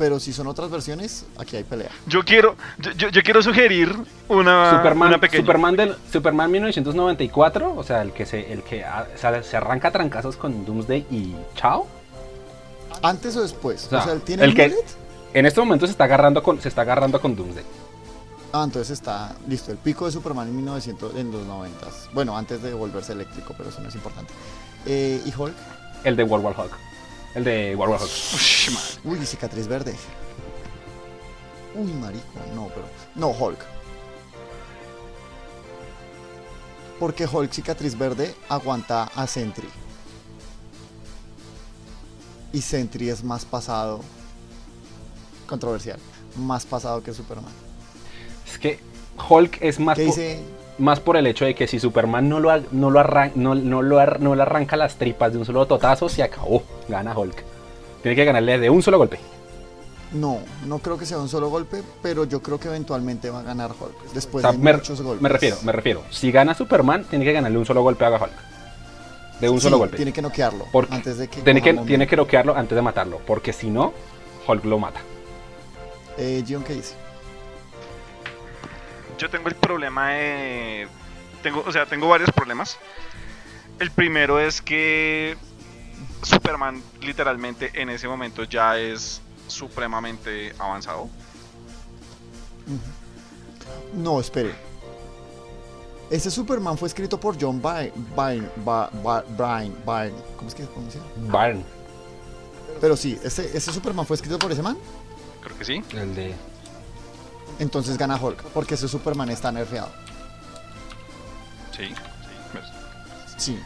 Pero 0.00 0.18
si 0.18 0.32
son 0.32 0.46
otras 0.46 0.70
versiones, 0.70 1.26
aquí 1.36 1.56
hay 1.56 1.62
pelea. 1.62 1.90
Yo 2.06 2.24
quiero, 2.24 2.56
yo, 2.78 2.90
yo- 2.92 3.08
yo 3.10 3.22
quiero 3.22 3.42
sugerir 3.42 3.94
una, 4.28 4.78
Superman, 4.78 5.08
una 5.08 5.18
pequeña. 5.20 5.42
Superman 5.42 5.76
del 5.76 5.94
Superman 6.10 6.50
1994, 6.50 7.74
o 7.76 7.82
sea, 7.84 8.00
el 8.00 8.12
que 8.12 8.24
se 8.24 8.50
el 8.50 8.62
que 8.62 8.82
o 8.82 9.18
sea, 9.18 9.42
se 9.42 9.56
arranca 9.58 9.88
a 9.88 9.90
trancazos 9.90 10.36
con 10.38 10.64
Doomsday 10.64 11.06
y 11.10 11.36
chao. 11.54 11.86
¿Antes 13.02 13.36
o 13.36 13.42
después? 13.42 13.84
O 13.84 13.86
O 13.88 13.90
sea, 13.90 14.02
sea, 14.02 14.12
¿él 14.14 14.22
tiene 14.22 14.44
el 14.44 14.54
que- 14.54 14.68
Mullet? 14.68 14.84
En 15.34 15.44
este 15.44 15.60
momento 15.60 15.84
se 15.86 15.92
está 15.92 16.04
agarrando 16.04 16.42
con 16.42 16.60
se 16.62 16.68
está 16.68 16.80
agarrando 16.80 17.20
con 17.20 17.36
Doomsday. 17.36 17.64
Ah, 18.54 18.62
entonces 18.64 18.90
está 18.90 19.34
listo. 19.48 19.70
El 19.70 19.76
pico 19.76 20.06
de 20.06 20.12
Superman 20.12 20.48
en 20.48 20.56
1900, 20.56 21.14
en 21.14 21.30
los 21.30 21.42
90. 21.46 21.86
Bueno, 22.14 22.36
antes 22.38 22.62
de 22.62 22.72
volverse 22.72 23.12
eléctrico, 23.12 23.54
pero 23.56 23.68
eso 23.68 23.80
no 23.82 23.88
es 23.90 23.94
importante. 23.94 24.32
Eh, 24.86 25.20
¿Y 25.26 25.32
Hulk? 25.36 25.54
El 26.04 26.16
de 26.16 26.24
World 26.24 26.46
War 26.46 26.54
Hulk. 26.58 26.72
El 27.34 27.44
de 27.44 27.76
World 27.76 27.92
War 27.92 28.02
Hulk. 28.02 28.10
Ush, 28.34 28.70
madre. 28.70 28.88
Uy, 29.04 29.26
cicatriz 29.26 29.66
verde. 29.68 29.94
Uy, 31.74 31.92
marico, 31.92 32.24
no, 32.54 32.68
pero. 32.68 32.86
No, 33.14 33.28
Hulk. 33.28 33.58
Porque 36.98 37.26
Hulk 37.26 37.52
cicatriz 37.52 37.96
verde 37.96 38.34
aguanta 38.48 39.04
a 39.14 39.26
Sentry. 39.26 39.68
Y 42.52 42.60
Sentry 42.60 43.08
es 43.10 43.22
más 43.22 43.44
pasado. 43.44 44.00
Controversial. 45.46 45.98
Más 46.36 46.66
pasado 46.66 47.02
que 47.02 47.14
Superman. 47.14 47.52
Es 48.46 48.58
que 48.58 48.80
Hulk 49.28 49.58
es 49.60 49.78
más 49.78 49.96
¿Qué 49.96 50.04
dice? 50.04 50.42
Más 50.80 50.98
por 51.00 51.16
el 51.16 51.26
hecho 51.26 51.44
de 51.44 51.54
que 51.54 51.66
si 51.68 51.78
Superman 51.78 52.28
no 52.28 52.40
lo, 52.40 52.50
no 52.72 52.90
lo, 52.90 52.98
arran- 53.00 53.32
no, 53.36 53.54
no 53.54 53.82
lo 53.82 53.98
ar- 54.00 54.20
no 54.20 54.34
le 54.34 54.42
arranca 54.42 54.76
las 54.76 54.96
tripas 54.96 55.32
de 55.32 55.38
un 55.38 55.44
solo 55.44 55.66
totazo, 55.66 56.08
se 56.08 56.22
acabó. 56.22 56.62
Gana 56.88 57.16
Hulk. 57.16 57.44
Tiene 58.02 58.16
que 58.16 58.24
ganarle 58.24 58.58
de 58.58 58.70
un 58.70 58.82
solo 58.82 58.98
golpe. 58.98 59.20
No, 60.12 60.38
no 60.66 60.78
creo 60.80 60.98
que 60.98 61.06
sea 61.06 61.18
un 61.18 61.28
solo 61.28 61.50
golpe, 61.50 61.82
pero 62.02 62.24
yo 62.24 62.42
creo 62.42 62.58
que 62.58 62.66
eventualmente 62.68 63.30
va 63.30 63.40
a 63.40 63.42
ganar 63.42 63.70
Hulk. 63.70 64.12
Después 64.12 64.44
O 64.44 64.48
sea, 64.48 64.58
de 64.58 64.64
me, 64.64 64.72
muchos 64.72 65.00
golpes. 65.02 65.22
me 65.22 65.28
refiero, 65.28 65.56
me 65.62 65.70
refiero. 65.72 66.02
Si 66.10 66.32
gana 66.32 66.54
Superman, 66.54 67.04
tiene 67.04 67.24
que 67.24 67.32
ganarle 67.32 67.58
un 67.58 67.66
solo 67.66 67.82
golpe 67.82 68.04
a 68.04 68.10
Hulk. 68.10 68.32
De 69.40 69.48
un 69.48 69.58
Sí, 69.58 69.64
solo 69.64 69.78
golpe. 69.78 69.96
Tiene 69.96 70.12
que 70.12 70.20
noquearlo 70.20 70.66
Porque 70.72 70.94
antes 70.94 71.16
de 71.16 71.28
que. 71.28 71.40
tiene 71.42 71.62
que, 71.62 71.72
tiene 71.74 72.06
que 72.06 72.16
noquearlo 72.16 72.56
antes 72.56 72.74
de 72.74 72.82
matarlo. 72.82 73.20
Porque 73.26 73.52
si 73.52 73.70
no, 73.70 73.92
Hulk 74.48 74.64
lo 74.64 74.78
mata. 74.78 75.00
Eh, 76.18 76.42
Gion, 76.46 76.62
¿qué 76.64 76.74
dice? 76.74 76.94
Yo 79.20 79.28
tengo 79.28 79.48
el 79.48 79.54
problema 79.54 80.12
de. 80.12 80.88
Tengo, 81.42 81.62
o 81.66 81.70
sea, 81.70 81.84
tengo 81.84 82.08
varios 82.08 82.30
problemas. 82.30 82.78
El 83.78 83.90
primero 83.90 84.40
es 84.40 84.62
que 84.62 85.36
Superman 86.22 86.82
literalmente 87.02 87.70
en 87.74 87.90
ese 87.90 88.08
momento 88.08 88.44
ya 88.44 88.78
es 88.78 89.20
supremamente 89.46 90.54
avanzado. 90.58 91.10
No, 93.92 94.20
espere. 94.20 94.54
Ese 96.08 96.30
Superman 96.30 96.78
fue 96.78 96.88
escrito 96.88 97.20
por 97.20 97.38
John 97.38 97.60
Byrne. 97.60 97.92
Byrne, 98.16 98.48
Byrne, 98.56 99.74
Byrne. 99.84 100.16
¿Cómo 100.36 100.48
es 100.48 100.54
que 100.54 100.62
se 100.62 100.68
pronuncia? 100.68 101.00
Barn. 101.28 101.62
Pero 102.80 102.96
sí, 102.96 103.18
ese, 103.22 103.54
ese 103.54 103.70
Superman 103.70 104.06
fue 104.06 104.16
escrito 104.16 104.38
por 104.38 104.50
ese 104.50 104.62
man. 104.62 104.78
Creo 105.42 105.58
que 105.58 105.64
sí. 105.66 105.82
El 105.92 106.14
de. 106.14 106.34
Entonces 107.60 107.96
gana 107.96 108.16
Hulk, 108.20 108.42
porque 108.54 108.74
ese 108.74 108.88
Superman 108.88 109.30
está 109.30 109.52
nerfeado. 109.52 109.90
Sí. 111.76 111.94
Pues, 112.52 112.64
Sí. 113.36 113.58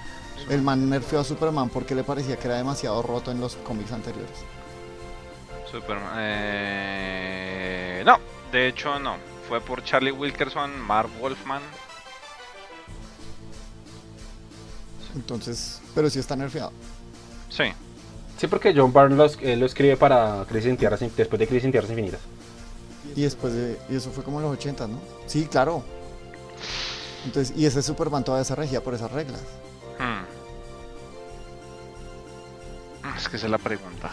El 0.51 0.61
man 0.61 0.91
nerfeó 0.91 1.21
a 1.21 1.25
Superman 1.25 1.71
porque 1.71 1.95
le 1.95 2.05
parecía 2.05 2.37
que 2.37 2.47
era 2.49 2.57
demasiado 2.59 3.01
roto 3.01 3.31
en 3.31 3.41
los 3.41 3.57
cómics 3.57 3.93
anteriores. 3.93 4.37
Superman. 5.71 6.13
eh, 6.19 8.03
No, 8.05 8.19
de 8.53 8.69
hecho 8.69 8.99
no. 8.99 9.17
Fue 9.49 9.61
por 9.61 9.83
Charlie 9.85 10.13
Wilkerson, 10.13 10.79
Mark 10.81 11.09
Wolfman. 11.21 11.63
Entonces, 15.15 15.81
pero 15.95 16.11
sí 16.11 16.19
está 16.19 16.35
nerfeado. 16.37 16.73
Sí. 17.49 17.65
Sí, 18.37 18.47
porque 18.49 18.75
John 18.77 18.93
Byrne 18.93 19.15
lo, 19.17 19.27
eh, 19.27 19.57
lo 19.57 19.67
escribe 19.67 19.97
para 19.97 20.45
Crisis 20.49 20.71
en 20.71 20.77
Tierras, 20.77 21.01
después 21.17 21.39
de 21.39 21.47
Crisis 21.47 21.65
en 21.65 21.71
Tierras 21.71 21.91
Infinitas. 21.91 22.21
Y 23.17 23.23
después 23.23 23.53
de. 23.55 23.79
Y 23.89 23.97
eso 23.97 24.11
fue 24.11 24.25
como 24.25 24.39
en 24.39 24.45
los 24.45 24.53
80, 24.53 24.87
¿no? 24.89 24.99
Sí, 25.27 25.47
claro. 25.47 25.85
Entonces, 27.25 27.57
y 27.57 27.67
ese 27.67 27.83
Superman 27.83 28.25
todavía 28.25 28.45
se 28.45 28.55
regía 28.55 28.83
por 28.83 28.95
esas 28.95 29.11
reglas. 29.13 29.41
Hmm. 29.99 30.25
Es 33.17 33.29
que 33.29 33.37
esa 33.37 33.47
es 33.47 33.51
la 33.51 33.59
pregunta. 33.59 34.11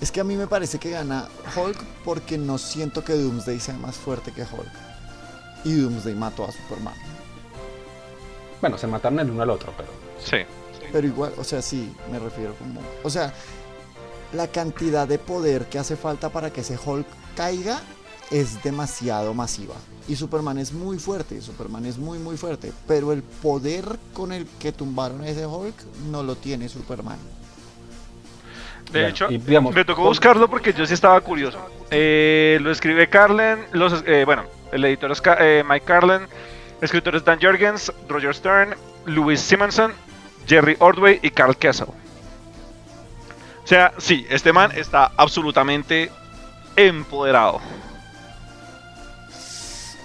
Es 0.00 0.10
que 0.10 0.20
a 0.20 0.24
mí 0.24 0.36
me 0.36 0.46
parece 0.46 0.78
que 0.78 0.90
gana 0.90 1.28
Hulk 1.56 1.82
porque 2.04 2.36
no 2.36 2.58
siento 2.58 3.04
que 3.04 3.14
Doomsday 3.14 3.60
sea 3.60 3.76
más 3.76 3.96
fuerte 3.96 4.32
que 4.32 4.42
Hulk. 4.42 4.72
Y 5.64 5.72
Doomsday 5.74 6.14
mató 6.14 6.44
a 6.44 6.52
Superman. 6.52 6.94
Bueno, 8.60 8.76
se 8.78 8.86
mataron 8.86 9.20
el 9.20 9.30
uno 9.30 9.42
al 9.42 9.50
otro, 9.50 9.72
pero. 9.76 9.88
Sí. 10.22 10.38
Pero 10.92 11.06
igual, 11.06 11.32
o 11.38 11.44
sea, 11.44 11.60
sí, 11.60 11.92
me 12.10 12.18
refiero 12.18 12.54
como... 12.54 12.80
O 13.02 13.10
sea, 13.10 13.32
la 14.34 14.48
cantidad 14.48 15.06
de 15.06 15.18
poder 15.18 15.66
que 15.66 15.78
hace 15.78 15.96
falta 15.96 16.30
para 16.30 16.52
que 16.52 16.60
ese 16.60 16.78
Hulk 16.82 17.06
caiga 17.36 17.80
es 18.30 18.62
demasiado 18.62 19.34
masiva. 19.34 19.74
Y 20.06 20.16
Superman 20.16 20.58
es 20.58 20.72
muy 20.72 20.98
fuerte, 20.98 21.40
Superman 21.40 21.86
es 21.86 21.96
muy 21.96 22.18
muy 22.18 22.36
fuerte. 22.36 22.72
Pero 22.86 23.12
el 23.12 23.22
poder 23.22 23.84
con 24.12 24.32
el 24.32 24.46
que 24.58 24.72
tumbaron 24.72 25.22
a 25.22 25.28
ese 25.28 25.46
Hulk 25.46 25.74
no 26.10 26.22
lo 26.22 26.36
tiene 26.36 26.68
Superman. 26.68 27.18
De 28.92 29.00
Bueno, 29.00 29.08
hecho, 29.08 29.30
y 29.30 29.38
digamos, 29.38 29.74
me 29.74 29.84
tocó 29.84 30.02
buscarlo 30.02 30.48
porque 30.48 30.72
yo 30.72 30.84
sí 30.86 30.94
estaba 30.94 31.20
curioso. 31.20 31.58
Eh, 31.90 32.58
lo 32.60 32.70
escribe 32.70 33.08
Carlen, 33.08 33.64
los, 33.72 34.04
eh, 34.06 34.24
bueno, 34.24 34.44
el 34.72 34.84
editor 34.84 35.10
es 35.10 35.22
eh, 35.40 35.64
Mike 35.66 35.86
Carlen, 35.86 36.26
escritores 36.80 37.24
Dan 37.24 37.40
Jurgens, 37.40 37.92
Roger 38.08 38.34
Stern, 38.34 38.74
Louis 39.06 39.40
Simonson, 39.40 39.92
Jerry 40.46 40.76
Ordway 40.80 41.18
y 41.22 41.30
Carl 41.30 41.56
Kessel. 41.56 41.88
O 43.64 43.66
sea, 43.66 43.94
sí, 43.96 44.26
este 44.28 44.52
man 44.52 44.72
está 44.76 45.12
absolutamente 45.16 46.10
empoderado. 46.76 47.60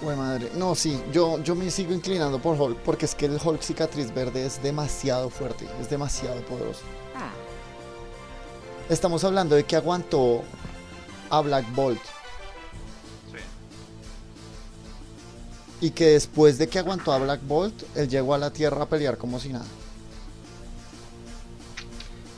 Uy, 0.00 0.16
madre. 0.16 0.50
No, 0.54 0.74
sí, 0.74 0.98
yo, 1.12 1.42
yo 1.42 1.54
me 1.54 1.70
sigo 1.70 1.92
inclinando 1.92 2.40
por 2.40 2.58
Hulk 2.58 2.78
porque 2.78 3.04
es 3.04 3.14
que 3.14 3.26
el 3.26 3.38
Hulk 3.42 3.60
cicatriz 3.60 4.14
verde 4.14 4.46
es 4.46 4.62
demasiado 4.62 5.28
fuerte, 5.28 5.68
es 5.78 5.90
demasiado 5.90 6.40
poderoso. 6.46 6.80
Estamos 8.88 9.22
hablando 9.24 9.54
de 9.54 9.64
que 9.64 9.76
aguantó 9.76 10.42
a 11.28 11.40
Black 11.42 11.66
Bolt 11.74 12.00
y 15.82 15.90
que 15.90 16.06
después 16.06 16.56
de 16.56 16.68
que 16.68 16.78
aguantó 16.78 17.12
a 17.12 17.18
Black 17.18 17.40
Bolt, 17.46 17.74
él 17.94 18.08
llegó 18.08 18.34
a 18.34 18.38
la 18.38 18.50
Tierra 18.50 18.82
a 18.82 18.86
pelear 18.86 19.18
como 19.18 19.38
si 19.38 19.50
nada. 19.50 19.66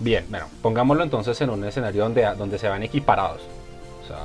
Bien, 0.02 0.26
bueno, 0.28 0.46
pongámoslo 0.62 1.02
entonces 1.04 1.40
en 1.40 1.50
un 1.50 1.64
escenario 1.64 2.02
donde, 2.02 2.22
donde 2.36 2.58
se 2.58 2.68
van 2.68 2.82
equiparados. 2.82 3.40
O 4.04 4.06
sea, 4.08 4.18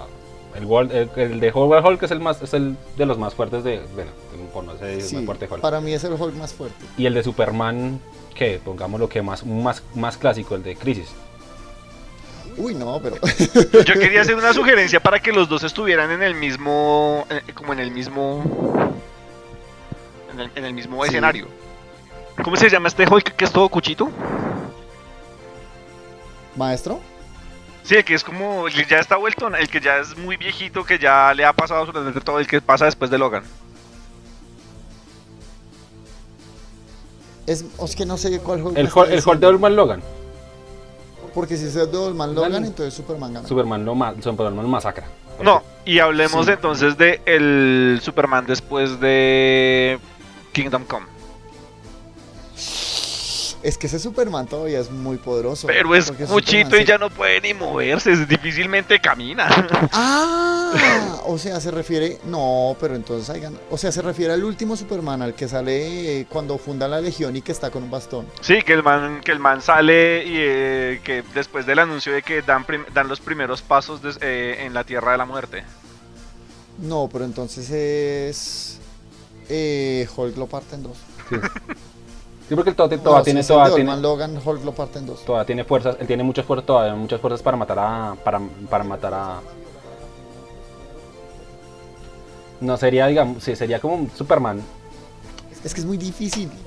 el, 0.56 0.66
World- 0.66 0.92
el, 0.92 1.10
el 1.16 1.40
de 1.40 1.52
Howard 1.54 1.86
Hulk 1.86 2.02
es 2.04 2.12
el, 2.12 2.20
más, 2.20 2.42
es 2.42 2.54
el 2.56 2.76
de 2.98 3.06
los 3.06 3.18
más 3.20 3.36
fuertes 3.36 3.64
de. 3.64 3.82
Bueno, 3.94 4.10
por 4.54 4.64
no 4.64 4.76
sé, 4.78 5.02
Sí, 5.02 5.18
más 5.18 5.26
fuerte 5.26 5.48
Hulk. 5.52 5.62
para 5.62 5.80
mí 5.80 5.94
es 5.94 6.04
el 6.04 6.14
Hulk 6.14 6.34
más 6.36 6.54
fuerte. 6.54 6.84
Y 6.98 7.06
el 7.06 7.14
de 7.14 7.22
Superman, 7.24 8.00
que 8.34 8.60
pongámoslo 8.64 9.08
que 9.08 9.22
más, 9.22 9.46
más, 9.46 9.84
más 9.94 10.18
clásico, 10.18 10.56
el 10.56 10.64
de 10.64 10.76
Crisis. 10.76 11.10
Uy, 12.58 12.74
no, 12.74 13.00
pero 13.04 13.18
Yo 13.86 13.94
quería 13.94 14.22
hacer 14.22 14.34
una 14.36 14.52
sugerencia 14.52 15.00
para 15.00 15.20
que 15.20 15.32
los 15.32 15.48
dos 15.48 15.64
estuvieran 15.64 16.10
en 16.10 16.24
el 16.24 16.34
mismo, 16.34 17.28
eh, 17.30 17.42
como 17.54 17.74
en 17.74 17.80
el 17.80 17.92
mismo, 17.92 18.42
en 20.34 20.40
el, 20.40 20.52
en 20.56 20.66
el 20.66 20.74
mismo 20.74 21.04
Sí. 21.04 21.10
escenario. 21.10 21.48
¿Cómo 22.44 22.56
se 22.56 22.68
llama 22.70 22.88
este 22.88 23.08
Hulk 23.08 23.36
que 23.36 23.46
es 23.46 23.52
todo 23.52 23.70
cuchito? 23.70 24.10
Maestro. 26.58 27.00
Sí, 27.84 27.96
el 27.96 28.04
que 28.04 28.16
es 28.16 28.24
como, 28.24 28.68
el 28.68 28.74
que 28.74 28.86
ya 28.86 29.00
está 29.00 29.16
vuelto, 29.16 29.48
el 29.48 29.70
que 29.70 29.80
ya 29.80 29.98
es 30.00 30.18
muy 30.18 30.36
viejito, 30.36 30.84
que 30.84 31.00
ya 31.00 31.34
le 31.34 31.46
ha 31.46 31.54
pasado 31.54 31.80
absolutamente 31.82 32.20
todo, 32.20 32.40
el 32.40 32.48
que 32.48 32.60
pasa 32.60 32.86
después 32.86 33.10
de 33.10 33.18
Logan. 33.18 33.44
Es, 37.46 37.64
es 37.82 37.96
que 37.96 38.06
no 38.06 38.18
sé 38.18 38.38
cuál 38.40 38.62
Hulk. 38.62 38.78
El 38.78 38.90
Hulk, 38.94 39.10
el 39.10 39.24
Hulk 39.26 39.40
de. 39.40 39.48
Olman 39.48 39.76
Logan. 39.76 40.02
Porque 41.34 41.56
si 41.56 41.66
es 41.66 41.76
el 41.78 41.90
de 41.90 41.98
Olman 41.98 42.36
Logan, 42.36 42.52
Dale. 42.54 42.68
entonces 42.68 42.94
Superman 42.94 43.34
gana. 43.34 43.48
Superman 43.48 43.86
lo, 43.86 43.96
ma 43.96 44.14
Superman 44.22 44.56
lo 44.64 44.68
masacra. 44.68 45.06
No, 45.42 45.64
y 45.86 46.00
hablemos 46.00 46.46
Sí. 46.48 46.52
entonces 46.54 46.98
de 46.98 47.22
el 47.26 48.00
Superman 48.02 48.46
después 48.48 49.00
de 49.00 49.98
Kingdom 50.52 50.84
Come. 50.86 51.06
Es 53.68 53.78
que 53.78 53.88
ese 53.88 54.00
Superman 54.00 54.48
todavía 54.48 54.80
es 54.80 54.90
muy 54.90 55.18
poderoso. 55.18 55.68
Pero 55.68 55.94
es 55.94 56.10
muchito 56.30 56.70
Superman 56.70 56.82
y 56.82 56.86
ya 56.86 56.98
no 56.98 57.10
puede 57.10 57.42
ni 57.42 57.54
moverse, 57.54 58.14
es- 58.14 58.26
difícilmente 58.28 59.02
camina. 59.02 59.50
Ah, 59.92 61.22
o 61.26 61.38
sea, 61.38 61.60
se 61.60 61.72
refiere. 61.72 62.20
No, 62.26 62.76
pero 62.80 62.96
entonces 62.96 63.42
O 63.70 63.78
sea, 63.78 63.92
se 63.92 64.02
refiere 64.02 64.32
al 64.34 64.44
último 64.44 64.76
Superman, 64.78 65.22
al 65.22 65.34
que 65.34 65.48
sale 65.48 66.20
eh, 66.22 66.26
cuando 66.30 66.58
funda 66.58 66.88
la 66.88 67.02
Legión 67.02 67.36
y 67.36 67.42
que 67.42 67.52
está 67.52 67.70
con 67.70 67.84
un 67.84 67.92
bastón. 67.92 68.26
Sí, 68.42 68.62
que 68.62 68.74
el 68.74 68.84
man, 68.84 69.20
que 69.22 69.32
el 69.34 69.40
man 69.40 69.62
sale 69.62 70.24
y 70.26 70.34
eh, 70.38 71.02
que 71.04 71.24
después 71.34 71.66
del 71.66 71.80
anuncio 71.80 72.14
de 72.14 72.22
que 72.22 72.42
dan, 72.42 72.64
prim- 72.66 72.86
dan 72.94 73.08
los 73.10 73.20
primeros 73.20 73.62
pasos 73.62 74.00
eh, 74.22 74.58
en 74.62 74.74
la 74.74 74.84
Tierra 74.86 75.12
de 75.14 75.18
la 75.18 75.26
Muerte. 75.26 75.64
No, 76.80 77.10
pero 77.12 77.26
entonces 77.26 77.70
es. 77.70 78.80
Eh, 79.50 80.08
Hulk 80.16 80.38
lo 80.38 80.48
parte 80.48 80.76
en 80.76 80.84
dos. 80.84 80.98
Sí. 81.30 81.36
Yo 82.50 82.56
creo 82.56 82.64
que 82.64 82.70
él 82.70 82.76
todavía, 82.78 82.98
No, 83.04 83.24
tiene, 83.24 83.40
el 83.42 83.48
todavía 83.48 83.76
tiene, 83.76 83.98
Logan, 83.98 84.40
Hulk 84.44 84.64
lo 84.64 84.72
parte 84.74 85.00
en 85.00 85.06
dos. 85.06 85.24
todavía 85.26 85.46
tiene 85.46 85.64
fuerzas, 85.66 85.98
él 86.00 86.08
tiene 86.08 86.24
muchas 86.24 86.46
fuerzas, 86.46 86.66
todavía 86.66 86.96
muchas 86.96 87.20
fuerzas 87.20 87.42
para 87.42 87.58
matar 87.58 87.78
a, 87.80 88.16
para, 88.24 88.40
para 88.70 88.84
matar 88.84 89.14
a. 89.14 89.40
No 92.62 92.78
sería, 92.78 93.08
digamos, 93.08 93.44
sí, 93.44 93.56
sería 93.56 93.80
como 93.80 93.96
un 93.96 94.12
Superman. 94.12 94.62
Es 95.64 95.74
que 95.74 95.82
es 95.82 95.86
muy 95.86 95.98
difícil. 95.98 96.52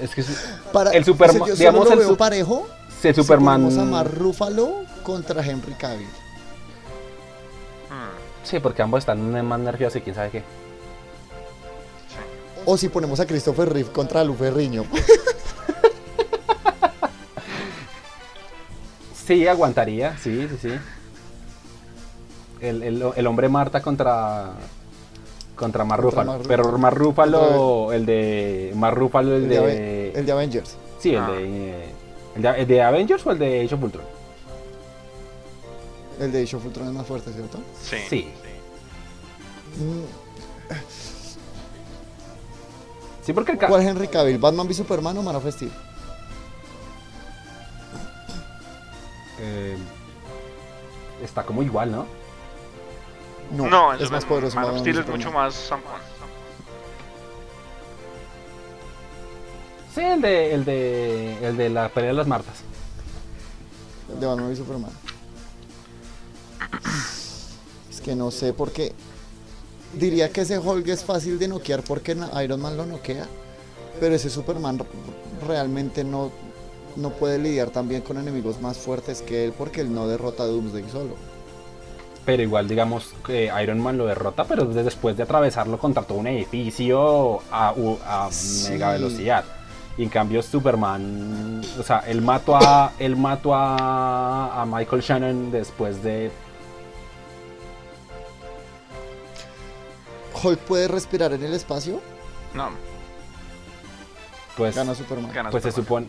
Es 0.00 0.14
que 0.14 0.20
es- 0.20 0.46
Para, 0.72 0.92
El 0.92 1.04
Superman- 1.04 1.42
o 1.42 1.46
sea, 1.46 1.54
digamos, 1.56 1.80
solo 1.88 1.92
el 1.94 1.98
lo 2.02 2.08
veo 2.10 2.16
parejo. 2.16 2.66
si 3.02 3.08
el 3.08 3.14
Superman. 3.16 3.68
Si 3.68 3.80
a 3.80 4.04
Ruffalo 4.04 4.84
contra 5.02 5.44
Henry 5.44 5.72
Cavill. 5.72 6.06
Sí, 8.44 8.60
porque 8.60 8.80
ambos 8.80 9.00
están 9.00 9.44
más 9.44 9.58
nerviosos 9.60 9.96
y 9.96 10.00
quién 10.00 10.14
sabe 10.14 10.30
qué. 10.30 10.42
O 12.70 12.76
si 12.76 12.88
ponemos 12.90 13.18
a 13.18 13.26
Christopher 13.26 13.72
Reeve 13.72 13.90
contra 13.90 14.22
Lu 14.24 14.34
Ferriño. 14.34 14.84
Sí, 19.26 19.46
aguantaría, 19.46 20.16
sí, 20.16 20.48
sí, 20.48 20.56
sí. 20.62 20.70
El, 22.60 22.82
el- 22.82 23.04
el 23.14 23.26
hombre 23.26 23.48
Marta 23.50 23.82
contra 23.82 24.52
contra 25.54 25.84
Mar 25.84 26.00
Contra 26.00 26.22
Ruffalo. 26.22 26.32
Mark 26.38 26.44
Pero 26.48 26.62
Ruffalo. 26.62 26.78
Mar 26.78 26.94
Ruffalo, 26.94 27.92
el 27.92 28.06
de 28.06 28.72
Mar 28.74 28.94
Ruffalo, 28.94 29.36
el, 29.36 29.42
El 29.42 29.48
de, 29.50 29.60
de, 29.60 30.10
el 30.12 30.26
de 30.26 30.32
Avengers. 30.32 30.76
sí, 30.98 31.10
el 31.14 31.18
Ah. 31.18 31.30
de, 31.30 31.84
el 32.36 32.42
de 32.42 32.48
el 32.62 32.66
de 32.66 32.82
Avengers 32.82 33.26
o 33.26 33.32
el 33.32 33.38
de 33.38 33.64
Age 33.64 33.74
of 33.74 33.82
Ultron. 33.82 34.04
El 36.20 36.32
de 36.32 36.42
Age 36.42 36.56
of 36.56 36.64
Ultron 36.64 36.88
es 36.88 36.94
más 36.94 37.06
fuerte, 37.06 37.30
¿cierto? 37.32 37.58
sí. 37.82 37.96
Sí, 38.08 38.28
Mm, 39.78 40.04
sí 43.28 43.34
porque 43.34 43.52
el 43.52 43.58
¿Cuál 43.58 43.82
Henry 43.82 44.08
Cavill? 44.08 44.38
¿Batman 44.38 44.66
v 44.66 44.72
Superman 44.72 45.18
o 45.18 45.22
Man 45.22 45.36
of 45.36 45.46
Steel? 45.50 45.70
eh, 49.38 49.76
está 51.22 51.42
como 51.42 51.62
igual, 51.62 51.92
¿no? 51.92 52.06
No, 53.50 53.68
No, 53.68 53.92
es 53.92 54.10
más 54.10 54.24
poderoso. 54.24 54.56
Man 54.56 54.70
of 54.70 54.78
Steel 54.78 55.00
es 55.00 55.06
mucho 55.06 55.30
más. 55.30 55.70
Sí, 59.94 60.00
el 60.00 60.22
de 60.22 60.54
el 60.54 60.64
de 60.64 61.48
el 61.48 61.56
de 61.58 61.68
la 61.68 61.90
pelea 61.90 62.10
de 62.12 62.16
las 62.16 62.26
Martas. 62.26 62.62
El 64.10 64.20
de 64.20 64.26
Batman 64.26 64.46
v 64.48 64.56
Superman. 64.56 64.90
Es 67.90 68.00
que 68.00 68.14
no 68.14 68.30
sé 68.30 68.54
por 68.54 68.72
qué. 68.72 68.94
Diría 69.94 70.30
que 70.30 70.42
ese 70.42 70.58
Hulk 70.58 70.86
es 70.88 71.04
fácil 71.04 71.38
de 71.38 71.48
noquear 71.48 71.82
porque 71.82 72.16
Iron 72.42 72.60
Man 72.60 72.76
lo 72.76 72.86
noquea. 72.86 73.26
Pero 74.00 74.14
ese 74.14 74.30
Superman 74.30 74.78
realmente 75.46 76.04
no, 76.04 76.30
no 76.96 77.10
puede 77.10 77.38
lidiar 77.38 77.70
también 77.70 78.02
con 78.02 78.16
enemigos 78.18 78.60
más 78.60 78.78
fuertes 78.78 79.22
que 79.22 79.44
él 79.46 79.52
porque 79.56 79.80
él 79.80 79.92
no 79.92 80.06
derrota 80.06 80.44
a 80.44 80.46
Doomsday 80.46 80.84
solo. 80.90 81.16
Pero 82.24 82.42
igual, 82.42 82.68
digamos 82.68 83.12
que 83.26 83.50
Iron 83.62 83.80
Man 83.80 83.96
lo 83.96 84.04
derrota, 84.06 84.44
pero 84.44 84.66
de- 84.66 84.82
después 84.82 85.16
de 85.16 85.22
atravesarlo 85.22 85.78
contra 85.78 86.02
todo 86.02 86.18
un 86.18 86.26
edificio 86.26 87.40
a, 87.50 87.74
a 88.04 88.28
Sí. 88.30 88.70
mega 88.72 88.92
velocidad. 88.92 89.44
Y 89.96 90.04
en 90.04 90.10
cambio 90.10 90.42
Superman, 90.42 91.60
o 91.78 91.82
sea, 91.82 92.00
él 92.06 92.20
mató 92.22 92.54
a, 92.56 92.92
él 93.00 93.16
mató 93.16 93.54
a, 93.54 94.60
a 94.62 94.66
Michael 94.66 95.02
Shannon 95.02 95.50
después 95.50 96.02
de... 96.04 96.30
Hulk 100.42 100.58
puede 100.60 100.88
respirar 100.88 101.32
en 101.32 101.42
el 101.42 101.54
espacio, 101.54 102.00
No, 102.54 102.70
Pues, 104.56 104.74
gana 104.76 104.94
Superman. 104.94 105.32
gana 105.32 105.50
pues 105.50 105.62
se 105.62 105.72
supone... 105.72 106.06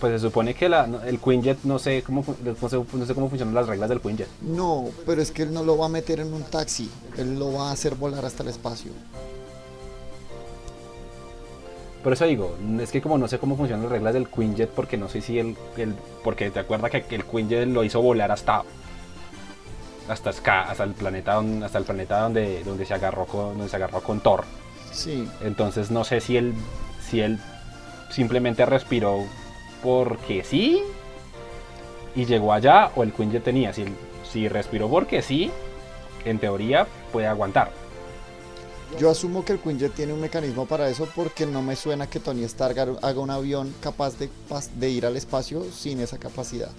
Pues 0.00 0.14
se 0.20 0.26
supone 0.26 0.52
que 0.54 0.68
la, 0.68 0.88
el 1.06 1.20
Quinjet, 1.20 1.58
no 1.62 1.78
sé 1.78 2.02
cómo 2.02 2.24
no 2.42 2.68
sé, 2.68 2.76
no 2.92 3.06
sé 3.06 3.14
cómo 3.14 3.28
funcionan 3.28 3.54
las 3.54 3.68
reglas 3.68 3.88
del 3.88 4.00
Quinjet. 4.00 4.26
No, 4.40 4.86
pero 5.06 5.22
es 5.22 5.30
que 5.30 5.42
él 5.44 5.54
no 5.54 5.62
lo 5.62 5.78
va 5.78 5.86
a 5.86 5.88
meter 5.88 6.18
en 6.18 6.34
un 6.34 6.42
taxi, 6.42 6.90
él 7.16 7.38
lo 7.38 7.52
va 7.52 7.68
a 7.68 7.72
hacer 7.72 7.94
volar 7.94 8.24
hasta 8.24 8.42
el 8.42 8.48
espacio. 8.48 8.90
Por 12.02 12.12
eso 12.14 12.24
digo, 12.24 12.56
es 12.80 12.90
que 12.90 13.00
como 13.00 13.16
no 13.16 13.28
sé 13.28 13.38
cómo 13.38 13.56
funcionan 13.56 13.84
las 13.84 13.92
reglas 13.92 14.14
del 14.14 14.26
Quinjet, 14.28 14.70
porque 14.70 14.96
no 14.96 15.08
sé 15.08 15.20
si 15.20 15.38
el, 15.38 15.56
el 15.76 15.94
porque 16.24 16.50
te 16.50 16.58
acuerdas 16.58 16.90
que, 16.90 17.04
que 17.04 17.14
el 17.14 17.24
Quinjet 17.24 17.68
lo 17.68 17.84
hizo 17.84 18.02
volar 18.02 18.32
hasta 18.32 18.64
hasta 20.08 20.32
Ska, 20.32 20.62
hasta 20.62 20.84
el 20.84 20.92
planeta 20.92 21.38
hasta 21.64 21.78
el 21.78 21.84
planeta 21.84 22.20
donde, 22.20 22.64
donde 22.64 22.84
se 22.84 22.94
agarró 22.94 23.26
con 23.26 23.50
donde 23.56 23.68
se 23.68 23.76
agarró 23.76 24.02
con 24.02 24.20
Thor. 24.20 24.44
Sí, 24.92 25.28
Entonces 25.40 25.90
no 25.90 26.04
sé 26.04 26.20
si 26.20 26.36
él 26.36 26.54
si 27.00 27.20
él 27.20 27.38
simplemente 28.10 28.66
respiró 28.66 29.24
porque 29.82 30.44
sí 30.44 30.82
y 32.14 32.26
llegó 32.26 32.52
allá 32.52 32.90
o 32.94 33.02
el 33.02 33.12
Quinjet 33.12 33.42
tenía 33.42 33.72
si 33.72 33.84
si 34.30 34.48
respiró 34.48 34.88
porque 34.88 35.22
sí, 35.22 35.50
en 36.24 36.38
teoría 36.38 36.86
puede 37.12 37.26
aguantar. 37.26 37.70
yo 38.98 39.10
asumo 39.10 39.44
que 39.44 39.54
el 39.54 39.58
Quinjet 39.58 39.94
tiene 39.94 40.12
un 40.12 40.20
mecanismo 40.20 40.66
para 40.66 40.88
eso 40.88 41.08
porque 41.14 41.46
no 41.46 41.62
me 41.62 41.76
suena 41.76 42.06
que 42.08 42.20
Tony 42.20 42.44
Stark 42.44 42.98
haga 43.02 43.20
un 43.20 43.30
avión 43.30 43.74
capaz 43.80 44.14
de 44.18 44.90
ir 44.90 45.06
al 45.06 45.16
espacio 45.16 45.64
sin 45.72 46.00
esa 46.00 46.18
capacidad. 46.18 46.70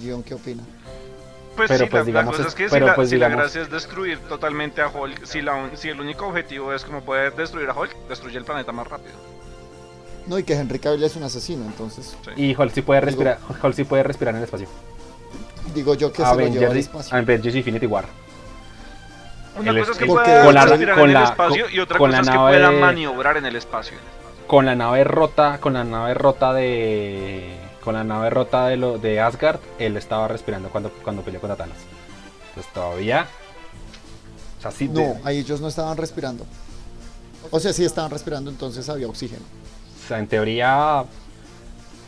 Guión, 0.00 0.22
¿qué 0.22 0.34
opina? 0.34 0.62
Pues 1.56 1.68
Pero, 1.68 1.84
sí, 1.84 1.90
pues, 1.90 1.92
la, 1.92 1.98
la 2.00 2.04
digamos, 2.04 2.36
cosa 2.36 2.48
es- 2.48 2.54
que 2.54 2.68
pero, 2.68 2.86
si, 2.86 2.88
la, 2.90 2.94
pues, 2.96 3.10
si 3.10 3.16
la 3.16 3.28
gracia 3.28 3.62
es 3.62 3.70
destruir 3.70 4.18
totalmente 4.28 4.82
a 4.82 4.88
Hulk, 4.88 5.24
si, 5.24 5.40
la, 5.40 5.70
si 5.76 5.88
el 5.88 6.00
único 6.00 6.26
objetivo 6.26 6.72
es 6.72 6.84
como 6.84 7.02
poder 7.04 7.34
destruir 7.36 7.70
a 7.70 7.74
Hulk, 7.78 7.94
destruye 8.08 8.36
el 8.36 8.44
planeta 8.44 8.72
más 8.72 8.88
rápido. 8.88 9.14
No, 10.26 10.36
y 10.38 10.42
que 10.42 10.54
Henry 10.54 10.78
Cavill 10.80 11.04
es 11.04 11.14
un 11.16 11.22
asesino, 11.22 11.64
entonces 11.66 12.16
Sí. 12.24 12.30
Y 12.42 12.56
Hulk 12.56 12.72
sí 12.72 12.82
puede 12.82 13.00
Digo- 13.02 13.06
respirar, 13.06 13.38
Hulk 13.62 13.74
sí 13.74 13.84
puede 13.84 14.02
respirar 14.02 14.34
en 14.34 14.38
el 14.38 14.44
espacio. 14.44 14.66
digo 15.74 15.94
yo 15.94 16.12
que 16.12 16.24
se 16.24 16.34
lo 16.34 16.46
lleva 16.48 16.70
al 16.72 16.76
espacio. 16.76 17.16
Avengers 17.16 17.54
Infinity 17.54 17.86
War. 17.86 18.06
Una 19.56 19.70
El 19.70 19.78
cosa 19.78 19.92
es 19.92 19.98
que 19.98 20.06
pueda 20.06 20.44
con 20.44 20.54
la- 20.54 20.66
respirar 20.66 20.94
con 20.96 21.04
en 21.04 21.08
el 21.16 21.22
la- 21.22 21.28
espacio 21.28 21.64
con- 21.66 21.74
y 21.74 21.78
otra 21.78 21.98
con 21.98 22.08
cosa 22.10 22.16
la 22.16 22.22
es 22.22 22.28
que 22.30 22.34
nave 22.36 22.52
pueda 22.58 22.70
maniobrar 22.72 23.36
en 23.36 23.46
el 23.46 23.54
espacio. 23.56 23.96
Con 24.48 24.66
la 24.66 24.74
nave 24.74 25.04
rota, 25.04 25.58
con 25.60 25.74
la 25.74 25.84
nave 25.84 26.14
rota 26.14 26.52
de 26.52 27.56
con 27.84 27.94
la 27.94 28.02
nave 28.04 28.30
rota 28.30 28.66
de 28.68 28.76
lo 28.76 28.98
de 28.98 29.20
Asgard, 29.20 29.60
él 29.78 29.96
estaba 29.96 30.26
respirando 30.28 30.70
cuando 30.70 30.90
cuando 31.02 31.22
peleó 31.22 31.40
contra 31.40 31.56
Thanos. 31.56 31.76
Pues 32.54 32.66
todavía 32.72 33.26
o 34.58 34.62
sea, 34.62 34.70
sí, 34.70 34.88
de- 34.88 35.06
No, 35.14 35.20
ahí 35.24 35.38
ellos 35.38 35.60
no 35.60 35.68
estaban 35.68 35.96
respirando. 35.96 36.46
O 37.50 37.60
sea, 37.60 37.72
sí 37.74 37.84
estaban 37.84 38.10
respirando, 38.10 38.50
entonces 38.50 38.88
había 38.88 39.06
oxígeno. 39.06 39.42
o 40.04 40.08
sea, 40.08 40.18
en 40.18 40.26
teoría 40.26 41.04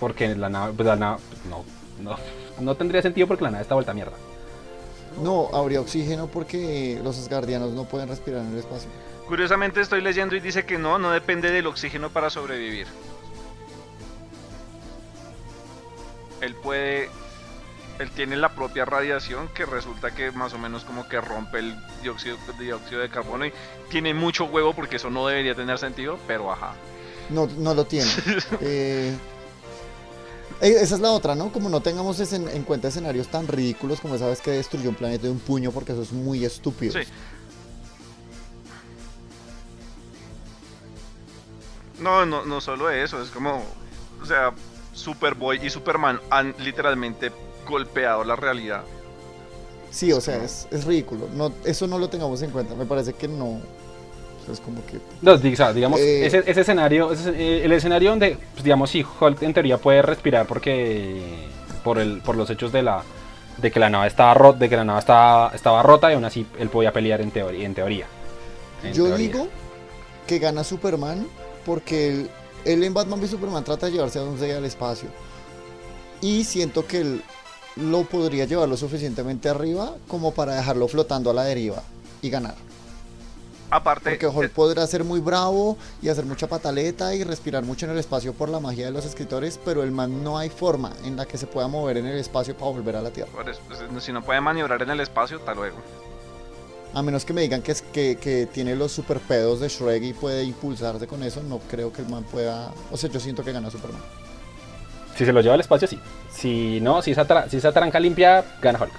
porque 0.00 0.34
la 0.34 0.48
nave 0.48 0.72
pues 0.74 0.86
la 0.86 0.96
nave 0.96 1.20
no, 1.50 1.64
no 2.02 2.16
no 2.60 2.74
tendría 2.74 3.02
sentido 3.02 3.26
porque 3.26 3.44
la 3.44 3.50
nave 3.50 3.62
está 3.62 3.74
vuelta 3.74 3.90
a 3.92 3.94
mierda. 3.94 4.14
No, 5.22 5.48
habría 5.52 5.80
oxígeno 5.80 6.26
porque 6.26 7.00
los 7.02 7.18
asgardianos 7.18 7.72
no 7.72 7.84
pueden 7.84 8.08
respirar 8.08 8.40
en 8.42 8.52
el 8.52 8.58
espacio. 8.58 8.88
Curiosamente 9.28 9.80
estoy 9.80 10.00
leyendo 10.02 10.36
y 10.36 10.40
dice 10.40 10.64
que 10.66 10.78
no, 10.78 10.98
no 10.98 11.10
depende 11.10 11.50
del 11.50 11.66
oxígeno 11.66 12.10
para 12.10 12.30
sobrevivir. 12.30 12.86
Él 16.40 16.54
puede... 16.54 17.08
Él 17.98 18.10
tiene 18.10 18.36
la 18.36 18.50
propia 18.54 18.84
radiación 18.84 19.48
que 19.48 19.64
resulta 19.64 20.14
que 20.14 20.30
más 20.30 20.52
o 20.52 20.58
menos 20.58 20.84
como 20.84 21.08
que 21.08 21.18
rompe 21.18 21.60
el 21.60 21.74
dióxido, 22.02 22.36
dióxido 22.58 23.00
de 23.00 23.08
carbono 23.08 23.46
y 23.46 23.52
tiene 23.88 24.12
mucho 24.12 24.44
huevo 24.44 24.74
porque 24.74 24.96
eso 24.96 25.08
no 25.08 25.26
debería 25.26 25.54
tener 25.54 25.78
sentido, 25.78 26.18
pero 26.26 26.52
ajá. 26.52 26.74
No, 27.30 27.46
no 27.56 27.74
lo 27.74 27.86
tiene. 27.86 28.10
Eh, 28.60 29.16
eh, 30.60 30.76
esa 30.80 30.94
es 30.96 31.00
la 31.00 31.10
otra, 31.10 31.34
¿no? 31.34 31.50
Como 31.52 31.70
no 31.70 31.80
tengamos 31.80 32.20
esen- 32.20 32.50
en 32.52 32.64
cuenta 32.64 32.88
escenarios 32.88 33.28
tan 33.28 33.48
ridículos 33.48 34.00
como 34.00 34.14
esa 34.14 34.26
vez 34.26 34.40
que 34.42 34.50
destruyó 34.52 34.90
un 34.90 34.94
planeta 34.94 35.24
de 35.24 35.30
un 35.30 35.38
puño, 35.38 35.70
porque 35.72 35.92
eso 35.92 36.02
es 36.02 36.12
muy 36.12 36.44
estúpido. 36.44 36.92
Sí. 36.92 37.08
No, 42.00 42.26
no, 42.26 42.44
no 42.44 42.60
solo 42.60 42.90
eso, 42.90 43.22
es 43.22 43.30
como, 43.30 43.62
o 44.22 44.26
sea, 44.26 44.52
Superboy 44.96 45.60
y 45.64 45.70
Superman 45.70 46.20
han 46.30 46.54
literalmente 46.58 47.30
golpeado 47.68 48.24
la 48.24 48.34
realidad. 48.34 48.82
Sí, 49.90 50.12
o 50.12 50.20
sea, 50.20 50.42
es, 50.42 50.66
es 50.70 50.84
ridículo. 50.84 51.28
No, 51.34 51.52
eso 51.64 51.86
no 51.86 51.98
lo 51.98 52.08
tengamos 52.08 52.42
en 52.42 52.50
cuenta. 52.50 52.74
Me 52.74 52.86
parece 52.86 53.12
que 53.12 53.28
no. 53.28 53.60
Es 54.50 54.60
como 54.60 54.84
que 54.86 54.98
No, 55.22 55.36
di- 55.36 55.52
o 55.52 55.56
sea, 55.56 55.72
digamos, 55.72 55.98
Eh. 56.00 56.24
ese, 56.26 56.38
ese 56.46 56.60
escenario, 56.60 57.12
ese- 57.12 57.30
eh, 57.30 57.64
el 57.64 57.72
escenario 57.72 58.10
donde, 58.10 58.38
pues, 58.52 58.62
digamos, 58.64 58.90
sí, 58.90 59.04
Hulk 59.20 59.42
en 59.42 59.52
teoría 59.52 59.78
puede 59.78 60.02
respirar 60.02 60.46
porque 60.46 61.48
por 61.82 61.98
el, 61.98 62.20
por 62.22 62.36
los 62.36 62.48
hechos 62.50 62.70
de 62.72 62.82
la, 62.82 63.02
de 63.58 63.70
que 63.72 63.80
la 63.80 63.90
nave 63.90 64.06
estaba 64.06 64.34
rota, 64.34 64.58
de 64.60 64.68
que 64.68 64.76
la 64.76 64.84
nave 64.84 65.00
estaba, 65.00 65.50
estaba 65.54 65.82
rota 65.82 66.10
y 66.10 66.14
aún 66.14 66.24
así 66.24 66.46
él 66.58 66.68
podía 66.68 66.92
pelear 66.92 67.20
en 67.20 67.30
teoría, 67.32 67.66
en 67.66 67.74
teoría. 67.74 68.06
En 68.84 68.92
Yo 68.92 69.06
teoría. 69.06 69.26
digo 69.28 69.48
que 70.28 70.38
gana 70.38 70.62
Superman 70.62 71.26
porque 71.64 72.26
él, 72.66 72.82
en 72.84 72.94
Batman 72.94 73.20
v 73.20 73.28
Superman 73.28 73.64
trata 73.64 73.86
de 73.86 73.92
llevarse 73.92 74.18
a 74.18 74.22
Doomsday 74.22 74.52
al 74.52 74.64
espacio. 74.64 75.08
Y 76.20 76.44
siento 76.44 76.86
que 76.86 77.00
él 77.00 77.22
lo 77.76 78.04
podría 78.04 78.46
llevar 78.46 78.68
lo 78.68 78.76
suficientemente 78.76 79.48
arriba 79.48 79.94
como 80.08 80.32
para 80.32 80.54
dejarlo 80.54 80.88
flotando 80.88 81.30
a 81.30 81.34
la 81.34 81.44
deriva 81.44 81.82
y 82.22 82.30
ganar. 82.30 82.54
Aparte, 83.68 84.10
Porque 84.10 84.26
Hulk 84.28 84.50
eh, 84.50 84.52
podrá 84.54 84.86
ser 84.86 85.02
muy 85.02 85.18
bravo 85.20 85.76
y 86.00 86.08
hacer 86.08 86.24
mucha 86.24 86.46
pataleta 86.46 87.14
y 87.14 87.24
respirar 87.24 87.64
mucho 87.64 87.86
en 87.86 87.92
el 87.92 87.98
espacio 87.98 88.32
por 88.32 88.48
la 88.48 88.60
magia 88.60 88.86
de 88.86 88.92
los 88.92 89.04
escritores, 89.04 89.58
pero 89.64 89.82
el 89.82 89.90
man 89.90 90.22
no 90.22 90.38
hay 90.38 90.50
forma 90.50 90.92
en 91.04 91.16
la 91.16 91.26
que 91.26 91.36
se 91.36 91.48
pueda 91.48 91.66
mover 91.66 91.96
en 91.96 92.06
el 92.06 92.16
espacio 92.16 92.56
para 92.56 92.70
volver 92.70 92.96
a 92.96 93.02
la 93.02 93.10
Tierra. 93.10 93.30
pues, 93.32 93.58
si 94.04 94.12
no 94.12 94.22
puede 94.22 94.40
maniobrar 94.40 94.82
en 94.82 94.90
el 94.90 95.00
espacio, 95.00 95.38
hasta 95.38 95.52
luego. 95.52 95.78
A 96.96 97.02
menos 97.02 97.26
que 97.26 97.34
me 97.34 97.42
digan 97.42 97.60
que, 97.60 97.72
es, 97.72 97.82
que, 97.82 98.16
que 98.16 98.46
tiene 98.46 98.74
los 98.74 98.90
super 98.90 99.20
pedos 99.20 99.60
de 99.60 99.68
Shrek 99.68 100.02
y 100.02 100.12
puede 100.14 100.44
impulsarse 100.44 101.06
con 101.06 101.22
eso, 101.22 101.42
no 101.42 101.58
creo 101.58 101.92
que 101.92 102.00
el 102.00 102.08
man 102.08 102.24
pueda... 102.24 102.72
O 102.90 102.96
sea, 102.96 103.10
yo 103.10 103.20
siento 103.20 103.44
que 103.44 103.52
gana 103.52 103.70
Superman. 103.70 104.00
Si 105.14 105.26
se 105.26 105.32
lo 105.34 105.42
lleva 105.42 105.52
al 105.52 105.60
espacio, 105.60 105.86
sí. 105.86 106.00
Si 106.32 106.80
no, 106.80 107.02
si 107.02 107.10
esa, 107.10 107.28
tra- 107.28 107.50
si 107.50 107.58
esa 107.58 107.70
tranca 107.70 108.00
limpia, 108.00 108.42
gana 108.62 108.82
Hulk. 108.82 108.92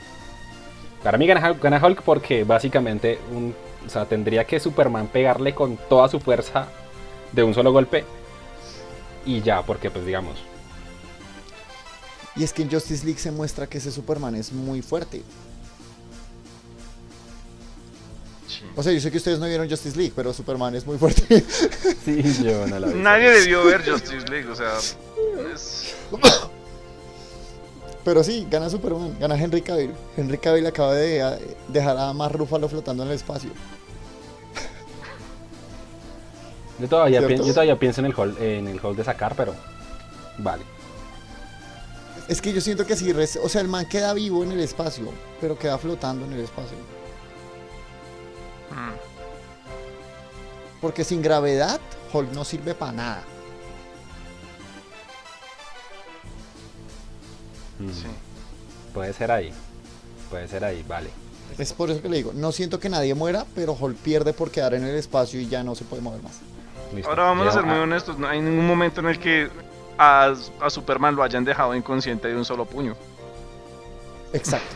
Para 1.01 1.17
mí 1.17 1.25
gana 1.25 1.49
Hulk, 1.49 1.59
gana 1.59 1.83
Hulk 1.83 2.03
porque 2.03 2.43
básicamente 2.43 3.17
un, 3.35 3.55
o 3.83 3.89
sea, 3.89 4.05
tendría 4.05 4.45
que 4.45 4.59
Superman 4.59 5.07
pegarle 5.07 5.55
con 5.55 5.77
toda 5.89 6.07
su 6.07 6.19
fuerza 6.19 6.67
de 7.31 7.41
un 7.41 7.55
solo 7.55 7.71
golpe. 7.71 8.05
Y 9.25 9.41
ya, 9.41 9.63
porque 9.63 9.89
pues 9.89 10.05
digamos, 10.05 10.35
Y 12.35 12.43
es 12.43 12.53
que 12.53 12.61
en 12.61 12.69
Justice 12.69 13.03
League 13.03 13.19
se 13.19 13.31
muestra 13.31 13.65
que 13.65 13.79
ese 13.79 13.91
Superman 13.91 14.35
es 14.35 14.53
muy 14.53 14.83
fuerte. 14.83 15.23
O 18.77 18.83
sea, 18.83 18.93
yo 18.93 19.01
sé 19.01 19.09
que 19.11 19.17
ustedes 19.17 19.39
no 19.39 19.47
vieron 19.47 19.67
Justice 19.69 19.97
League, 19.97 20.13
pero 20.15 20.31
Superman 20.33 20.75
es 20.75 20.85
muy 20.85 20.97
fuerte. 20.97 21.43
Sí, 22.05 22.21
yo 22.43 22.65
no 22.67 22.79
la 22.79 22.87
vi. 22.87 22.93
Nadie 22.99 23.29
debió 23.31 23.65
ver 23.65 23.83
Justice 23.89 24.25
League, 24.29 24.47
o 24.49 24.55
sea, 24.55 24.71
es- 25.53 25.95
pero 28.05 28.23
sí, 28.23 28.47
gana 28.49 28.69
Superman, 28.69 29.17
gana 29.19 29.35
Henry 29.37 29.61
Cavill. 29.61 29.91
Henry 30.15 30.37
Cavill 30.37 30.65
acaba 30.65 30.93
de 30.93 31.37
dejar 31.67 31.97
a 31.97 32.13
Mar 32.13 32.31
Rúfalo 32.37 32.69
flotando 32.69 33.03
en 33.03 33.09
el 33.09 33.15
espacio. 33.15 33.49
Yo 36.79 36.87
todavía, 36.87 37.19
yo 37.21 37.37
todavía 37.53 37.77
pienso 37.79 38.01
en 38.01 38.05
el 38.05 38.13
hall, 38.15 38.37
en 38.39 38.67
el 38.67 38.79
hall 38.79 38.95
de 38.95 39.03
sacar, 39.03 39.35
pero 39.35 39.55
vale. 40.37 40.63
Es 42.29 42.41
que 42.41 42.53
yo 42.53 42.61
siento 42.61 42.85
que 42.85 42.95
sí, 42.95 43.11
res- 43.11 43.39
o 43.41 43.49
sea, 43.49 43.61
el 43.61 43.67
man 43.67 43.87
queda 43.89 44.13
vivo 44.13 44.43
en 44.43 44.51
el 44.51 44.59
espacio, 44.59 45.11
pero 45.41 45.57
queda 45.57 45.77
flotando 45.77 46.25
en 46.25 46.33
el 46.33 46.41
espacio. 46.41 46.77
Mm. 48.71 48.93
Porque 50.81 51.03
sin 51.03 51.21
gravedad, 51.21 51.79
Hulk 52.13 52.31
no 52.33 52.43
sirve 52.43 52.73
para 52.75 52.91
nada. 52.91 53.23
Mm, 57.79 57.89
Sí. 57.91 58.07
Puede 58.93 59.13
ser 59.13 59.31
ahí. 59.31 59.53
Puede 60.29 60.47
ser 60.47 60.63
ahí, 60.65 60.83
vale. 60.87 61.09
Es 61.57 61.73
por 61.73 61.89
eso 61.89 62.01
que 62.01 62.09
le 62.09 62.17
digo, 62.17 62.31
no 62.33 62.51
siento 62.51 62.79
que 62.79 62.89
nadie 62.89 63.13
muera, 63.15 63.45
pero 63.55 63.73
Hulk 63.79 63.97
pierde 63.97 64.33
por 64.33 64.51
quedar 64.51 64.73
en 64.73 64.83
el 64.83 64.95
espacio 64.95 65.39
y 65.39 65.47
ya 65.47 65.63
no 65.63 65.75
se 65.75 65.85
puede 65.85 66.01
mover 66.01 66.21
más. 66.21 66.39
Listo. 66.93 67.09
Ahora 67.09 67.23
vamos 67.23 67.47
a 67.47 67.51
ser 67.51 67.63
muy 67.63 67.77
honestos, 67.77 68.17
no 68.17 68.27
hay 68.27 68.41
ningún 68.41 68.65
momento 68.67 68.99
en 69.01 69.07
el 69.07 69.19
que 69.19 69.49
a, 69.97 70.33
a 70.61 70.69
Superman 70.69 71.15
lo 71.15 71.23
hayan 71.23 71.43
dejado 71.45 71.75
inconsciente 71.75 72.27
de 72.27 72.35
un 72.35 72.45
solo 72.45 72.65
puño. 72.65 72.95
Exacto. 74.33 74.75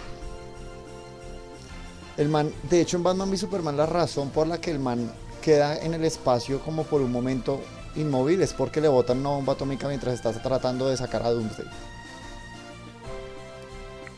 El 2.22 2.30
man, 2.30 2.54
de 2.70 2.82
hecho 2.82 2.98
en 2.98 3.04
Batman 3.04 3.32
v 3.32 3.36
Superman 3.36 3.76
la 3.76 3.88
razón 3.88 4.30
por 4.30 4.46
la 4.46 4.62
que 4.62 4.70
el 4.70 4.78
man 4.78 5.12
queda 5.42 5.76
en 5.80 5.96
el 5.96 6.06
espacio 6.06 6.60
como 6.60 6.84
por 6.84 7.02
un 7.02 7.12
momento 7.12 7.60
inmóvil 7.96 8.44
es 8.44 8.54
porque 8.54 8.80
le 8.80 8.88
botan 8.90 9.22
una 9.22 9.30
bomba 9.30 9.54
atómica 9.54 9.88
mientras 9.88 10.14
está 10.14 10.32
tratando 10.32 10.88
de 10.88 10.98
sacar 10.98 11.24
a 11.24 11.32
Doomsday. 11.32 11.66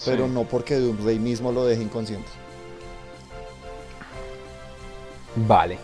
Pero 0.03 0.27
no 0.27 0.43
porque 0.43 0.75
Doomsday 0.75 1.17
mismo 1.17 1.53
lo 1.53 1.65
deje 1.65 1.81
inconsciente. 1.81 2.27
Vale. 5.37 5.77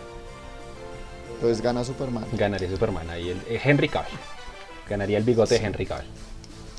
Entonces 1.36 1.62
gana 1.62 1.82
Superman. 1.84 2.26
Ganaría 2.32 2.68
Superman 2.68 3.08
ahí. 3.08 3.30
El, 3.30 3.38
eh, 3.48 3.58
Henry 3.64 3.88
Cavill. 3.88 4.18
Ganaría 4.86 5.16
el 5.16 5.24
bigote 5.24 5.58
de 5.58 5.64
Henry 5.64 5.86
Cavill. 5.86 6.10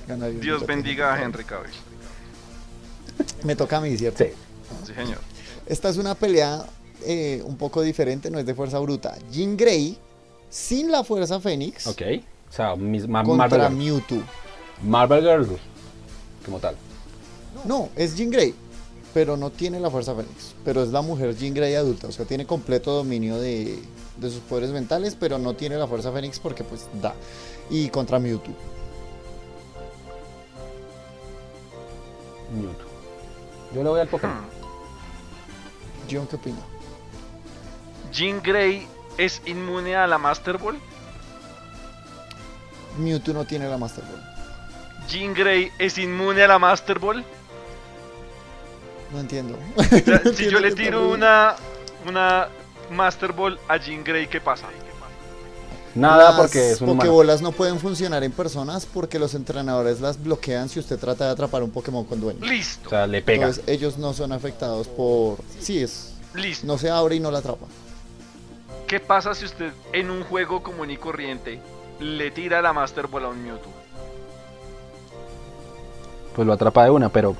Ganaría 0.07 0.39
Dios 0.39 0.67
bendiga 0.67 1.15
a 1.15 1.23
Henry 1.23 1.45
Cavill. 1.45 1.73
Me 3.43 3.55
toca 3.55 3.77
a 3.77 3.81
mí, 3.81 3.97
¿cierto? 3.97 4.23
Sí. 4.23 4.29
Sí, 4.85 4.93
señor. 4.93 5.17
Esta 5.67 5.89
es 5.89 5.97
una 5.97 6.15
pelea 6.15 6.65
eh, 7.05 7.41
un 7.45 7.57
poco 7.57 7.81
diferente, 7.81 8.29
no 8.31 8.39
es 8.39 8.45
de 8.45 8.53
fuerza 8.55 8.79
bruta. 8.79 9.15
Jean 9.31 9.55
Grey, 9.57 9.97
sin 10.49 10.91
la 10.91 11.03
fuerza 11.03 11.39
Fénix, 11.39 11.87
Ok. 11.87 12.01
O 12.49 12.53
sea, 12.53 12.75
mis, 12.75 13.07
ma- 13.07 13.23
contra 13.23 13.47
Marvel, 13.47 13.61
Girl. 13.61 13.75
Mewtwo. 13.77 14.17
Marvel 14.83 15.21
Girl. 15.23 15.57
Como 16.45 16.59
tal. 16.59 16.75
No, 17.65 17.89
es 17.95 18.15
Jean 18.17 18.29
Grey, 18.29 18.53
pero 19.13 19.37
no 19.37 19.49
tiene 19.51 19.79
la 19.79 19.89
fuerza 19.89 20.13
Fénix. 20.15 20.53
Pero 20.65 20.83
es 20.83 20.89
la 20.89 21.01
mujer 21.01 21.35
Jean 21.37 21.53
Grey 21.53 21.75
adulta, 21.75 22.07
o 22.07 22.11
sea, 22.11 22.25
tiene 22.25 22.45
completo 22.45 22.91
dominio 22.91 23.37
de, 23.39 23.79
de 24.17 24.29
sus 24.29 24.39
poderes 24.41 24.71
mentales, 24.71 25.15
pero 25.17 25.37
no 25.37 25.53
tiene 25.55 25.77
la 25.77 25.87
fuerza 25.87 26.11
Fénix 26.11 26.39
porque 26.39 26.63
pues 26.65 26.87
da. 27.01 27.13
Y 27.69 27.87
contra 27.89 28.19
Mewtwo. 28.19 28.53
Mewtwo. 32.53 32.85
Yo 33.73 33.83
le 33.83 33.89
voy 33.89 33.99
al 34.01 34.07
Pokémon. 34.09 34.35
John, 36.11 36.27
¿qué 36.27 36.35
opina? 36.35 36.57
Jean 38.11 38.41
Grey 38.41 38.87
es 39.17 39.41
inmune 39.45 39.95
a 39.95 40.05
la 40.07 40.17
Master 40.17 40.57
Ball. 40.57 40.77
Mewtwo 42.97 43.33
no 43.33 43.45
tiene 43.45 43.69
la 43.69 43.77
Master 43.77 44.03
Ball. 44.03 44.21
Jean 45.07 45.33
Grey 45.33 45.71
es 45.79 45.97
inmune 45.97 46.43
a 46.43 46.47
la 46.47 46.59
Master 46.59 46.99
Ball. 46.99 47.23
No 49.11 49.19
entiendo. 49.19 49.57
O 49.75 49.83
sea, 49.83 49.99
No 50.01 50.05
si 50.05 50.29
entiendo 50.29 50.51
yo 50.51 50.59
le 50.59 50.71
tiro 50.73 51.09
una, 51.09 51.55
una 52.05 52.47
Master 52.89 53.31
Ball 53.31 53.59
a 53.67 53.77
Jean 53.77 54.03
Grey, 54.03 54.27
¿qué 54.27 54.41
pasa? 54.41 54.67
Nada 55.95 56.31
Las 56.31 56.35
porque 56.35 56.71
es 56.71 56.81
un 56.81 56.89
humano. 56.89 57.01
Pokébolas 57.01 57.41
no 57.41 57.51
pueden 57.51 57.79
funcionar 57.79 58.23
en 58.23 58.31
personas 58.31 58.85
porque 58.85 59.19
los 59.19 59.35
entrenadores 59.35 59.99
las 59.99 60.21
bloquean 60.21 60.69
si 60.69 60.79
usted 60.79 60.97
trata 60.97 61.25
de 61.25 61.31
atrapar 61.31 61.63
un 61.63 61.71
Pokémon 61.71 62.05
con 62.05 62.21
dueño. 62.21 62.39
O 62.41 62.45
Listo, 62.45 62.89
sea, 62.89 63.07
le 63.07 63.21
pega. 63.21 63.47
Entonces 63.47 63.63
ellos 63.67 63.97
no 63.97 64.13
son 64.13 64.31
afectados 64.31 64.87
por... 64.87 65.39
Sí, 65.59 65.79
es... 65.79 66.13
listo. 66.33 66.65
No 66.65 66.77
se 66.77 66.89
abre 66.89 67.15
y 67.15 67.19
no 67.19 67.29
la 67.31 67.39
atrapa. 67.39 67.65
¿Qué 68.87 68.99
pasa 68.99 69.33
si 69.33 69.45
usted 69.45 69.71
en 69.93 70.09
un 70.09 70.23
juego 70.23 70.63
común 70.63 70.91
y 70.91 70.97
corriente 70.97 71.59
le 71.99 72.31
tira 72.31 72.61
la 72.61 72.73
Master 72.73 73.07
Ball 73.07 73.25
a 73.25 73.29
un 73.29 73.43
Mewtwo? 73.43 73.71
Pues 76.35 76.47
lo 76.47 76.53
atrapa 76.53 76.85
de 76.85 76.89
una, 76.91 77.09
pero 77.09 77.35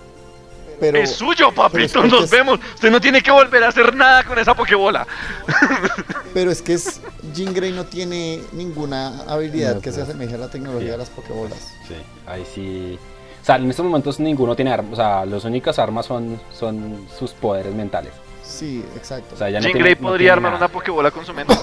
Pero, 0.81 0.97
es 0.97 1.11
suyo, 1.11 1.51
papito, 1.53 2.03
nos 2.03 2.23
es- 2.25 2.29
vemos. 2.31 2.59
Usted 2.73 2.89
no 2.91 2.99
tiene 2.99 3.21
que 3.21 3.29
volver 3.31 3.63
a 3.63 3.67
hacer 3.69 3.95
nada 3.95 4.23
con 4.25 4.37
esa 4.39 4.53
Pokébola. 4.55 5.05
pero 6.33 6.51
es 6.51 6.61
que 6.61 6.73
es... 6.73 6.99
Jean 7.33 7.53
Grey 7.53 7.71
no 7.71 7.85
tiene 7.85 8.41
ninguna 8.51 9.21
habilidad 9.27 9.75
No, 9.75 9.81
que 9.81 9.91
se 9.91 9.99
pues, 9.99 10.09
asemeje 10.09 10.35
a 10.35 10.37
la 10.39 10.49
tecnología 10.49 10.87
sí. 10.87 10.91
de 10.91 10.97
las 10.97 11.09
Pokébolas. 11.11 11.73
sí, 11.87 11.93
ahí 12.27 12.43
sí. 12.53 12.99
O 13.41 13.45
sea, 13.45 13.55
en 13.57 13.69
estos 13.69 13.85
momentos 13.85 14.19
ninguno 14.19 14.55
tiene 14.55 14.73
armas. 14.73 14.93
O 14.93 14.95
sea, 14.95 15.25
las 15.25 15.43
únicas 15.45 15.77
armas 15.79 16.05
son, 16.07 16.39
son 16.51 17.05
sus 17.17 17.31
poderes 17.31 17.73
mentales. 17.73 18.11
Sí, 18.43 18.83
exacto. 18.97 19.35
O 19.35 19.37
sea, 19.37 19.49
ya 19.49 19.59
no 19.59 19.63
Jean 19.63 19.73
tiene- 19.73 19.89
Grey 19.89 19.95
no 20.01 20.07
podría 20.09 20.33
armar 20.33 20.53
nada. 20.53 20.65
una 20.65 20.73
Pokébola 20.73 21.11
con 21.11 21.25
su 21.25 21.33
mente. 21.33 21.53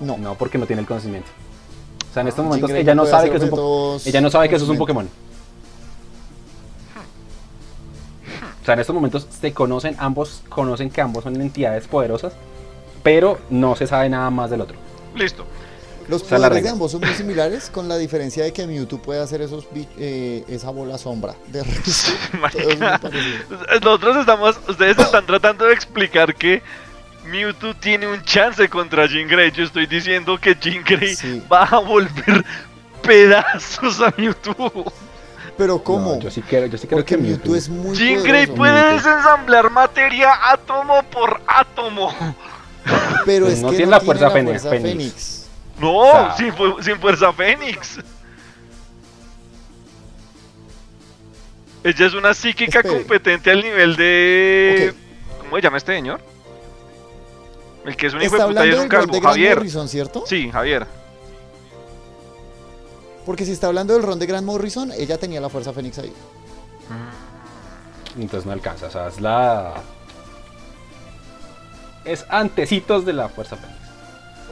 no. 0.00 0.18
No, 0.18 0.34
porque 0.34 0.58
no 0.58 0.66
tiene 0.66 0.82
el 0.82 0.88
conocimiento. 0.88 1.28
O 2.10 2.12
sea, 2.12 2.22
en 2.22 2.28
estos 2.28 2.42
Jean 2.44 2.48
momentos 2.48 2.70
ella 2.72 2.94
no 2.94 3.06
sabe 3.06 3.30
que 3.30 3.36
es 3.36 3.42
un 3.44 4.00
ella 4.04 4.20
no 4.20 4.30
sabe 4.30 4.48
que 4.48 4.56
eso 4.56 4.64
es 4.64 4.68
un 4.70 4.74
mente. 4.76 4.80
Pokémon. 4.80 5.08
O 8.62 8.64
sea, 8.64 8.74
en 8.74 8.80
estos 8.80 8.94
momentos 8.94 9.26
se 9.28 9.52
conocen, 9.52 9.96
ambos 9.98 10.42
conocen 10.48 10.88
que 10.90 11.00
ambos 11.00 11.24
son 11.24 11.40
entidades 11.40 11.88
poderosas, 11.88 12.32
pero 13.02 13.40
no 13.50 13.74
se 13.74 13.86
sabe 13.88 14.08
nada 14.08 14.30
más 14.30 14.50
del 14.50 14.60
otro. 14.60 14.76
Listo. 15.16 15.44
Los 16.08 16.22
es 16.22 16.30
la 16.32 16.36
poderes 16.36 16.50
de 16.50 16.54
regla. 16.60 16.70
ambos 16.72 16.92
son 16.92 17.00
muy 17.00 17.10
similares, 17.14 17.70
con 17.70 17.88
la 17.88 17.96
diferencia 17.96 18.42
de 18.44 18.52
que 18.52 18.66
Mewtwo 18.66 18.98
puede 18.98 19.20
hacer 19.20 19.40
esos 19.40 19.66
eh, 19.98 20.44
esa 20.48 20.70
bola 20.70 20.98
sombra. 20.98 21.34
De 21.48 21.62
resto, 21.64 22.12
es. 22.52 22.78
Nosotros 23.82 24.16
estamos, 24.16 24.58
ustedes 24.68 24.98
están 24.98 25.26
tratando 25.26 25.64
de 25.66 25.74
explicar 25.74 26.34
que 26.34 26.62
Mewtwo 27.26 27.74
tiene 27.74 28.06
un 28.08 28.22
chance 28.24 28.68
contra 28.68 29.06
Jean 29.06 29.28
Grey. 29.28 29.52
Yo 29.52 29.64
estoy 29.64 29.86
diciendo 29.86 30.38
que 30.40 30.56
Jean 30.60 30.82
Grey 30.84 31.14
Sí. 31.14 31.42
va 31.50 31.64
a 31.64 31.78
volver 31.78 32.44
pedazos 33.02 34.00
a 34.00 34.12
Mewtwo. 34.16 34.92
Pero 35.56 35.82
¿cómo? 35.82 36.14
No, 36.14 36.18
yo 36.20 36.30
sí 36.30 36.42
quiero, 36.42 36.66
yo 36.66 36.78
sí 36.78 36.86
creo 36.86 36.98
Porque 36.98 37.16
que 37.16 37.20
Mewtwo 37.22 37.54
es 37.54 37.68
muy 37.68 37.96
Jean 37.96 38.22
Grey 38.22 38.46
puede 38.46 38.94
desensamblar 38.94 39.70
materia 39.70 40.30
átomo 40.50 41.02
por 41.04 41.40
átomo. 41.46 42.12
Pero 43.26 43.44
Pues 43.46 43.58
es 43.58 43.62
no 43.62 43.70
que 43.70 43.76
tiene 43.76 43.90
no 43.90 43.96
la 43.98 44.00
fuerza 44.00 44.32
tiene 44.32 44.58
Fénix, 44.58 44.62
Fénix. 44.68 44.88
Fénix. 44.88 45.48
No, 45.78 45.96
O 45.98 46.10
sea- 46.10 46.36
sin, 46.36 46.52
fu- 46.54 46.82
sin 46.82 46.98
fuerza 46.98 47.32
Fénix. 47.32 47.98
Ella 51.84 52.06
es 52.06 52.14
una 52.14 52.32
psíquica 52.34 52.78
Espere. 52.78 52.96
competente 52.96 53.50
al 53.50 53.62
nivel 53.62 53.96
de. 53.96 54.94
¿Cómo 55.40 55.56
se 55.56 55.62
llama 55.62 55.76
este 55.78 55.94
señor? 55.96 56.20
El 57.84 57.96
que 57.96 58.06
es 58.06 58.14
un 58.14 58.22
hijo 58.22 58.36
de 58.38 58.44
puta 58.44 58.66
y 58.66 58.70
es 58.70 58.78
un 58.78 58.88
calvo. 58.88 59.20
Javier. 59.20 59.56
Morrison, 59.56 59.88
¿cierto? 59.88 60.22
Sí, 60.26 60.48
Javier. 60.50 60.86
Porque 63.24 63.44
si 63.44 63.52
está 63.52 63.68
hablando 63.68 63.94
del 63.94 64.02
ron 64.02 64.18
de 64.18 64.26
Grant 64.26 64.46
Morrison, 64.46 64.90
ella 64.92 65.18
tenía 65.18 65.40
la 65.40 65.48
fuerza 65.48 65.72
Fénix 65.72 65.98
ahí. 65.98 66.12
Entonces 68.18 68.44
no 68.46 68.52
alcanza, 68.52 68.86
o 68.86 68.90
sea, 68.90 69.08
es 69.08 69.20
la... 69.20 69.74
Es 72.04 72.26
antecitos 72.28 73.06
de 73.06 73.12
la 73.12 73.28
Fuerza 73.28 73.56
Fénix. 73.56 73.78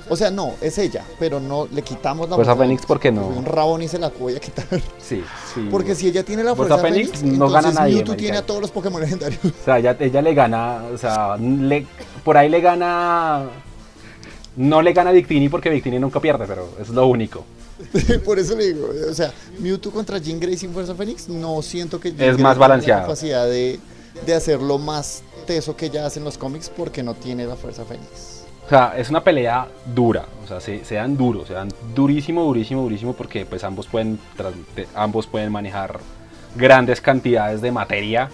O 0.08 0.16
sea, 0.16 0.30
no, 0.30 0.54
es 0.60 0.78
ella, 0.78 1.04
pero 1.18 1.40
no 1.40 1.68
le 1.70 1.82
quitamos 1.82 2.28
la 2.30 2.36
Fuerza 2.36 2.56
Fénix, 2.56 2.86
¿por 2.86 2.98
qué 3.00 3.10
no? 3.12 3.26
Un 3.26 3.44
rabón 3.44 3.82
y 3.82 3.88
se 3.88 3.98
la 3.98 4.08
voy 4.08 4.36
a 4.36 4.40
quitar. 4.40 4.64
Sí, 4.98 5.22
sí. 5.52 5.68
Porque 5.70 5.94
si 5.94 6.06
ella 6.08 6.24
tiene 6.24 6.42
la 6.44 6.54
Fuerza 6.54 6.78
fuerza, 6.78 6.94
Fénix, 6.94 7.18
Fénix, 7.18 7.38
no 7.38 7.48
gana 7.50 7.72
nadie, 7.72 7.96
Mewtwo 7.96 8.16
tiene 8.16 8.38
a 8.38 8.46
todos 8.46 8.60
los 8.60 8.70
Pokémon 8.70 9.00
legendarios. 9.00 9.44
O 9.44 9.64
sea, 9.64 9.78
ella, 9.78 9.96
ella 9.98 10.22
le 10.22 10.32
gana, 10.34 10.84
o 10.94 10.96
sea, 10.96 11.36
le- 11.36 11.86
por 12.24 12.36
ahí 12.36 12.48
le 12.48 12.60
gana... 12.60 13.42
No 14.56 14.80
le 14.82 14.92
gana 14.92 15.10
a 15.10 15.12
Victini 15.12 15.48
porque 15.48 15.70
Victini 15.70 15.98
nunca 15.98 16.18
pierde, 16.20 16.44
pero 16.46 16.68
es 16.80 16.88
lo 16.88 17.06
único. 17.06 17.44
Por 18.24 18.38
eso 18.38 18.56
le 18.56 18.72
digo, 18.74 18.88
o 19.10 19.14
sea, 19.14 19.32
Mewtwo 19.58 19.90
contra 19.92 20.18
Jean 20.18 20.38
Grey 20.40 20.56
sin 20.56 20.72
fuerza 20.72 20.94
Fénix, 20.94 21.28
no 21.28 21.60
siento 21.62 21.98
que 22.00 22.10
Jean 22.12 22.20
Es 22.28 22.34
Grey 22.34 22.42
más 22.42 22.54
tenga 22.54 22.66
balanceado. 22.68 23.00
la 23.00 23.06
capacidad 23.06 23.46
de, 23.46 23.78
de 24.26 24.34
hacerlo 24.34 24.78
más 24.78 25.22
teso 25.46 25.76
que 25.76 25.86
ella 25.86 26.06
hace 26.06 26.18
en 26.18 26.24
los 26.24 26.38
cómics 26.38 26.70
porque 26.74 27.02
no 27.02 27.14
tiene 27.14 27.46
la 27.46 27.56
fuerza 27.56 27.84
Fénix. 27.84 28.44
O 28.66 28.68
sea, 28.68 28.94
es 28.96 29.10
una 29.10 29.24
pelea 29.24 29.66
dura, 29.94 30.26
o 30.44 30.46
sea, 30.46 30.60
se, 30.60 30.84
se 30.84 30.94
dan 30.94 31.16
duros, 31.16 31.48
se 31.48 31.54
dan 31.54 31.68
durísimo, 31.94 32.44
durísimo, 32.44 32.82
durísimo 32.82 33.14
porque 33.14 33.44
pues 33.44 33.64
ambos 33.64 33.88
pueden, 33.88 34.20
ambos 34.94 35.26
pueden 35.26 35.50
manejar 35.50 35.98
grandes 36.54 37.00
cantidades 37.00 37.60
de 37.62 37.72
materia 37.72 38.30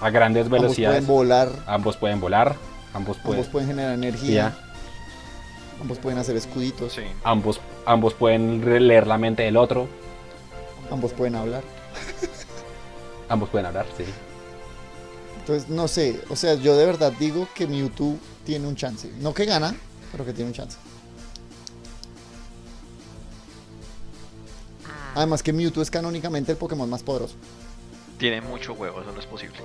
a 0.00 0.10
grandes 0.10 0.44
Ambos 0.46 0.60
velocidades. 0.60 1.04
pueden 1.04 1.06
volar, 1.06 1.48
Ambos 1.66 1.96
pueden 1.96 2.20
volar, 2.20 2.54
ambos 2.92 3.16
pueden, 3.16 3.38
ambos 3.40 3.50
pueden 3.50 3.68
generar 3.68 3.94
energía, 3.94 4.34
ya, 4.34 4.65
ambos 5.80 5.98
pueden 5.98 6.18
hacer 6.18 6.36
escuditos, 6.36 6.92
Sí. 6.94 7.02
ambos, 7.24 7.60
ambos 7.84 8.14
pueden 8.14 8.64
leer 8.88 9.06
la 9.06 9.18
mente 9.18 9.42
del 9.42 9.56
otro, 9.56 9.88
ambos 10.90 11.12
pueden 11.12 11.34
hablar. 11.36 11.62
ambos 13.28 13.48
pueden 13.48 13.66
hablar, 13.66 13.86
sí. 13.96 14.04
Entonces, 15.40 15.68
no 15.68 15.86
sé, 15.86 16.20
o 16.28 16.34
sea, 16.36 16.54
yo 16.54 16.76
de 16.76 16.86
verdad 16.86 17.12
digo 17.20 17.46
que 17.54 17.66
Mewtwo 17.68 18.16
tiene 18.44 18.66
un 18.66 18.74
chance. 18.74 19.08
No 19.20 19.32
que 19.32 19.44
gana, 19.44 19.74
pero 20.10 20.24
que 20.24 20.32
tiene 20.32 20.50
un 20.50 20.54
chance. 20.54 20.76
Además 25.14 25.42
que 25.42 25.52
Mewtwo 25.52 25.82
es 25.82 25.90
canónicamente 25.90 26.52
el 26.52 26.58
Pokémon 26.58 26.88
más 26.90 27.02
poderoso. 27.02 27.34
Tiene 28.18 28.40
mucho 28.40 28.72
huevo, 28.74 29.00
eso 29.00 29.12
no 29.12 29.20
es 29.20 29.26
posible. 29.26 29.56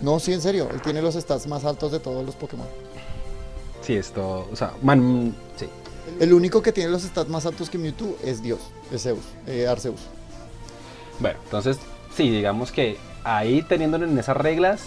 No, 0.00 0.20
sí, 0.20 0.32
en 0.32 0.42
serio, 0.42 0.68
él 0.72 0.80
tiene 0.82 1.00
los 1.02 1.14
stats 1.14 1.46
más 1.46 1.64
altos 1.64 1.90
de 1.92 1.98
todos 1.98 2.24
los 2.24 2.34
Pokémon. 2.36 2.66
Sí, 3.86 3.94
esto, 3.96 4.48
o 4.52 4.56
sea, 4.56 4.72
man, 4.82 5.34
sí. 5.56 5.68
El 6.18 6.32
único 6.32 6.60
que 6.62 6.72
tiene 6.72 6.90
los 6.90 7.02
stats 7.02 7.28
más 7.30 7.46
altos 7.46 7.70
que 7.70 7.78
Mewtwo 7.78 8.16
es 8.24 8.42
Dios, 8.42 8.58
es 8.90 9.02
Zeus, 9.02 9.24
eh, 9.46 9.66
Arceus. 9.68 10.00
Bueno, 11.20 11.38
entonces, 11.44 11.78
sí, 12.16 12.28
digamos 12.30 12.72
que 12.72 12.96
ahí 13.24 13.62
teniéndolo 13.62 14.06
en 14.06 14.18
esas 14.18 14.36
reglas, 14.36 14.82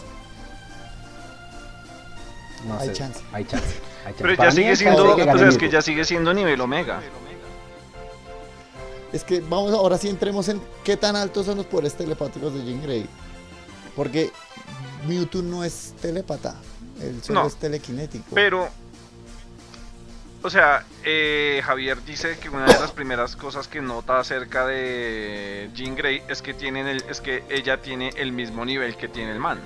no 2.67 2.77
Hay 2.77 2.88
sé, 2.89 2.93
chance. 2.93 3.21
Hay 3.31 3.45
chance. 3.45 3.65
hay 4.05 4.13
chance. 4.13 4.21
Pero 4.21 4.35
Para 4.35 4.49
ya 4.49 4.55
sigue 4.55 4.76
siendo. 4.76 5.15
que 5.15 5.23
O 5.23 5.38
sea, 5.38 5.47
es 5.47 5.57
que 5.57 5.69
ya 5.69 5.81
sigue 5.81 6.03
siendo 6.03 6.34
nivel 6.34 6.59
Omega. 6.59 7.01
Es 9.13 9.23
que 9.23 9.39
vamos 9.39 9.71
ahora 9.73 9.97
sí 9.97 10.07
entremos 10.09 10.49
en 10.49 10.61
qué 10.84 10.95
tan 10.97 11.15
altos 11.15 11.45
son 11.45 11.57
los 11.57 11.65
poderes 11.65 11.95
telepáticos 11.95 12.53
de 12.53 12.63
Jean 12.63 12.81
Grey. 12.84 13.05
Porque 13.95 14.30
Mewtwo 15.07 15.41
no 15.41 15.63
es 15.63 15.93
telépata, 16.01 16.55
él 17.01 17.23
solo 17.23 17.41
No. 17.41 17.47
es 17.47 17.55
telequinético. 17.55 18.26
Pero. 18.34 18.67
O 20.41 20.49
sea, 20.49 20.85
eh, 21.03 21.61
Javier 21.65 22.01
dice 22.05 22.37
que 22.39 22.47
una 22.49 22.65
de 22.65 22.79
las 22.79 22.91
primeras 22.91 23.35
cosas 23.35 23.67
que 23.67 23.81
nota 23.81 24.19
acerca 24.19 24.65
de 24.65 25.69
Jean 25.75 25.95
Grey 25.95 26.21
es 26.29 26.41
que 26.41 26.53
tienen 26.53 26.87
el, 26.87 27.03
es 27.09 27.19
que 27.19 27.43
ella 27.49 27.81
tiene 27.81 28.11
el 28.15 28.31
mismo 28.31 28.63
nivel 28.63 28.95
que 28.95 29.09
tiene 29.09 29.31
el 29.33 29.39
man. 29.39 29.59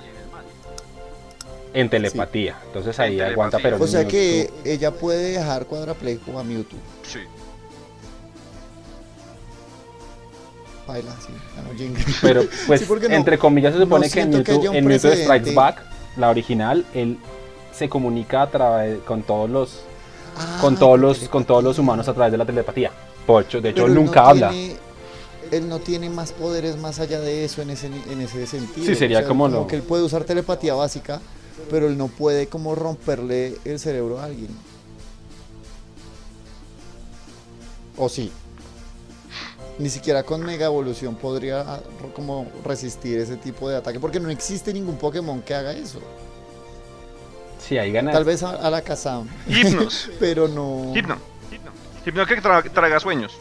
En 1.74 1.88
telepatía. 1.88 2.56
Entonces 2.66 2.98
ahí 2.98 3.20
En 3.20 3.26
aguanta, 3.32 3.58
telepatía. 3.58 3.78
pero 3.78 3.84
O 3.84 3.86
sea 3.88 4.02
Mewtwo- 4.02 4.10
que 4.10 4.50
ella 4.64 4.90
puede 4.90 5.32
dejar 5.32 5.66
cuadrapléjico 5.66 6.38
a 6.38 6.42
Mewtwo. 6.44 6.78
Sí. 7.04 7.20
Baila, 10.88 11.12
sí, 11.20 11.32
ganó 11.56 11.72
Jean 11.74 11.94
Grey. 11.94 12.14
Pero, 12.20 12.42
pues, 12.66 12.80
Sí, 12.80 12.86
no- 12.88 13.14
entre 13.14 13.38
comillas, 13.38 13.72
se 13.72 13.78
no 13.78 13.84
supone 13.86 14.10
que 14.10 14.20
en 14.20 14.42
que 14.42 14.52
Mewtwo, 14.52 14.74
en 14.74 14.86
Mewtwo. 14.86 15.10
Strikes 15.12 15.54
Back, 15.54 15.82
la 16.16 16.30
original, 16.30 16.84
él 16.94 17.18
se 17.72 17.88
comunica 17.88 18.42
a 18.42 18.50
través 18.50 18.98
con 19.00 19.22
todos 19.22 19.48
los 19.48 19.84
Ah, 20.36 20.58
con 20.60 20.76
todos 20.76 20.98
los 20.98 21.18
con 21.28 21.44
todos 21.44 21.62
los 21.62 21.78
humanos 21.78 22.08
a 22.08 22.14
través 22.14 22.32
de 22.32 22.38
la 22.38 22.44
telepatía. 22.46 22.90
Pocho, 23.26 23.60
de 23.60 23.70
hecho, 23.70 23.86
él 23.86 23.94
nunca 23.94 24.22
no 24.22 24.28
habla. 24.28 24.50
tiene- 24.50 24.76
él 25.50 25.68
no 25.68 25.78
tiene 25.78 26.10
más 26.10 26.32
poderes 26.32 26.76
más 26.76 26.98
allá 27.00 27.20
de 27.20 27.44
eso 27.44 27.62
en 27.62 27.70
ese, 27.70 27.86
en 27.86 28.20
ese 28.20 28.46
sentido. 28.46 28.86
Sí, 28.86 28.94
sería 28.94 29.26
como 29.26 29.46
lo- 29.48 29.66
que 29.66 29.76
él 29.76 29.82
puede 29.82 30.02
usar 30.02 30.24
telepatía 30.24 30.74
básica, 30.74 31.20
pero 31.70 31.86
él 31.86 31.96
no 31.96 32.08
puede 32.08 32.48
como 32.48 32.74
romperle 32.74 33.56
el 33.64 33.78
cerebro 33.78 34.18
a 34.18 34.24
alguien. 34.24 34.48
O 37.96 38.08
sí. 38.08 38.32
Ni 39.78 39.88
siquiera 39.90 40.22
con 40.22 40.40
mega 40.40 40.66
evolución 40.66 41.16
podría 41.16 41.80
como 42.14 42.46
resistir 42.64 43.18
ese 43.18 43.36
tipo 43.36 43.68
de 43.68 43.76
ataque, 43.76 43.98
porque 44.00 44.20
no 44.20 44.30
existe 44.30 44.72
ningún 44.72 44.96
Pokémon 44.96 45.42
que 45.42 45.54
haga 45.54 45.72
eso. 45.72 45.98
Sí, 47.66 47.78
ahí 47.78 47.92
gana. 47.92 48.12
Tal 48.12 48.24
vez 48.24 48.42
a, 48.42 48.50
a 48.50 48.70
la 48.70 48.82
Kazam, 48.82 49.28
Hipnos. 49.48 50.10
pero 50.20 50.48
no. 50.48 50.92
Hipno. 50.94 51.16
Hipno 52.04 52.26
que 52.26 52.42
tra- 52.42 52.70
traga 52.70 53.00
sueños. 53.00 53.32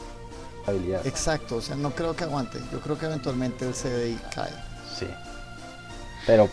habilidad. 0.66 1.06
Exacto, 1.06 1.58
o 1.58 1.62
sea, 1.62 1.76
no 1.76 1.92
creo 1.92 2.16
que 2.16 2.24
aguante. 2.24 2.60
Yo 2.72 2.80
creo 2.80 2.98
que 2.98 3.06
eventualmente 3.06 3.68
el 3.68 3.74
CDI 3.74 4.18
cae. 4.34 4.52
Sí. 4.98 5.08
Pero. 6.26 6.50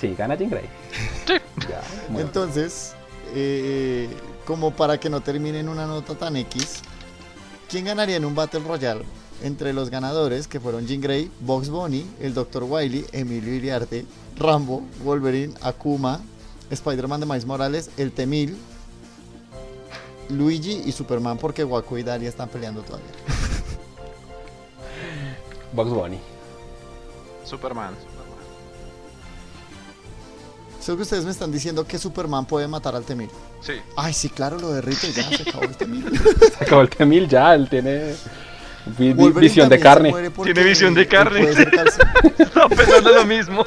Sí, 0.00 0.14
gana 0.16 0.34
Jean 0.36 0.50
Grey. 0.50 0.68
Sí. 1.26 1.34
Ya, 1.68 1.80
bueno. 2.08 2.26
Entonces, 2.26 2.94
eh, 3.34 4.08
como 4.46 4.70
para 4.72 4.98
que 4.98 5.10
no 5.10 5.20
termine 5.20 5.58
en 5.60 5.68
una 5.68 5.86
nota 5.86 6.14
tan 6.14 6.36
X, 6.36 6.80
¿quién 7.68 7.84
ganaría 7.84 8.16
en 8.16 8.24
un 8.24 8.34
Battle 8.34 8.60
Royale? 8.60 9.04
Entre 9.42 9.72
los 9.72 9.90
ganadores, 9.90 10.48
que 10.48 10.58
fueron 10.58 10.86
Jean 10.86 11.00
Grey, 11.00 11.30
Box 11.40 11.68
Bunny, 11.68 12.04
el 12.20 12.34
Dr. 12.34 12.64
Wily, 12.64 13.04
Emilio 13.12 13.54
Iriarte, 13.54 14.04
Rambo, 14.36 14.82
Wolverine, 15.04 15.54
Akuma, 15.62 16.20
Spider-Man 16.70 17.20
de 17.20 17.26
Miles 17.26 17.46
Morales, 17.46 17.90
el 17.96 18.12
Temil, 18.12 18.56
Luigi 20.28 20.82
y 20.84 20.92
Superman, 20.92 21.38
porque 21.38 21.64
Waco 21.64 21.96
y 21.98 22.02
Daria 22.02 22.28
están 22.28 22.48
peleando 22.48 22.82
todavía. 22.82 23.08
Bugs 25.72 25.90
Bunny. 25.90 26.18
Superman. 27.44 27.94
Sé 30.80 30.96
que 30.96 31.02
ustedes 31.02 31.24
me 31.24 31.30
están 31.30 31.52
diciendo 31.52 31.86
que 31.86 31.98
Superman 31.98 32.46
puede 32.46 32.66
matar 32.66 32.94
al 32.94 33.04
Temil. 33.04 33.28
Sí. 33.60 33.74
Ay, 33.96 34.14
sí, 34.14 34.30
claro, 34.30 34.58
lo 34.58 34.72
derrito 34.72 35.06
y 35.06 35.12
ya 35.12 35.22
se 35.24 35.48
acabó 35.48 35.64
el 35.64 35.76
Temil. 35.76 36.20
Se 36.58 36.64
acabó 36.64 36.82
el 36.82 36.88
Temil 36.88 37.28
ya, 37.28 37.54
él 37.54 37.68
tiene 37.68 38.14
vi- 38.96 39.08
vi- 39.08 39.12
Wolverine 39.14 39.40
visión 39.48 39.68
de 39.68 39.78
carne. 39.80 40.14
Tiene 40.44 40.62
visión 40.64 40.94
de 40.94 41.06
carne. 41.08 41.48
Estaba 42.38 42.68
pensando 42.76 43.10
lo 43.12 43.24
mismo. 43.26 43.64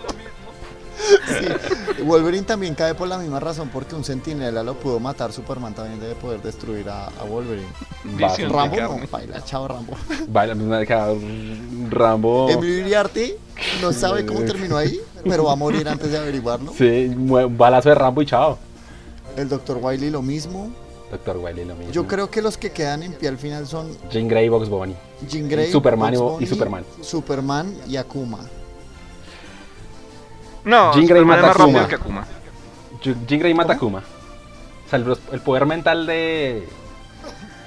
Sí, 1.28 2.04
Wolverine 2.04 2.44
también 2.44 2.76
cae 2.76 2.94
por 2.94 3.08
la 3.08 3.18
misma 3.18 3.40
razón 3.40 3.70
porque 3.74 3.96
un 3.96 4.04
sentinela 4.04 4.62
lo 4.62 4.76
pudo 4.76 5.00
matar, 5.00 5.34
Superman 5.34 5.74
también 5.74 6.00
debe 6.00 6.14
poder 6.14 6.42
destruir 6.44 6.88
a, 6.90 7.08
a 7.08 7.24
Wolverine. 7.24 7.66
Visión 8.04 8.50
de 8.52 8.56
Rambo 8.56 8.76
carne. 8.78 9.02
no, 9.02 9.08
baila, 9.10 9.44
chao 9.44 9.68
Rambo. 9.68 9.94
baila, 10.28 10.56
Rambo. 11.90 12.50
Emilio 12.50 12.78
Iriarte 12.80 13.38
no 13.82 13.92
sabe 13.94 14.26
cómo 14.28 14.42
terminó 14.42 14.78
ahí, 14.78 15.00
pero 15.24 15.46
va 15.46 15.54
a 15.54 15.56
morir 15.56 15.88
antes 15.90 16.12
de 16.12 16.18
averiguarlo. 16.20 16.72
Sí, 16.78 17.12
un 17.16 17.58
balazo 17.58 17.90
de 17.90 17.96
Rambo 17.96 18.22
y 18.22 18.26
chao. 18.28 18.60
El 19.36 19.50
Dr. 19.50 19.80
Wiley 19.82 20.12
lo 20.12 20.22
mismo. 20.22 20.72
Doctor 21.12 21.38
Wiley 21.38 21.66
lo 21.66 21.76
mismo. 21.76 21.92
Yo 21.92 22.08
creo 22.08 22.32
que 22.32 22.42
los 22.42 22.58
que 22.58 22.72
quedan 22.72 23.04
en 23.04 23.12
pie 23.14 23.28
al 23.30 23.38
final 23.38 23.68
son 23.68 23.96
Jean 24.10 24.28
Grey 24.30 24.46
y 24.46 24.50
Bugs 24.50 24.70
Bunny. 24.70 24.96
Jean 25.28 25.50
Grey, 25.50 25.70
Superman 25.72 26.14
y- 26.14 26.18
Bugs 26.18 26.32
y 26.32 26.34
Bunny, 26.36 26.48
Superman. 26.48 26.86
Superman 27.02 27.76
y 27.88 27.98
Akuma. 27.98 28.40
No, 30.64 30.94
Jean 30.94 31.06
Grey 31.08 31.22
Superman 31.22 31.42
mata 31.42 31.52
Akuma. 31.52 31.88
que 31.88 31.96
Akuma. 31.96 32.28
Jean 33.28 33.40
Grey 33.40 33.54
mata 33.54 33.74
a 33.74 33.78
Kuma. 33.78 34.00
O 34.86 34.90
sea, 34.90 35.00
el, 35.00 35.18
el 35.34 35.42
poder 35.42 35.66
mental 35.66 36.06
de. 36.06 36.68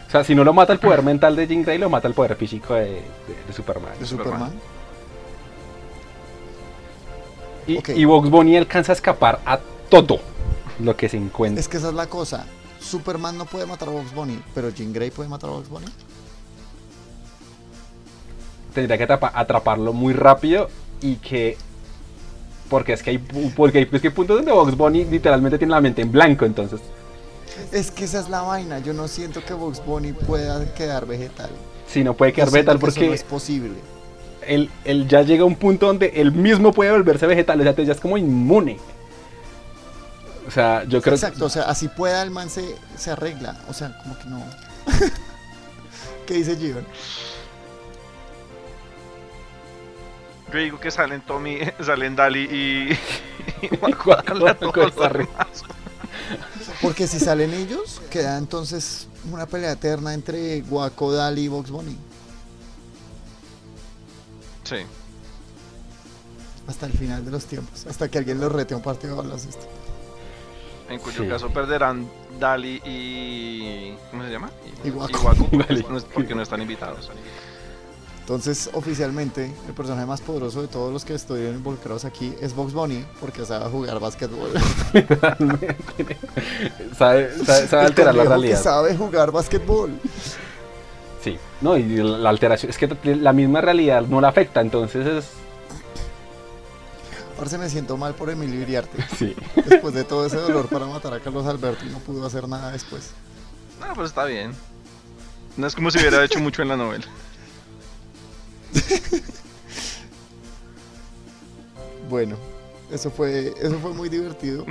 O 0.07 0.11
sea, 0.11 0.25
si 0.25 0.35
no 0.35 0.45
lo 0.45 0.53
mata 0.53 0.73
el 0.73 0.79
poder 0.79 1.03
mental 1.03 1.35
de 1.37 1.47
Jean 1.47 1.63
Grey, 1.63 1.77
lo 1.79 1.91
mata 1.91 2.09
el 2.09 2.15
poder 2.15 2.37
físico 2.37 2.75
de, 2.75 2.85
de- 2.85 3.03
de 3.47 3.53
Superman. 3.53 3.93
De 3.99 4.07
Superman. 4.07 4.41
Superman. 4.41 4.61
Y, 7.67 7.79
Ok. 7.79 7.89
y 7.91 8.05
Bunny 8.05 8.57
alcanza 8.57 8.93
a 8.93 8.95
escapar 8.95 9.41
a 9.45 9.59
todo 9.89 10.21
lo 10.81 10.97
que 10.97 11.09
se 11.09 11.17
encuentra. 11.17 11.61
Es 11.61 11.69
que 11.69 11.79
esa 11.79 11.89
es 11.89 11.95
la 11.95 12.07
cosa. 12.07 12.47
Superman 12.85 13.39
no 13.39 13.47
puede 13.47 13.67
matar 13.67 13.89
a 13.89 13.93
Bugs 13.93 14.15
Bunny, 14.15 14.41
pero 14.55 14.71
Jean 14.71 14.93
Grey 14.93 15.11
puede 15.11 15.29
matar 15.29 15.51
a 15.51 15.55
Bugs 15.55 15.69
Bunny. 15.69 15.87
Tendría 18.75 18.99
que 18.99 19.05
atrapa- 19.05 19.33
atraparlo 19.35 19.93
muy 19.93 20.13
rápido 20.13 20.69
y 21.01 21.17
que... 21.17 21.57
Porque 22.69 22.95
es 22.95 23.03
que 23.03 23.11
hay, 23.11 23.19
porque 23.55 23.79
hay, 23.79 23.89
es 23.91 24.01
que 24.01 24.09
hay 24.09 24.15
puntos 24.15 24.37
donde 24.37 24.53
Bugs 24.53 24.77
Bunny 24.77 25.05
literalmente 25.05 25.59
tiene 25.59 25.71
la 25.73 25.81
mente 25.81 26.03
en 26.03 26.11
blanco, 26.11 26.45
entonces... 26.45 26.81
Es 27.71 27.91
que 27.93 28.05
esa 28.05 28.19
es 28.21 28.29
la 28.29 28.43
vaina. 28.43 28.81
Yo 28.81 28.93
no 28.93 29.07
siento 29.07 29.45
que 29.45 29.55
Bugs 29.55 29.85
Bunny 29.85 30.13
pueda 30.13 30.75
quedar 30.75 31.07
vegetal. 31.07 31.51
Sí, 31.87 32.03
no 32.03 32.15
puede 32.15 32.33
quedar 32.33 32.51
vegetal 32.51 32.79
que 32.81 32.87
eso 32.87 32.95
porque 32.95 33.07
no 33.09 33.15
es 33.15 33.23
posible. 33.23 33.75
él, 34.47 34.71
él 34.85 35.07
ya 35.07 35.23
llega 35.23 35.43
a 35.43 35.47
un 35.47 35.55
punto 35.55 35.87
donde 35.87 36.07
él 36.17 36.33
mismo 36.33 36.73
puede 36.73 36.91
volverse 36.91 37.27
vegetal, 37.27 37.61
o 37.61 37.63
sea, 37.63 37.85
ya 37.85 37.93
es 37.93 38.01
como 38.01 38.19
inmune. 38.19 38.79
O 40.47 40.51
sea, 40.51 40.85
yo 40.85 41.01
creo 41.01 41.15
Exacto, 41.15 41.47
o 41.47 41.49
sea, 41.49 41.65
así 41.65 41.89
pueda 41.89 42.23
el 42.23 42.31
man 42.31 42.51
se, 42.51 42.77
se 42.97 43.11
arregla. 43.11 43.57
O 43.69 43.73
sea, 43.73 43.97
como 43.99 44.19
que 44.19 44.25
no. 44.27 44.45
¿Qué 46.27 46.35
dice 46.35 46.57
Gion? 46.57 46.87
Yo 50.53 50.59
digo 50.59 50.79
que 50.79 50.91
salen 50.91 51.21
Tommy, 51.23 51.59
salen 51.85 52.15
Dali 52.15 52.43
y. 52.43 52.93
y 53.67 53.69
demás. 53.77 55.65
Porque 56.81 57.07
si 57.07 57.19
salen 57.19 57.53
ellos, 57.55 58.01
queda 58.11 58.39
entonces 58.39 59.09
una 59.33 59.47
pelea 59.47 59.73
eterna 59.73 60.15
entre 60.15 60.61
Guaco, 60.63 61.13
Dali 61.13 61.43
y 61.43 61.49
Bugs 61.49 61.71
Bunny. 61.71 61.97
Sí. 64.65 64.77
Hasta 66.67 66.87
el 66.87 66.93
final 66.93 67.25
de 67.25 67.31
los 67.31 67.45
tiempos. 67.47 67.87
Hasta 67.87 68.09
que 68.09 68.19
alguien 68.19 68.41
los 68.41 68.53
rete 68.53 68.75
a 68.75 68.77
un 68.77 68.83
partido 68.83 69.17
de 69.17 69.23
baloncesto. 69.23 69.67
En 70.89 70.99
cuyo 71.01 71.23
Sí. 71.23 71.29
caso 71.29 71.49
perderán 71.51 72.09
Dali 72.39 72.81
y. 72.85 73.95
¿Cómo 74.11 74.23
se 74.25 74.31
llama? 74.31 74.51
Y 74.85 74.91
porque, 74.91 75.15
Dali. 75.69 75.87
no, 75.89 75.99
porque 76.13 76.35
no 76.35 76.43
están 76.43 76.61
invitados. 76.63 77.11
Entonces, 78.21 78.71
oficialmente, 78.73 79.53
el 79.69 79.75
personaje 79.75 80.07
más 80.07 80.23
poderoso 80.23 80.63
de 80.63 80.69
todos 80.69 80.91
los 80.91 81.05
que 81.05 81.15
estuvieron 81.15 81.57
involucrados 81.57 82.07
aquí 82.07 82.33
es 82.41 82.55
Bugs 82.55 82.73
Bunny, 82.73 83.05
porque 83.21 83.45
sabe 83.45 83.69
jugar 83.71 84.01
básquetbol. 84.01 84.51
literalmente 84.95 85.77
sabe, 86.97 87.31
sabe- 87.45 87.85
alterar 87.87 88.15
la 88.15 88.25
realidad. 88.25 88.63
sabe 88.63 88.97
jugar 88.97 89.31
básquetbol. 89.31 89.91
Sí, 91.23 91.39
no, 91.61 91.77
y 91.77 91.85
la 92.03 92.29
alteración, 92.31 92.71
es 92.71 92.79
que 92.79 92.89
la 93.17 93.33
misma 93.35 93.61
realidad 93.61 94.03
no 94.03 94.21
la 94.21 94.29
afecta, 94.29 94.61
entonces 94.61 95.07
es... 95.07 95.25
Ahora 97.37 97.51
se 97.51 97.59
me 97.59 97.69
siento 97.69 97.97
mal 97.97 98.15
por 98.15 98.31
Emilio 98.31 98.61
Iriarte. 98.61 98.99
Sí. 99.19 99.35
Después 99.69 99.95
de 99.95 100.05
todo 100.05 100.27
ese 100.27 100.37
dolor 100.37 100.69
para 100.69 100.87
matar 100.87 101.15
a 101.15 101.21
Carlos 101.21 101.47
Alberto 101.47 101.85
y 101.85 101.91
no 101.91 101.99
pudo 101.99 102.27
hacer 102.27 102.49
nada 102.49 102.73
después. 102.73 103.11
No, 103.81 103.87
pero 103.95 104.07
está 104.07 104.25
bien. 104.25 104.53
No 105.57 105.67
es 105.67 105.75
como 105.75 105.91
si 105.91 105.99
hubiera 105.99 106.25
hecho 106.25 106.41
mucho 106.41 106.63
en 106.63 106.69
la 106.69 106.77
novela. 106.77 107.05
Bueno, 112.09 112.37
eso 112.93 113.11
fue, 113.11 113.55
eso 113.61 113.79
fue 113.81 113.93
muy 113.93 114.09
divertido. 114.09 114.65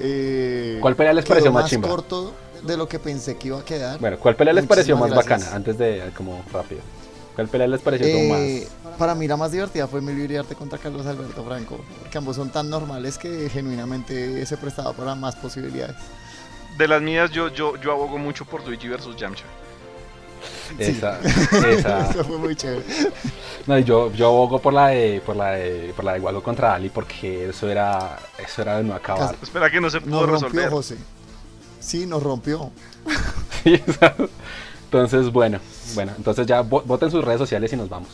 Eh, 0.00 0.78
¿Cuál 0.80 0.96
pelea 0.96 1.12
les 1.12 1.24
pareció 1.24 1.52
más 1.52 1.64
más 1.64 1.70
chimba? 1.70 1.88
corto 1.88 2.34
de 2.66 2.76
lo 2.76 2.88
que 2.88 2.98
pensé 2.98 3.36
que 3.36 3.48
iba 3.48 3.60
a 3.60 3.64
quedar. 3.64 4.00
Bueno, 4.00 4.18
¿cuál 4.18 4.36
pelea 4.36 4.54
les 4.54 4.66
pareció 4.66 4.96
más 4.96 5.14
bacana? 5.14 5.46
Antes 5.54 5.78
de, 5.78 6.10
como 6.16 6.42
rápido. 6.52 6.80
¿Cuál 7.36 7.48
pelea 7.48 7.68
les 7.68 7.80
pareció 7.82 8.06
Eh, 8.08 8.66
más? 8.82 8.96
Para 8.98 9.14
mí 9.14 9.28
la 9.28 9.36
más 9.36 9.52
divertida 9.52 9.86
fue 9.86 10.00
Emilio 10.00 10.24
Iriarte 10.24 10.54
contra 10.56 10.78
Carlos 10.78 11.06
Alberto 11.06 11.44
Franco, 11.44 11.78
porque 12.00 12.18
ambos 12.18 12.34
son 12.36 12.50
tan 12.50 12.68
normales 12.68 13.18
que 13.18 13.48
genuinamente 13.50 14.44
se 14.46 14.56
prestaba 14.56 14.92
para 14.94 15.14
más 15.14 15.36
posibilidades. 15.36 15.96
De 16.78 16.88
las 16.88 17.00
mías, 17.02 17.30
yo, 17.30 17.48
yo, 17.48 17.76
yo 17.76 17.92
abogo 17.92 18.18
mucho 18.18 18.44
por 18.46 18.66
Luigi 18.66 18.88
versus 18.88 19.16
Yamcha. 19.16 19.44
Esa, 20.78 21.20
esa. 21.70 22.10
Eso 22.10 22.24
fue 22.24 22.38
muy 22.38 22.56
chévere. 22.56 22.82
No, 23.66 23.78
yo, 23.78 24.12
yo 24.12 24.26
abogo 24.28 24.60
por 24.60 24.72
la 24.72 24.88
de, 24.88 25.20
por 25.24 25.36
la 25.36 25.52
de, 25.52 25.92
por 25.94 26.04
la 26.04 26.14
de 26.14 26.20
Guago 26.20 26.42
contra 26.42 26.74
Ali 26.74 26.88
porque 26.88 27.48
eso 27.50 27.68
era, 27.68 28.18
eso 28.38 28.62
era 28.62 28.78
de 28.78 28.84
no 28.84 28.94
acabar. 28.94 29.36
Espera 29.42 29.70
que 29.70 29.80
no 29.80 29.90
se 29.90 30.00
pudo 30.00 30.20
Nos 30.26 30.30
rompió 30.30 30.48
resolver. 30.48 30.70
José. 30.70 30.96
Sí, 31.80 32.06
nos 32.06 32.22
rompió. 32.22 32.70
Sí, 33.64 33.82
entonces, 34.86 35.30
bueno, 35.32 35.58
bueno, 35.94 36.12
entonces 36.16 36.46
ya 36.46 36.62
vo- 36.62 36.82
voten 36.84 37.10
sus 37.10 37.24
redes 37.24 37.38
sociales 37.40 37.72
y 37.72 37.76
nos 37.76 37.88
vamos. 37.88 38.08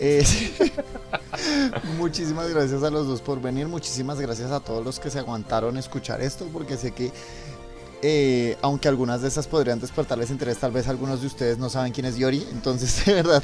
Eh, 0.00 0.24
muchísimas 1.98 2.48
gracias 2.50 2.82
a 2.82 2.90
los 2.90 3.06
dos 3.06 3.20
por 3.20 3.40
venir. 3.40 3.66
Muchísimas 3.66 4.20
gracias 4.20 4.50
a 4.50 4.60
todos 4.60 4.84
los 4.84 4.98
que 5.00 5.10
se 5.10 5.18
aguantaron 5.18 5.76
escuchar 5.76 6.20
esto, 6.20 6.46
porque 6.52 6.76
sé 6.76 6.92
que, 6.92 7.10
eh, 8.02 8.56
aunque 8.62 8.88
algunas 8.88 9.22
de 9.22 9.28
esas 9.28 9.46
podrían 9.46 9.80
despertarles 9.80 10.30
interés, 10.30 10.58
tal 10.58 10.70
vez 10.72 10.86
algunos 10.88 11.20
de 11.20 11.26
ustedes 11.26 11.58
no 11.58 11.68
saben 11.68 11.92
quién 11.92 12.06
es 12.06 12.16
Yori. 12.16 12.46
Entonces, 12.52 13.04
de 13.06 13.14
verdad, 13.14 13.42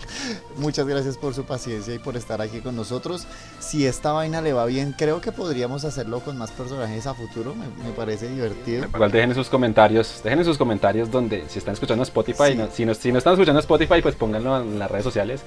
muchas 0.56 0.86
gracias 0.86 1.16
por 1.16 1.34
su 1.34 1.44
paciencia 1.44 1.94
y 1.94 1.98
por 1.98 2.16
estar 2.16 2.40
aquí 2.40 2.60
con 2.60 2.76
nosotros. 2.76 3.26
Si 3.60 3.86
esta 3.86 4.12
vaina 4.12 4.40
le 4.40 4.52
va 4.52 4.64
bien, 4.66 4.94
creo 4.96 5.20
que 5.20 5.32
podríamos 5.32 5.84
hacerlo 5.84 6.20
con 6.20 6.36
más 6.38 6.50
personajes 6.52 7.06
a 7.06 7.14
futuro. 7.14 7.54
Me, 7.54 7.66
me 7.84 7.90
parece 7.96 8.28
divertido. 8.28 8.84
Igual 8.86 9.10
dejen 9.10 9.30
en 9.30 9.36
sus 9.36 9.48
comentarios, 9.48 10.20
dejen 10.22 10.38
en 10.38 10.44
sus 10.44 10.58
comentarios 10.58 11.10
donde, 11.10 11.44
si 11.48 11.58
están 11.58 11.74
escuchando 11.74 12.02
Spotify, 12.04 12.52
Sí. 12.52 12.54
no- 12.56 12.68
si, 12.70 12.84
no, 12.84 12.94
si 12.94 13.10
no 13.12 13.18
están 13.18 13.32
escuchando 13.34 13.60
Spotify, 13.60 14.00
pues 14.02 14.14
pónganlo 14.14 14.60
en 14.60 14.78
las 14.78 14.90
redes 14.90 15.04
sociales. 15.04 15.40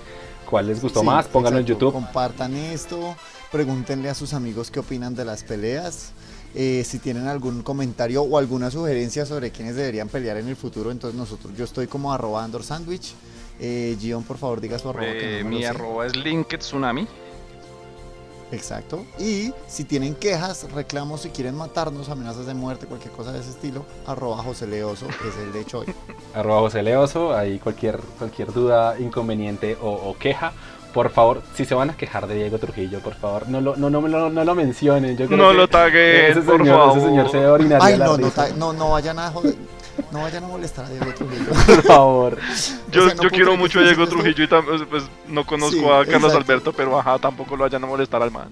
¿Cuál 0.49 0.67
les 0.67 0.81
gustó 0.81 1.01
Sí, 1.01 1.05
más? 1.05 1.25
Pónganlo 1.27 1.59
exacto. 1.59 1.73
en 1.73 1.79
YouTube. 1.79 1.93
Compartan 1.93 2.55
esto, 2.55 3.15
pregúntenle 3.51 4.09
a 4.09 4.13
sus 4.13 4.33
amigos 4.33 4.71
qué 4.71 4.79
opinan 4.79 5.13
de 5.13 5.25
las 5.25 5.43
peleas. 5.43 6.11
Eh, 6.59 6.83
si 6.83 6.97
tienen 6.97 7.27
algún 7.27 7.61
comentario 7.61 8.23
o 8.23 8.35
alguna 8.35 8.71
sugerencia 8.71 9.27
sobre 9.27 9.51
quiénes 9.51 9.75
deberían 9.75 10.09
pelear 10.09 10.37
en 10.37 10.47
el 10.47 10.55
futuro, 10.55 10.89
entonces 10.89 11.15
nosotros, 11.15 11.55
yo 11.55 11.63
estoy 11.65 11.85
como 11.85 12.11
arroba 12.11 12.43
Andor 12.43 12.63
Sandwich. 12.63 13.13
Eh, 13.59 13.95
Gion, 13.99 14.23
por 14.23 14.39
favor, 14.39 14.59
diga 14.59 14.79
su 14.79 14.89
arroba. 14.89 15.05
que 15.05 15.39
Eh, 15.39 15.43
no 15.43 15.49
mi 15.49 15.65
arroba 15.65 16.07
es 16.07 16.15
Linked 16.15 16.57
Tsunami. 16.57 17.07
Exacto. 18.51 19.05
Y 19.19 19.53
si 19.67 19.83
tienen 19.83 20.15
quejas, 20.15 20.71
reclamos, 20.71 21.21
si 21.21 21.29
quieren 21.29 21.53
matarnos, 21.53 22.09
amenazas 22.09 22.47
de 22.47 22.55
muerte, 22.55 22.87
cualquier 22.87 23.13
cosa 23.13 23.33
de 23.33 23.41
ese 23.41 23.51
estilo, 23.51 23.85
arroba 24.07 24.37
José 24.41 24.65
Leoso, 24.65 25.05
que 25.05 25.27
es 25.27 25.37
el 25.37 25.53
de 25.53 25.63
Choi. 25.63 25.85
Arroba 26.33 26.61
José 26.61 26.81
Leoso, 26.81 27.35
ahí 27.35 27.59
cualquier, 27.59 27.99
cualquier 28.17 28.51
duda, 28.51 28.99
inconveniente 28.99 29.77
o, 29.79 29.91
o 29.91 30.17
queja. 30.17 30.53
Por 30.93 31.09
favor, 31.11 31.43
si 31.55 31.63
se 31.65 31.75
van 31.75 31.89
a 31.91 31.97
quejar 31.97 32.25
de 32.27 32.35
Diego 32.35 32.57
Trujillo, 32.57 32.99
por 33.01 33.13
favor, 33.13 33.47
no 33.49 33.61
lo, 33.61 33.75
no, 33.75 33.89
no, 33.89 34.01
lo, 34.07 34.29
no 34.29 34.43
lo 34.43 34.55
mencionen. 34.55 35.15
Yo 35.15 35.27
creo 35.27 35.37
No 35.37 35.51
que 35.51 35.57
lo 35.57 35.67
taguen, 35.67 36.31
ese 36.31 36.41
por 36.41 36.57
señor, 36.57 36.77
favor. 36.77 36.97
Ese 36.97 37.07
señor 37.07 37.29
se 37.31 37.45
orinaría 37.45 37.85
Ay, 37.85 37.97
la 37.97 38.05
no, 38.05 38.17
no, 38.17 38.31
no, 38.57 38.73
no 38.73 38.89
vayan 38.91 39.19
a 39.19 39.29
joder, 39.31 39.55
no 40.11 40.21
vayan 40.21 40.43
a 40.43 40.47
molestar 40.47 40.85
a 40.85 40.89
Diego 40.89 41.05
Trujillo. 41.13 41.51
Por 41.67 41.83
favor. 41.83 42.37
Yo, 42.91 43.03
O 43.03 43.05
sea, 43.07 43.15
no 43.15 43.23
yo 43.23 43.29
quiero 43.29 43.57
mucho 43.57 43.79
a 43.79 43.83
Diego 43.83 44.07
Trujillo 44.07 44.43
y 44.43 44.47
tam- 44.47 44.87
pues 44.89 45.03
no 45.27 45.45
conozco 45.45 45.75
Sí, 45.77 45.85
a 45.85 46.03
Carlos 46.05 46.15
exacto. 46.31 46.37
Alberto, 46.37 46.73
pero 46.73 46.99
ajá, 46.99 47.19
tampoco 47.19 47.55
lo 47.55 47.63
vayan 47.65 47.83
a 47.83 47.87
molestar 47.87 48.23
al 48.23 48.31
man. 48.31 48.49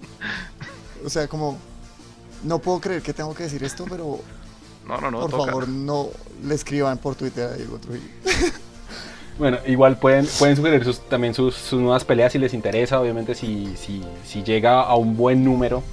O 1.04 1.10
sea, 1.10 1.28
como, 1.28 1.58
no 2.44 2.60
puedo 2.60 2.80
creer 2.80 3.02
que 3.02 3.14
tengo 3.14 3.34
que 3.34 3.44
decir 3.44 3.64
esto, 3.64 3.86
pero 3.90 4.20
No, 4.86 5.00
no, 5.02 5.10
no, 5.10 5.22
por 5.22 5.32
toca. 5.32 5.46
favor 5.46 5.68
no 5.68 6.10
le 6.44 6.54
escriban 6.56 6.98
por 7.00 7.16
Twitter 7.16 7.50
a 7.50 7.54
Diego 7.54 7.80
Trujillo. 7.80 8.10
Bueno, 9.38 9.58
igual 9.68 9.98
pueden, 9.98 10.26
pueden 10.40 10.56
sugerir 10.56 10.84
sus, 10.86 11.00
también 11.02 11.34
sus, 11.34 11.56
sus 11.56 11.80
nuevas 11.82 12.06
peleas 12.06 12.32
si 12.32 12.40
les 12.40 12.54
interesa. 12.54 13.00
Obviamente, 13.02 13.36
si, 13.36 13.76
si, 13.76 14.02
si 14.26 14.44
llega 14.44 14.82
a 14.82 14.96
un 14.96 15.18
buen 15.18 15.44
número 15.44 15.84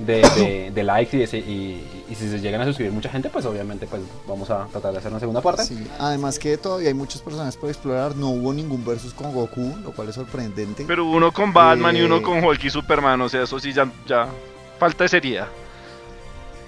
de, 0.00 0.22
de- 0.36 0.70
de 0.74 0.82
likes 0.82 1.16
y, 1.16 1.20
de 1.24 1.38
y- 1.38 2.04
y 2.10 2.14
si 2.14 2.28
se 2.28 2.40
llegan 2.40 2.60
a 2.60 2.64
suscribir 2.64 2.92
mucha 2.92 3.08
gente, 3.10 3.28
pues 3.28 3.44
obviamente 3.44 3.86
pues 3.86 4.02
vamos 4.26 4.48
a 4.50 4.66
tratar 4.72 4.92
de 4.92 4.98
hacer 4.98 5.10
una 5.10 5.20
segunda 5.20 5.40
parte. 5.42 5.62
Sí, 5.64 5.86
además 5.98 6.38
que 6.38 6.56
todavía 6.56 6.88
hay 6.88 6.94
muchos 6.94 7.20
personajes 7.20 7.56
por 7.56 7.68
explorar, 7.68 8.16
no 8.16 8.30
hubo 8.30 8.52
ningún 8.52 8.84
versus 8.84 9.12
con 9.14 9.32
Goku, 9.32 9.74
lo 9.84 9.92
cual 9.92 10.08
es 10.08 10.14
sorprendente. 10.14 10.84
Pero 10.88 11.04
uno 11.04 11.30
con 11.30 11.52
Batman 11.52 11.94
y 11.96 12.00
Eh. 12.00 12.04
uno 12.06 12.22
con 12.22 12.42
Hulk 12.42 12.64
y 12.64 12.70
Superman, 12.70 13.20
o 13.20 13.28
sea, 13.28 13.42
eso 13.42 13.60
sí 13.60 13.72
ya, 13.72 13.88
ya 14.06 14.26
falta 14.78 15.04
de 15.04 15.08
seriedad. 15.08 15.48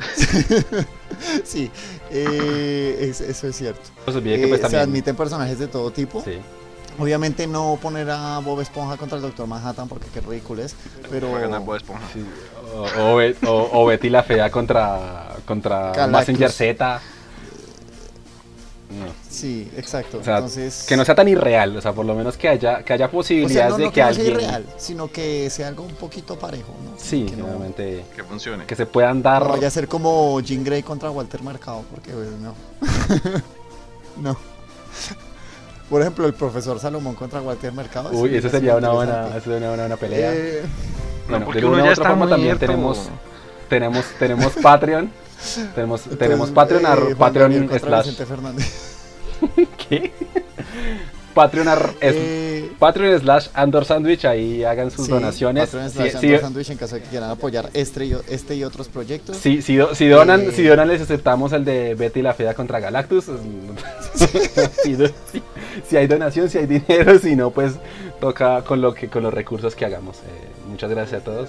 sí, 1.45 1.71
eh, 2.11 2.99
es- 3.11 3.21
eso 3.21 3.47
es 3.49 3.57
cierto. 3.57 3.81
Olvide 4.07 4.37
que 4.39 4.45
Eh, 4.45 4.49
pues 4.49 4.61
se 4.71 4.79
admiten 4.79 5.17
personajes 5.17 5.59
de 5.59 5.67
todo 5.69 5.91
tipo. 5.91 6.23
Sí. 6.23 6.39
Obviamente 6.99 7.47
no 7.47 7.79
poner 7.81 8.11
a 8.11 8.39
Bob 8.41 8.61
Esponja 8.61 8.97
contra 8.97 9.17
el 9.17 9.23
Doctor 9.23 9.47
Manhattan 9.47 9.89
porque 9.89 10.07
qué 10.13 10.21
ridículo 10.21 10.63
es, 10.63 10.75
pero 11.11 11.31
Va 11.31 11.39
a 11.39 11.41
ganar 11.43 11.61
Bob 11.61 11.77
Esponja. 11.77 12.03
Sí, 12.13 12.25
O, 12.75 13.13
o, 13.13 13.17
Be- 13.17 13.37
o- 13.47 13.69
o 13.73 13.87
Betty 13.87 14.11
la 14.11 14.23
Fea 14.23 14.51
contra, 14.51 15.35
contra 15.45 15.93
Galactus. 15.93 16.53
Z. 16.55 17.01
No. 18.91 19.07
sí, 19.31 19.71
exacto. 19.77 20.19
O 20.19 20.25
sea, 20.25 20.37
Entonces, 20.39 20.85
que 20.89 20.97
no 20.97 21.05
sea 21.05 21.15
tan 21.15 21.29
irreal, 21.29 21.77
o 21.77 21.81
sea, 21.81 21.93
por 21.93 22.05
lo 22.05 22.15
menos 22.15 22.37
que 22.37 22.49
haya, 22.49 22.83
que 22.83 22.93
haya 22.93 23.07
o 23.07 23.09
sea, 23.09 23.13
posibilidades 23.13 23.71
no, 23.71 23.77
de 23.79 23.85
no 23.85 23.91
que 23.91 23.95
que 23.95 24.01
no 24.01 24.13
sea 24.13 24.21
alguien. 24.23 24.33
irreal, 24.41 24.67
sino 24.79 25.11
que 25.13 25.49
sea 25.49 25.69
algo 25.69 25.85
un 25.85 25.95
poquito 25.95 26.37
parejo, 26.39 26.75
¿no? 26.85 26.93
Sí, 26.99 27.25
que 27.27 27.37
no, 27.37 27.45
obviamente. 27.47 28.05
Que 28.17 28.25
funcione. 28.25 28.67
Que 28.67 28.75
se 28.75 28.87
puedan 28.87 29.23
dar. 29.23 29.43
no 29.45 29.51
vaya 29.51 29.69
a 29.69 29.71
ser 29.71 29.87
como 29.87 30.41
Jean 30.41 30.65
Grey 30.65 30.83
contra 30.83 31.11
Walter 31.11 31.43
Mercado, 31.43 31.85
porque 31.91 32.11
pues, 32.11 32.29
no. 32.41 32.55
no. 34.31 34.37
Por 35.89 36.01
ejemplo, 36.01 36.27
el 36.27 36.35
profesor 36.35 36.79
Salomón 36.79 37.15
contra 37.15 37.41
Walter 37.43 37.73
Mercado. 37.73 38.11
Uy, 38.13 38.31
sí, 38.31 38.37
eso 38.37 38.47
es 38.47 38.53
sería 38.53 38.77
una 38.77 38.91
buena, 38.91 39.29
eso 39.37 39.51
sería 39.51 39.69
una 39.71 39.81
buena 39.83 39.97
pelea. 39.97 40.33
Eh, 40.35 40.63
Bueno, 41.29 41.45
porque 41.47 41.61
de 41.61 41.67
uno 41.67 41.75
una 41.77 41.83
u 41.85 41.87
ya 41.87 41.93
otra 41.93 42.03
está 42.05 42.09
forma 42.11 42.29
también 42.29 42.59
tenemos 42.59 43.09
tenemos 43.71 44.05
tenemos 44.19 44.53
Patreon. 44.63 45.11
Tenemos 45.75 46.03
tenemos 46.03 46.49
Entonces, 46.51 46.55
Patreon 46.55 46.85
ar- 46.87 46.99
eh, 46.99 47.15
Juan 47.15 47.17
Patreon. 47.17 47.71
Patreon 51.35 51.69
ar- 51.69 51.91
es- 52.01 52.15
Eh, 52.17 52.73
Patreon 52.79 53.21
slash 53.21 53.49
Andor 53.55 53.85
Sandwich, 53.85 54.25
ahí 54.25 54.65
hagan 54.65 54.91
sus 54.91 55.07
sí, 55.07 55.13
donaciones. 55.13 55.67
Patreon 55.71 55.91
slash 55.91 56.11
si- 56.21 56.27
Andor 56.27 56.41
Sandwich 56.41 56.71
en 56.71 56.77
caso 56.77 56.97
de 56.97 57.03
que 57.03 57.09
quieran 57.09 57.31
apoyar 57.31 57.71
este 57.73 58.05
y, 58.07 58.17
este 58.29 58.57
y 58.57 58.65
otros 58.65 58.89
proyectos. 58.89 59.37
Si, 59.37 59.63
si, 59.63 59.77
do- 59.77 59.95
si 59.95 60.09
donan, 60.09 60.41
Eh. 60.43 60.53
si 60.55 60.65
donan 60.65 60.89
les 60.89 61.01
aceptamos 61.01 61.53
el 61.53 61.65
de 61.65 61.95
Betty 61.95 62.21
la 62.21 62.35
Fea 62.35 62.55
contra 62.55 62.81
Galactus. 62.81 63.27
si- 64.83 64.97
si 65.89 65.97
hay 65.97 66.07
donación, 66.09 66.51
si 66.51 66.59
hay 66.59 66.67
dinero, 66.67 67.19
si 67.19 67.37
no, 67.37 67.51
pues 67.51 67.75
toca 68.21 68.63
con 68.63 68.81
lo 68.81 68.93
que 68.93 69.09
con 69.09 69.23
los 69.23 69.33
recursos 69.33 69.75
que 69.77 69.85
hagamos. 69.87 70.17
Eh, 70.19 70.49
muchas 70.69 70.91
gracias 70.91 71.23
a 71.23 71.25
todos. 71.25 71.49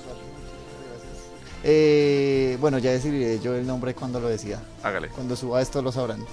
Eh, 1.63 2.57
bueno, 2.59 2.77
ya 2.79 2.91
decidiré 2.91 3.39
yo 3.39 3.53
el 3.55 3.67
nombre 3.67 3.93
cuando 3.93 4.19
lo 4.19 4.27
decida. 4.27 4.61
Hágale, 4.83 5.09
Cuando 5.09 5.35
suba 5.35 5.61
esto 5.61 5.81
lo 5.81 5.91
sabrán. 5.91 6.25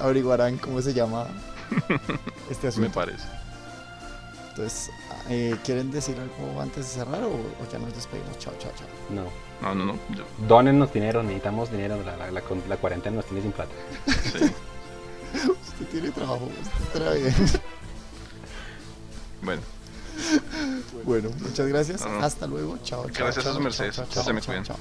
Averiguarán 0.00 0.56
cómo 0.58 0.82
se 0.82 0.92
llama 0.92 1.26
este 2.50 2.64
me 2.64 2.68
asunto. 2.68 2.90
parece. 2.92 3.24
Entonces, 4.50 4.90
eh, 5.28 5.56
¿quieren 5.64 5.90
decir 5.90 6.16
algo 6.18 6.60
antes 6.60 6.86
de 6.86 6.92
cerrar 6.92 7.22
o, 7.24 7.28
o 7.30 7.70
ya 7.72 7.78
nos 7.78 7.94
despedimos? 7.94 8.38
Chao, 8.38 8.54
chao, 8.58 8.70
chao. 8.76 8.86
No. 9.10 9.24
No, 9.62 9.74
no, 9.74 9.84
no. 9.84 9.98
yo- 10.16 10.24
Donennos 10.48 10.92
dinero, 10.92 11.22
necesitamos 11.22 11.70
dinero. 11.70 12.02
La, 12.04 12.16
la, 12.16 12.30
la 12.32 12.76
cuarentena 12.76 13.16
nos 13.16 13.24
tiene 13.26 13.42
sin 13.42 13.52
plata. 13.52 13.72
sí. 14.06 14.38
Usted 15.34 15.86
tiene 15.90 16.10
trabajo, 16.12 16.48
usted 16.62 17.00
trae 17.00 17.18
bien. 17.20 17.34
Bueno, 19.42 19.62
Bueno, 21.04 21.30
muchas 21.40 21.66
gracias. 21.66 22.00
No, 22.02 22.12
no. 22.12 22.24
Hasta 22.24 22.46
luego. 22.46 22.78
Chao, 22.84 23.04
chao. 23.10 23.24
Gracias 23.26 23.38
a 23.38 23.42
chao, 23.42 23.54
sus 23.54 23.62
mercedes. 23.62 23.94
chao, 23.96 24.06
Se 24.06 24.12
chao, 24.14 24.32
me 24.34 24.40
chao, 24.40 24.46
cuidan. 24.46 24.64
chao. 24.64 24.76